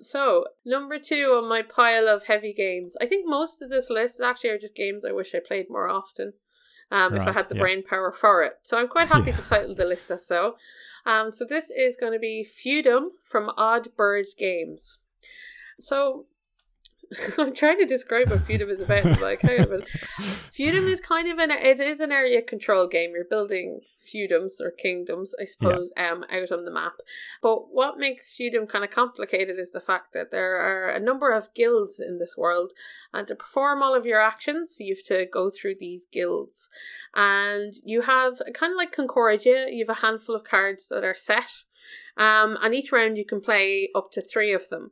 So, 0.01 0.45
number 0.65 0.97
two 0.97 1.33
on 1.37 1.49
my 1.49 1.61
pile 1.61 2.07
of 2.07 2.25
heavy 2.25 2.53
games. 2.53 2.95
I 3.01 3.05
think 3.05 3.27
most 3.27 3.61
of 3.61 3.69
this 3.69 3.89
list 3.89 4.21
actually 4.21 4.51
are 4.51 4.57
just 4.57 4.75
games 4.75 5.03
I 5.03 5.11
wish 5.11 5.35
I 5.35 5.39
played 5.45 5.67
more 5.69 5.89
often. 5.89 6.33
Um, 6.91 7.13
right, 7.13 7.21
if 7.21 7.27
I 7.27 7.31
had 7.33 7.49
the 7.49 7.55
yeah. 7.55 7.61
brain 7.61 7.83
power 7.83 8.11
for 8.11 8.41
it. 8.41 8.53
So 8.63 8.77
I'm 8.77 8.87
quite 8.87 9.09
happy 9.09 9.29
yeah. 9.29 9.35
to 9.37 9.43
title 9.43 9.75
the 9.75 9.85
list 9.85 10.09
as 10.09 10.25
so. 10.25 10.55
Um, 11.05 11.29
so 11.29 11.45
this 11.45 11.69
is 11.69 11.95
going 11.95 12.13
to 12.13 12.19
be 12.19 12.47
Feudum 12.47 13.09
from 13.23 13.51
Odd 13.57 13.89
Bird 13.95 14.25
Games. 14.37 14.97
So 15.79 16.25
I'm 17.37 17.53
trying 17.53 17.79
to 17.79 17.85
describe 17.85 18.29
what 18.29 18.47
Feudum 18.47 18.69
is 18.69 18.81
about. 18.81 19.19
like, 19.21 19.41
hang 19.41 19.61
on 19.61 19.83
Feudum 20.19 20.87
is 20.87 21.01
kind 21.01 21.31
of 21.31 21.39
an 21.39 21.51
it 21.51 21.79
is 21.79 21.99
an 21.99 22.11
area 22.11 22.41
control 22.41 22.87
game. 22.87 23.11
You're 23.13 23.25
building 23.25 23.81
feudums 23.99 24.59
or 24.61 24.71
kingdoms, 24.71 25.33
I 25.39 25.45
suppose, 25.45 25.91
yeah. 25.95 26.11
um, 26.11 26.25
out 26.29 26.51
on 26.51 26.65
the 26.65 26.71
map. 26.71 26.93
But 27.41 27.73
what 27.73 27.97
makes 27.97 28.35
Feudum 28.35 28.67
kind 28.67 28.83
of 28.83 28.91
complicated 28.91 29.59
is 29.59 29.71
the 29.71 29.81
fact 29.81 30.13
that 30.13 30.31
there 30.31 30.55
are 30.55 30.89
a 30.89 30.99
number 30.99 31.31
of 31.31 31.53
guilds 31.53 31.99
in 31.99 32.19
this 32.19 32.35
world, 32.37 32.73
and 33.13 33.27
to 33.27 33.35
perform 33.35 33.81
all 33.81 33.95
of 33.95 34.05
your 34.05 34.21
actions, 34.21 34.77
you 34.79 34.95
have 34.95 35.05
to 35.05 35.25
go 35.25 35.49
through 35.49 35.75
these 35.79 36.05
guilds, 36.11 36.69
and 37.15 37.73
you 37.83 38.01
have 38.01 38.41
kind 38.53 38.71
of 38.71 38.77
like 38.77 38.91
Concordia. 38.91 39.67
You 39.69 39.85
have 39.87 39.97
a 39.97 40.01
handful 40.01 40.35
of 40.35 40.43
cards 40.43 40.87
that 40.89 41.03
are 41.03 41.15
set. 41.15 41.63
Um, 42.17 42.57
and 42.61 42.75
each 42.75 42.91
round 42.91 43.17
you 43.17 43.25
can 43.25 43.41
play 43.41 43.89
up 43.95 44.11
to 44.11 44.21
three 44.21 44.53
of 44.53 44.69
them. 44.69 44.91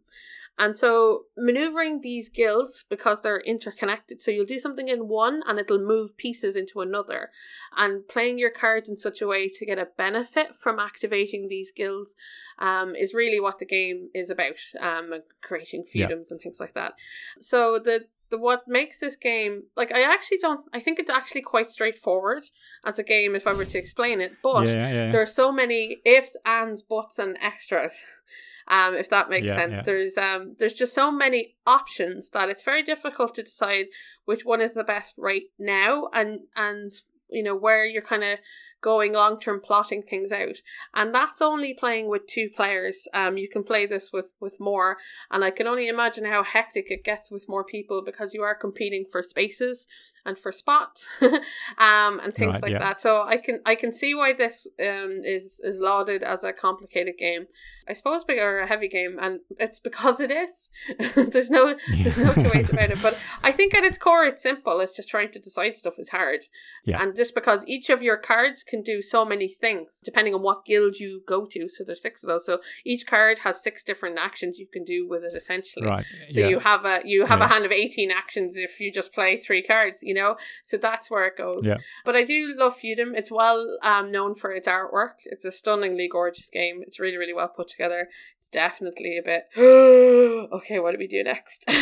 And 0.57 0.75
so 0.75 1.25
maneuvering 1.37 2.01
these 2.01 2.29
guilds 2.29 2.83
because 2.89 3.21
they're 3.21 3.39
interconnected. 3.41 4.21
So 4.21 4.31
you'll 4.31 4.45
do 4.45 4.59
something 4.59 4.87
in 4.87 5.07
one 5.07 5.43
and 5.47 5.59
it'll 5.59 5.79
move 5.79 6.17
pieces 6.17 6.55
into 6.55 6.81
another. 6.81 7.29
And 7.75 8.07
playing 8.07 8.39
your 8.39 8.49
cards 8.49 8.89
in 8.89 8.97
such 8.97 9.21
a 9.21 9.27
way 9.27 9.49
to 9.49 9.65
get 9.65 9.77
a 9.77 9.87
benefit 9.97 10.55
from 10.55 10.79
activating 10.79 11.47
these 11.47 11.71
guilds 11.71 12.15
um, 12.57 12.95
is 12.95 13.13
really 13.13 13.39
what 13.39 13.59
the 13.59 13.65
game 13.65 14.09
is 14.15 14.29
about. 14.29 14.57
Um, 14.79 15.13
creating 15.43 15.83
feudums 15.83 15.93
yeah. 15.93 16.31
and 16.31 16.41
things 16.41 16.59
like 16.59 16.73
that. 16.73 16.93
So 17.39 17.79
the 17.79 18.07
the 18.29 18.37
what 18.37 18.67
makes 18.67 18.99
this 18.99 19.15
game 19.15 19.63
like 19.77 19.93
I 19.93 20.01
actually 20.01 20.39
don't 20.39 20.65
I 20.73 20.81
think 20.81 20.99
it's 20.99 21.09
actually 21.09 21.41
quite 21.41 21.69
straightforward 21.69 22.43
as 22.83 22.99
a 22.99 23.03
game 23.03 23.35
if 23.35 23.47
I 23.47 23.53
were 23.53 23.65
to 23.65 23.77
explain 23.77 24.21
it. 24.21 24.33
But 24.43 24.67
yeah, 24.67 24.91
yeah, 24.91 25.11
there 25.11 25.21
are 25.21 25.27
so 25.27 25.51
many 25.51 25.99
ifs, 26.05 26.35
ands, 26.45 26.81
buts, 26.81 27.19
and 27.19 27.37
extras 27.41 27.93
um, 28.67 28.95
if 28.95 29.09
that 29.09 29.29
makes 29.29 29.47
yeah, 29.47 29.55
sense. 29.55 29.71
Yeah. 29.73 29.81
There's 29.81 30.17
um, 30.17 30.55
there's 30.59 30.73
just 30.73 30.93
so 30.93 31.11
many 31.11 31.55
options 31.65 32.29
that 32.29 32.49
it's 32.49 32.63
very 32.63 32.83
difficult 32.83 33.35
to 33.35 33.43
decide 33.43 33.85
which 34.25 34.45
one 34.45 34.61
is 34.61 34.73
the 34.73 34.83
best 34.83 35.15
right 35.17 35.43
now, 35.59 36.09
and 36.13 36.41
and 36.55 36.91
you 37.29 37.43
know 37.43 37.55
where 37.55 37.85
you're 37.85 38.01
kind 38.01 38.23
of 38.23 38.39
going 38.81 39.13
long 39.13 39.39
term 39.39 39.59
plotting 39.59 40.03
things 40.03 40.31
out 40.31 40.57
and 40.93 41.13
that's 41.13 41.41
only 41.41 41.73
playing 41.73 42.07
with 42.07 42.27
two 42.27 42.49
players 42.55 43.07
um 43.13 43.37
you 43.37 43.49
can 43.49 43.63
play 43.63 43.85
this 43.85 44.11
with 44.13 44.31
with 44.39 44.59
more 44.59 44.97
and 45.31 45.43
i 45.43 45.49
can 45.49 45.67
only 45.67 45.87
imagine 45.87 46.25
how 46.25 46.43
hectic 46.43 46.89
it 46.89 47.03
gets 47.03 47.31
with 47.31 47.49
more 47.49 47.63
people 47.63 48.03
because 48.05 48.33
you 48.33 48.43
are 48.43 48.55
competing 48.55 49.03
for 49.11 49.21
spaces 49.21 49.87
and 50.25 50.37
for 50.37 50.51
spots 50.51 51.07
um 51.21 52.19
and 52.19 52.35
things 52.35 52.53
right, 52.53 52.63
like 52.63 52.71
yeah. 52.71 52.79
that 52.79 52.99
so 52.99 53.23
i 53.23 53.37
can 53.37 53.59
i 53.65 53.75
can 53.75 53.91
see 53.91 54.13
why 54.13 54.31
this 54.31 54.67
um 54.79 55.21
is 55.23 55.59
is 55.63 55.79
lauded 55.79 56.21
as 56.23 56.43
a 56.43 56.53
complicated 56.53 57.17
game 57.17 57.45
I 57.89 57.93
suppose 57.93 58.23
or 58.29 58.59
a 58.59 58.67
heavy 58.67 58.87
game, 58.87 59.17
and 59.21 59.39
it's 59.59 59.79
because 59.79 60.19
it 60.19 60.31
is. 60.31 60.67
there's 61.31 61.49
no 61.49 61.75
there's 62.01 62.17
no 62.17 62.33
two 62.33 62.49
ways 62.53 62.71
about 62.71 62.91
it. 62.91 63.01
But 63.01 63.17
I 63.43 63.51
think 63.51 63.73
at 63.73 63.85
its 63.85 63.97
core, 63.97 64.25
it's 64.25 64.43
simple. 64.43 64.79
It's 64.79 64.95
just 64.95 65.09
trying 65.09 65.31
to 65.31 65.39
decide 65.39 65.77
stuff 65.77 65.95
is 65.97 66.09
hard. 66.09 66.41
Yeah. 66.85 67.01
And 67.01 67.15
just 67.15 67.33
because 67.33 67.63
each 67.65 67.89
of 67.89 68.01
your 68.01 68.17
cards 68.17 68.63
can 68.63 68.81
do 68.81 69.01
so 69.01 69.25
many 69.25 69.47
things, 69.47 70.01
depending 70.03 70.33
on 70.33 70.41
what 70.41 70.65
guild 70.65 70.97
you 70.97 71.21
go 71.27 71.45
to. 71.45 71.69
So 71.69 71.83
there's 71.85 72.01
six 72.01 72.23
of 72.23 72.27
those. 72.27 72.45
So 72.45 72.59
each 72.85 73.07
card 73.07 73.39
has 73.39 73.63
six 73.63 73.83
different 73.83 74.17
actions 74.17 74.59
you 74.59 74.67
can 74.67 74.83
do 74.83 75.07
with 75.07 75.23
it, 75.23 75.33
essentially. 75.35 75.87
Right. 75.87 76.05
So 76.29 76.41
yeah. 76.41 76.47
you 76.47 76.59
have 76.59 76.85
a 76.85 77.01
you 77.05 77.25
have 77.25 77.39
yeah. 77.39 77.45
a 77.45 77.47
hand 77.47 77.65
of 77.65 77.71
eighteen 77.71 78.11
actions 78.11 78.55
if 78.57 78.79
you 78.79 78.91
just 78.91 79.13
play 79.13 79.37
three 79.37 79.63
cards. 79.63 79.99
You 80.01 80.13
know. 80.13 80.35
So 80.65 80.77
that's 80.77 81.09
where 81.09 81.25
it 81.25 81.37
goes. 81.37 81.65
Yeah. 81.65 81.77
But 82.03 82.15
I 82.15 82.23
do 82.23 82.53
love 82.57 82.77
Feudum. 82.77 83.15
It's 83.15 83.31
well 83.31 83.77
um, 83.81 84.11
known 84.11 84.35
for 84.35 84.51
its 84.51 84.67
artwork. 84.67 85.19
It's 85.25 85.45
a 85.45 85.51
stunningly 85.51 86.09
gorgeous 86.11 86.49
game. 86.49 86.81
It's 86.85 86.99
really 86.99 87.17
really 87.17 87.33
well 87.33 87.47
put 87.47 87.76
together. 87.77 88.09
it's 88.39 88.49
definitely 88.49 89.17
a 89.17 89.23
bit 89.23 89.45
okay 89.57 90.79
what 90.79 90.91
do 90.91 90.97
we 90.97 91.07
do 91.07 91.23
next? 91.23 91.65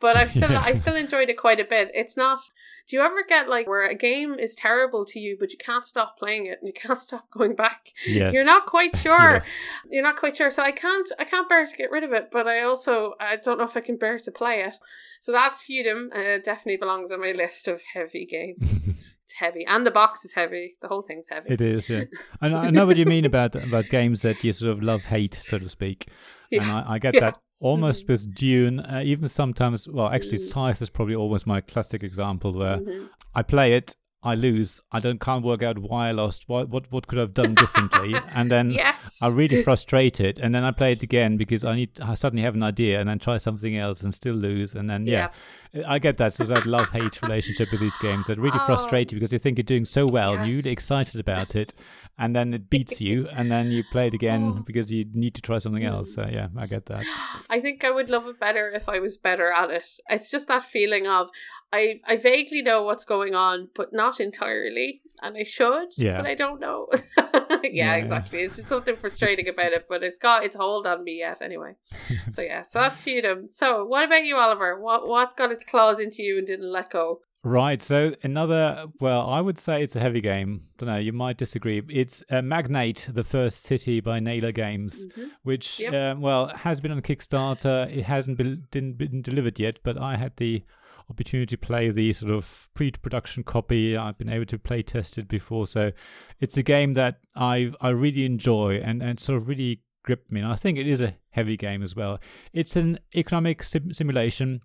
But 0.00 0.16
i've 0.16 0.30
still 0.30 0.56
i 0.56 0.74
still 0.82 0.94
enjoyed 0.94 1.28
it 1.30 1.36
quite 1.36 1.60
a 1.60 1.64
bit. 1.64 1.90
It's 1.94 2.16
not 2.16 2.40
do 2.88 2.96
you 2.96 3.02
ever 3.02 3.22
get 3.28 3.48
like 3.48 3.66
where 3.66 3.84
a 3.84 3.94
game 3.94 4.34
is 4.34 4.54
terrible 4.54 5.04
to 5.06 5.18
you 5.18 5.36
but 5.38 5.50
you 5.50 5.58
can't 5.58 5.84
stop 5.84 6.18
playing 6.18 6.46
it 6.46 6.58
and 6.60 6.68
you 6.68 6.72
can't 6.84 7.00
stop 7.00 7.30
going 7.30 7.54
back? 7.54 7.88
Yes. 8.06 8.32
you're 8.32 8.44
not 8.44 8.66
quite 8.66 8.96
sure. 8.96 9.34
Yes. 9.34 9.46
you're 9.90 10.02
not 10.02 10.16
quite 10.16 10.36
sure. 10.36 10.50
So 10.50 10.62
i 10.62 10.72
can't 10.72 11.10
i 11.18 11.24
can't 11.24 11.48
bear 11.48 11.66
to 11.66 11.76
get 11.76 11.90
rid 11.90 12.04
of 12.04 12.12
it 12.12 12.30
but 12.30 12.46
i 12.46 12.62
also 12.62 13.14
i 13.20 13.36
don't 13.36 13.58
know 13.58 13.64
if 13.64 13.76
i 13.76 13.80
can 13.80 13.96
bear 13.96 14.18
to 14.18 14.30
play 14.30 14.60
it. 14.60 14.76
So 15.20 15.32
that's 15.32 15.60
feudum. 15.60 16.08
Uh, 16.14 16.38
definitely 16.38 16.78
belongs 16.78 17.10
on 17.10 17.20
my 17.20 17.32
list 17.32 17.68
of 17.68 17.82
heavy 17.94 18.24
games 18.26 18.84
it's 19.30 19.38
heavy, 19.38 19.64
and 19.66 19.86
the 19.86 19.90
box 19.90 20.24
is 20.24 20.32
heavy. 20.32 20.74
The 20.80 20.88
whole 20.88 21.02
thing's 21.02 21.28
heavy. 21.28 21.52
It 21.52 21.60
is, 21.60 21.88
yeah. 21.88 22.04
and 22.40 22.54
I 22.54 22.70
know 22.70 22.86
what 22.86 22.96
you 22.96 23.06
mean 23.06 23.24
about 23.24 23.54
about 23.54 23.86
games 23.88 24.22
that 24.22 24.42
you 24.42 24.52
sort 24.52 24.72
of 24.72 24.82
love 24.82 25.02
hate, 25.02 25.34
so 25.34 25.58
to 25.58 25.68
speak. 25.68 26.08
Yeah. 26.50 26.62
And 26.62 26.70
I, 26.70 26.94
I 26.94 26.98
get 26.98 27.14
yeah. 27.14 27.20
that 27.20 27.40
almost 27.60 28.04
mm-hmm. 28.04 28.12
with 28.12 28.34
Dune. 28.34 28.80
Uh, 28.80 29.02
even 29.04 29.28
sometimes, 29.28 29.88
well, 29.88 30.08
actually, 30.08 30.38
mm. 30.38 30.48
Scythe 30.48 30.82
is 30.82 30.90
probably 30.90 31.14
always 31.14 31.46
my 31.46 31.60
classic 31.60 32.02
example 32.02 32.52
where 32.52 32.78
mm-hmm. 32.78 33.06
I 33.34 33.42
play 33.42 33.74
it 33.74 33.94
I 34.22 34.34
lose. 34.34 34.80
I 34.92 35.00
don't 35.00 35.18
can't 35.18 35.42
work 35.42 35.62
out 35.62 35.78
why 35.78 36.08
I 36.08 36.12
lost. 36.12 36.46
What 36.46 36.68
what 36.68 36.92
what 36.92 37.06
could 37.06 37.18
I 37.18 37.22
have 37.22 37.32
done 37.32 37.54
differently? 37.54 38.14
and 38.34 38.50
then 38.50 38.70
yes. 38.70 38.98
I'm 39.22 39.34
really 39.34 39.62
frustrated. 39.62 40.38
And 40.38 40.54
then 40.54 40.62
I 40.62 40.72
play 40.72 40.92
it 40.92 41.02
again 41.02 41.38
because 41.38 41.64
I 41.64 41.74
need 41.74 41.98
I 42.00 42.14
suddenly 42.14 42.42
have 42.42 42.54
an 42.54 42.62
idea 42.62 43.00
and 43.00 43.08
then 43.08 43.18
try 43.18 43.38
something 43.38 43.76
else 43.76 44.02
and 44.02 44.12
still 44.12 44.34
lose. 44.34 44.74
And 44.74 44.90
then 44.90 45.06
yeah, 45.06 45.30
yeah. 45.72 45.84
I 45.86 45.98
get 45.98 46.18
that. 46.18 46.34
So 46.34 46.44
that 46.44 46.66
love 46.66 46.90
hate 46.90 47.22
relationship 47.22 47.72
with 47.72 47.80
these 47.80 47.96
games 48.02 48.26
that 48.26 48.38
really 48.38 48.58
oh. 48.60 48.66
frustrate 48.66 49.10
you 49.10 49.16
because 49.16 49.32
you 49.32 49.38
think 49.38 49.56
you're 49.56 49.62
doing 49.62 49.86
so 49.86 50.06
well 50.06 50.32
yes. 50.32 50.40
and 50.40 50.48
you're 50.48 50.58
really 50.58 50.72
excited 50.72 51.18
about 51.18 51.56
it, 51.56 51.72
and 52.20 52.36
then 52.36 52.52
it 52.52 52.68
beats 52.68 53.00
you, 53.00 53.26
and 53.28 53.50
then 53.50 53.70
you 53.70 53.82
play 53.82 54.08
it 54.08 54.14
again 54.14 54.54
oh. 54.58 54.62
because 54.66 54.92
you 54.92 55.06
need 55.14 55.34
to 55.34 55.42
try 55.42 55.56
something 55.58 55.84
else. 55.84 56.14
So 56.14 56.28
yeah, 56.30 56.48
I 56.56 56.66
get 56.66 56.84
that. 56.86 57.04
I 57.50 57.60
think 57.60 57.82
I 57.82 57.90
would 57.90 58.10
love 58.10 58.26
it 58.26 58.38
better 58.38 58.70
if 58.70 58.88
I 58.90 58.98
was 58.98 59.16
better 59.16 59.50
at 59.50 59.70
it. 59.70 59.88
It's 60.08 60.30
just 60.30 60.46
that 60.48 60.64
feeling 60.64 61.06
of 61.06 61.30
I 61.72 62.00
I 62.06 62.16
vaguely 62.16 62.60
know 62.60 62.82
what's 62.82 63.06
going 63.06 63.34
on, 63.34 63.70
but 63.74 63.94
not 63.94 64.20
entirely, 64.20 65.00
and 65.22 65.34
I 65.34 65.44
should, 65.44 65.88
yeah. 65.96 66.18
but 66.18 66.26
I 66.26 66.34
don't 66.34 66.60
know. 66.60 66.88
yeah, 67.16 67.58
yeah, 67.62 67.94
exactly. 67.94 68.40
It's 68.40 68.56
just 68.56 68.68
something 68.68 68.96
frustrating 68.96 69.48
about 69.48 69.72
it, 69.72 69.86
but 69.88 70.02
it's 70.02 70.18
got 70.18 70.44
its 70.44 70.56
hold 70.56 70.86
on 70.86 71.02
me 71.02 71.20
yet 71.20 71.40
anyway. 71.40 71.76
so 72.30 72.42
yeah, 72.42 72.62
so 72.62 72.80
that's 72.80 72.98
feudum. 72.98 73.50
So 73.50 73.86
what 73.86 74.04
about 74.04 74.24
you, 74.24 74.36
Oliver? 74.36 74.78
What 74.78 75.08
what 75.08 75.38
got 75.38 75.52
its 75.52 75.64
claws 75.64 75.98
into 75.98 76.22
you 76.22 76.36
and 76.36 76.46
didn't 76.46 76.70
let 76.70 76.90
go? 76.90 77.20
Right. 77.42 77.80
So 77.80 78.12
another, 78.22 78.86
well, 79.00 79.26
I 79.26 79.40
would 79.40 79.58
say 79.58 79.82
it's 79.82 79.96
a 79.96 80.00
heavy 80.00 80.20
game. 80.20 80.64
I 80.66 80.72
don't 80.78 80.88
know. 80.94 80.98
You 80.98 81.14
might 81.14 81.38
disagree. 81.38 81.80
It's 81.88 82.22
uh, 82.30 82.42
Magnate, 82.42 83.08
the 83.10 83.24
first 83.24 83.62
city 83.62 84.00
by 84.00 84.20
Naylor 84.20 84.52
Games, 84.52 85.06
mm-hmm. 85.06 85.28
which, 85.42 85.80
yep. 85.80 85.94
uh, 85.94 86.20
well, 86.20 86.48
has 86.48 86.82
been 86.82 86.92
on 86.92 87.00
Kickstarter. 87.00 87.90
It 87.90 88.02
hasn't 88.04 88.36
been 88.36 88.66
didn't 88.70 88.98
been 88.98 89.22
delivered 89.22 89.58
yet, 89.58 89.78
but 89.82 89.96
I 89.96 90.16
had 90.16 90.36
the 90.36 90.64
opportunity 91.08 91.46
to 91.46 91.58
play 91.58 91.90
the 91.90 92.12
sort 92.12 92.30
of 92.30 92.68
pre-production 92.74 93.42
copy. 93.42 93.96
I've 93.96 94.18
been 94.18 94.28
able 94.28 94.46
to 94.46 94.58
play 94.58 94.82
test 94.82 95.16
it 95.16 95.26
before, 95.26 95.66
so 95.66 95.92
it's 96.40 96.58
a 96.58 96.62
game 96.62 96.92
that 96.94 97.20
I 97.34 97.72
I 97.80 97.88
really 97.88 98.26
enjoy 98.26 98.82
and 98.84 99.02
and 99.02 99.18
sort 99.18 99.38
of 99.38 99.48
really 99.48 99.80
gripped 100.02 100.30
me. 100.30 100.40
And 100.40 100.52
I 100.52 100.56
think 100.56 100.76
it 100.76 100.86
is 100.86 101.00
a 101.00 101.16
heavy 101.30 101.56
game 101.56 101.82
as 101.82 101.96
well. 101.96 102.18
It's 102.52 102.76
an 102.76 102.98
economic 103.14 103.62
sim- 103.62 103.94
simulation 103.94 104.60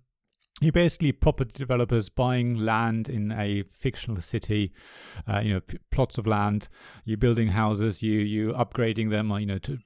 you 0.60 0.72
basically 0.72 1.12
property 1.12 1.52
developers 1.54 2.08
buying 2.08 2.54
land 2.54 3.10
in 3.10 3.30
a 3.30 3.62
fictional 3.64 4.22
city, 4.22 4.72
uh, 5.28 5.40
you 5.40 5.52
know, 5.52 5.60
p- 5.60 5.78
plots 5.90 6.16
of 6.16 6.26
land. 6.26 6.68
You're 7.04 7.18
building 7.18 7.48
houses, 7.48 8.02
you 8.02 8.20
you 8.20 8.52
upgrading 8.52 9.10
them, 9.10 9.30
or 9.30 9.38
you 9.38 9.46
know, 9.46 9.58
t- 9.58 9.78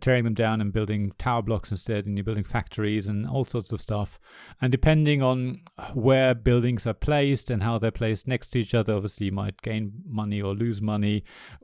tearing 0.00 0.24
them 0.24 0.34
down 0.34 0.60
and 0.60 0.72
building 0.72 1.12
tower 1.18 1.42
blocks 1.42 1.70
instead, 1.70 2.04
and 2.04 2.16
you're 2.16 2.24
building 2.24 2.42
factories 2.42 3.06
and 3.06 3.28
all 3.28 3.44
sorts 3.44 3.70
of 3.70 3.80
stuff. 3.80 4.18
And 4.60 4.72
depending 4.72 5.22
on 5.22 5.60
where 5.94 6.34
buildings 6.34 6.84
are 6.84 6.94
placed 6.94 7.48
and 7.48 7.62
how 7.62 7.78
they're 7.78 7.92
placed 7.92 8.26
next 8.26 8.48
to 8.48 8.58
each 8.58 8.74
other, 8.74 8.94
obviously 8.94 9.26
you 9.26 9.32
might 9.32 9.62
gain 9.62 9.92
money 10.04 10.42
or 10.42 10.52
lose 10.52 10.82
money. 10.82 11.22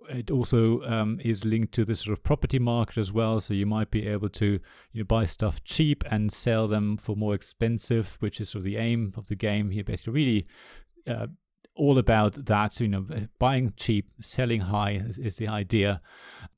It 0.08 0.30
also 0.30 0.82
um, 0.82 1.20
is 1.24 1.44
linked 1.44 1.74
to 1.74 1.84
the 1.84 1.96
sort 1.96 2.16
of 2.16 2.22
property 2.22 2.60
market 2.60 2.98
as 2.98 3.12
well, 3.12 3.40
so 3.40 3.52
you 3.52 3.66
might 3.66 3.90
be 3.90 4.06
able 4.06 4.28
to 4.30 4.60
you 4.92 5.00
know 5.00 5.04
buy 5.04 5.26
stuff 5.26 5.64
cheap 5.64 6.04
and 6.08 6.32
sell 6.32 6.68
them 6.68 6.96
for 6.96 7.16
more 7.16 7.34
expensive 7.34 8.16
which 8.28 8.42
is 8.42 8.50
sort 8.50 8.60
of 8.60 8.64
the 8.64 8.76
aim 8.76 9.14
of 9.16 9.28
the 9.28 9.34
game 9.34 9.70
here, 9.70 9.82
basically 9.82 10.12
really 10.12 10.46
uh, 11.06 11.26
all 11.74 11.96
about 11.96 12.44
that. 12.44 12.78
You 12.78 12.88
know, 12.88 13.06
buying 13.38 13.72
cheap, 13.78 14.10
selling 14.20 14.60
high 14.60 15.02
is, 15.08 15.16
is, 15.16 15.36
the 15.36 15.48
idea. 15.48 16.02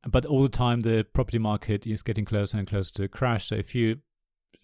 But 0.05 0.27
all 0.27 0.43
the 0.43 0.49
time, 0.49 0.81
the 0.81 1.07
property 1.13 1.39
market 1.39 1.87
is 1.87 2.03
getting 2.03 2.25
closer 2.25 2.59
and 2.59 2.67
closer 2.67 2.93
to 2.95 3.05
a 3.05 3.09
crash. 3.09 3.47
So 3.51 3.55
if 3.55 3.73
you 3.73 3.99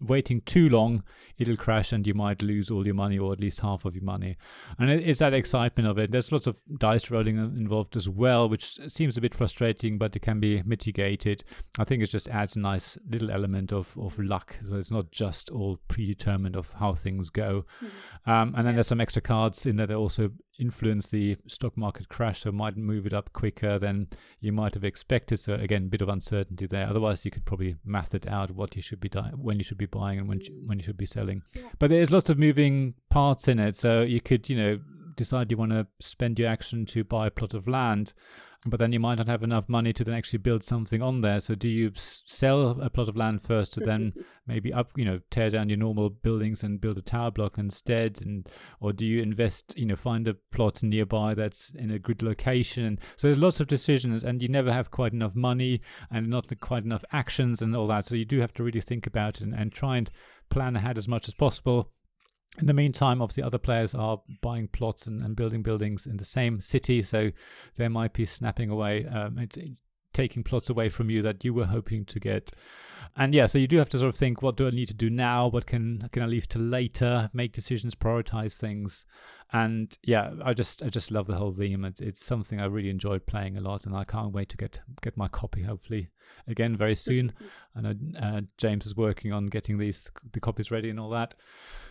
waiting 0.00 0.40
too 0.42 0.68
long, 0.68 1.02
it'll 1.38 1.56
crash 1.56 1.92
and 1.92 2.06
you 2.06 2.14
might 2.14 2.42
lose 2.42 2.70
all 2.70 2.84
your 2.84 2.94
money 2.94 3.18
or 3.18 3.32
at 3.32 3.40
least 3.40 3.60
half 3.60 3.84
of 3.84 3.94
your 3.94 4.04
money. 4.04 4.36
And 4.78 4.90
it's 4.90 5.20
that 5.20 5.34
excitement 5.34 5.88
of 5.88 5.98
it. 5.98 6.10
There's 6.10 6.32
lots 6.32 6.46
of 6.46 6.60
dice 6.78 7.10
rolling 7.10 7.36
involved 7.36 7.96
as 7.96 8.08
well, 8.08 8.48
which 8.48 8.78
seems 8.88 9.16
a 9.16 9.20
bit 9.20 9.34
frustrating, 9.34 9.98
but 9.98 10.14
it 10.14 10.20
can 10.20 10.40
be 10.40 10.62
mitigated. 10.64 11.44
I 11.78 11.84
think 11.84 12.02
it 12.02 12.10
just 12.10 12.28
adds 12.28 12.56
a 12.56 12.60
nice 12.60 12.98
little 13.08 13.30
element 13.30 13.72
of, 13.72 13.96
of 13.98 14.18
luck. 14.18 14.56
So 14.68 14.76
it's 14.76 14.90
not 14.90 15.10
just 15.10 15.50
all 15.50 15.78
predetermined 15.88 16.56
of 16.56 16.72
how 16.78 16.94
things 16.94 17.30
go. 17.30 17.64
Mm-hmm. 17.82 18.30
Um, 18.30 18.54
and 18.56 18.66
then 18.66 18.74
there's 18.74 18.88
some 18.88 19.00
extra 19.00 19.22
cards 19.22 19.66
in 19.66 19.76
there 19.76 19.86
that 19.86 19.96
also 19.96 20.30
influence 20.58 21.10
the 21.10 21.36
stock 21.46 21.76
market 21.76 22.08
crash, 22.08 22.42
so 22.42 22.52
might 22.52 22.76
move 22.76 23.06
it 23.06 23.12
up 23.12 23.32
quicker 23.32 23.78
than 23.78 24.08
you 24.40 24.52
might 24.52 24.74
have 24.74 24.84
expected. 24.84 25.40
So 25.40 25.54
again, 25.54 25.84
a 25.84 25.88
bit 25.88 26.02
of 26.02 26.08
uncertainty 26.08 26.66
there. 26.66 26.88
Otherwise, 26.88 27.24
you 27.24 27.30
could 27.30 27.44
probably 27.44 27.76
math 27.84 28.14
it 28.14 28.26
out 28.26 28.50
what 28.50 28.76
you 28.76 28.82
should 28.82 29.00
be 29.00 29.08
di- 29.08 29.32
when 29.34 29.58
you 29.58 29.64
should 29.64 29.78
be 29.78 29.86
buying 29.86 30.18
and 30.18 30.28
when 30.28 30.40
you, 30.40 30.62
when 30.64 30.78
you 30.78 30.84
should 30.84 30.96
be 30.96 31.06
selling. 31.06 31.42
Yeah. 31.54 31.62
But 31.78 31.90
there's 31.90 32.10
lots 32.10 32.30
of 32.30 32.38
moving 32.38 32.94
parts 33.10 33.48
in 33.48 33.58
it, 33.58 33.76
so 33.76 34.02
you 34.02 34.20
could 34.20 34.48
you 34.48 34.56
know 34.56 34.80
decide 35.16 35.50
you 35.50 35.56
want 35.56 35.72
to 35.72 35.86
spend 36.00 36.38
your 36.38 36.48
action 36.48 36.84
to 36.86 37.02
buy 37.02 37.26
a 37.26 37.30
plot 37.30 37.54
of 37.54 37.66
land 37.66 38.12
but 38.66 38.80
then 38.80 38.92
you 38.92 39.00
might 39.00 39.18
not 39.18 39.28
have 39.28 39.42
enough 39.42 39.68
money 39.68 39.92
to 39.92 40.04
then 40.04 40.14
actually 40.14 40.38
build 40.38 40.62
something 40.62 41.00
on 41.00 41.20
there. 41.20 41.40
So 41.40 41.54
do 41.54 41.68
you 41.68 41.92
sell 41.94 42.80
a 42.80 42.90
plot 42.90 43.08
of 43.08 43.16
land 43.16 43.42
first 43.42 43.72
to 43.74 43.80
then 43.80 44.12
maybe 44.46 44.72
up, 44.72 44.90
you 44.96 45.04
know, 45.04 45.20
tear 45.30 45.50
down 45.50 45.68
your 45.68 45.78
normal 45.78 46.10
buildings 46.10 46.62
and 46.62 46.80
build 46.80 46.98
a 46.98 47.02
tower 47.02 47.30
block 47.30 47.58
instead, 47.58 48.20
and 48.20 48.48
or 48.80 48.92
do 48.92 49.04
you 49.04 49.22
invest, 49.22 49.74
you 49.76 49.86
know, 49.86 49.96
find 49.96 50.26
a 50.28 50.34
plot 50.34 50.82
nearby 50.82 51.34
that's 51.34 51.70
in 51.74 51.90
a 51.90 51.98
good 51.98 52.22
location? 52.22 52.98
So 53.16 53.28
there's 53.28 53.38
lots 53.38 53.60
of 53.60 53.68
decisions, 53.68 54.24
and 54.24 54.42
you 54.42 54.48
never 54.48 54.72
have 54.72 54.90
quite 54.90 55.12
enough 55.12 55.34
money 55.34 55.80
and 56.10 56.28
not 56.28 56.46
quite 56.60 56.84
enough 56.84 57.04
actions 57.12 57.62
and 57.62 57.74
all 57.76 57.86
that. 57.88 58.04
So 58.04 58.14
you 58.14 58.24
do 58.24 58.40
have 58.40 58.54
to 58.54 58.64
really 58.64 58.80
think 58.80 59.06
about 59.06 59.36
it 59.36 59.42
and, 59.42 59.54
and 59.54 59.72
try 59.72 59.96
and 59.96 60.10
plan 60.48 60.76
ahead 60.76 60.98
as 60.98 61.08
much 61.08 61.28
as 61.28 61.34
possible 61.34 61.90
in 62.58 62.66
the 62.66 62.74
meantime, 62.74 63.20
obviously, 63.20 63.42
other 63.42 63.58
players 63.58 63.94
are 63.94 64.22
buying 64.40 64.68
plots 64.68 65.06
and, 65.06 65.22
and 65.22 65.36
building 65.36 65.62
buildings 65.62 66.06
in 66.06 66.16
the 66.16 66.24
same 66.24 66.60
city, 66.60 67.02
so 67.02 67.30
they 67.76 67.88
might 67.88 68.12
be 68.12 68.24
snapping 68.24 68.70
away, 68.70 69.06
um, 69.06 69.38
taking 70.12 70.42
plots 70.42 70.70
away 70.70 70.88
from 70.88 71.10
you 71.10 71.22
that 71.22 71.44
you 71.44 71.52
were 71.52 71.66
hoping 71.66 72.04
to 72.06 72.18
get. 72.18 72.52
And 73.18 73.34
yeah, 73.34 73.46
so 73.46 73.58
you 73.58 73.66
do 73.66 73.78
have 73.78 73.88
to 73.90 73.98
sort 73.98 74.10
of 74.10 74.16
think, 74.16 74.42
what 74.42 74.56
do 74.56 74.66
I 74.66 74.70
need 74.70 74.88
to 74.88 74.94
do 74.94 75.08
now? 75.08 75.48
What 75.48 75.66
can 75.66 76.08
can 76.12 76.22
I 76.22 76.26
leave 76.26 76.48
to 76.48 76.58
later? 76.58 77.30
Make 77.32 77.52
decisions, 77.52 77.94
prioritize 77.94 78.56
things, 78.56 79.06
and 79.52 79.96
yeah, 80.02 80.32
I 80.44 80.52
just 80.52 80.82
I 80.82 80.90
just 80.90 81.10
love 81.10 81.26
the 81.26 81.36
whole 81.36 81.52
theme. 81.52 81.84
It's, 81.86 82.00
it's 82.00 82.24
something 82.24 82.60
I 82.60 82.66
really 82.66 82.90
enjoyed 82.90 83.24
playing 83.24 83.56
a 83.56 83.62
lot, 83.62 83.86
and 83.86 83.96
I 83.96 84.04
can't 84.04 84.32
wait 84.32 84.50
to 84.50 84.58
get 84.58 84.80
get 85.00 85.16
my 85.16 85.28
copy. 85.28 85.62
Hopefully, 85.62 86.08
again 86.46 86.76
very 86.76 86.94
soon. 86.94 87.32
I 87.74 87.80
know 87.80 87.94
uh, 88.20 88.40
James 88.58 88.84
is 88.84 88.96
working 88.96 89.32
on 89.32 89.46
getting 89.46 89.78
these 89.78 90.10
the 90.32 90.40
copies 90.40 90.70
ready 90.70 90.90
and 90.90 91.00
all 91.00 91.10
that. 91.10 91.34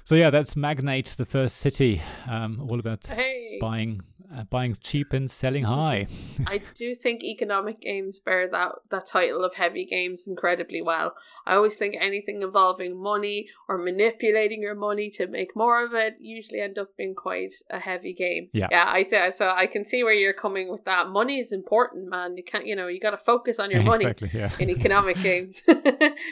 So 0.04 0.14
yeah, 0.14 0.30
that's 0.30 0.56
Magnate, 0.56 1.16
the 1.18 1.26
first 1.26 1.58
city, 1.58 2.04
um, 2.30 2.64
all 2.70 2.80
about 2.80 3.08
hey. 3.08 3.58
buying 3.60 4.02
uh, 4.34 4.44
buying 4.44 4.76
cheap 4.82 5.14
and 5.14 5.30
selling 5.30 5.64
high. 5.64 6.08
I 6.48 6.62
do 6.76 6.96
think 6.96 7.24
economic 7.24 7.82
games 7.82 8.20
bear 8.20 8.48
that 8.50 8.74
that 8.90 9.08
title 9.08 9.44
of 9.44 9.56
heavy 9.56 9.86
games 9.86 10.24
incredibly 10.28 10.82
well. 10.82 11.16
I 11.46 11.56
always 11.56 11.76
think 11.76 11.96
anything 12.00 12.42
involving 12.42 13.02
money 13.02 13.50
or 13.68 13.78
manipulating 13.78 14.62
your 14.62 14.76
money 14.76 15.10
to 15.12 15.28
make 15.28 15.56
more 15.56 15.84
of 15.84 15.94
it 15.94 16.16
usually 16.20 16.60
end 16.60 16.78
up 16.78 16.90
being 16.98 17.16
quite 17.16 17.54
a 17.70 17.80
heavy 17.80 18.14
game. 18.14 18.50
Yeah, 18.54 18.68
yeah. 18.72 18.86
I 18.88 19.04
th- 19.04 19.34
so 19.34 19.50
I 19.50 19.68
can 19.68 19.86
see 19.86 20.04
where 20.04 20.14
you're 20.14 20.34
coming 20.34 20.70
with 20.70 20.86
that. 20.86 21.10
Money 21.10 21.40
is 21.40 21.52
important, 21.52 22.10
man. 22.10 22.38
You 22.38 22.44
can't, 22.44 22.66
you 22.66 22.76
know, 22.76 22.88
you 22.88 23.00
got 23.00 23.12
to 23.12 23.18
focus 23.18 23.60
on 23.60 23.72
your 23.72 23.84
money 23.92 24.06
exactly, 24.06 24.32
yeah. 24.34 24.52
in 24.60 24.70
economic 24.70 25.18
games. 25.22 25.62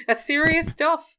That's 0.08 0.26
serious 0.26 0.68
stuff. 0.68 1.18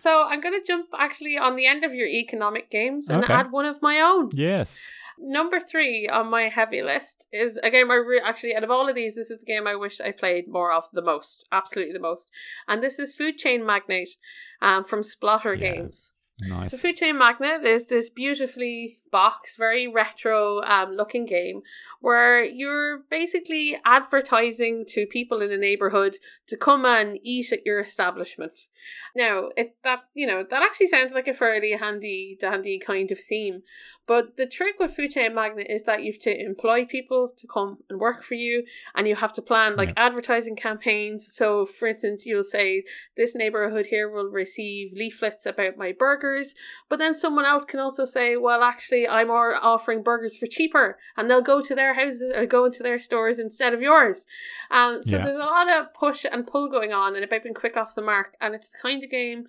So 0.00 0.24
I'm 0.26 0.40
going 0.40 0.58
to 0.58 0.66
jump 0.66 0.86
actually 0.98 1.36
on 1.36 1.56
the 1.56 1.66
end 1.66 1.84
of 1.84 1.92
your 1.92 2.06
economic 2.06 2.70
games 2.70 3.08
and 3.08 3.22
okay. 3.22 3.32
add 3.32 3.52
one 3.52 3.66
of 3.66 3.82
my 3.82 4.00
own. 4.00 4.30
Yes. 4.32 4.80
Number 5.22 5.60
three 5.60 6.08
on 6.08 6.28
my 6.28 6.48
heavy 6.48 6.82
list 6.82 7.26
is 7.30 7.58
a 7.62 7.70
game 7.70 7.90
I 7.90 7.96
re- 7.96 8.22
actually, 8.24 8.56
out 8.56 8.64
of 8.64 8.70
all 8.70 8.88
of 8.88 8.94
these, 8.94 9.14
this 9.14 9.30
is 9.30 9.38
the 9.40 9.44
game 9.44 9.66
I 9.66 9.76
wish 9.76 10.00
I 10.00 10.12
played 10.12 10.48
more 10.48 10.72
of 10.72 10.84
the 10.94 11.02
most. 11.02 11.44
Absolutely 11.52 11.92
the 11.92 12.00
most. 12.00 12.30
And 12.66 12.82
this 12.82 12.98
is 12.98 13.12
Food 13.12 13.36
Chain 13.36 13.64
Magnate 13.66 14.16
um, 14.62 14.82
from 14.82 15.02
Splotter 15.02 15.60
yeah. 15.60 15.72
Games. 15.74 16.12
Nice. 16.40 16.70
So 16.70 16.78
Food 16.78 16.96
Chain 16.96 17.18
Magnate 17.18 17.64
is 17.64 17.86
this 17.86 18.08
beautifully 18.08 18.99
box, 19.10 19.56
very 19.56 19.88
retro 19.88 20.60
um, 20.62 20.92
looking 20.92 21.26
game 21.26 21.62
where 22.00 22.42
you're 22.44 23.00
basically 23.10 23.78
advertising 23.84 24.84
to 24.88 25.06
people 25.06 25.42
in 25.42 25.50
the 25.50 25.56
neighborhood 25.56 26.16
to 26.46 26.56
come 26.56 26.84
and 26.84 27.18
eat 27.22 27.52
at 27.52 27.66
your 27.66 27.80
establishment. 27.80 28.66
Now, 29.14 29.50
it 29.56 29.76
that 29.84 30.00
you 30.14 30.26
know 30.26 30.44
that 30.48 30.62
actually 30.62 30.86
sounds 30.86 31.12
like 31.12 31.28
a 31.28 31.34
fairly 31.34 31.72
handy 31.72 32.36
dandy 32.40 32.78
kind 32.78 33.10
of 33.10 33.18
theme, 33.18 33.62
but 34.06 34.36
the 34.36 34.46
trick 34.46 34.76
with 34.78 34.94
Food 34.94 35.10
Chain 35.10 35.34
Magnate 35.34 35.68
is 35.68 35.84
that 35.84 36.02
you 36.02 36.12
have 36.12 36.20
to 36.22 36.44
employ 36.44 36.84
people 36.84 37.30
to 37.36 37.46
come 37.46 37.78
and 37.88 38.00
work 38.00 38.22
for 38.22 38.34
you, 38.34 38.64
and 38.94 39.06
you 39.06 39.16
have 39.16 39.32
to 39.34 39.42
plan 39.42 39.76
like 39.76 39.90
yeah. 39.90 40.06
advertising 40.06 40.56
campaigns. 40.56 41.28
So, 41.30 41.66
for 41.66 41.88
instance, 41.88 42.24
you'll 42.26 42.44
say 42.44 42.84
this 43.16 43.34
neighborhood 43.34 43.86
here 43.86 44.10
will 44.10 44.30
receive 44.30 44.92
leaflets 44.94 45.46
about 45.46 45.76
my 45.76 45.92
burgers, 45.96 46.54
but 46.88 46.98
then 46.98 47.14
someone 47.14 47.44
else 47.44 47.64
can 47.64 47.80
also 47.80 48.04
say, 48.04 48.36
well, 48.36 48.62
actually, 48.62 48.99
I'm 49.08 49.30
offering 49.30 50.02
burgers 50.02 50.36
for 50.36 50.46
cheaper, 50.46 50.98
and 51.16 51.30
they'll 51.30 51.42
go 51.42 51.60
to 51.60 51.74
their 51.74 51.94
houses 51.94 52.32
or 52.34 52.46
go 52.46 52.64
into 52.64 52.82
their 52.82 52.98
stores 52.98 53.38
instead 53.38 53.74
of 53.74 53.82
yours. 53.82 54.24
Um, 54.70 55.02
so 55.02 55.16
yeah. 55.16 55.24
there's 55.24 55.36
a 55.36 55.40
lot 55.40 55.68
of 55.68 55.92
push 55.94 56.24
and 56.30 56.46
pull 56.46 56.70
going 56.70 56.92
on, 56.92 57.14
and 57.14 57.24
about 57.24 57.42
being 57.42 57.54
quick 57.54 57.76
off 57.76 57.94
the 57.94 58.02
mark, 58.02 58.36
and 58.40 58.54
it's 58.54 58.68
the 58.68 58.78
kind 58.82 59.02
of 59.02 59.10
game 59.10 59.46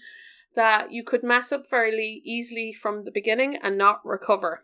that 0.55 0.91
you 0.91 1.03
could 1.03 1.23
mess 1.23 1.51
up 1.51 1.67
fairly 1.67 2.21
easily 2.25 2.73
from 2.73 3.05
the 3.05 3.11
beginning 3.11 3.57
and 3.61 3.77
not 3.77 4.05
recover. 4.05 4.63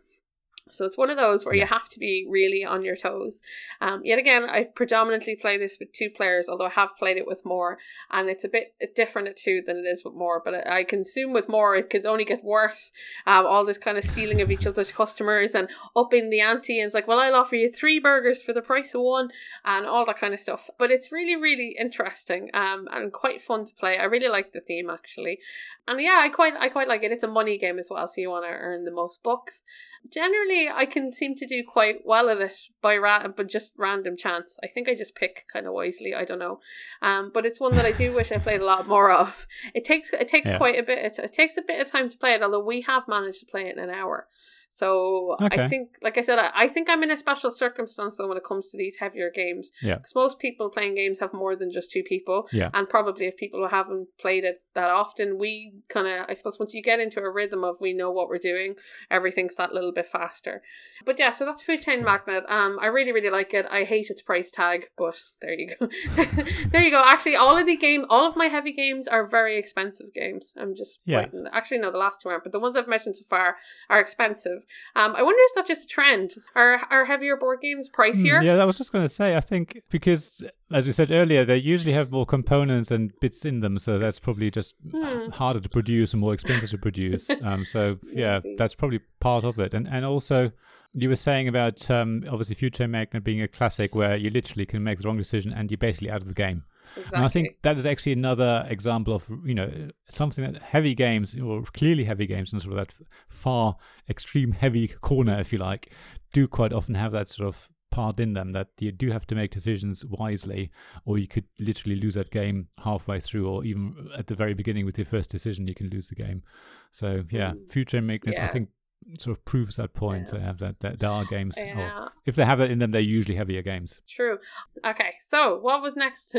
So 0.72 0.86
it's 0.86 0.98
one 0.98 1.10
of 1.10 1.18
those 1.18 1.46
where 1.46 1.56
you 1.56 1.66
have 1.66 1.90
to 1.90 2.00
be 2.00 2.28
really 2.30 2.64
on 2.64 2.84
your 2.84 2.96
toes. 2.96 3.42
Um, 3.82 4.02
yet 4.04 4.20
again, 4.20 4.44
I 4.44 4.64
predominantly 4.64 5.36
play 5.36 5.58
this 5.58 5.78
with 5.80 5.92
two 5.94 6.10
players, 6.10 6.48
although 6.50 6.66
I 6.66 6.72
have 6.72 6.98
played 6.98 7.18
it 7.18 7.28
with 7.28 7.46
more, 7.46 7.78
and 8.12 8.30
it's 8.30 8.44
a 8.44 8.50
bit 8.50 8.76
different 8.96 9.28
at 9.28 9.38
two 9.38 9.62
than 9.66 9.78
it 9.78 9.88
is 9.88 10.04
with 10.04 10.14
more. 10.14 10.42
But 10.44 10.68
I 10.68 10.84
consume 10.84 11.34
with 11.34 11.50
more, 11.50 11.76
it 11.76 11.90
could 11.90 12.06
only 12.06 12.26
get 12.26 12.44
worse. 12.44 12.92
Um, 13.26 13.46
all 13.46 13.66
this 13.66 13.78
kind 13.78 13.98
of 13.98 14.06
stealing 14.06 14.42
of 14.42 14.52
each 14.52 14.66
other's 14.66 14.92
customers 14.92 15.54
and 15.54 15.70
upping 15.96 16.30
the 16.30 16.42
ante, 16.42 16.80
and 16.80 16.86
it's 16.86 16.94
like, 16.94 17.08
well, 17.08 17.20
I'll 17.20 17.36
offer 17.36 17.56
you 17.56 17.72
three 17.72 18.00
burgers 18.00 18.42
for 18.42 18.54
the 18.54 18.62
price 18.62 18.94
of 18.94 19.02
one, 19.02 19.30
and 19.66 19.86
all 19.86 20.06
that 20.06 20.20
kind 20.20 20.34
of 20.34 20.40
stuff. 20.40 20.70
But 20.78 20.92
it's 20.92 21.12
really, 21.12 21.36
really 21.36 21.76
interesting 21.80 22.50
um, 22.54 22.88
and 22.92 23.12
quite 23.12 23.42
fun 23.42 23.66
to 23.66 23.74
play. 23.74 23.98
I 23.98 24.06
really 24.06 24.30
like 24.30 24.54
the 24.54 24.62
theme 24.62 24.90
actually, 24.90 25.40
and 25.88 26.00
yeah, 26.02 26.20
I 26.22 26.30
quite, 26.30 26.54
I 26.60 26.70
quite 26.70 26.88
like 26.88 27.04
it. 27.04 27.12
It's 27.12 27.24
a 27.24 27.28
money 27.28 27.58
game 27.58 27.80
as 27.80 27.88
well, 27.90 28.08
so 28.08 28.22
you 28.22 28.30
want 28.30 28.46
to 28.46 28.52
earn 28.52 28.86
the 28.86 28.92
most 28.92 29.24
bucks 29.24 29.62
generally 30.10 30.57
I 30.74 30.86
can 30.86 31.14
seem 31.14 31.36
to 31.36 31.46
do 31.46 31.64
quite 31.64 32.06
well 32.06 32.30
at 32.30 32.40
it 32.40 32.58
by 32.82 32.98
ra- 32.98 33.28
but 33.28 33.48
just 33.48 33.74
random 33.78 34.18
chance. 34.18 34.58
I 34.64 34.68
think 34.68 34.90
I 34.90 34.96
just 34.96 35.16
pick 35.16 35.46
kind 35.52 35.68
of 35.68 35.74
wisely. 35.74 36.16
I 36.16 36.26
don't 36.26 36.40
know, 36.40 36.60
um, 37.02 37.32
but 37.34 37.46
it's 37.46 37.60
one 37.60 37.76
that 37.76 37.86
I 37.86 37.92
do 37.92 38.14
wish 38.16 38.32
I 38.32 38.38
played 38.38 38.62
a 38.62 38.66
lot 38.66 38.88
more 38.88 39.12
of. 39.12 39.46
It 39.74 39.86
takes 39.86 40.12
it 40.14 40.28
takes 40.28 40.48
yeah. 40.48 40.58
quite 40.58 40.80
a 40.80 40.84
bit. 40.84 41.00
It, 41.00 41.20
it 41.20 41.34
takes 41.34 41.58
a 41.58 41.62
bit 41.62 41.82
of 41.82 41.92
time 41.92 42.10
to 42.10 42.18
play 42.18 42.34
it, 42.34 42.42
although 42.42 42.64
we 42.64 42.82
have 42.82 43.08
managed 43.08 43.40
to 43.42 43.46
play 43.46 43.68
it 43.68 43.78
in 43.78 43.84
an 43.84 43.90
hour. 43.90 44.28
So 44.70 45.36
okay. 45.42 45.64
I 45.64 45.68
think, 45.68 45.90
like 46.02 46.18
I 46.18 46.22
said, 46.22 46.40
I, 46.40 46.52
I, 46.54 46.68
think 46.68 46.90
I'm 46.90 47.02
in 47.02 47.10
a 47.10 47.18
special 47.18 47.52
circumstance 47.52 48.18
though 48.18 48.28
when 48.28 48.38
it 48.38 48.44
comes 48.44 48.68
to 48.68 48.78
these 48.78 48.98
heavier 48.98 49.32
games. 49.34 49.72
Yeah. 49.82 49.96
Because 49.96 50.14
most 50.14 50.40
people 50.40 50.70
playing 50.70 50.96
games 50.96 51.20
have 51.20 51.34
more 51.34 51.56
than 51.56 51.72
just 51.72 51.92
two 51.92 52.04
people. 52.04 52.48
Yeah. 52.52 52.70
And 52.74 52.88
probably 52.88 53.26
if 53.26 53.38
people 53.38 53.68
haven't 53.68 54.08
played 54.20 54.44
it 54.44 54.62
that 54.76 54.90
often, 54.90 55.38
we 55.38 55.74
kind 55.90 56.08
of, 56.08 56.26
I 56.30 56.34
suppose, 56.34 56.60
once 56.60 56.74
you 56.74 56.84
get 56.84 57.00
into 57.00 57.20
a 57.22 57.32
rhythm 57.32 57.64
of 57.64 57.78
we 57.82 57.94
know 57.94 58.12
what 58.12 58.30
we're 58.30 58.38
doing, 58.38 58.76
everything's 59.10 59.56
that 59.56 59.74
little 59.74 59.92
bit 59.92 60.08
faster. 60.08 60.62
But 61.06 61.18
yeah, 61.18 61.32
so 61.32 61.46
that's 61.46 61.64
Food 61.64 61.82
Chain 61.82 62.04
Magnate. 62.04 62.44
Um, 62.48 62.78
I 62.82 62.88
really, 62.88 63.12
really 63.12 63.30
like 63.30 63.54
it. 63.54 63.66
I 63.72 63.84
hate 63.84 64.10
its 64.10 64.22
price 64.22 64.52
tag, 64.52 64.88
but 64.98 65.20
there 65.42 65.54
you 65.54 65.76
go. 65.80 65.88
there 66.72 66.84
you 66.84 66.92
go. 66.92 67.02
Actually, 67.04 67.36
all 67.36 67.58
of 67.58 67.66
the 67.66 67.78
game, 67.78 68.06
all 68.10 68.28
of 68.28 68.36
my 68.36 68.48
heavy 68.48 68.74
games 68.74 69.08
are 69.08 69.28
very 69.28 69.58
expensive 69.58 70.14
games. 70.14 70.54
I'm 70.58 70.76
just 70.76 71.00
yeah. 71.06 71.26
Actually, 71.52 71.80
no, 71.80 71.92
the 71.92 71.98
last 71.98 72.22
two 72.22 72.30
aren't, 72.30 72.44
but 72.44 72.52
the 72.52 72.60
ones 72.60 72.76
I've 72.76 72.88
mentioned 72.88 73.16
so 73.16 73.26
far 73.30 73.58
are 73.90 74.00
expensive. 74.00 74.57
Um, 74.96 75.16
I 75.16 75.22
wonder 75.22 75.40
is 75.40 75.52
that 75.56 75.68
just 75.68 75.86
a 75.86 75.88
trend? 75.88 76.36
Are 76.56 76.80
are 76.90 77.06
heavier 77.06 77.38
board 77.38 77.62
games 77.62 77.90
pricier? 77.90 78.40
Mm, 78.40 78.46
yeah, 78.46 78.58
I 78.58 78.66
was 78.66 78.78
just 78.78 78.92
going 78.92 79.06
to 79.06 79.10
say. 79.10 79.36
I 79.36 79.42
think 79.42 79.82
because 79.90 80.44
as 80.72 80.86
we 80.86 80.92
said 80.92 81.12
earlier, 81.12 81.46
they 81.46 81.58
usually 81.58 81.94
have 81.94 82.12
more 82.12 82.26
components 82.26 82.92
and 82.92 83.12
bits 83.20 83.46
in 83.46 83.62
them, 83.62 83.80
so 83.80 83.98
that's 83.98 84.20
probably 84.20 84.52
just 84.52 84.76
hmm. 84.92 85.30
harder 85.30 85.60
to 85.60 85.70
produce 85.70 86.14
and 86.14 86.22
more 86.22 86.34
expensive 86.34 86.70
to 86.72 86.78
produce. 86.78 87.30
Um, 87.48 87.66
so 87.66 87.98
yeah, 88.12 88.42
that's 88.58 88.76
probably 88.76 89.00
part 89.20 89.44
of 89.44 89.60
it. 89.60 89.74
And 89.74 89.88
and 89.88 90.04
also, 90.04 90.52
you 90.94 91.08
were 91.08 91.16
saying 91.16 91.48
about 91.48 91.90
um, 91.90 92.24
obviously 92.30 92.56
Future 92.56 92.88
Magnet 92.88 93.24
being 93.24 93.42
a 93.42 93.48
classic 93.48 93.94
where 93.96 94.18
you 94.18 94.30
literally 94.30 94.66
can 94.66 94.84
make 94.84 95.00
the 95.00 95.08
wrong 95.08 95.18
decision 95.18 95.54
and 95.54 95.70
you're 95.70 95.78
basically 95.78 96.10
out 96.10 96.22
of 96.22 96.28
the 96.28 96.34
game. 96.34 96.64
Exactly. 96.96 97.16
And 97.16 97.26
I 97.26 97.28
think 97.28 97.58
that 97.62 97.78
is 97.78 97.86
actually 97.86 98.14
another 98.14 98.66
example 98.70 99.14
of 99.14 99.30
you 99.46 99.54
know 99.54 99.90
something 100.10 100.52
that 100.52 100.62
heavy 100.62 100.96
games 100.96 101.36
or 101.40 101.62
clearly 101.64 102.06
heavy 102.06 102.28
games 102.28 102.54
and 102.54 102.62
sort 102.62 102.78
of 102.78 102.88
that 102.88 102.94
far 103.30 103.76
extreme 104.10 104.52
heavy 104.52 104.88
corner, 104.88 105.40
if 105.40 105.52
you 105.52 105.60
like, 105.60 105.94
do 106.34 106.48
quite 106.48 106.74
often 106.74 106.96
have 106.96 107.12
that 107.12 107.28
sort 107.28 107.48
of 107.48 107.70
part 107.90 108.20
in 108.20 108.34
them 108.34 108.52
that 108.52 108.68
you 108.80 108.92
do 108.92 109.12
have 109.12 109.26
to 109.28 109.36
make 109.36 109.52
decisions 109.52 110.06
wisely, 110.06 110.70
or 111.06 111.18
you 111.18 111.28
could 111.28 111.46
literally 111.60 111.96
lose 111.96 112.14
that 112.16 112.30
game 112.32 112.68
halfway 112.84 113.20
through, 113.20 113.48
or 113.48 113.64
even 113.64 114.10
at 114.16 114.28
the 114.28 114.36
very 114.36 114.54
beginning 114.54 114.86
with 114.86 114.98
your 114.98 115.06
first 115.06 115.30
decision, 115.30 115.68
you 115.68 115.76
can 115.76 115.90
lose 115.90 116.10
the 116.10 116.16
game. 116.16 116.44
So 116.92 117.24
yeah, 117.32 117.52
mm. 117.52 117.72
future 117.72 117.74
Food 117.74 117.88
Chain 117.88 118.06
Magnate, 118.06 118.36
yeah. 118.36 118.46
I 118.46 118.48
think 118.50 118.70
sort 119.18 119.38
of 119.38 119.46
proves 119.46 119.78
that 119.78 119.94
point. 119.94 120.28
Yeah. 120.28 120.40
They 120.40 120.44
have 120.46 120.58
that, 120.60 120.80
that 120.82 121.00
there 121.00 121.10
are 121.10 121.26
games. 121.26 121.56
Yeah. 121.58 122.10
if 122.26 122.36
they 122.36 122.46
have 122.46 122.60
that 122.60 122.70
in 122.70 122.80
them, 122.80 122.92
they're 122.92 123.02
usually 123.02 123.36
heavier 123.36 123.62
games. 123.62 124.02
True. 124.08 124.40
Okay, 124.86 125.16
so 125.30 125.58
what 125.60 125.82
was 125.82 125.96
next? 125.96 126.36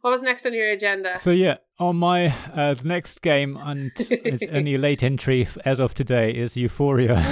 What 0.00 0.10
was 0.10 0.22
next 0.22 0.46
on 0.46 0.54
your 0.54 0.70
agenda? 0.70 1.18
So 1.18 1.30
yeah, 1.30 1.58
on 1.78 1.96
my 1.96 2.34
uh, 2.54 2.74
the 2.74 2.88
next 2.88 3.22
game, 3.22 3.56
and 3.56 3.92
it's 3.96 4.42
only 4.52 4.74
a 4.74 4.78
late 4.78 5.02
entry 5.02 5.48
as 5.64 5.80
of 5.80 5.94
today, 5.94 6.30
is 6.30 6.56
Euphoria. 6.56 7.16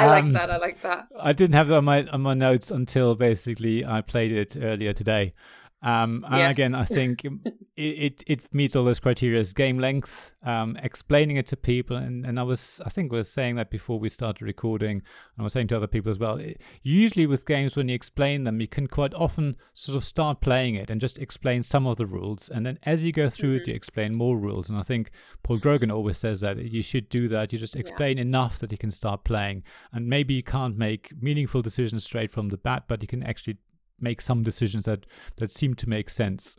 I 0.00 0.18
um, 0.18 0.32
like 0.32 0.40
that. 0.40 0.50
I 0.50 0.56
like 0.56 0.82
that. 0.82 1.08
I 1.18 1.32
didn't 1.32 1.54
have 1.54 1.68
that 1.68 1.76
on 1.78 1.84
my 1.84 2.06
on 2.06 2.22
my 2.22 2.34
notes 2.34 2.70
until 2.70 3.14
basically 3.14 3.84
I 3.84 4.00
played 4.00 4.32
it 4.32 4.56
earlier 4.60 4.92
today. 4.92 5.34
Um, 5.82 6.26
and 6.28 6.38
yes. 6.38 6.50
again, 6.50 6.74
I 6.74 6.84
think 6.84 7.24
it, 7.76 7.82
it, 7.82 8.24
it 8.26 8.54
meets 8.54 8.76
all 8.76 8.84
those 8.84 9.00
criteria: 9.00 9.42
game 9.44 9.78
length, 9.78 10.32
um, 10.42 10.76
explaining 10.82 11.36
it 11.36 11.46
to 11.48 11.56
people, 11.56 11.96
and, 11.96 12.26
and 12.26 12.38
I 12.38 12.42
was 12.42 12.82
I 12.84 12.90
think 12.90 13.10
was 13.10 13.30
saying 13.30 13.56
that 13.56 13.70
before 13.70 13.98
we 13.98 14.10
started 14.10 14.44
recording. 14.44 14.98
And 14.98 15.38
I 15.38 15.42
was 15.42 15.54
saying 15.54 15.68
to 15.68 15.76
other 15.76 15.86
people 15.86 16.10
as 16.10 16.18
well. 16.18 16.36
It, 16.36 16.60
usually 16.82 17.26
with 17.26 17.46
games, 17.46 17.76
when 17.76 17.88
you 17.88 17.94
explain 17.94 18.44
them, 18.44 18.60
you 18.60 18.68
can 18.68 18.88
quite 18.88 19.14
often 19.14 19.56
sort 19.72 19.96
of 19.96 20.04
start 20.04 20.42
playing 20.42 20.74
it 20.74 20.90
and 20.90 21.00
just 21.00 21.18
explain 21.18 21.62
some 21.62 21.86
of 21.86 21.96
the 21.96 22.06
rules, 22.06 22.50
and 22.50 22.66
then 22.66 22.78
as 22.82 23.06
you 23.06 23.12
go 23.12 23.30
through 23.30 23.54
mm-hmm. 23.54 23.62
it, 23.62 23.68
you 23.68 23.74
explain 23.74 24.14
more 24.14 24.36
rules. 24.36 24.68
And 24.68 24.78
I 24.78 24.82
think 24.82 25.10
Paul 25.42 25.58
Grogan 25.58 25.90
always 25.90 26.18
says 26.18 26.40
that 26.40 26.58
you 26.58 26.82
should 26.82 27.08
do 27.08 27.26
that. 27.28 27.54
You 27.54 27.58
just 27.58 27.76
explain 27.76 28.18
yeah. 28.18 28.22
enough 28.22 28.58
that 28.58 28.70
you 28.70 28.78
can 28.78 28.90
start 28.90 29.24
playing, 29.24 29.62
and 29.92 30.08
maybe 30.08 30.34
you 30.34 30.42
can't 30.42 30.76
make 30.76 31.10
meaningful 31.22 31.62
decisions 31.62 32.04
straight 32.04 32.32
from 32.32 32.50
the 32.50 32.58
bat, 32.58 32.84
but 32.86 33.00
you 33.00 33.08
can 33.08 33.22
actually 33.22 33.56
make 34.00 34.20
some 34.20 34.42
decisions 34.42 34.84
that 34.86 35.06
that 35.36 35.50
seem 35.50 35.74
to 35.74 35.88
make 35.88 36.10
sense. 36.10 36.56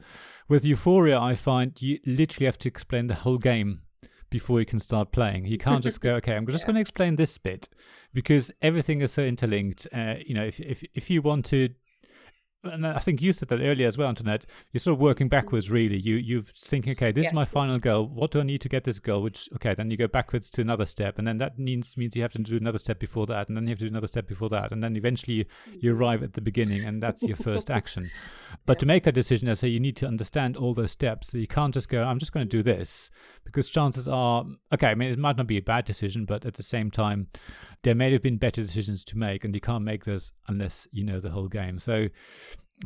With 0.47 0.65
Euphoria, 0.65 1.19
I 1.19 1.35
find 1.35 1.79
you 1.81 1.99
literally 2.05 2.45
have 2.45 2.57
to 2.59 2.67
explain 2.67 3.07
the 3.07 3.15
whole 3.15 3.37
game 3.37 3.81
before 4.29 4.59
you 4.59 4.65
can 4.65 4.79
start 4.79 5.11
playing. 5.11 5.45
You 5.45 5.57
can't 5.57 5.83
just 5.83 6.01
go, 6.01 6.15
okay, 6.15 6.35
I'm 6.35 6.47
just 6.47 6.63
yeah. 6.63 6.67
going 6.67 6.75
to 6.75 6.81
explain 6.81 7.15
this 7.17 7.37
bit 7.37 7.69
because 8.13 8.51
everything 8.61 9.01
is 9.01 9.11
so 9.11 9.21
interlinked. 9.21 9.87
Uh, 9.93 10.15
you 10.25 10.33
know, 10.33 10.45
if 10.45 10.59
if 10.59 10.83
if 10.93 11.09
you 11.11 11.21
want 11.21 11.45
to 11.47 11.69
and 12.63 12.85
I 12.85 12.99
think 12.99 13.21
you 13.21 13.33
said 13.33 13.49
that 13.49 13.59
earlier 13.59 13.87
as 13.87 13.97
well, 13.97 14.09
Antoinette. 14.09 14.45
You're 14.71 14.79
sort 14.79 14.93
of 14.93 14.99
working 14.99 15.25
mm-hmm. 15.25 15.37
backwards, 15.37 15.71
really. 15.71 15.97
You 15.97 16.15
you're 16.15 16.43
thinking, 16.55 16.93
okay, 16.93 17.11
this 17.11 17.23
yes. 17.23 17.31
is 17.31 17.35
my 17.35 17.45
final 17.45 17.79
goal. 17.79 18.07
What 18.07 18.31
do 18.31 18.39
I 18.39 18.43
need 18.43 18.61
to 18.61 18.69
get 18.69 18.83
this 18.83 18.99
goal? 18.99 19.21
Which 19.21 19.49
okay, 19.55 19.73
then 19.73 19.89
you 19.89 19.97
go 19.97 20.07
backwards 20.07 20.51
to 20.51 20.61
another 20.61 20.85
step, 20.85 21.17
and 21.17 21.27
then 21.27 21.37
that 21.39 21.57
means 21.57 21.97
means 21.97 22.15
you 22.15 22.21
have 22.21 22.33
to 22.33 22.39
do 22.39 22.57
another 22.57 22.77
step 22.77 22.99
before 22.99 23.25
that, 23.27 23.47
and 23.47 23.57
then 23.57 23.65
you 23.65 23.69
have 23.71 23.79
to 23.79 23.85
do 23.85 23.89
another 23.89 24.07
step 24.07 24.27
before 24.27 24.49
that, 24.49 24.71
and 24.71 24.83
then 24.83 24.95
eventually 24.95 25.33
you, 25.33 25.45
you 25.79 25.91
mm-hmm. 25.91 26.01
arrive 26.01 26.23
at 26.23 26.33
the 26.33 26.41
beginning, 26.41 26.85
and 26.85 27.01
that's 27.01 27.23
your 27.23 27.37
first 27.37 27.69
action. 27.71 28.11
But 28.65 28.79
to 28.79 28.85
make 28.85 29.03
that 29.03 29.15
decision, 29.15 29.49
I 29.49 29.53
say 29.53 29.67
you 29.67 29.79
need 29.79 29.97
to 29.97 30.07
understand 30.07 30.55
all 30.55 30.73
those 30.73 30.91
steps. 30.91 31.29
So 31.29 31.37
you 31.37 31.47
can't 31.47 31.73
just 31.73 31.89
go, 31.89 32.03
I'm 32.03 32.19
just 32.19 32.31
going 32.31 32.47
to 32.47 32.57
do 32.57 32.61
this, 32.61 33.09
because 33.43 33.69
chances 33.69 34.07
are, 34.07 34.45
okay, 34.73 34.87
I 34.87 34.95
mean, 34.95 35.11
it 35.11 35.19
might 35.19 35.37
not 35.37 35.47
be 35.47 35.57
a 35.57 35.61
bad 35.61 35.85
decision, 35.85 36.25
but 36.25 36.45
at 36.45 36.55
the 36.55 36.63
same 36.63 36.91
time, 36.91 37.27
there 37.83 37.95
may 37.95 38.11
have 38.11 38.21
been 38.21 38.37
better 38.37 38.61
decisions 38.61 39.03
to 39.05 39.17
make, 39.17 39.43
and 39.43 39.53
you 39.53 39.61
can't 39.61 39.83
make 39.83 40.05
those 40.05 40.33
unless 40.47 40.87
you 40.91 41.03
know 41.03 41.19
the 41.19 41.31
whole 41.31 41.47
game. 41.47 41.79
So 41.79 42.09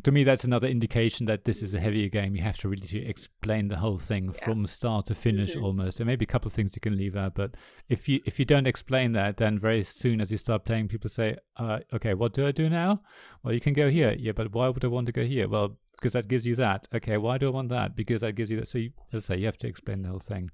to 0.03 0.11
me, 0.11 0.23
that's 0.23 0.43
another 0.43 0.67
indication 0.67 1.25
that 1.25 1.45
this 1.45 1.61
is 1.61 1.73
a 1.73 1.79
heavier 1.79 2.09
game. 2.09 2.35
You 2.35 2.43
have 2.43 2.57
to 2.59 2.69
really 2.69 3.05
explain 3.05 3.69
the 3.69 3.77
whole 3.77 3.97
thing 3.97 4.25
yeah. 4.25 4.45
from 4.45 4.65
start 4.65 5.05
to 5.07 5.15
finish, 5.15 5.53
mm-hmm. 5.55 5.63
almost. 5.63 5.97
There 5.97 6.05
may 6.05 6.15
be 6.15 6.25
a 6.25 6.27
couple 6.27 6.47
of 6.47 6.53
things 6.53 6.75
you 6.75 6.81
can 6.81 6.97
leave 6.97 7.15
out, 7.15 7.35
but 7.35 7.55
if 7.87 8.09
you 8.09 8.19
if 8.25 8.39
you 8.39 8.45
don't 8.45 8.67
explain 8.67 9.13
that, 9.13 9.37
then 9.37 9.59
very 9.59 9.83
soon 9.83 10.21
as 10.21 10.31
you 10.31 10.37
start 10.37 10.65
playing, 10.65 10.87
people 10.89 11.09
say, 11.09 11.37
uh, 11.57 11.79
"Okay, 11.93 12.13
what 12.13 12.33
do 12.33 12.45
I 12.45 12.51
do 12.51 12.69
now?" 12.69 13.01
Well, 13.43 13.53
you 13.53 13.61
can 13.61 13.73
go 13.73 13.89
here. 13.89 14.15
Yeah, 14.17 14.33
but 14.33 14.53
why 14.53 14.69
would 14.69 14.83
I 14.83 14.87
want 14.87 15.05
to 15.07 15.13
go 15.13 15.23
here? 15.23 15.47
Well, 15.47 15.77
because 16.05 16.13
that 16.13 16.27
gives 16.27 16.45
you 16.45 16.55
that. 16.55 16.87
Okay, 16.93 17.17
why 17.17 17.39
do 17.39 17.47
I 17.47 17.49
want 17.49 17.69
that? 17.69 17.95
Because 17.95 18.21
that 18.21 18.33
gives 18.33 18.51
you 18.51 18.57
that. 18.57 18.67
So, 18.67 18.77
you, 18.77 18.91
as 19.11 19.27
I 19.27 19.33
say, 19.33 19.39
you 19.39 19.47
have 19.47 19.57
to 19.57 19.67
explain 19.67 20.03
the 20.03 20.09
whole 20.09 20.19
thing. 20.19 20.51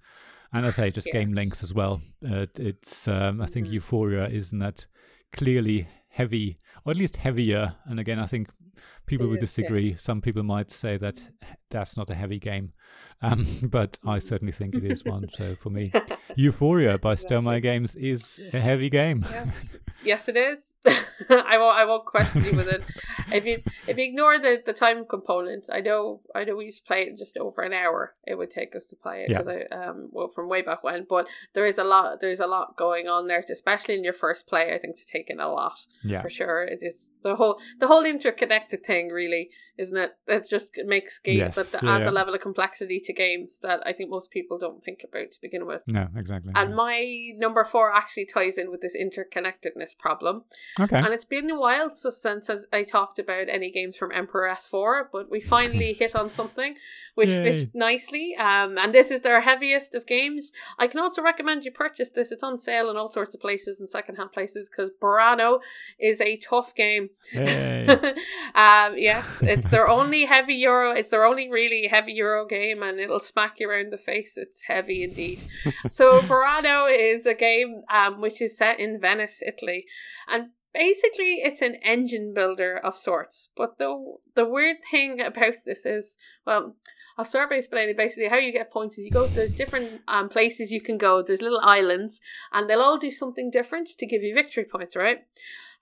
And 0.53 0.65
as 0.65 0.79
I 0.79 0.83
say, 0.83 0.91
just 0.91 1.07
yes. 1.07 1.13
game 1.13 1.33
length 1.33 1.61
as 1.61 1.73
well. 1.73 2.01
Uh, 2.25 2.45
it's 2.57 3.05
um, 3.05 3.41
I 3.41 3.47
think 3.47 3.65
mm-hmm. 3.65 3.73
Euphoria 3.73 4.29
isn't 4.29 4.59
that 4.59 4.85
clearly 5.33 5.89
heavy, 6.07 6.57
or 6.85 6.91
at 6.91 6.95
least 6.95 7.17
heavier. 7.17 7.75
And 7.83 7.99
again, 7.99 8.17
I 8.17 8.27
think 8.27 8.47
people 9.07 9.27
would 9.27 9.41
disagree. 9.41 9.93
Some 9.97 10.21
people 10.21 10.43
might 10.43 10.71
say 10.71 10.95
that 10.95 11.27
that's 11.69 11.97
not 11.97 12.09
a 12.09 12.15
heavy 12.15 12.39
game, 12.39 12.71
um, 13.21 13.45
but 13.63 13.99
I 14.05 14.19
certainly 14.19 14.51
think 14.51 14.73
it 14.75 14.83
is 14.83 15.05
one. 15.05 15.27
So 15.33 15.55
for 15.55 15.69
me, 15.69 15.91
Euphoria 16.35 16.97
by 16.97 17.15
Stonemaier 17.15 17.61
Games 17.61 17.95
is 17.95 18.39
a 18.51 18.59
heavy 18.59 18.89
game. 18.89 19.25
Yes, 19.29 19.77
yes, 20.03 20.27
it 20.27 20.37
is. 20.37 20.73
I 21.29 21.59
won't. 21.59 21.77
I 21.77 21.85
won't 21.85 22.05
question 22.05 22.43
you 22.43 22.55
with 22.55 22.67
it. 22.67 22.81
If 23.31 23.45
you 23.45 23.61
if 23.87 23.97
you 23.97 24.03
ignore 24.03 24.39
the, 24.39 24.63
the 24.65 24.73
time 24.73 25.05
component, 25.05 25.67
I 25.71 25.81
know 25.81 26.21
I 26.33 26.43
know 26.43 26.55
we 26.55 26.65
used 26.65 26.79
to 26.79 26.87
play 26.87 27.03
it 27.03 27.17
just 27.17 27.37
over 27.37 27.61
an 27.61 27.73
hour. 27.73 28.15
It 28.25 28.35
would 28.39 28.49
take 28.49 28.75
us 28.75 28.87
to 28.87 28.95
play 28.95 29.23
it 29.23 29.29
because 29.29 29.47
yeah. 29.47 29.65
I 29.71 29.85
um 29.85 30.09
well 30.11 30.29
from 30.29 30.49
way 30.49 30.63
back 30.63 30.83
when. 30.83 31.05
But 31.07 31.27
there 31.53 31.65
is 31.65 31.77
a 31.77 31.83
lot. 31.83 32.21
There's 32.21 32.39
a 32.39 32.47
lot 32.47 32.75
going 32.75 33.07
on 33.07 33.27
there, 33.27 33.43
especially 33.51 33.95
in 33.95 34.03
your 34.03 34.13
first 34.13 34.47
play. 34.47 34.73
I 34.73 34.79
think 34.79 34.97
to 34.97 35.05
take 35.05 35.29
in 35.29 35.39
a 35.39 35.51
lot. 35.51 35.85
Yeah, 36.03 36.21
for 36.21 36.29
sure. 36.31 36.63
It's 36.63 37.11
the 37.23 37.35
whole 37.35 37.61
the 37.79 37.87
whole 37.87 38.03
interconnected 38.03 38.83
thing 38.83 39.09
really 39.09 39.51
isn't 39.77 39.97
it? 39.97 40.13
It 40.27 40.47
just 40.49 40.77
makes 40.85 41.19
games 41.19 41.55
yes, 41.55 41.71
that 41.71 41.83
adds 41.83 42.03
yeah. 42.03 42.09
a 42.09 42.11
level 42.11 42.33
of 42.33 42.41
complexity 42.41 42.99
to 43.05 43.13
games 43.13 43.59
that 43.61 43.81
I 43.85 43.93
think 43.93 44.09
most 44.09 44.31
people 44.31 44.57
don't 44.57 44.83
think 44.83 45.03
about 45.03 45.31
to 45.31 45.41
begin 45.41 45.65
with. 45.65 45.83
No, 45.87 46.07
exactly. 46.15 46.51
And 46.55 46.69
yeah. 46.69 46.75
my 46.75 47.31
number 47.37 47.63
four 47.63 47.93
actually 47.93 48.25
ties 48.25 48.57
in 48.57 48.71
with 48.71 48.81
this 48.81 48.95
interconnectedness 48.95 49.97
problem. 49.97 50.43
Okay. 50.79 50.97
And 50.97 51.07
it's 51.07 51.25
been 51.25 51.49
a 51.49 51.59
while 51.59 51.93
since 51.93 52.49
I 52.71 52.83
talked 52.83 53.19
about 53.19 53.49
any 53.49 53.71
games 53.71 53.97
from 53.97 54.11
Emperor 54.11 54.49
S4, 54.49 55.05
but 55.11 55.29
we 55.29 55.41
finally 55.41 55.93
hit 55.99 56.15
on 56.15 56.29
something 56.29 56.75
which 57.15 57.29
Yay. 57.29 57.69
nicely. 57.73 58.35
Um, 58.37 58.77
and 58.77 58.93
this 58.93 59.11
is 59.11 59.21
their 59.21 59.41
heaviest 59.41 59.95
of 59.95 60.05
games. 60.05 60.51
I 60.79 60.87
can 60.87 60.99
also 60.99 61.21
recommend 61.21 61.65
you 61.65 61.71
purchase 61.71 62.09
this. 62.09 62.31
It's 62.31 62.43
on 62.43 62.57
sale 62.57 62.89
in 62.89 62.97
all 62.97 63.09
sorts 63.09 63.33
of 63.33 63.41
places 63.41 63.79
and 63.79 63.89
secondhand 63.89 64.31
places 64.31 64.69
because 64.69 64.91
Burano 65.01 65.59
is 65.99 66.21
a 66.21 66.37
tough 66.37 66.73
game. 66.75 67.09
Um, 68.53 68.97
yes, 68.97 69.37
it's 69.61 69.69
their 69.69 69.87
only 69.87 70.25
heavy 70.25 70.55
Euro. 70.55 70.91
It's 70.91 71.09
their 71.09 71.23
only 71.23 71.47
really 71.47 71.87
heavy 71.87 72.13
Euro 72.13 72.47
game, 72.47 72.81
and 72.81 72.99
it'll 72.99 73.19
smack 73.19 73.59
you 73.59 73.69
around 73.69 73.93
the 73.93 73.97
face. 73.97 74.33
It's 74.35 74.61
heavy 74.67 75.03
indeed. 75.03 75.39
so 75.89 76.19
Burano 76.21 76.91
is 76.91 77.27
a 77.27 77.35
game 77.35 77.83
um, 77.93 78.21
which 78.21 78.41
is 78.41 78.57
set 78.57 78.79
in 78.79 78.99
Venice, 78.99 79.39
Italy, 79.45 79.85
and 80.27 80.49
basically 80.73 81.41
it's 81.43 81.61
an 81.61 81.75
engine 81.83 82.33
builder 82.33 82.75
of 82.75 82.97
sorts. 82.97 83.49
But 83.55 83.77
the 83.77 84.15
the 84.35 84.45
weird 84.49 84.77
thing 84.89 85.21
about 85.21 85.57
this 85.63 85.85
is, 85.85 86.17
well, 86.43 86.75
I'll 87.19 87.25
start 87.25 87.51
by 87.51 87.57
explaining 87.57 87.95
basically 87.95 88.29
how 88.29 88.37
you 88.37 88.51
get 88.51 88.71
points 88.71 88.97
is 88.97 89.05
you 89.05 89.11
go 89.11 89.27
there's 89.27 89.53
different 89.53 90.01
um, 90.07 90.27
places 90.27 90.71
you 90.71 90.81
can 90.81 90.97
go. 90.97 91.21
There's 91.21 91.43
little 91.43 91.61
islands, 91.61 92.19
and 92.51 92.67
they'll 92.67 92.81
all 92.81 92.97
do 92.97 93.11
something 93.11 93.51
different 93.51 93.89
to 93.99 94.07
give 94.07 94.23
you 94.23 94.33
victory 94.33 94.65
points, 94.65 94.95
right? 94.95 95.19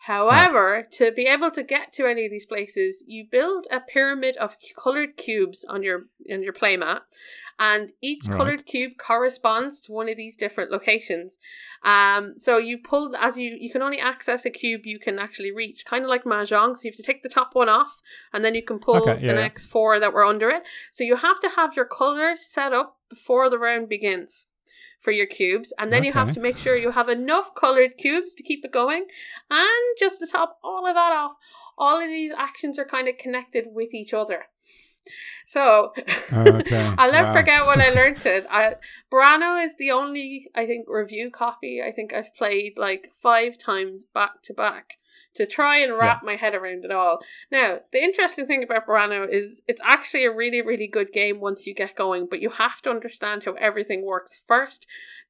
However, 0.03 0.85
to 0.91 1.11
be 1.11 1.25
able 1.25 1.51
to 1.51 1.61
get 1.61 1.91
to 1.93 2.05
any 2.05 2.25
of 2.25 2.31
these 2.31 2.45
places, 2.45 3.03
you 3.05 3.25
build 3.29 3.67
a 3.69 3.81
pyramid 3.81 4.37
of 4.37 4.55
colored 4.77 5.17
cubes 5.17 5.65
on 5.67 5.83
your 5.83 6.05
in 6.25 6.41
your 6.41 6.53
playmat, 6.53 7.01
and 7.59 7.91
each 8.01 8.25
right. 8.25 8.37
colored 8.37 8.65
cube 8.65 8.93
corresponds 8.97 9.81
to 9.81 9.91
one 9.91 10.07
of 10.07 10.15
these 10.15 10.37
different 10.37 10.71
locations. 10.71 11.37
Um, 11.83 12.35
so 12.37 12.57
you 12.57 12.77
pull 12.77 13.13
as 13.17 13.37
you 13.37 13.57
you 13.59 13.69
can 13.69 13.81
only 13.81 13.99
access 13.99 14.45
a 14.45 14.49
cube 14.49 14.85
you 14.85 14.99
can 14.99 15.19
actually 15.19 15.51
reach, 15.51 15.85
kind 15.85 16.05
of 16.05 16.09
like 16.09 16.23
mahjong. 16.23 16.77
So 16.77 16.83
you 16.85 16.91
have 16.91 16.97
to 16.97 17.03
take 17.03 17.21
the 17.21 17.27
top 17.27 17.53
one 17.53 17.67
off, 17.67 17.97
and 18.31 18.43
then 18.45 18.55
you 18.55 18.63
can 18.63 18.79
pull 18.79 19.09
okay, 19.09 19.21
yeah, 19.21 19.33
the 19.33 19.41
next 19.41 19.65
four 19.65 19.99
that 19.99 20.13
were 20.13 20.23
under 20.23 20.49
it. 20.49 20.63
So 20.93 21.03
you 21.03 21.17
have 21.17 21.41
to 21.41 21.49
have 21.49 21.75
your 21.75 21.85
colors 21.85 22.45
set 22.45 22.71
up 22.71 22.99
before 23.09 23.49
the 23.49 23.59
round 23.59 23.89
begins 23.89 24.45
for 24.99 25.11
your 25.11 25.25
cubes. 25.25 25.73
And 25.77 25.91
then 25.91 25.99
okay. 25.99 26.07
you 26.07 26.13
have 26.13 26.31
to 26.33 26.39
make 26.39 26.57
sure 26.57 26.75
you 26.75 26.91
have 26.91 27.09
enough 27.09 27.55
colored 27.55 27.97
cubes 27.97 28.33
to 28.35 28.43
keep 28.43 28.63
it 28.65 28.71
going. 28.71 29.05
And 29.49 29.97
just 29.97 30.19
to 30.19 30.27
top 30.27 30.59
all 30.63 30.85
of 30.85 30.95
that 30.95 31.11
off, 31.11 31.33
all 31.77 32.01
of 32.01 32.07
these 32.07 32.31
actions 32.37 32.77
are 32.77 32.85
kind 32.85 33.07
of 33.07 33.17
connected 33.17 33.65
with 33.71 33.93
each 33.93 34.13
other. 34.13 34.45
So 35.47 35.93
okay. 36.31 36.93
I'll 36.97 37.11
never 37.11 37.29
wow. 37.29 37.33
forget 37.33 37.65
when 37.65 37.81
I 37.81 37.89
learned 37.95 38.25
it. 38.25 38.45
I, 38.49 38.75
Burano 39.11 39.63
is 39.63 39.71
the 39.77 39.91
only, 39.91 40.47
I 40.53 40.65
think, 40.65 40.87
review 40.87 41.31
copy 41.31 41.81
I 41.81 41.91
think 41.91 42.13
I've 42.13 42.35
played 42.35 42.77
like 42.77 43.11
five 43.21 43.57
times 43.57 44.03
back 44.13 44.43
to 44.43 44.53
back 44.53 44.97
to 45.39 45.45
try 45.45 45.77
and 45.77 45.97
wrap 45.97 46.19
yeah. 46.21 46.25
my 46.25 46.35
head 46.35 46.53
around 46.53 46.83
it 46.83 46.91
all. 46.91 47.21
Now, 47.49 47.79
the 47.93 48.03
interesting 48.03 48.45
thing 48.45 48.61
about 48.61 48.85
Burano 48.85 49.25
is 49.27 49.61
it's 49.69 49.81
actually 49.85 50.25
a 50.25 50.35
really, 50.35 50.61
really 50.61 50.87
good 50.87 51.13
game 51.13 51.39
once 51.39 51.65
you 51.65 51.73
get 51.73 51.95
going, 51.95 52.27
but 52.29 52.41
you 52.41 52.49
have 52.49 52.81
to 52.81 52.89
understand 52.89 53.45
how 53.45 53.53
everything 53.53 54.05
works 54.05 54.41
first 54.45 54.85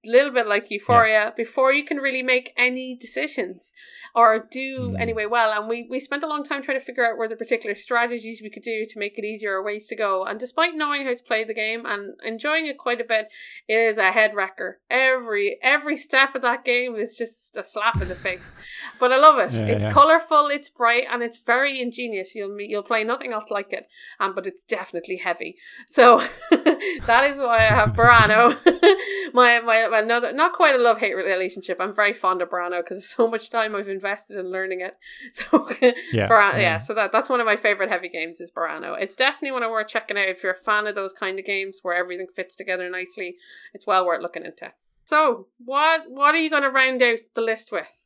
a 0.06 0.10
little 0.10 0.32
bit 0.32 0.48
like 0.48 0.72
Euphoria 0.72 1.26
yeah. 1.26 1.32
before 1.36 1.74
you 1.74 1.84
can 1.84 1.98
really 1.98 2.24
make 2.24 2.54
any 2.58 2.96
decisions 2.96 3.72
or 4.16 4.48
do 4.50 4.92
mm. 4.92 5.00
anyway 5.00 5.26
well. 5.26 5.52
And 5.52 5.68
we, 5.68 5.88
we 5.90 6.00
spent 6.00 6.24
a 6.24 6.28
long 6.28 6.44
time 6.44 6.64
trying 6.64 6.80
to 6.80 6.86
figure 6.86 7.06
out 7.06 7.18
where 7.18 7.28
the 7.28 7.36
particular 7.36 7.76
strategies 7.76 8.42
we 8.42 8.50
could 8.50 8.64
do 8.64 8.86
to 8.86 9.00
make 9.00 9.18
it 9.18 9.26
easier 9.26 9.54
or 9.54 9.64
ways 9.64 9.88
to 9.88 9.96
go. 9.96 10.24
And 10.24 10.40
despite 10.40 10.76
knowing 10.76 11.06
how 11.06 11.14
to 11.14 11.24
play 11.24 11.44
the 11.44 11.54
game 11.54 11.86
and 11.86 12.14
enjoying 12.24 12.68
it 12.68 12.78
quite 12.78 13.02
a 13.02 13.06
bit, 13.06 13.28
it 13.68 13.78
is 13.78 13.98
a 13.98 14.12
head 14.12 14.34
wrecker. 14.36 14.80
Every 14.90 15.58
every 15.62 15.98
step 15.98 16.34
of 16.36 16.42
that 16.44 16.64
game 16.64 16.96
is 16.96 17.16
just 17.18 17.56
a 17.58 17.64
slap 17.64 18.02
in 18.02 18.08
the 18.08 18.16
face. 18.16 18.52
But 19.00 19.12
I 19.12 19.18
love 19.18 19.40
it. 19.40 19.52
Yeah, 19.52 19.66
it's 19.66 19.84
yeah. 19.84 19.92
colourful, 19.92 20.48
it's 20.48 20.70
bright, 20.70 21.06
and 21.10 21.22
it's 21.22 21.38
very 21.38 21.82
ingenious. 21.82 22.36
You'll 22.36 22.60
you'll 22.60 22.84
play 22.84 23.04
nothing 23.04 23.34
else 23.34 23.50
like 23.50 23.74
it. 23.74 23.88
Um, 24.20 24.34
but 24.34 24.48
it's 24.48 24.64
definitely 24.64 25.18
heavy. 25.18 25.58
So 25.88 26.24
that 27.06 27.30
is 27.30 27.38
why 27.38 27.58
I 27.58 27.62
have 27.62 27.94
Burano. 27.94 28.58
my 29.34 29.60
my 29.60 29.88
well, 29.90 30.06
no, 30.06 30.20
not 30.32 30.54
quite 30.54 30.76
a 30.76 30.78
love 30.78 31.00
hate 31.00 31.16
relationship. 31.16 31.78
I'm 31.80 31.94
very 31.94 32.14
fond 32.14 32.42
of 32.42 32.50
Burano 32.50 32.82
because 32.82 32.98
of 32.98 33.04
so 33.04 33.28
much 33.28 33.50
time 33.50 33.76
I've 33.76 33.90
invested 33.90 34.38
in 34.38 34.52
learning 34.52 34.82
it. 34.82 34.98
So 35.34 35.70
yeah, 36.12 36.28
Burano, 36.28 36.54
yeah. 36.54 36.60
yeah. 36.60 36.78
So 36.78 36.94
that 36.94 37.12
that's 37.12 37.30
one 37.30 37.40
of 37.40 37.46
my 37.46 37.56
favorite 37.56 37.90
heavy 37.90 38.10
games 38.10 38.42
is 38.42 38.52
Burano. 38.52 39.00
It's 39.00 39.16
definitely 39.16 39.52
one 39.52 39.70
worth 39.70 39.88
checking 39.88 40.18
out 40.18 40.28
if 40.28 40.44
you're 40.44 40.54
a 40.54 40.58
fan 40.58 40.88
of 40.88 40.96
those 40.96 41.14
kind 41.14 41.40
of 41.40 41.46
games 41.46 41.80
where 41.82 41.96
everything 41.96 42.28
fits 42.36 42.56
together 42.56 42.90
nicely. 42.90 43.36
It's 43.74 43.88
well 43.88 44.06
worth 44.06 44.22
looking 44.22 44.46
into. 44.46 44.72
So 45.06 45.48
what 45.64 46.10
what 46.10 46.36
are 46.36 46.40
you 46.40 46.50
going 46.50 46.64
to 46.64 46.70
round 46.70 47.02
out 47.02 47.20
the 47.36 47.42
list 47.42 47.72
with? 47.72 47.99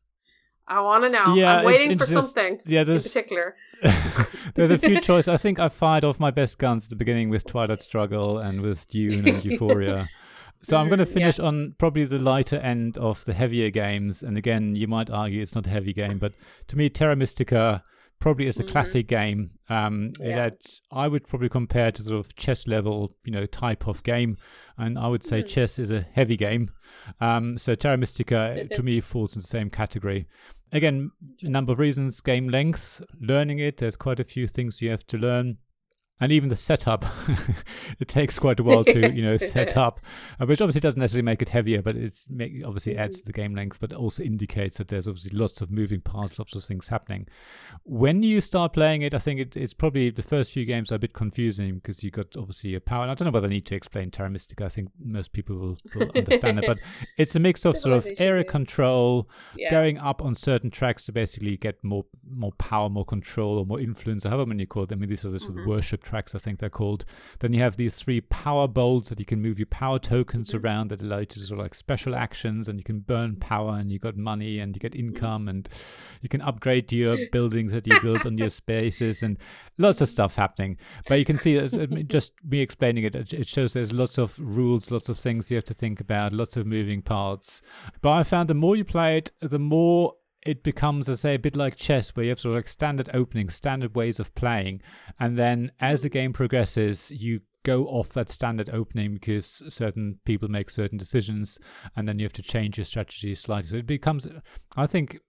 I 0.68 0.82
want 0.82 1.04
to 1.04 1.10
know. 1.10 1.36
Yeah, 1.36 1.58
I'm 1.58 1.66
waiting 1.66 1.98
for 1.98 2.06
something 2.06 2.60
yeah, 2.66 2.84
there's, 2.84 3.06
in 3.06 3.12
particular. 3.12 3.56
there's 4.56 4.72
a 4.72 4.78
few 4.78 5.02
choices. 5.02 5.28
I 5.28 5.38
think 5.38 5.60
I 5.60 5.70
fired 5.70 6.04
off 6.04 6.20
my 6.20 6.32
best 6.32 6.58
guns 6.58 6.86
at 6.86 6.90
the 6.90 6.96
beginning 6.96 7.30
with 7.30 7.46
Twilight 7.46 7.82
Struggle 7.82 8.38
and 8.38 8.62
with 8.62 8.88
Dune 8.88 9.28
and 9.28 9.44
Euphoria. 9.46 10.10
So 10.62 10.78
I'm 10.78 10.86
mm, 10.86 10.92
going 10.92 11.00
to 11.00 11.06
finish 11.06 11.38
yes. 11.38 11.40
on 11.40 11.76
probably 11.78 12.06
the 12.06 12.20
lighter 12.20 12.58
end 12.58 12.98
of 12.98 13.26
the 13.26 13.34
heavier 13.34 13.70
games. 13.70 14.24
And 14.24 14.38
again, 14.38 14.76
you 14.76 14.88
might 14.88 15.10
argue 15.10 15.42
it's 15.42 15.56
not 15.56 15.68
a 15.68 15.70
heavy 15.70 15.92
game, 15.92 16.20
but 16.20 16.34
to 16.70 16.78
me, 16.78 16.90
Terra 16.90 17.18
Mystica 17.18 17.84
probably 18.24 18.48
is 18.48 18.58
a 18.58 18.64
mm-hmm. 18.64 18.72
classic 18.72 19.08
game. 19.08 19.52
Um, 19.68 20.14
yeah. 20.18 20.28
it 20.28 20.38
had, 20.38 20.58
I 20.94 21.10
would 21.10 21.28
probably 21.28 21.50
compare 21.50 21.92
to 21.92 22.04
sort 22.04 22.18
of 22.18 22.34
chess 22.38 22.66
level, 22.68 23.18
you 23.26 23.34
know, 23.34 23.46
type 23.46 23.86
of 23.86 24.02
game, 24.04 24.38
and 24.78 24.98
I 24.98 25.10
would 25.10 25.24
say 25.24 25.44
mm. 25.44 25.48
chess 25.48 25.78
is 25.78 25.92
a 25.92 26.06
heavy 26.14 26.38
game. 26.38 26.72
Um, 27.20 27.58
so 27.58 27.76
Terra 27.76 27.98
Mystica 27.98 28.66
to 28.74 28.82
me 28.82 29.02
falls 29.02 29.36
in 29.36 29.42
the 29.42 29.48
same 29.48 29.70
category. 29.70 30.26
Again, 30.72 31.12
a 31.42 31.50
number 31.50 31.74
of 31.74 31.80
reasons: 31.80 32.22
game 32.22 32.48
length, 32.48 33.02
learning 33.20 33.60
it. 33.60 33.78
There's 33.78 33.98
quite 33.98 34.22
a 34.22 34.24
few 34.24 34.48
things 34.48 34.82
you 34.82 34.90
have 34.90 35.06
to 35.08 35.18
learn 35.18 35.58
and 36.24 36.32
even 36.32 36.48
the 36.48 36.56
setup 36.56 37.06
it 38.00 38.08
takes 38.08 38.40
quite 38.40 38.60
a 38.60 38.64
while 38.64 38.84
to 38.84 39.12
you 39.14 39.22
know 39.22 39.36
set 39.36 39.76
up 39.76 40.00
uh, 40.40 40.46
which 40.46 40.62
obviously 40.62 40.80
doesn't 40.80 41.00
necessarily 41.00 41.24
make 41.24 41.42
it 41.42 41.50
heavier 41.50 41.82
but 41.82 41.98
it's 41.98 42.26
make, 42.30 42.64
obviously 42.66 42.98
adds 42.98 43.20
to 43.20 43.26
the 43.26 43.34
game 43.34 43.54
length 43.54 43.80
but 43.80 43.92
also 43.92 44.24
indicates 44.24 44.78
that 44.78 44.88
there's 44.88 45.08
obviously 45.08 45.38
lots 45.38 45.60
of 45.60 45.70
moving 45.70 46.00
parts 46.00 46.40
lots 46.40 46.56
of 46.56 46.64
things 46.64 46.88
happening. 46.88 47.28
When 47.84 48.24
you 48.24 48.40
start 48.40 48.74
playing 48.74 49.02
it 49.02 49.14
i 49.14 49.20
think 49.20 49.40
it, 49.40 49.58
it's 49.58 49.74
probably 49.74 50.10
the 50.10 50.24
first 50.24 50.52
few 50.52 50.66
games 50.66 50.92
are 50.92 50.96
a 50.96 51.00
bit 51.00 51.14
confusing 51.14 51.76
because 51.76 52.04
you've 52.04 52.14
got 52.14 52.38
obviously 52.38 52.74
a 52.76 52.80
power 52.80 53.04
and 53.04 53.12
i 53.12 53.16
don't 53.16 53.26
know 53.26 53.32
whether 53.32 53.48
i 53.48 53.50
need 53.50 53.66
to 53.66 53.76
explain 53.76 54.10
terra 54.10 54.30
mystica 54.30 54.66
i 54.66 54.70
think 54.70 54.90
most 55.04 55.34
people 55.34 55.58
will, 55.58 55.78
will 55.96 56.12
understand 56.16 56.60
it 56.60 56.66
but 56.66 56.80
it's 57.18 57.36
a 57.36 57.40
mix 57.40 57.66
of 57.66 57.78
sort 57.78 57.96
of 57.96 58.08
area 58.18 58.44
control 58.44 59.30
yeah. 59.58 59.70
going 59.70 59.98
up 59.98 60.22
on 60.22 60.36
certain 60.36 60.72
tracks 60.72 61.06
to 61.06 61.12
basically 61.12 61.58
get 61.58 61.84
more 61.84 62.06
more 62.30 62.54
power 62.54 62.90
more 62.90 63.06
control 63.06 63.58
or 63.58 63.66
more 63.66 63.80
influence 63.80 64.26
or 64.26 64.30
however 64.30 64.46
many 64.46 64.64
you 64.64 64.68
call 64.68 64.86
them 64.86 65.00
i 65.00 65.02
mean 65.02 65.10
these 65.10 65.26
are 65.26 65.30
the 65.30 65.40
sort 65.40 65.52
of 65.52 65.58
mm-hmm. 65.58 65.70
worship 65.70 66.04
tracks, 66.04 66.13
I 66.14 66.40
think 66.40 66.60
they're 66.60 66.70
called. 66.70 67.06
Then 67.40 67.54
you 67.54 67.62
have 67.62 67.78
these 67.78 67.96
three 67.96 68.22
power 68.22 68.68
bowls 68.68 69.10
that 69.10 69.20
you 69.20 69.26
can 69.26 69.42
move 69.42 69.60
your 69.60 69.68
power 69.68 70.00
tokens 70.00 70.52
mm-hmm. 70.52 70.66
around 70.66 70.90
that 70.90 71.02
allow 71.02 71.20
you 71.20 71.26
to 71.28 71.40
sort 71.40 71.60
of 71.60 71.66
like 71.66 71.76
special 71.76 72.16
actions, 72.16 72.68
and 72.68 72.80
you 72.80 72.84
can 72.84 73.00
burn 73.00 73.36
power, 73.36 73.78
and 73.78 73.92
you 73.92 74.00
got 74.00 74.18
money, 74.18 74.60
and 74.60 74.76
you 74.76 74.80
get 74.80 74.96
income, 74.96 75.48
and 75.48 75.70
you 76.22 76.30
can 76.30 76.42
upgrade 76.42 76.92
your 76.92 77.18
buildings 77.32 77.72
that 77.72 77.88
you 77.88 78.00
build 78.02 78.26
on 78.26 78.38
your 78.38 78.50
spaces, 78.50 79.24
and 79.24 79.38
lots 79.78 80.02
of 80.02 80.10
stuff 80.10 80.36
happening. 80.36 80.78
But 81.08 81.20
you 81.20 81.26
can 81.26 81.38
see, 81.38 81.60
just 82.04 82.34
me 82.44 82.62
explaining 82.62 83.04
it, 83.04 83.16
it 83.16 83.48
shows 83.48 83.74
there's 83.74 83.94
lots 83.94 84.18
of 84.18 84.38
rules, 84.40 84.92
lots 84.92 85.10
of 85.10 85.18
things 85.18 85.50
you 85.50 85.58
have 85.58 85.64
to 85.66 85.74
think 85.74 86.00
about, 86.00 86.34
lots 86.34 86.58
of 86.58 86.66
moving 86.66 87.02
parts. 87.02 87.62
But 88.02 88.12
I 88.12 88.24
found 88.24 88.50
the 88.50 88.54
more 88.54 88.76
you 88.76 88.86
play 88.86 89.18
it, 89.18 89.32
the 89.40 89.60
more 89.60 90.14
it 90.46 90.64
becomes, 90.64 91.10
I 91.10 91.16
say, 91.16 91.36
a 91.36 91.40
bit 91.40 91.56
like 91.56 91.76
chess, 91.76 92.16
where 92.16 92.26
you 92.26 92.30
have 92.30 92.40
sort 92.40 92.54
of 92.54 92.58
like 92.58 92.68
standard 92.68 93.10
openings, 93.14 93.56
standard 93.56 93.96
ways 93.96 94.20
of 94.20 94.34
playing, 94.36 94.82
and 95.20 95.38
then 95.38 95.72
as 95.80 96.02
the 96.02 96.10
game 96.10 96.34
progresses, 96.34 97.12
you 97.12 97.42
go 97.64 97.86
off 97.86 98.10
that 98.10 98.30
standard 98.30 98.70
opening 98.70 99.14
because 99.14 99.64
certain 99.70 100.20
people 100.26 100.50
make 100.50 100.70
certain 100.70 100.98
decisions, 100.98 101.58
and 101.96 102.08
then 102.08 102.20
you 102.20 102.26
have 102.26 102.34
to 102.34 102.42
change 102.42 102.78
your 102.78 102.86
strategy 102.86 103.34
slightly. 103.36 103.70
So 103.70 103.78
it 103.78 103.88
becomes, 103.88 104.28
I 104.76 104.86
think, 104.86 105.20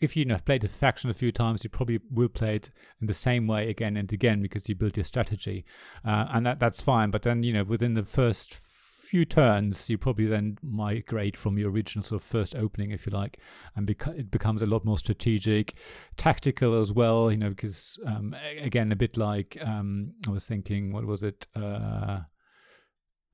if 0.00 0.16
you 0.16 0.24
know 0.24 0.38
played 0.44 0.64
a 0.64 0.68
faction 0.68 1.08
a 1.08 1.14
few 1.14 1.30
times, 1.30 1.62
you 1.62 1.70
probably 1.70 2.00
will 2.10 2.28
play 2.28 2.56
it 2.56 2.70
in 3.00 3.06
the 3.06 3.14
same 3.14 3.46
way 3.46 3.70
again 3.70 3.96
and 3.96 4.12
again 4.12 4.42
because 4.42 4.68
you 4.68 4.74
build 4.74 4.96
your 4.96 5.04
strategy, 5.04 5.64
uh, 6.04 6.26
and 6.30 6.44
that 6.46 6.58
that's 6.58 6.80
fine. 6.80 7.10
But 7.10 7.22
then 7.22 7.42
you 7.42 7.52
know 7.52 7.64
within 7.64 7.94
the 7.94 8.04
first 8.04 8.58
few 9.04 9.24
turns, 9.24 9.88
you 9.90 9.98
probably 9.98 10.26
then 10.26 10.58
migrate 10.62 11.36
from 11.36 11.58
your 11.58 11.70
original 11.70 12.02
sort 12.02 12.20
of 12.20 12.26
first 12.26 12.54
opening, 12.54 12.90
if 12.90 13.06
you 13.06 13.12
like, 13.12 13.38
and 13.76 13.86
beca- 13.86 14.18
it 14.18 14.30
becomes 14.30 14.62
a 14.62 14.66
lot 14.66 14.84
more 14.84 14.98
strategic, 14.98 15.74
tactical 16.16 16.80
as 16.80 16.92
well. 16.92 17.30
You 17.30 17.36
know, 17.36 17.50
because 17.50 17.98
um, 18.06 18.34
again, 18.58 18.92
a 18.92 18.96
bit 18.96 19.16
like 19.16 19.58
um, 19.64 20.14
I 20.26 20.30
was 20.30 20.46
thinking, 20.46 20.92
what 20.92 21.04
was 21.04 21.22
it? 21.22 21.46
Uh, 21.54 22.20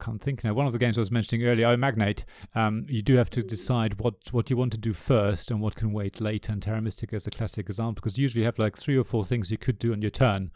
can't 0.00 0.20
think 0.20 0.42
now. 0.42 0.54
One 0.54 0.66
of 0.66 0.72
the 0.72 0.78
games 0.78 0.98
I 0.98 1.00
was 1.00 1.10
mentioning 1.10 1.46
earlier, 1.46 1.68
oh, 1.68 1.76
Magnate, 1.76 2.24
um, 2.54 2.86
you 2.88 3.02
do 3.02 3.16
have 3.16 3.30
to 3.30 3.42
decide 3.42 4.00
what, 4.00 4.14
what 4.32 4.50
you 4.50 4.56
want 4.56 4.72
to 4.72 4.78
do 4.78 4.92
first 4.92 5.50
and 5.50 5.60
what 5.60 5.76
can 5.76 5.92
wait 5.92 6.20
later. 6.20 6.52
And 6.52 6.62
Terra 6.62 6.80
Mystica 6.80 7.16
is 7.16 7.26
a 7.26 7.30
classic 7.30 7.68
example 7.68 8.00
because 8.02 8.18
usually 8.18 8.40
you 8.40 8.46
have 8.46 8.58
like 8.58 8.76
three 8.76 8.96
or 8.96 9.04
four 9.04 9.24
things 9.24 9.50
you 9.50 9.58
could 9.58 9.78
do 9.78 9.92
on 9.92 10.02
your 10.02 10.10
turn, 10.10 10.50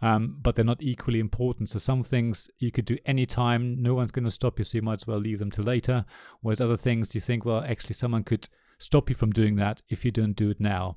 um, 0.00 0.38
but 0.40 0.54
they're 0.54 0.64
not 0.64 0.82
equally 0.82 1.20
important. 1.20 1.68
So 1.68 1.78
some 1.78 2.02
things 2.02 2.50
you 2.58 2.70
could 2.70 2.84
do 2.84 2.98
anytime, 3.04 3.82
no 3.82 3.94
one's 3.94 4.12
going 4.12 4.24
to 4.24 4.30
stop 4.30 4.58
you, 4.58 4.64
so 4.64 4.78
you 4.78 4.82
might 4.82 5.02
as 5.02 5.06
well 5.06 5.18
leave 5.18 5.38
them 5.38 5.50
till 5.50 5.64
later. 5.64 6.04
Whereas 6.40 6.60
other 6.60 6.76
things 6.76 7.14
you 7.14 7.20
think, 7.20 7.44
well, 7.44 7.64
actually, 7.66 7.94
someone 7.94 8.24
could 8.24 8.48
stop 8.78 9.08
you 9.08 9.14
from 9.14 9.30
doing 9.30 9.56
that 9.56 9.82
if 9.88 10.04
you 10.04 10.10
don't 10.10 10.34
do 10.34 10.50
it 10.50 10.60
now. 10.60 10.96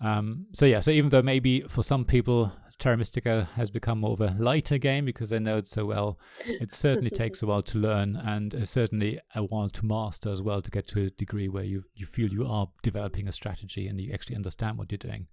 Um, 0.00 0.46
so 0.52 0.66
yeah, 0.66 0.80
so 0.80 0.90
even 0.90 1.10
though 1.10 1.22
maybe 1.22 1.62
for 1.62 1.82
some 1.82 2.04
people 2.04 2.52
Terra 2.78 2.96
Mystica 2.96 3.48
has 3.56 3.70
become 3.70 4.00
more 4.00 4.12
of 4.12 4.20
a 4.20 4.36
lighter 4.38 4.78
game 4.78 5.04
because 5.04 5.32
I 5.32 5.38
know 5.38 5.58
it 5.58 5.66
so 5.66 5.84
well. 5.84 6.18
It 6.46 6.72
certainly 6.72 7.10
takes 7.22 7.42
a 7.42 7.46
while 7.46 7.62
to 7.62 7.78
learn 7.78 8.14
and 8.14 8.54
uh, 8.54 8.64
certainly 8.64 9.18
a 9.34 9.42
while 9.42 9.68
to 9.70 9.84
master 9.84 10.30
as 10.30 10.42
well 10.42 10.62
to 10.62 10.70
get 10.70 10.86
to 10.88 11.06
a 11.06 11.10
degree 11.10 11.48
where 11.48 11.64
you, 11.64 11.84
you 11.94 12.06
feel 12.06 12.30
you 12.30 12.46
are 12.46 12.68
developing 12.82 13.26
a 13.26 13.32
strategy 13.32 13.88
and 13.88 14.00
you 14.00 14.12
actually 14.12 14.36
understand 14.36 14.78
what 14.78 14.92
you're 14.92 14.98
doing. 14.98 15.26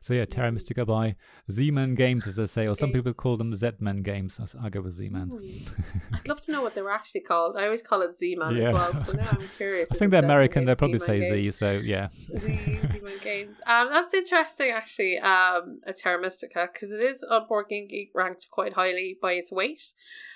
So 0.00 0.14
yeah, 0.14 0.24
Terra 0.24 0.52
Mystica 0.52 0.84
by 0.86 1.16
Z-Man 1.50 1.94
Games, 1.94 2.26
as 2.26 2.38
I 2.38 2.44
say, 2.44 2.66
or 2.66 2.76
some 2.76 2.92
people 2.92 3.12
call 3.12 3.36
them 3.36 3.54
Z-Man 3.54 4.02
Games. 4.02 4.38
I'll 4.62 4.70
go 4.70 4.80
with 4.80 4.94
Z-Man. 4.94 5.30
I'd 6.12 6.28
love 6.28 6.40
to 6.42 6.52
know 6.52 6.62
what 6.62 6.74
they 6.74 6.82
were 6.82 6.92
actually 6.92 7.22
called. 7.22 7.56
I 7.56 7.64
always 7.64 7.82
call 7.82 8.02
it 8.02 8.16
Z-Man 8.16 8.56
yeah. 8.56 8.68
as 8.68 8.74
well. 8.74 9.04
So 9.04 9.12
now 9.12 9.28
I'm 9.30 9.48
curious. 9.56 9.90
I 9.90 9.96
think 9.96 10.10
they're 10.10 10.24
American. 10.24 10.64
They'll 10.64 10.76
probably 10.76 10.98
say 10.98 11.22
Z. 11.22 11.42
Games. 11.42 11.56
So 11.56 11.72
yeah. 11.72 12.08
Z 12.38 12.80
Z-Man 12.92 13.18
Games. 13.22 13.60
Um, 13.66 13.88
that's 13.92 14.14
interesting 14.14 14.70
actually. 14.70 15.18
Um, 15.18 15.80
a 15.84 15.92
Terra 15.92 16.20
Mystica 16.20 16.68
because 16.72 16.87
it 16.90 17.00
is 17.00 17.24
on 17.24 17.46
Board 17.48 17.66
Game 17.68 17.88
Geek 17.88 18.10
ranked 18.14 18.48
quite 18.50 18.74
highly 18.74 19.18
by 19.20 19.32
its 19.32 19.52
weight 19.52 19.82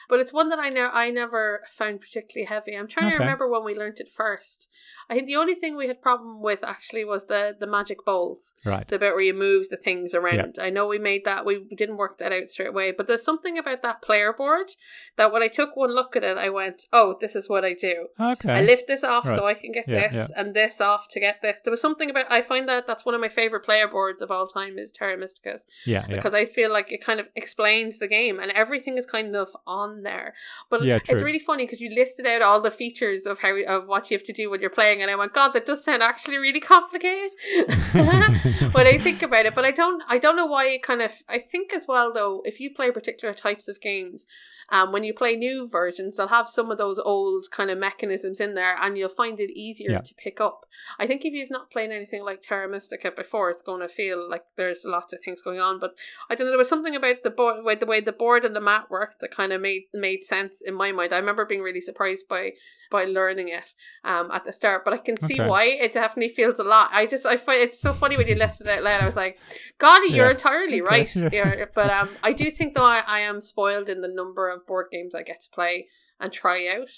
but 0.08 0.20
it's 0.20 0.32
one 0.32 0.48
that 0.50 0.58
I 0.58 0.68
ne- 0.68 0.80
I 0.80 1.10
never 1.10 1.62
found 1.72 2.00
particularly 2.00 2.46
heavy. 2.46 2.74
I'm 2.74 2.88
trying 2.88 3.08
okay. 3.08 3.16
to 3.16 3.22
remember 3.22 3.48
when 3.48 3.64
we 3.64 3.74
learnt 3.74 4.00
it 4.00 4.08
first. 4.14 4.68
I 5.08 5.14
think 5.14 5.26
the 5.26 5.36
only 5.36 5.54
thing 5.54 5.76
we 5.76 5.88
had 5.88 6.00
problem 6.00 6.42
with 6.42 6.64
actually 6.64 7.04
was 7.04 7.26
the 7.26 7.56
the 7.58 7.66
magic 7.66 8.04
bowls. 8.04 8.54
Right. 8.64 8.86
The 8.86 8.98
bit 8.98 9.12
where 9.12 9.20
you 9.20 9.34
move 9.34 9.68
the 9.68 9.76
things 9.76 10.14
around. 10.14 10.54
Yep. 10.56 10.58
I 10.58 10.70
know 10.70 10.86
we 10.86 10.98
made 10.98 11.24
that 11.24 11.44
we 11.44 11.66
didn't 11.76 11.96
work 11.96 12.18
that 12.18 12.32
out 12.32 12.48
straight 12.48 12.68
away, 12.68 12.92
but 12.92 13.06
there's 13.06 13.24
something 13.24 13.58
about 13.58 13.82
that 13.82 14.02
player 14.02 14.32
board 14.32 14.72
that 15.16 15.32
when 15.32 15.42
I 15.42 15.48
took 15.48 15.76
one 15.76 15.94
look 15.94 16.16
at 16.16 16.24
it, 16.24 16.38
I 16.38 16.48
went, 16.48 16.86
"Oh, 16.92 17.16
this 17.20 17.34
is 17.36 17.48
what 17.48 17.64
I 17.64 17.74
do. 17.74 18.08
Okay. 18.18 18.52
I 18.52 18.62
lift 18.62 18.86
this 18.86 19.04
off 19.04 19.26
right. 19.26 19.38
so 19.38 19.46
I 19.46 19.54
can 19.54 19.72
get 19.72 19.88
yeah, 19.88 20.08
this, 20.08 20.30
yeah. 20.30 20.40
and 20.40 20.54
this 20.54 20.80
off 20.80 21.08
to 21.10 21.20
get 21.20 21.42
this." 21.42 21.60
There 21.64 21.70
was 21.70 21.80
something 21.80 22.10
about 22.10 22.30
I 22.30 22.42
find 22.42 22.68
that 22.68 22.86
that's 22.86 23.04
one 23.04 23.14
of 23.14 23.20
my 23.20 23.28
favorite 23.28 23.64
player 23.64 23.88
boards 23.88 24.22
of 24.22 24.30
all 24.30 24.46
time 24.46 24.78
is 24.78 24.92
Terra 24.92 25.16
Mysticas. 25.16 25.62
Yeah. 25.86 26.06
Because 26.06 26.32
yeah. 26.32 26.40
I 26.40 26.44
feel 26.46 26.72
like 26.72 26.90
it 26.90 27.04
kind 27.04 27.20
of 27.20 27.28
explains 27.36 27.98
the 27.98 28.08
game 28.08 28.38
and 28.40 28.50
everything 28.52 28.98
is 28.98 29.06
kind 29.06 29.36
of 29.36 29.48
on 29.66 29.91
there. 30.00 30.32
But 30.70 30.82
yeah, 30.82 30.98
it's 31.06 31.22
really 31.22 31.38
funny 31.38 31.64
because 31.66 31.82
you 31.82 31.94
listed 31.94 32.26
out 32.26 32.40
all 32.40 32.62
the 32.62 32.70
features 32.70 33.26
of 33.26 33.40
how 33.40 33.54
of 33.68 33.86
what 33.86 34.10
you 34.10 34.16
have 34.16 34.24
to 34.26 34.32
do 34.32 34.48
when 34.48 34.62
you're 34.62 34.70
playing, 34.70 35.02
and 35.02 35.10
I 35.10 35.16
went, 35.16 35.34
God, 35.34 35.50
that 35.50 35.66
does 35.66 35.84
sound 35.84 36.02
actually 36.02 36.38
really 36.38 36.60
complicated 36.60 37.30
when 37.92 38.86
I 38.86 38.98
think 38.98 39.22
about 39.22 39.46
it. 39.46 39.54
But 39.54 39.66
I 39.66 39.70
don't, 39.70 40.02
I 40.08 40.18
don't 40.18 40.36
know 40.36 40.46
why 40.46 40.68
it 40.68 40.82
kind 40.82 41.02
of. 41.02 41.12
I 41.28 41.38
think 41.38 41.74
as 41.74 41.86
well 41.86 42.12
though, 42.12 42.42
if 42.46 42.58
you 42.60 42.74
play 42.74 42.90
particular 42.90 43.34
types 43.34 43.68
of 43.68 43.80
games, 43.80 44.26
um, 44.72 44.90
when 44.90 45.04
you 45.04 45.12
play 45.12 45.36
new 45.36 45.68
versions, 45.68 46.16
they'll 46.16 46.28
have 46.28 46.48
some 46.48 46.70
of 46.70 46.78
those 46.78 46.98
old 46.98 47.50
kind 47.50 47.70
of 47.70 47.76
mechanisms 47.76 48.40
in 48.40 48.54
there, 48.54 48.76
and 48.80 48.96
you'll 48.96 49.10
find 49.10 49.38
it 49.38 49.50
easier 49.50 49.92
yeah. 49.92 49.98
to 50.00 50.14
pick 50.14 50.40
up. 50.40 50.64
I 50.98 51.06
think 51.06 51.26
if 51.26 51.34
you've 51.34 51.50
not 51.50 51.70
played 51.70 51.90
anything 51.90 52.24
like 52.24 52.40
Terra 52.40 52.68
Mystica 52.68 53.10
before, 53.10 53.50
it's 53.50 53.60
going 53.60 53.82
to 53.82 53.88
feel 53.88 54.28
like 54.28 54.44
there's 54.56 54.86
lots 54.86 55.12
of 55.12 55.20
things 55.22 55.42
going 55.42 55.60
on. 55.60 55.78
But 55.78 55.94
I 56.30 56.34
don't 56.34 56.46
know, 56.46 56.52
there 56.52 56.58
was 56.58 56.70
something 56.70 56.96
about 56.96 57.16
the 57.22 57.28
board, 57.28 57.80
the 57.80 57.86
way 57.86 58.00
the 58.00 58.12
board 58.12 58.46
and 58.46 58.56
the 58.56 58.62
mat 58.62 58.90
worked 58.90 59.20
that 59.20 59.30
kind 59.30 59.52
of 59.52 59.60
made 59.60 59.81
made 59.92 60.24
sense 60.24 60.60
in 60.64 60.74
my 60.74 60.92
mind. 60.92 61.12
I 61.12 61.18
remember 61.18 61.44
being 61.46 61.62
really 61.62 61.80
surprised 61.80 62.28
by 62.28 62.52
by 62.90 63.04
learning 63.06 63.48
it 63.48 63.74
um, 64.04 64.30
at 64.30 64.44
the 64.44 64.52
start, 64.52 64.84
but 64.84 64.92
I 64.92 64.98
can 64.98 65.16
see 65.18 65.40
okay. 65.40 65.48
why 65.48 65.64
it 65.64 65.94
definitely 65.94 66.34
feels 66.34 66.58
a 66.58 66.62
lot. 66.62 66.90
I 66.92 67.06
just 67.06 67.24
I 67.24 67.36
find 67.36 67.62
it's 67.62 67.80
so 67.80 67.92
funny 67.92 68.16
when 68.16 68.28
you 68.28 68.34
listen 68.34 68.68
it 68.68 68.78
out 68.78 68.82
loud. 68.84 69.02
I 69.02 69.06
was 69.06 69.16
like, 69.16 69.38
God, 69.78 70.02
you're 70.08 70.30
entirely 70.30 70.80
right. 70.80 71.10
Yeah. 71.32 71.64
But 71.74 71.90
um, 71.90 72.10
I 72.22 72.32
do 72.32 72.50
think 72.50 72.74
though 72.74 72.84
I, 72.84 73.02
I 73.06 73.20
am 73.20 73.40
spoiled 73.40 73.88
in 73.88 74.02
the 74.02 74.08
number 74.08 74.48
of 74.48 74.66
board 74.66 74.88
games 74.92 75.14
I 75.14 75.22
get 75.22 75.40
to 75.42 75.50
play 75.50 75.88
and 76.22 76.32
try 76.32 76.68
out. 76.68 76.88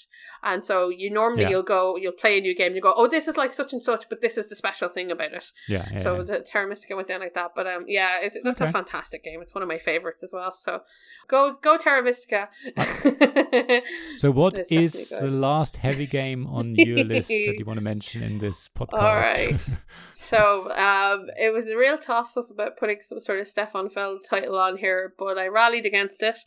And 0.43 0.63
so 0.63 0.89
you 0.89 1.09
normally 1.09 1.43
yeah. 1.43 1.49
you'll 1.49 1.63
go, 1.63 1.97
you'll 1.97 2.13
play 2.13 2.37
a 2.37 2.41
new 2.41 2.55
game, 2.55 2.75
you 2.75 2.81
go, 2.81 2.93
oh, 2.95 3.07
this 3.07 3.27
is 3.27 3.35
like 3.35 3.53
such 3.53 3.73
and 3.73 3.83
such, 3.83 4.07
but 4.07 4.21
this 4.21 4.37
is 4.37 4.47
the 4.47 4.55
special 4.55 4.87
thing 4.87 5.11
about 5.11 5.33
it. 5.33 5.51
Yeah. 5.67 5.89
yeah 5.91 6.03
so 6.03 6.17
yeah. 6.17 6.23
the 6.23 6.39
Terra 6.41 6.67
Mystica 6.67 6.95
went 6.95 7.07
down 7.07 7.19
like 7.19 7.33
that, 7.33 7.51
but 7.55 7.65
um, 7.65 7.85
yeah, 7.87 8.19
it's, 8.21 8.35
it's 8.35 8.45
okay. 8.45 8.69
a 8.69 8.71
fantastic 8.71 9.23
game. 9.23 9.41
It's 9.41 9.55
one 9.55 9.63
of 9.63 9.67
my 9.67 9.79
favorites 9.79 10.23
as 10.23 10.31
well. 10.31 10.53
So 10.53 10.81
go 11.27 11.57
go 11.61 11.77
Terra 11.77 12.03
Mystica. 12.03 12.49
so 14.17 14.31
what 14.31 14.59
is 14.69 15.09
the 15.09 15.27
last 15.27 15.77
heavy 15.77 16.05
game 16.05 16.45
on 16.47 16.75
your 16.75 17.03
list 17.03 17.29
that 17.29 17.55
you 17.57 17.65
want 17.65 17.77
to 17.77 17.83
mention 17.93 18.21
in 18.21 18.37
this 18.37 18.69
podcast? 18.69 19.01
All 19.01 19.15
right. 19.15 19.55
so 20.13 20.69
um, 20.71 21.27
it 21.39 21.51
was 21.51 21.67
a 21.67 21.75
real 21.75 21.97
toss 21.97 22.37
up 22.37 22.51
about 22.51 22.77
putting 22.77 23.01
some 23.01 23.19
sort 23.19 23.39
of 23.39 23.47
Stefan 23.47 23.89
Feld 23.89 24.21
title 24.29 24.59
on 24.59 24.77
here, 24.77 25.13
but 25.17 25.39
I 25.39 25.47
rallied 25.47 25.87
against 25.87 26.21
it. 26.21 26.37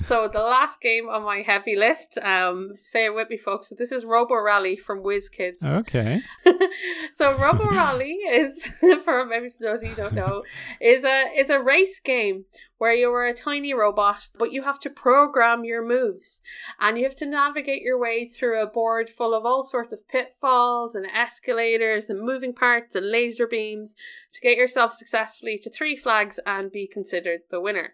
so 0.00 0.28
the 0.28 0.42
last 0.42 0.80
game 0.80 1.08
on 1.08 1.24
my 1.24 1.42
heavy 1.44 1.74
list 1.74 2.18
um, 2.22 2.74
say 2.78 3.06
it 3.06 3.14
with 3.14 3.30
me, 3.30 3.36
folks. 3.36 3.68
So 3.68 3.74
this 3.74 3.92
is 3.92 4.04
Robo 4.04 4.40
Rally 4.40 4.76
from 4.76 5.02
Whiz 5.02 5.28
Kids. 5.28 5.62
Okay. 5.62 6.22
so 7.14 7.36
Robo 7.36 7.68
Rally 7.68 8.12
is, 8.30 8.66
for 9.04 9.24
maybe 9.24 9.50
for 9.50 9.62
those 9.62 9.82
of 9.82 9.88
you 9.88 9.94
who 9.94 10.02
don't 10.02 10.14
know, 10.14 10.42
is 10.80 11.04
a 11.04 11.30
is 11.36 11.50
a 11.50 11.60
race 11.60 12.00
game 12.00 12.44
where 12.78 12.94
you 12.94 13.10
are 13.12 13.26
a 13.26 13.34
tiny 13.34 13.74
robot, 13.74 14.28
but 14.38 14.52
you 14.52 14.62
have 14.62 14.78
to 14.78 14.88
program 14.88 15.64
your 15.64 15.86
moves, 15.86 16.40
and 16.80 16.96
you 16.96 17.04
have 17.04 17.14
to 17.14 17.26
navigate 17.26 17.82
your 17.82 17.98
way 17.98 18.26
through 18.26 18.60
a 18.60 18.66
board 18.66 19.10
full 19.10 19.34
of 19.34 19.44
all 19.44 19.62
sorts 19.62 19.92
of 19.92 20.08
pitfalls 20.08 20.94
and 20.94 21.06
escalators 21.14 22.08
and 22.08 22.22
moving 22.22 22.54
parts 22.54 22.94
and 22.94 23.10
laser 23.10 23.46
beams 23.46 23.94
to 24.32 24.40
get 24.40 24.56
yourself 24.56 24.94
successfully 24.94 25.58
to 25.58 25.68
three 25.68 25.94
flags 25.94 26.40
and 26.46 26.72
be 26.72 26.86
considered 26.86 27.40
the 27.50 27.60
winner. 27.60 27.92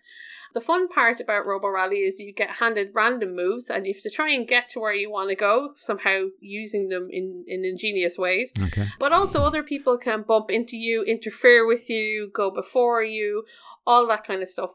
The 0.57 0.62
fun 0.62 0.89
part 0.89 1.20
about 1.20 1.45
Robo 1.45 1.69
Rally 1.69 1.99
is 1.99 2.19
you 2.19 2.33
get 2.33 2.49
handed 2.49 2.93
random 2.95 3.37
moves 3.37 3.69
and 3.69 3.87
you 3.87 3.93
have 3.93 4.03
to 4.05 4.09
try 4.09 4.33
and 4.33 4.49
get 4.49 4.70
to 4.70 4.81
where 4.81 4.95
you 4.95 5.11
want 5.11 5.28
to 5.28 5.37
go, 5.37 5.73
somehow 5.74 6.28
using 6.41 6.89
them 6.89 7.09
in, 7.11 7.45
in 7.47 7.62
ingenious 7.62 8.16
ways. 8.16 8.55
Okay. 8.59 8.87
But 8.99 9.12
also, 9.12 9.43
other 9.43 9.62
people 9.62 9.99
can 9.99 10.23
bump 10.23 10.51
into 10.51 10.78
you, 10.78 11.03
interfere 11.03 11.66
with 11.66 11.91
you, 11.91 12.31
go 12.33 12.51
before 12.51 13.03
you, 13.03 13.45
all 13.87 14.09
that 14.09 14.27
kind 14.27 14.41
of 14.41 14.49
stuff. 14.49 14.70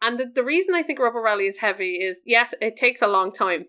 And 0.00 0.18
the, 0.18 0.24
the 0.34 0.42
reason 0.42 0.74
I 0.74 0.82
think 0.82 0.98
Robo 0.98 1.20
Rally 1.20 1.44
is 1.44 1.58
heavy 1.58 1.96
is 1.96 2.20
yes, 2.24 2.54
it 2.62 2.78
takes 2.78 3.02
a 3.02 3.06
long 3.06 3.30
time. 3.30 3.66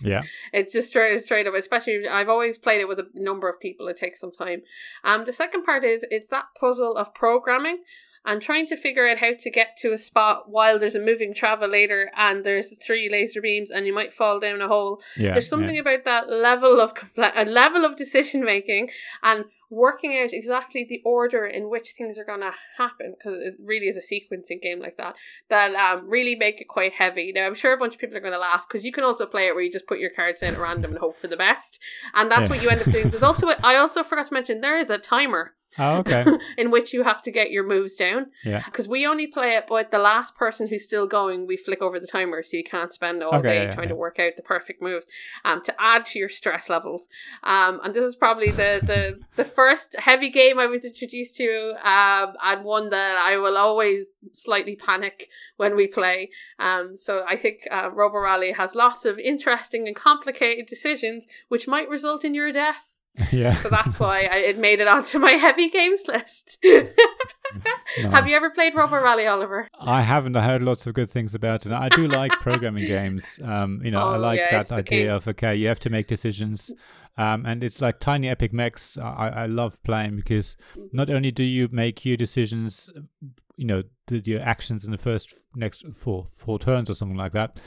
Yeah. 0.00 0.22
It's 0.52 0.72
just 0.72 0.90
straight 0.90 1.24
straight 1.24 1.48
up, 1.48 1.54
especially 1.54 2.06
I've 2.06 2.28
always 2.28 2.56
played 2.56 2.82
it 2.82 2.86
with 2.86 3.00
a 3.00 3.08
number 3.14 3.48
of 3.48 3.58
people, 3.58 3.88
it 3.88 3.96
takes 3.96 4.20
some 4.20 4.30
time. 4.30 4.62
Um 5.02 5.24
the 5.24 5.32
second 5.32 5.64
part 5.64 5.82
is 5.82 6.06
it's 6.08 6.28
that 6.28 6.44
puzzle 6.60 6.94
of 6.94 7.12
programming 7.14 7.78
and 8.24 8.42
trying 8.42 8.66
to 8.66 8.76
figure 8.76 9.08
out 9.08 9.18
how 9.18 9.32
to 9.32 9.50
get 9.50 9.76
to 9.78 9.92
a 9.92 9.98
spot 9.98 10.48
while 10.48 10.78
there's 10.78 10.94
a 10.94 11.00
moving 11.00 11.32
travelator 11.32 12.06
and 12.16 12.44
there's 12.44 12.76
three 12.78 13.08
laser 13.10 13.40
beams 13.40 13.70
and 13.70 13.86
you 13.86 13.94
might 13.94 14.12
fall 14.12 14.38
down 14.38 14.60
a 14.60 14.68
hole. 14.68 15.00
Yeah, 15.16 15.32
there's 15.32 15.48
something 15.48 15.74
yeah. 15.74 15.80
about 15.80 16.04
that 16.04 16.28
level 16.28 16.80
of 16.80 16.94
compl- 16.94 17.32
a 17.34 17.44
level 17.44 17.84
of 17.84 17.96
decision 17.96 18.44
making 18.44 18.90
and 19.22 19.46
working 19.70 20.18
out 20.18 20.32
exactly 20.32 20.84
the 20.88 21.00
order 21.04 21.46
in 21.46 21.70
which 21.70 21.94
things 21.96 22.18
are 22.18 22.24
going 22.24 22.40
to 22.40 22.52
happen 22.76 23.14
because 23.16 23.38
it 23.40 23.54
really 23.64 23.86
is 23.86 23.96
a 23.96 24.00
sequencing 24.00 24.60
game 24.60 24.80
like 24.80 24.96
that 24.96 25.14
that 25.48 25.72
um 25.76 26.08
really 26.08 26.34
make 26.34 26.60
it 26.60 26.68
quite 26.68 26.92
heavy. 26.92 27.32
Now 27.32 27.46
I'm 27.46 27.54
sure 27.54 27.72
a 27.72 27.78
bunch 27.78 27.94
of 27.94 28.00
people 28.00 28.16
are 28.16 28.20
going 28.20 28.32
to 28.32 28.38
laugh 28.38 28.66
because 28.68 28.84
you 28.84 28.92
can 28.92 29.04
also 29.04 29.26
play 29.26 29.46
it 29.46 29.54
where 29.54 29.62
you 29.62 29.70
just 29.70 29.86
put 29.86 30.00
your 30.00 30.10
cards 30.10 30.42
in 30.42 30.54
at 30.54 30.60
random 30.60 30.90
and 30.90 31.00
hope 31.00 31.16
for 31.16 31.28
the 31.28 31.36
best, 31.36 31.78
and 32.14 32.30
that's 32.30 32.42
yeah. 32.42 32.48
what 32.48 32.62
you 32.62 32.68
end 32.68 32.80
up 32.80 32.90
doing. 32.90 33.10
There's 33.10 33.22
also 33.22 33.48
a, 33.48 33.56
I 33.62 33.76
also 33.76 34.02
forgot 34.02 34.26
to 34.26 34.34
mention 34.34 34.60
there 34.60 34.78
is 34.78 34.90
a 34.90 34.98
timer 34.98 35.54
Oh, 35.78 35.98
okay. 35.98 36.24
in 36.58 36.70
which 36.70 36.92
you 36.92 37.04
have 37.04 37.22
to 37.22 37.30
get 37.30 37.50
your 37.50 37.66
moves 37.66 37.96
down. 37.96 38.26
Yeah. 38.44 38.62
Because 38.64 38.88
we 38.88 39.06
only 39.06 39.26
play 39.26 39.54
it, 39.54 39.66
but 39.68 39.90
the 39.90 39.98
last 39.98 40.34
person 40.34 40.68
who's 40.68 40.84
still 40.84 41.06
going, 41.06 41.46
we 41.46 41.56
flick 41.56 41.80
over 41.80 42.00
the 42.00 42.06
timer, 42.06 42.42
so 42.42 42.56
you 42.56 42.64
can't 42.64 42.92
spend 42.92 43.22
all 43.22 43.36
okay, 43.36 43.42
day 43.42 43.64
yeah, 43.64 43.74
trying 43.74 43.88
yeah. 43.88 43.94
to 43.94 43.96
work 43.96 44.18
out 44.18 44.32
the 44.36 44.42
perfect 44.42 44.82
moves. 44.82 45.06
Um, 45.44 45.62
to 45.64 45.74
add 45.78 46.06
to 46.06 46.18
your 46.18 46.28
stress 46.28 46.68
levels. 46.68 47.08
Um, 47.42 47.80
and 47.84 47.94
this 47.94 48.02
is 48.02 48.16
probably 48.16 48.50
the 48.50 48.80
the 48.82 49.20
the 49.36 49.44
first 49.44 49.94
heavy 49.98 50.30
game 50.30 50.58
I 50.58 50.66
was 50.66 50.84
introduced 50.84 51.36
to. 51.36 51.74
Um, 51.88 52.34
and 52.42 52.64
one 52.64 52.90
that 52.90 53.16
I 53.16 53.36
will 53.36 53.56
always 53.56 54.06
slightly 54.32 54.76
panic 54.76 55.28
when 55.56 55.76
we 55.76 55.86
play. 55.86 56.30
Um, 56.58 56.96
so 56.96 57.24
I 57.28 57.36
think 57.36 57.66
uh, 57.70 57.90
Robo 57.92 58.18
Rally 58.18 58.52
has 58.52 58.74
lots 58.74 59.04
of 59.04 59.18
interesting 59.18 59.86
and 59.86 59.96
complicated 59.96 60.66
decisions, 60.66 61.26
which 61.48 61.68
might 61.68 61.88
result 61.88 62.24
in 62.24 62.34
your 62.34 62.52
death. 62.52 62.89
Yeah. 63.32 63.54
So 63.54 63.68
that's 63.68 63.98
why 64.00 64.22
I, 64.30 64.36
it 64.36 64.58
made 64.58 64.80
it 64.80 64.88
onto 64.88 65.18
my 65.18 65.32
heavy 65.32 65.68
games 65.68 66.00
list. 66.08 66.58
Have 68.12 68.28
you 68.28 68.36
ever 68.36 68.50
played 68.50 68.74
Robo 68.74 69.00
Rally, 69.02 69.26
Oliver? 69.26 69.68
I 69.78 70.02
haven't. 70.02 70.36
I 70.36 70.44
heard 70.44 70.62
lots 70.62 70.86
of 70.86 70.94
good 70.94 71.10
things 71.10 71.34
about 71.34 71.66
it. 71.66 71.72
I 71.72 71.88
do 71.88 72.06
like 72.06 72.30
programming 72.40 72.86
games. 72.86 73.40
Um, 73.42 73.80
you 73.84 73.90
know, 73.90 73.98
I 74.00 74.16
Oh, 74.16 74.20
like 74.20 74.38
yeah, 74.38 74.62
that 74.62 74.72
idea 74.72 75.14
of 75.14 75.26
okay, 75.28 75.54
you 75.56 75.66
have 75.68 75.80
to 75.80 75.90
make 75.90 76.06
decisions, 76.06 76.72
um, 77.18 77.44
and 77.44 77.64
it's 77.64 77.80
like 77.82 77.98
Tiny 77.98 78.28
Epic 78.28 78.52
Mechs. 78.52 78.96
I, 78.96 79.28
I 79.28 79.46
love 79.46 79.82
playing 79.82 80.16
because 80.16 80.56
Mm-hmm. 80.76 80.96
not 80.96 81.10
only 81.10 81.30
do 81.32 81.42
you 81.44 81.68
make 81.72 82.04
your 82.04 82.16
decisions, 82.16 82.90
you 83.56 83.66
know, 83.66 83.82
the, 84.06 84.18
your 84.24 84.40
actions 84.40 84.84
in 84.84 84.92
the 84.92 84.98
first 84.98 85.34
next 85.54 85.84
four 85.94 86.26
four 86.36 86.58
turns 86.58 86.88
or 86.88 86.94
something 86.94 87.18
like 87.18 87.32
that. 87.32 87.58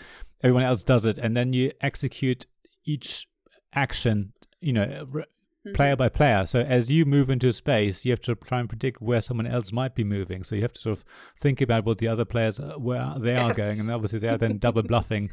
Everyone 0.42 0.64
else 0.64 0.84
does 0.84 1.06
it, 1.06 1.18
and 1.18 1.36
then 1.36 1.54
you 1.54 1.72
execute 1.82 2.46
each 2.86 3.28
action. 3.74 4.34
You 4.64 4.74
know, 4.74 5.08
r- 5.14 5.26
Mm-hmm. 5.66 5.76
player 5.76 5.96
by 5.96 6.10
player. 6.10 6.46
So 6.46 6.60
as 6.60 6.92
you 6.92 7.06
move 7.06 7.30
into 7.30 7.48
a 7.48 7.54
space, 7.54 8.04
you 8.04 8.12
have 8.12 8.20
to 8.24 8.36
try 8.36 8.60
and 8.60 8.68
predict 8.68 9.02
where 9.02 9.22
someone 9.22 9.48
else 9.48 9.72
might 9.72 9.96
be 9.96 10.04
moving. 10.04 10.44
So 10.44 10.56
you 10.56 10.62
have 10.62 10.74
to 10.74 10.82
sort 10.82 10.98
of 10.98 11.06
think 11.40 11.62
about 11.62 11.86
what 11.86 12.00
the 12.00 12.08
other 12.10 12.26
players 12.26 12.60
uh, 12.60 12.74
where 12.78 13.14
they 13.18 13.38
are 13.38 13.48
Yes. 13.52 13.56
going, 13.56 13.80
and 13.80 13.90
obviously 13.90 14.20
they 14.20 14.28
are 14.28 14.38
then 14.38 14.58
double 14.68 14.84
bluffing. 14.84 15.30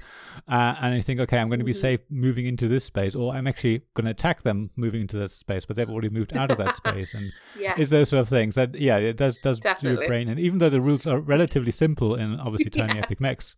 Uh, 0.47 0.77
and 0.81 0.95
you 0.95 1.03
think, 1.03 1.19
okay, 1.19 1.37
I'm 1.39 1.49
going 1.49 1.59
to 1.59 1.65
be 1.65 1.73
Mhm. 1.73 1.81
safe 1.81 2.01
moving 2.11 2.47
into 2.47 2.69
this 2.69 2.85
space, 2.85 3.17
or 3.17 3.35
I'm 3.35 3.49
actually 3.49 3.83
going 3.95 4.05
to 4.05 4.13
attack 4.13 4.43
them 4.45 4.71
moving 4.77 5.01
into 5.01 5.17
that 5.19 5.33
space, 5.33 5.65
but 5.65 5.75
they've 5.75 5.91
already 5.91 6.11
moved 6.11 6.33
out 6.37 6.53
of 6.53 6.59
that 6.59 6.75
space, 6.85 7.13
and 7.13 7.33
Yes. 7.59 7.77
it's 7.81 7.91
those 7.91 8.11
sort 8.11 8.21
of 8.21 8.29
things. 8.29 8.55
That 8.55 8.77
yeah, 8.77 8.99
it 8.99 9.17
does 9.17 9.37
does 9.39 9.59
do 9.59 9.89
your 9.95 10.07
brain. 10.07 10.29
And 10.29 10.39
even 10.39 10.59
though 10.61 10.71
the 10.71 10.81
rules 10.81 11.09
are 11.09 11.19
relatively 11.19 11.73
simple 11.73 12.15
in 12.15 12.39
obviously 12.39 12.71
Tiny 12.81 13.01
Epic 13.01 13.19
Yes. 13.19 13.21
Mechs, 13.21 13.57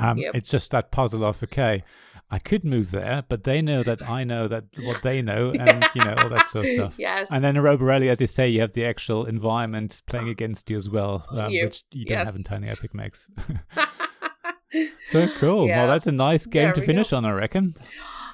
um, 0.00 0.18
Yep. 0.18 0.34
it's 0.34 0.48
just 0.50 0.70
that 0.70 0.90
puzzle 0.90 1.24
of 1.24 1.42
okay, 1.42 1.82
I 2.30 2.38
could 2.38 2.62
move 2.64 2.90
there, 2.90 3.24
but 3.28 3.44
they 3.44 3.62
know 3.62 3.82
that 3.82 4.02
I 4.08 4.22
know 4.24 4.48
that 4.48 4.64
what 4.82 5.02
they 5.02 5.22
know, 5.22 5.50
and 5.50 5.86
you 5.94 6.04
know 6.04 6.14
all 6.18 6.28
that 6.28 6.46
sort 6.48 6.66
of 6.66 6.72
stuff. 6.74 6.94
Yes. 6.98 7.26
And 7.30 7.42
then 7.42 7.56
in 7.56 7.62
Robo 7.62 7.84
Rally, 7.84 8.08
as 8.10 8.20
you 8.20 8.26
say, 8.26 8.48
you 8.48 8.60
have 8.60 8.72
the 8.72 8.84
actual 8.84 9.24
environment 9.26 10.02
playing 10.06 10.28
against 10.28 10.68
you 10.70 10.76
as 10.76 10.88
well, 10.90 11.24
um, 11.30 11.50
You- 11.50 11.64
which 11.64 11.84
you 11.90 12.04
don't 12.04 12.26
have 12.26 12.36
in 12.36 12.44
Tiny 12.44 12.68
Epic 12.68 12.94
Mechs. 12.94 13.28
so 15.06 15.28
cool. 15.38 15.66
Yeah. 15.66 15.78
Well, 15.78 15.86
that's 15.88 16.06
a 16.06 16.12
nice 16.12 16.44
game 16.46 16.64
There 16.64 16.72
to 16.74 16.82
finish 16.82 17.10
go. 17.10 17.16
on, 17.18 17.24
I 17.24 17.32
reckon. 17.32 17.74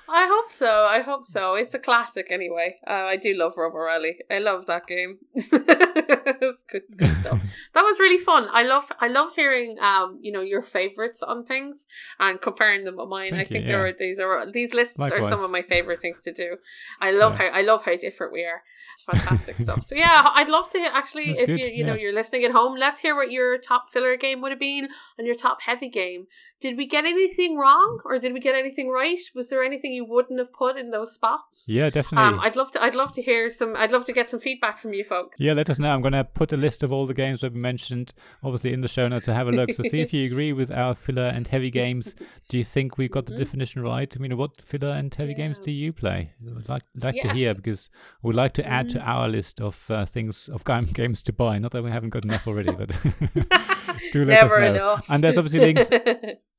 I 0.09 0.27
hope 0.29 0.51
so. 0.53 0.67
I 0.85 1.01
hope 1.01 1.27
so. 1.27 1.55
It's 1.55 1.75
a 1.75 1.79
classic 1.79 2.27
anyway. 2.31 2.77
Uh, 2.87 3.05
I 3.15 3.17
do 3.17 3.35
love 3.35 3.55
Robo 3.57 3.79
Rally. 3.79 4.19
I 4.31 4.39
love 4.39 4.67
that 4.67 4.87
game. 4.87 5.19
it's 5.35 6.63
good, 6.71 6.83
good 6.97 7.17
stuff. 7.21 7.41
That 7.75 7.83
was 7.83 7.99
really 7.99 8.19
fun. 8.23 8.49
I 8.53 8.63
love 8.63 8.91
I 9.01 9.09
love 9.09 9.31
hearing 9.35 9.79
um 9.81 10.19
you 10.21 10.31
know 10.33 10.41
your 10.43 10.63
favorites 10.63 11.23
on 11.23 11.45
things 11.45 11.87
and 12.21 12.41
comparing 12.41 12.85
them 12.85 12.97
with 12.97 13.09
mine. 13.09 13.31
Thank 13.31 13.41
I 13.41 13.43
you, 13.43 13.47
think 13.49 13.65
yeah. 13.65 13.73
there 13.73 13.87
are 13.87 13.93
these 13.93 14.19
are 14.21 14.51
these 14.51 14.75
lists 14.75 14.99
are 15.01 15.23
some 15.23 15.43
of 15.43 15.51
my 15.51 15.63
favorite 15.63 16.01
things 16.01 16.23
to 16.25 16.33
do. 16.33 16.57
I 17.01 17.11
love 17.11 17.33
Yeah. 17.33 17.51
how 17.51 17.59
I 17.59 17.63
love 17.63 17.85
how 17.85 17.97
different 17.97 18.33
we 18.33 18.45
are. 18.45 18.63
It's 18.95 19.03
fantastic 19.03 19.59
stuff. 19.59 19.87
So 19.87 19.97
yeah, 19.97 20.31
I'd 20.35 20.49
love 20.49 20.71
to 20.71 20.79
actually 20.97 21.27
That's 21.27 21.41
if 21.41 21.47
good, 21.49 21.61
you 21.61 21.67
you 21.67 21.85
know 21.85 21.95
you're 21.95 22.13
listening 22.13 22.45
at 22.45 22.53
home, 22.53 22.77
let's 22.77 23.01
hear 23.01 23.15
what 23.17 23.33
your 23.33 23.59
top 23.59 23.91
filler 23.93 24.17
game 24.17 24.41
would 24.43 24.53
have 24.53 24.61
been 24.61 24.89
and 25.19 25.27
your 25.27 25.37
top 25.37 25.63
heavy 25.63 25.89
game. 25.89 26.27
Did 26.61 26.79
we 26.79 26.87
get 26.87 27.05
anything 27.05 27.59
wrong 27.59 28.01
or 28.07 28.19
did 28.19 28.33
we 28.33 28.41
get 28.41 28.55
anything 28.55 28.89
right? 28.89 29.19
Was 29.35 29.49
there 29.49 29.63
anything 29.63 29.93
you 29.93 30.05
wouldn't 30.07 30.39
have 30.39 30.51
put 30.53 30.79
in 30.79 30.91
those 30.93 31.13
spots? 31.13 31.65
Yeah, 31.69 31.91
definitely. 31.91 32.27
Um, 32.27 32.41
I'd 32.41 32.57
love 32.57 32.71
to. 32.73 32.83
I'd 32.83 32.95
love 32.95 33.13
to 33.15 33.23
hear 33.23 33.51
some. 33.51 33.75
I'd 33.77 33.93
love 33.93 34.07
to 34.07 34.13
get 34.15 34.31
some 34.31 34.41
feedback 34.41 34.79
from 34.79 34.95
you 34.95 35.05
folks. 35.05 35.37
Yeah, 35.39 35.53
let 35.53 35.69
us 35.69 35.79
know. 35.79 35.91
I'm 35.93 36.01
going 36.01 36.13
to 36.15 36.25
put 36.25 36.53
a 36.53 36.57
list 36.57 36.83
of 36.83 36.91
all 36.91 37.05
the 37.07 37.13
games 37.13 37.43
that 37.43 37.53
we 37.53 37.61
mentioned, 37.61 38.15
obviously, 38.43 38.73
in 38.73 38.81
the 38.81 38.89
show 38.89 39.07
notes 39.09 39.27
to 39.27 39.35
have 39.35 39.47
a 39.47 39.53
look. 39.53 39.73
So 39.75 39.83
see 39.83 40.01
if 40.01 40.15
you 40.15 40.25
agree 40.31 40.55
with 40.55 40.71
our 40.71 40.95
filler 40.95 41.25
and 41.25 41.47
heavy 41.47 41.71
games. 41.71 42.15
Do 42.49 42.57
you 42.57 42.65
think 42.65 42.97
we've 42.97 43.11
got 43.11 43.27
the 43.27 43.33
Mhm. 43.35 43.39
definition 43.39 43.83
right? 43.83 44.11
I 44.17 44.19
mean, 44.19 44.35
what 44.37 44.63
filler 44.63 44.89
and 44.91 45.15
heavy 45.15 45.35
games 45.35 45.59
do 45.59 45.71
you 45.71 45.93
play? 45.93 46.33
I'd 46.57 46.69
like, 46.69 46.83
like 46.95 47.17
to 47.23 47.33
hear 47.35 47.55
because 47.55 47.91
we'd 48.23 48.37
like 48.37 48.53
to 48.55 48.67
add 48.67 48.89
to 48.91 48.99
Mhm. 49.01 49.07
our 49.07 49.29
list 49.29 49.61
of 49.61 49.91
uh, 49.91 50.07
things, 50.07 50.49
of 50.49 50.65
game, 50.71 50.85
games 50.85 51.21
to 51.23 51.33
buy. 51.33 51.59
Not 51.59 51.73
that 51.73 51.83
we 51.83 51.91
haven't 51.91 52.11
got 52.11 52.25
enough 52.25 52.47
already, 52.49 52.73
but 52.73 52.89
do 54.13 54.25
let 54.25 54.43
Never 54.43 54.57
us 54.57 54.61
know. 54.61 54.75
enough. 54.75 55.07
And 55.11 55.23
there's 55.23 55.37
obviously 55.37 55.61
links 55.61 55.91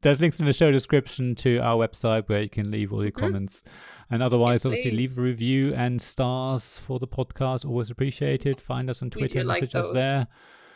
there's 0.06 0.22
links 0.22 0.40
in 0.40 0.46
the 0.46 0.54
show 0.54 0.72
description 0.72 1.34
to 1.34 1.58
our 1.58 1.88
website 1.88 2.30
where 2.30 2.44
you 2.44 2.50
can 2.50 2.70
leave 2.70 2.94
all 2.94 3.02
your 3.02 3.12
Mhm. 3.12 3.20
comments. 3.20 3.64
And 4.10 4.22
otherwise, 4.22 4.60
Yes, 4.62 4.66
obviously, 4.68 4.92
please. 4.92 4.98
leave 4.98 5.18
a 5.18 5.22
review 5.22 5.74
and 5.74 6.00
stars 6.00 6.78
for 6.78 7.00
the 7.00 7.08
podcast. 7.08 7.66
Always 7.66 7.90
appreciated. 7.90 8.62
Find 8.62 8.88
us 8.90 9.02
on 9.02 9.10
Twitter, 9.10 9.44
like 9.44 9.62
message 9.62 9.74
us 9.76 9.92
there. 9.92 10.28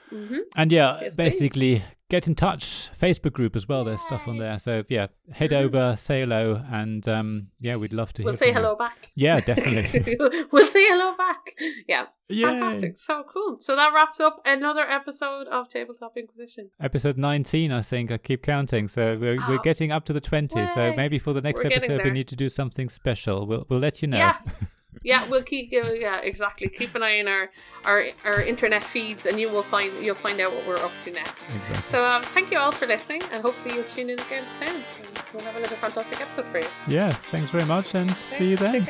Hmm 0.10 0.38
And 0.56 0.72
yeah, 0.72 0.98
Yes, 1.02 1.16
please. 1.16 1.16
basically, 1.16 1.84
get 2.10 2.28
in 2.28 2.34
touch. 2.36 2.90
Facebook 3.00 3.34
group 3.34 3.56
as 3.56 3.68
well. 3.68 3.84
There's 3.84 4.02
stuff 4.02 4.28
on 4.28 4.38
there. 4.40 4.58
So 4.60 4.84
yeah, 4.90 5.08
head 5.32 5.52
Mhm. 5.52 5.62
over, 5.66 5.96
say 5.96 6.22
hello, 6.22 6.64
and 6.72 7.08
um, 7.08 7.48
yeah, 7.60 7.76
we'd 7.76 7.94
love 7.94 8.14
to 8.14 8.24
We'll 8.24 8.34
say 8.36 8.48
from 8.48 8.48
you. 8.48 8.54
hello 8.56 8.76
back. 8.76 9.10
Yeah, 9.16 9.40
definitely. 9.42 10.18
we'll 10.52 10.68
say 10.68 10.88
hello 10.88 11.16
back. 11.16 11.54
Yeah, 11.88 12.06
Yay. 12.30 12.44
fantastic. 12.46 12.98
So 12.98 13.24
cool. 13.32 13.58
So 13.62 13.76
that 13.76 13.94
wraps 13.94 14.20
up 14.20 14.42
another 14.46 14.90
episode 14.90 15.48
of 15.48 15.70
Tabletop 15.70 16.18
Inquisition. 16.18 16.72
Episode 16.82 17.18
19, 17.18 17.72
I 17.72 17.82
think. 17.84 18.12
I 18.12 18.18
keep 18.18 18.42
counting. 18.44 18.88
So 18.88 19.16
we're, 19.16 19.36
we're 19.48 19.60
Oh. 19.60 19.62
getting 19.64 19.92
up 19.92 20.06
to 20.06 20.14
the 20.14 20.22
20. 20.22 20.68
So 20.70 20.94
maybe 20.96 21.20
for 21.20 21.34
the 21.34 21.42
next 21.42 21.64
We're 21.64 21.72
episode, 21.74 22.04
we 22.04 22.10
need 22.12 22.28
to 22.30 22.36
do 22.36 22.50
something 22.50 22.90
special. 22.90 23.46
We'll, 23.46 23.66
we'll 23.70 23.80
let 23.80 24.02
you 24.02 24.08
know. 24.08 24.18
Yes. 24.18 24.76
Yeah, 25.04 25.26
we'll 25.30 25.44
keep. 25.44 25.72
uh, 25.74 25.92
Yeah, 25.94 26.18
exactly. 26.20 26.68
Keep 26.68 26.96
an 26.96 27.04
eye 27.04 27.20
on 27.22 27.28
our, 27.28 27.50
our 27.86 28.06
our 28.26 28.42
internet 28.42 28.84
feeds, 28.84 29.26
and 29.26 29.40
you 29.40 29.50
will 29.50 29.64
find 29.64 29.92
you'll 30.04 30.16
find 30.16 30.40
out 30.42 30.54
what 30.54 30.68
we're 30.68 30.78
up 30.78 30.92
to 31.06 31.12
next. 31.12 31.36
Exactly. 31.56 31.92
So 31.92 32.04
um, 32.06 32.22
thank 32.24 32.52
you 32.52 32.58
all 32.58 32.72
for 32.72 32.86
listening, 32.88 33.22
and 33.32 33.42
hopefully 33.42 33.76
you'll 33.76 33.86
tune 33.96 34.10
in 34.10 34.20
again 34.20 34.44
soon. 34.60 34.76
And 34.76 35.24
we'll 35.34 35.44
have 35.44 35.56
another 35.56 35.76
fantastic 35.78 36.20
episode 36.20 36.46
for 36.52 36.60
you. 36.60 36.68
Yeah, 36.88 37.12
thanks 37.32 37.50
very 37.52 37.66
much 37.66 37.96
and 37.96 38.12
see 38.12 38.50
you 38.50 38.58
then. 38.58 38.86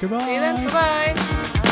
Goodbye. 0.00 0.18
See 0.24 0.34
you 0.34 0.40
then. 0.40 0.66
Bye 0.66 1.14
bye. 1.14 1.70